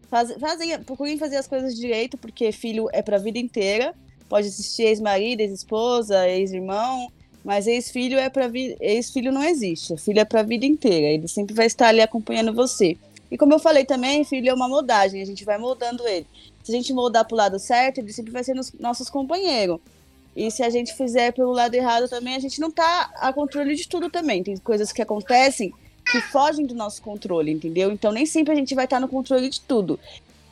faz, 0.08 0.32
fazem, 0.40 0.82
procurem 0.82 1.18
fazer 1.18 1.36
as 1.36 1.46
coisas 1.46 1.76
direito, 1.76 2.16
porque 2.16 2.52
filho 2.52 2.88
é 2.90 3.02
para 3.02 3.16
a 3.16 3.20
vida 3.20 3.38
inteira. 3.38 3.94
Pode 4.30 4.46
existir 4.46 4.84
ex-marido, 4.84 5.42
ex-esposa, 5.42 6.26
ex-irmão, 6.26 7.12
Mas 7.44 7.66
ex-filho 7.66 8.18
é 8.18 8.28
para 8.28 8.48
vida, 8.48 8.76
ex-filho 8.80 9.32
não 9.32 9.42
existe. 9.42 9.96
Filho 9.96 10.20
é 10.20 10.24
para 10.24 10.42
vida 10.42 10.64
inteira. 10.64 11.06
Ele 11.08 11.26
sempre 11.26 11.54
vai 11.54 11.66
estar 11.66 11.88
ali 11.88 12.00
acompanhando 12.00 12.52
você. 12.52 12.96
E 13.30 13.38
como 13.38 13.54
eu 13.54 13.58
falei 13.58 13.84
também, 13.84 14.24
filho 14.24 14.50
é 14.50 14.54
uma 14.54 14.68
moldagem, 14.68 15.22
a 15.22 15.24
gente 15.24 15.44
vai 15.44 15.56
moldando 15.56 16.06
ele. 16.06 16.26
Se 16.62 16.70
a 16.70 16.74
gente 16.74 16.92
moldar 16.92 17.26
pro 17.26 17.36
lado 17.36 17.58
certo, 17.58 17.98
ele 17.98 18.12
sempre 18.12 18.30
vai 18.30 18.44
ser 18.44 18.54
nos, 18.54 18.72
nossos 18.74 19.08
companheiros. 19.08 19.80
E 20.36 20.50
se 20.50 20.62
a 20.62 20.70
gente 20.70 20.94
fizer 20.94 21.32
pelo 21.32 21.50
lado 21.50 21.74
errado 21.74 22.08
também, 22.08 22.36
a 22.36 22.38
gente 22.38 22.60
não 22.60 22.70
tá 22.70 23.10
a 23.16 23.32
controle 23.32 23.74
de 23.74 23.88
tudo 23.88 24.10
também. 24.10 24.42
Tem 24.42 24.56
coisas 24.58 24.92
que 24.92 25.02
acontecem 25.02 25.72
que 26.04 26.20
fogem 26.20 26.66
do 26.66 26.74
nosso 26.74 27.00
controle, 27.02 27.50
entendeu? 27.52 27.90
Então 27.90 28.12
nem 28.12 28.26
sempre 28.26 28.52
a 28.52 28.56
gente 28.56 28.74
vai 28.74 28.84
estar 28.84 29.00
no 29.00 29.08
controle 29.08 29.48
de 29.48 29.60
tudo. 29.60 29.98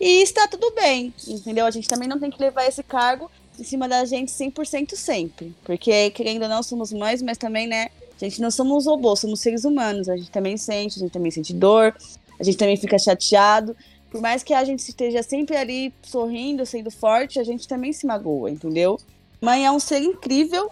E 0.00 0.22
está 0.22 0.48
tudo 0.48 0.72
bem, 0.72 1.12
entendeu? 1.28 1.66
A 1.66 1.70
gente 1.70 1.88
também 1.88 2.08
não 2.08 2.18
tem 2.18 2.30
que 2.30 2.40
levar 2.40 2.66
esse 2.66 2.82
cargo 2.82 3.30
em 3.60 3.64
cima 3.64 3.88
da 3.88 4.04
gente 4.04 4.30
100% 4.30 4.94
sempre. 4.94 5.54
Porque, 5.64 6.10
querendo 6.10 6.42
ou 6.42 6.48
não, 6.48 6.62
somos 6.62 6.92
mães, 6.92 7.22
mas 7.22 7.38
também, 7.38 7.66
né? 7.66 7.88
A 8.16 8.24
gente 8.24 8.40
não 8.40 8.50
somos 8.50 8.86
robôs, 8.86 9.20
somos 9.20 9.40
seres 9.40 9.64
humanos. 9.64 10.08
A 10.08 10.16
gente 10.16 10.30
também 10.30 10.56
sente, 10.56 10.98
a 10.98 11.00
gente 11.00 11.12
também 11.12 11.30
sente 11.30 11.54
dor, 11.54 11.94
a 12.38 12.44
gente 12.44 12.56
também 12.56 12.76
fica 12.76 12.98
chateado. 12.98 13.76
Por 14.10 14.20
mais 14.20 14.42
que 14.42 14.52
a 14.52 14.64
gente 14.64 14.80
esteja 14.80 15.22
sempre 15.22 15.56
ali 15.56 15.94
sorrindo, 16.02 16.66
sendo 16.66 16.90
forte, 16.90 17.38
a 17.38 17.44
gente 17.44 17.68
também 17.68 17.92
se 17.92 18.06
magoa, 18.06 18.50
entendeu? 18.50 18.98
Mãe 19.40 19.64
é 19.64 19.70
um 19.70 19.78
ser 19.78 20.02
incrível. 20.02 20.68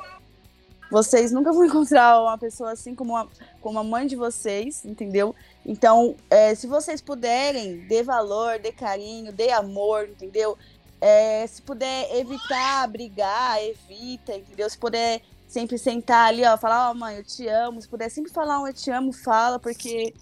Vocês 0.91 1.31
nunca 1.31 1.53
vão 1.53 1.65
encontrar 1.67 2.21
uma 2.21 2.37
pessoa 2.37 2.73
assim 2.73 2.95
como 2.95 3.17
a, 3.17 3.29
como 3.61 3.79
a 3.79 3.85
mãe 3.85 4.07
de 4.07 4.17
vocês, 4.17 4.85
entendeu? 4.85 5.35
Então, 5.65 6.17
é, 6.29 6.55
se 6.55 6.67
vocês 6.67 7.01
puderem, 7.01 7.87
dê 7.87 8.03
valor, 8.03 8.59
dê 8.59 8.73
carinho, 8.73 9.33
dê 9.33 9.51
amor, 9.51 10.09
entendeu? 10.09 10.57
É, 11.01 11.47
se 11.47 11.63
puder 11.63 12.17
evitar 12.17 12.87
brigar, 12.89 13.63
evita, 13.63 14.37
entendeu? 14.37 14.69
Se 14.69 14.77
puder 14.77 15.23
sempre 15.47 15.79
sentar 15.79 16.29
ali, 16.29 16.45
ó, 16.45 16.57
falar, 16.59 16.89
ó, 16.89 16.93
oh, 16.93 16.95
mãe, 16.95 17.17
eu 17.17 17.25
te 17.25 17.47
amo. 17.47 17.81
Se 17.81 17.89
puder 17.89 18.11
sempre 18.11 18.33
falar 18.33 18.61
um 18.61 18.67
eu 18.67 18.75
te 18.75 18.91
amo, 18.91 19.13
fala, 19.13 19.59
porque 19.59 20.13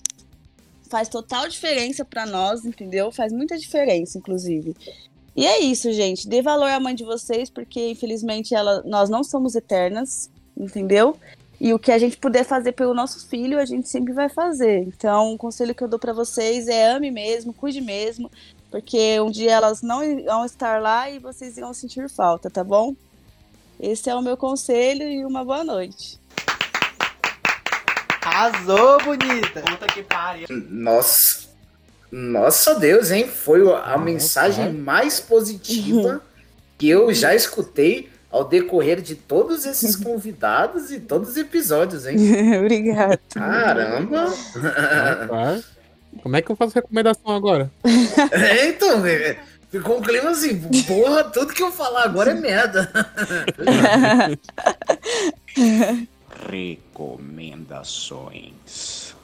faz 0.89 1.09
total 1.09 1.49
diferença 1.49 2.05
para 2.05 2.27
nós, 2.27 2.65
entendeu? 2.65 3.11
Faz 3.11 3.33
muita 3.33 3.59
diferença, 3.59 4.19
inclusive. 4.19 4.77
E 5.35 5.47
é 5.47 5.61
isso, 5.61 5.93
gente. 5.93 6.29
Dê 6.29 6.41
valor 6.41 6.71
à 6.71 6.81
mãe 6.81 6.95
de 6.95 7.05
vocês, 7.05 7.51
porque 7.51 7.91
infelizmente 7.91 8.55
ela, 8.55 8.83
nós 8.85 9.11
não 9.11 9.23
somos 9.23 9.55
eternas, 9.55 10.31
entendeu? 10.57 11.17
E 11.61 11.73
o 11.73 11.79
que 11.79 11.91
a 11.91 11.99
gente 11.99 12.19
puder 12.19 12.45
fazer 12.45 12.73
pelo 12.73 12.95
nosso 12.95 13.27
filho, 13.29 13.59
a 13.59 13.65
gente 13.65 13.89
sempre 13.89 14.13
vai 14.13 14.29
fazer. 14.29 14.83
Então, 14.83 15.33
o 15.33 15.39
conselho 15.39 15.75
que 15.75 15.83
eu 15.83 15.89
dou 15.89 15.99
para 15.99 16.13
vocês 16.13 16.69
é 16.69 16.91
ame 16.91 17.11
mesmo, 17.11 17.53
cuide 17.53 17.81
mesmo, 17.81 18.31
porque 18.77 19.19
um 19.21 19.31
dia 19.31 19.53
elas 19.53 19.81
não 19.81 20.01
vão 20.23 20.45
estar 20.45 20.83
lá 20.83 21.09
e 21.09 21.19
vocês 21.19 21.57
irão 21.57 21.73
sentir 21.73 22.11
falta, 22.11 22.51
tá 22.51 22.63
bom? 22.63 22.95
Esse 23.81 24.11
é 24.11 24.15
o 24.15 24.21
meu 24.21 24.37
conselho 24.37 25.03
e 25.05 25.25
uma 25.25 25.43
boa 25.43 25.65
noite. 25.65 26.21
Arrasou, 28.21 29.03
bonita! 29.03 29.63
Puta 29.63 29.87
que 29.87 30.03
pariu. 30.03 30.47
Nossa. 30.69 31.47
Nossa 32.13 32.75
Deus, 32.75 33.11
hein? 33.11 33.27
Foi 33.27 33.63
a 33.63 33.65
Nossa, 33.65 33.99
mensagem 33.99 34.67
é. 34.67 34.73
mais 34.73 35.21
positiva 35.21 36.21
que 36.77 36.87
eu 36.87 37.15
já 37.15 37.35
escutei 37.35 38.11
ao 38.31 38.45
decorrer 38.45 39.01
de 39.01 39.15
todos 39.15 39.65
esses 39.65 39.97
convidados 39.97 40.91
e 40.91 41.01
todos 41.01 41.31
os 41.31 41.37
episódios, 41.39 42.05
hein? 42.05 42.17
Obrigada. 42.61 43.19
Caramba! 43.31 44.35
Como 46.23 46.37
é 46.37 46.43
que 46.43 46.51
eu 46.51 46.57
faço 46.57 46.75
recomendação 46.75 47.35
agora? 47.35 47.71
É, 48.33 48.69
então, 48.69 49.07
é, 49.07 49.39
ficou 49.71 49.99
um 49.99 50.03
clima 50.03 50.31
assim, 50.31 50.59
porra, 50.87 51.25
tudo 51.25 51.53
que 51.53 51.63
eu 51.63 51.71
falar 51.71 52.05
agora 52.05 52.31
é 52.33 52.35
merda. 52.35 52.91
Recomendações. 56.51 59.15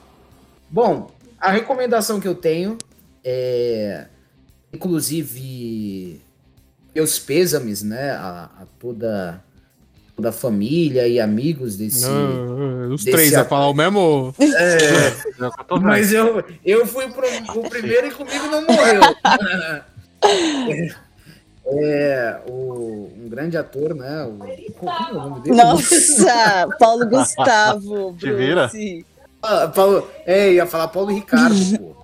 Bom, 0.69 1.11
a 1.39 1.51
recomendação 1.51 2.19
que 2.19 2.27
eu 2.27 2.35
tenho 2.35 2.77
é, 3.23 4.07
inclusive, 4.73 6.19
meus 6.93 7.17
pêsames, 7.19 7.83
né, 7.83 8.11
a, 8.11 8.49
a 8.59 8.65
toda 8.79 9.41
toda 10.15 10.29
a 10.29 10.31
família 10.31 11.07
e 11.07 11.19
amigos 11.19 11.75
desse. 11.75 12.05
Não, 12.05 12.93
os 12.93 13.03
desse 13.03 13.15
três 13.15 13.33
a 13.33 13.45
falar 13.45 13.69
o 13.69 13.73
mesmo. 13.73 14.33
É, 14.39 15.79
mas 15.81 16.13
eu, 16.13 16.43
eu 16.63 16.85
fui 16.85 17.09
pro, 17.09 17.25
o 17.59 17.69
primeiro 17.69 18.07
e 18.07 18.11
comigo 18.11 18.45
não 18.47 18.61
morreu. 18.61 19.01
É, 21.65 22.41
o, 22.45 23.09
um 23.17 23.29
grande 23.29 23.57
ator, 23.57 23.95
né? 23.95 24.25
O, 24.25 24.45
é 24.45 25.11
o 25.11 25.13
nome 25.13 25.41
dele? 25.41 25.55
Nossa, 25.55 26.67
Paulo 26.77 27.07
Gustavo. 27.07 28.15
Te 28.19 28.33
vira? 28.33 28.69
Ah, 29.41 29.69
Paulo, 29.69 30.07
é, 30.25 30.51
ia 30.53 30.65
falar 30.65 30.89
Paulo 30.89 31.13
Ricardo, 31.13 31.79
pô. 31.79 32.03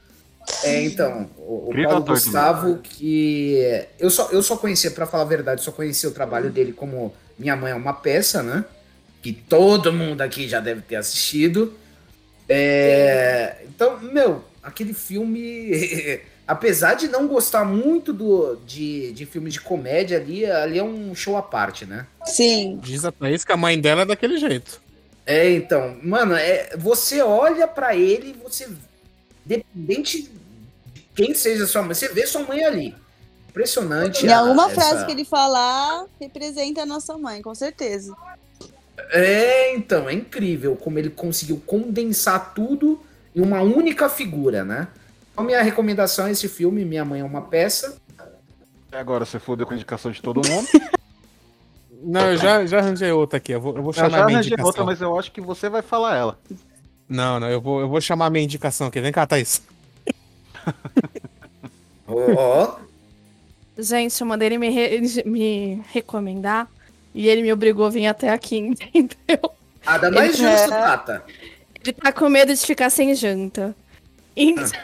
É, 0.64 0.84
então, 0.84 1.30
o, 1.38 1.70
o 1.70 1.84
Paulo 1.84 2.06
Gustavo, 2.06 2.78
que 2.78 3.86
eu 4.00 4.10
só, 4.10 4.30
eu 4.32 4.42
só 4.42 4.56
conhecia, 4.56 4.92
para 4.92 5.06
falar 5.06 5.24
a 5.24 5.28
verdade, 5.28 5.62
só 5.62 5.72
conhecia 5.72 6.10
o 6.10 6.14
trabalho 6.14 6.50
dele 6.50 6.72
como 6.72 7.14
Minha 7.40 7.56
Mãe 7.56 7.72
é 7.72 7.76
uma 7.76 7.94
Peça, 7.94 8.44
né? 8.44 8.66
Que 9.22 9.32
todo 9.32 9.94
mundo 9.94 10.22
aqui 10.22 10.48
já 10.48 10.60
deve 10.60 10.82
ter 10.82 10.98
assistido. 10.98 11.74
É, 12.48 13.64
então, 13.64 14.00
meu, 14.00 14.44
aquele 14.62 14.94
filme, 14.94 16.20
apesar 16.46 16.96
de 16.96 17.08
não 17.08 17.28
gostar 17.28 17.64
muito 17.64 18.12
do, 18.12 18.58
de, 18.66 19.14
de 19.14 19.26
filmes 19.26 19.54
de 19.54 19.62
comédia 19.62 20.18
ali, 20.18 20.46
ali 20.46 20.78
é 20.78 20.84
um 20.84 21.16
show 21.16 21.38
à 21.38 21.42
parte, 21.42 21.86
né? 21.86 22.06
Sim. 22.26 22.78
Diz 22.84 23.06
a 23.06 23.12
Thaís 23.12 23.46
que 23.46 23.52
a 23.52 23.58
mãe 23.58 23.80
dela 23.80 24.02
é 24.02 24.06
daquele 24.06 24.38
jeito. 24.38 24.82
É, 25.26 25.50
então, 25.52 25.98
mano, 26.04 26.36
é, 26.36 26.76
você 26.78 27.22
olha 27.22 27.68
para 27.68 27.96
ele 27.96 28.32
e 28.32 28.44
você, 28.44 28.68
dependente 29.46 30.30
quem 31.16 31.34
seja 31.34 31.68
sua 31.68 31.84
mãe, 31.84 31.94
você 31.94 32.08
vê 32.10 32.26
sua 32.26 32.44
mãe 32.44 32.64
ali. 32.64 32.96
Impressionante. 33.50 34.26
E 34.26 34.32
alguma 34.32 34.72
essa... 34.72 34.76
frase 34.76 35.06
que 35.06 35.12
ele 35.12 35.26
falar 35.26 36.06
representa 36.20 36.84
a 36.84 36.86
nossa 36.86 37.18
mãe, 37.18 37.42
com 37.42 37.54
certeza. 37.54 38.16
É, 39.12 39.76
então, 39.76 40.08
é 40.08 40.14
incrível 40.14 40.76
como 40.76 41.00
ele 41.00 41.10
conseguiu 41.10 41.62
condensar 41.66 42.54
tudo 42.54 43.00
em 43.36 43.42
uma 43.42 43.62
única 43.62 44.08
figura, 44.10 44.64
né? 44.64 44.88
Então, 45.32 45.44
minha 45.44 45.62
recomendação 45.62 46.28
é 46.28 46.32
esse 46.32 46.48
filme, 46.48 46.86
Minha 46.86 47.06
Mãe 47.06 47.22
é 47.22 47.24
uma 47.24 47.42
Peça. 47.42 47.98
Agora 48.92 49.26
você 49.26 49.40
fodeu 49.40 49.66
com 49.66 49.74
a 49.74 49.76
indicação 49.76 50.12
de 50.12 50.22
todo 50.22 50.48
mundo. 50.48 50.68
Não, 52.02 52.32
eu 52.32 52.38
já, 52.38 52.66
já 52.66 52.80
arranjei 52.80 53.12
outra 53.12 53.38
aqui. 53.38 53.52
Eu 53.52 53.60
vou, 53.60 53.76
eu 53.76 53.84
vou 53.84 53.92
chamar 53.92 54.08
eu 54.08 54.12
já 54.12 54.24
arranjei 54.24 54.40
indicação. 54.54 54.66
outra, 54.66 54.84
mas 54.86 55.02
eu 55.02 55.20
acho 55.20 55.32
que 55.32 55.42
você 55.42 55.70
vai 55.70 55.82
falar 55.82 56.16
ela. 56.16 56.40
Não, 57.10 57.40
não, 57.40 57.50
eu 57.50 57.60
vou, 57.60 57.82
eu 57.82 57.90
vou 57.90 58.00
chamar 58.00 58.28
a 58.28 58.30
minha 58.30 58.44
indicação 58.44 58.88
aqui. 58.88 59.02
Vem 59.02 59.12
cá, 59.12 59.28
Thaís. 59.28 59.62
Ó. 62.08 62.78
Gente, 63.82 64.20
eu 64.20 64.28
mandei 64.28 64.48
ele 64.48 64.58
me, 64.58 64.70
re 64.70 65.24
me 65.26 65.82
recomendar 65.92 66.68
e 67.14 67.28
ele 67.28 67.42
me 67.42 67.54
obrigou 67.54 67.86
a 67.86 67.90
vir 67.90 68.08
até 68.08 68.30
aqui, 68.30 68.58
entendeu? 68.94 69.52
Nada 69.86 70.12
mais 70.12 70.40
ele 70.40 70.50
justo, 70.50 70.70
tá... 70.70 70.98
Tata. 70.98 71.24
Ele 71.82 71.94
tá 71.94 72.12
com 72.12 72.30
medo 72.30 72.54
de 72.54 72.62
ficar 72.62 72.90
sem 72.90 73.16
janta. 73.16 73.76
Então... 74.36 74.80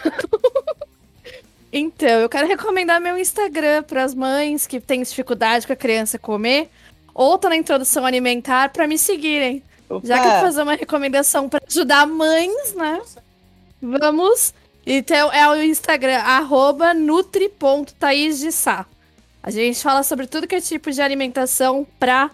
então, 1.72 2.22
eu 2.22 2.30
quero 2.30 2.48
recomendar 2.48 3.02
meu 3.02 3.18
Instagram 3.18 3.84
para 3.84 4.04
as 4.04 4.16
mães 4.16 4.66
que 4.66 4.80
têm 4.80 5.04
dificuldade 5.04 5.68
com 5.68 5.74
a 5.74 5.76
criança 5.76 6.18
comer 6.18 6.70
ou 7.14 7.38
tá 7.38 7.50
na 7.50 7.56
introdução 7.56 8.06
alimentar 8.06 8.70
para 8.70 8.88
me 8.88 8.98
seguirem. 8.98 9.62
Opa. 9.90 10.08
Já 10.08 10.20
que 10.20 10.28
eu 10.28 10.32
vou 10.32 10.42
fazer 10.42 10.62
uma 10.64 10.76
recomendação 10.76 11.48
para 11.48 11.64
ajudar 11.68 12.08
mães, 12.08 12.74
né? 12.74 13.02
Vamos 13.82 14.54
então 14.86 15.32
é 15.32 15.49
o 15.49 15.62
Instagram, 15.64 16.18
arroba. 16.20 16.94
A 19.44 19.52
gente 19.52 19.82
fala 19.82 20.03
sobre 20.03 20.28
tudo 20.28 20.48
que 20.48 20.56
é 20.56 20.62
tipo 20.62 20.91
de 20.91 21.02
alimentação 21.02 21.86
pra 21.99 22.32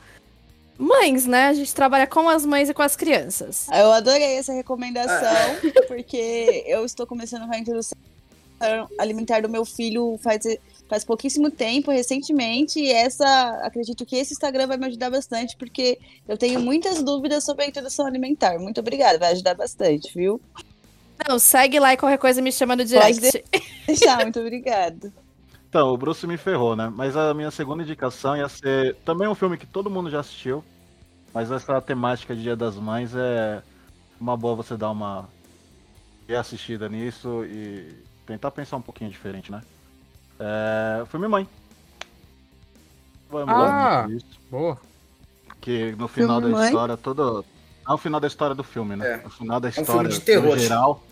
mães, 0.78 1.26
né? 1.26 1.48
A 1.48 1.54
gente 1.54 1.74
trabalha 1.74 2.08
com 2.08 2.28
as 2.28 2.46
mães 2.46 2.70
e 2.70 2.74
com 2.74 2.82
as 2.82 2.96
crianças. 2.96 3.68
Eu 3.72 3.92
adorei 3.92 4.38
essa 4.38 4.54
recomendação, 4.54 5.56
porque 5.88 6.64
eu 6.68 6.84
estou 6.86 7.06
começando 7.06 7.52
a 7.52 7.58
introdução 7.58 7.98
alimentar 8.98 9.42
do 9.42 9.50
meu 9.50 9.66
filho 9.66 10.20
faz, 10.22 10.44
faz 10.88 11.04
pouquíssimo 11.04 11.50
tempo, 11.50 11.92
recentemente, 11.92 12.80
e 12.80 12.92
essa, 12.92 13.60
acredito 13.64 14.06
que 14.06 14.16
esse 14.16 14.34
Instagram 14.34 14.68
vai 14.68 14.78
me 14.78 14.86
ajudar 14.86 15.10
bastante, 15.10 15.56
porque 15.58 15.98
eu 16.28 16.38
tenho 16.38 16.60
muitas 16.60 17.02
dúvidas 17.02 17.44
sobre 17.44 17.66
a 17.66 17.68
introdução 17.68 18.06
alimentar. 18.06 18.60
Muito 18.60 18.80
obrigada, 18.80 19.18
vai 19.18 19.32
ajudar 19.32 19.56
bastante, 19.56 20.14
viu? 20.14 20.40
Não, 21.28 21.40
segue 21.40 21.80
lá 21.80 21.94
e 21.94 21.98
qualquer 21.98 22.18
coisa 22.18 22.42
me 22.42 22.52
chama 22.52 22.76
no 22.76 22.86
direct. 22.86 23.22
Pode 23.22 23.64
deixar, 23.88 24.20
muito 24.22 24.40
obrigado. 24.40 25.12
Então, 25.70 25.90
o 25.90 25.98
Bruce 25.98 26.28
me 26.28 26.38
ferrou, 26.38 26.76
né? 26.76 26.92
Mas 26.94 27.16
a 27.16 27.34
minha 27.34 27.50
segunda 27.50 27.84
indicação 27.84 28.36
ia 28.36 28.50
ser 28.50 28.96
também 29.06 29.28
um 29.28 29.36
filme 29.36 29.58
que 29.58 29.66
todo 29.66 29.90
mundo 29.90 30.10
já 30.10 30.20
assistiu, 30.20 30.64
mas 31.34 31.50
essa 31.50 31.80
temática 31.82 32.36
de 32.36 32.42
Dia 32.42 32.56
das 32.56 32.76
Mães 32.76 33.16
é 33.16 33.62
uma 34.20 34.36
boa 34.36 34.56
você 34.56 34.76
dar 34.76 34.92
uma 34.92 35.30
reassistida 36.28 36.90
nisso 36.90 37.46
e 37.46 38.04
tentar 38.26 38.52
pensar 38.52 38.78
um 38.78 38.82
pouquinho 38.82 39.10
diferente, 39.10 39.52
né? 39.52 39.62
É... 40.40 41.06
Filme 41.06 41.28
Mãe. 41.28 41.48
Vamos 43.30 43.56
ah, 43.56 43.58
lá. 43.58 44.08
Boa. 44.50 44.78
Que 45.62 45.94
no 45.94 46.08
final 46.08 46.40
Filme 46.42 46.54
da 46.54 46.60
Mãe? 46.60 46.68
história, 46.68 46.98
todo. 46.98 47.46
Não 47.88 47.96
o 47.96 47.98
final 47.98 48.20
da 48.20 48.28
história 48.28 48.56
do 48.56 48.64
filme, 48.64 48.96
né? 48.96 49.14
É. 49.14 49.18
No 49.24 49.30
final 49.30 49.60
da 49.60 49.70
um 49.70 49.72
filme 49.72 49.88
história, 49.88 50.10
de 50.10 50.22
terror. 50.22 50.58
geral. 50.58 51.04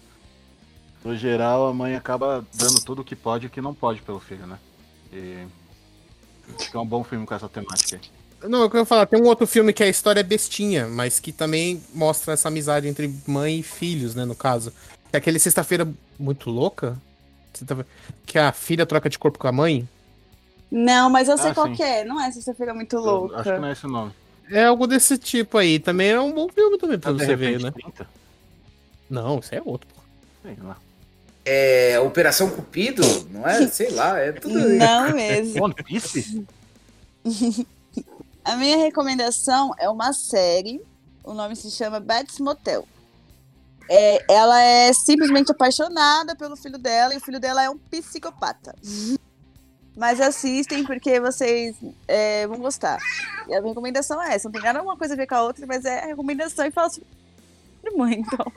No 1.03 1.15
geral, 1.15 1.67
a 1.67 1.73
mãe 1.73 1.95
acaba 1.95 2.45
dando 2.53 2.81
tudo 2.83 3.01
o 3.01 3.05
que 3.05 3.15
pode 3.15 3.45
e 3.45 3.47
o 3.47 3.49
que 3.49 3.61
não 3.61 3.73
pode 3.73 4.01
pelo 4.01 4.19
filho, 4.19 4.45
né? 4.45 4.57
E. 5.13 5.45
Acho 6.59 6.71
que 6.71 6.77
é 6.77 6.79
um 6.79 6.85
bom 6.85 7.03
filme 7.03 7.25
com 7.25 7.33
essa 7.33 7.47
temática 7.47 7.97
aí. 8.01 8.49
Não, 8.49 8.61
eu 8.61 8.69
quero 8.69 8.85
falar, 8.85 9.05
tem 9.05 9.21
um 9.21 9.25
outro 9.27 9.45
filme 9.45 9.73
que 9.73 9.83
é 9.83 9.87
a 9.87 9.89
história 9.89 10.21
é 10.21 10.23
bestinha, 10.23 10.87
mas 10.87 11.19
que 11.19 11.31
também 11.31 11.81
mostra 11.93 12.33
essa 12.33 12.47
amizade 12.47 12.87
entre 12.87 13.13
mãe 13.27 13.59
e 13.59 13.63
filhos, 13.63 14.15
né, 14.15 14.23
no 14.25 14.33
caso. 14.35 14.73
É 15.11 15.17
aquele 15.17 15.37
Sexta-feira 15.39 15.87
Muito 16.17 16.49
Louca, 16.49 16.97
que 18.25 18.39
a 18.39 18.51
filha 18.53 18.85
troca 18.85 19.09
de 19.09 19.19
corpo 19.19 19.37
com 19.37 19.47
a 19.47 19.51
mãe. 19.51 19.87
Não, 20.71 21.09
mas 21.09 21.27
eu 21.27 21.37
sei 21.37 21.51
Ah, 21.51 21.53
qual 21.53 21.67
sim. 21.67 21.73
que 21.75 21.83
é. 21.83 22.05
Não 22.05 22.21
é 22.21 22.31
sexta-feira 22.31 22.73
muito 22.73 22.95
Eu 22.95 23.01
louca. 23.01 23.35
Acho 23.37 23.51
que 23.53 23.57
não 23.59 23.67
é 23.67 23.71
esse 23.71 23.85
o 23.85 23.89
nome. 23.89 24.11
É 24.51 24.65
algo 24.65 24.85
desse 24.87 25.17
tipo 25.17 25.57
aí. 25.57 25.79
Também 25.79 26.09
é 26.11 26.19
um 26.21 26.31
bom 26.31 26.47
filme 26.47 26.77
também 26.77 26.97
pra 26.99 27.11
De 27.11 27.25
você 27.25 27.35
ver, 27.35 27.59
né? 27.59 27.71
30? 27.71 28.07
Não, 29.09 29.39
isso 29.39 29.53
é 29.53 29.61
outro. 29.65 29.87
pô. 29.93 30.01
Sei 30.43 30.55
lá. 30.63 30.77
É, 31.45 31.99
Operação 31.99 32.49
Cupido, 32.49 33.03
não 33.31 33.47
é? 33.47 33.67
Sei 33.67 33.89
lá, 33.91 34.19
é 34.19 34.31
tudo. 34.31 34.57
Não 34.57 35.13
mesmo. 35.13 35.63
One 35.63 35.73
Piece? 35.73 36.45
A 38.43 38.55
minha 38.55 38.77
recomendação 38.77 39.71
é 39.77 39.89
uma 39.89 40.13
série. 40.13 40.81
O 41.23 41.33
nome 41.33 41.55
se 41.55 41.69
chama 41.69 41.99
Bates 41.99 42.39
Motel. 42.39 42.87
É, 43.89 44.23
ela 44.31 44.61
é 44.61 44.93
simplesmente 44.93 45.51
apaixonada 45.51 46.35
pelo 46.35 46.55
filho 46.55 46.77
dela 46.77 47.13
e 47.13 47.17
o 47.17 47.19
filho 47.19 47.39
dela 47.39 47.63
é 47.63 47.69
um 47.69 47.77
psicopata. 47.77 48.75
Mas 49.97 50.21
assistem 50.21 50.83
porque 50.83 51.19
vocês 51.19 51.75
é, 52.07 52.47
vão 52.47 52.59
gostar. 52.59 52.99
E 53.47 53.53
a 53.53 53.59
minha 53.59 53.71
recomendação 53.71 54.21
é 54.21 54.35
essa. 54.35 54.47
Não 54.47 54.53
tem 54.53 54.61
nada 54.61 54.81
uma 54.81 54.95
coisa 54.95 55.13
a 55.13 55.17
ver 55.17 55.27
com 55.27 55.35
a 55.35 55.43
outra, 55.43 55.65
mas 55.67 55.85
é 55.85 56.03
a 56.03 56.07
recomendação 56.07 56.65
e 56.65 56.71
fala 56.71 56.89
sobre 56.89 57.07
mãe, 57.95 58.19
então. 58.19 58.51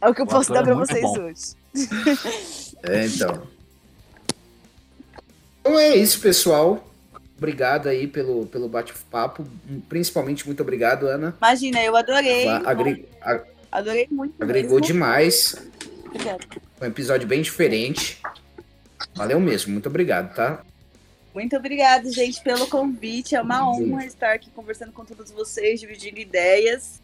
É 0.00 0.08
o 0.08 0.14
que 0.14 0.20
eu 0.20 0.26
O 0.26 0.28
posso 0.28 0.52
dar 0.52 0.60
é 0.60 0.62
pra 0.64 0.74
muito 0.74 0.88
vocês 0.90 1.02
bom. 1.02 1.20
hoje. 1.20 1.54
É, 2.82 3.06
então. 3.06 3.42
Então 5.60 5.78
é 5.78 5.96
isso, 5.96 6.20
pessoal. 6.20 6.86
Obrigado 7.36 7.88
aí 7.88 8.06
pelo, 8.06 8.46
pelo 8.46 8.68
bate-papo. 8.68 9.46
Principalmente 9.88 10.46
muito 10.46 10.62
obrigado, 10.62 11.06
Ana. 11.06 11.34
Imagina, 11.38 11.82
eu 11.82 11.96
adorei. 11.96 12.46
Agre- 12.48 13.08
Adorei 13.72 14.08
muito. 14.10 14.42
agregou 14.42 14.78
mesmo. 14.80 14.86
demais. 14.86 15.54
Obrigada. 16.06 16.38
Foi 16.76 16.88
um 16.88 16.90
episódio 16.90 17.26
bem 17.28 17.40
diferente. 17.40 18.20
Valeu 19.14 19.38
mesmo, 19.40 19.72
muito 19.72 19.88
obrigado, 19.88 20.34
tá? 20.34 20.62
Muito 21.32 21.56
obrigada, 21.56 22.10
gente, 22.10 22.42
pelo 22.42 22.66
convite. 22.66 23.34
É 23.36 23.40
uma 23.40 23.70
honra 23.70 24.04
estar 24.04 24.32
aqui 24.32 24.50
conversando 24.50 24.92
com 24.92 25.04
todos 25.04 25.30
vocês, 25.30 25.78
dividindo 25.80 26.18
ideias. 26.18 27.00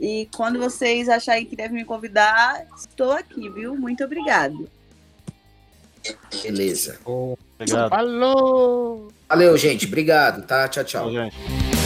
E 0.00 0.26
quando 0.34 0.58
vocês 0.58 1.10
acharem 1.10 1.44
que 1.44 1.54
devem 1.54 1.76
me 1.76 1.84
convidar, 1.84 2.66
estou 2.74 3.12
aqui, 3.12 3.50
viu? 3.50 3.76
Muito 3.76 4.02
obrigada. 4.02 4.56
Beleza. 6.42 6.98
Obrigado. 7.04 7.90
Falou! 7.90 9.12
Valeu, 9.28 9.58
gente. 9.58 9.86
Obrigado, 9.86 10.46
tá? 10.46 10.66
Tchau, 10.68 10.84
tchau. 10.84 11.10
Tchau, 11.10 11.12
gente. 11.12 11.79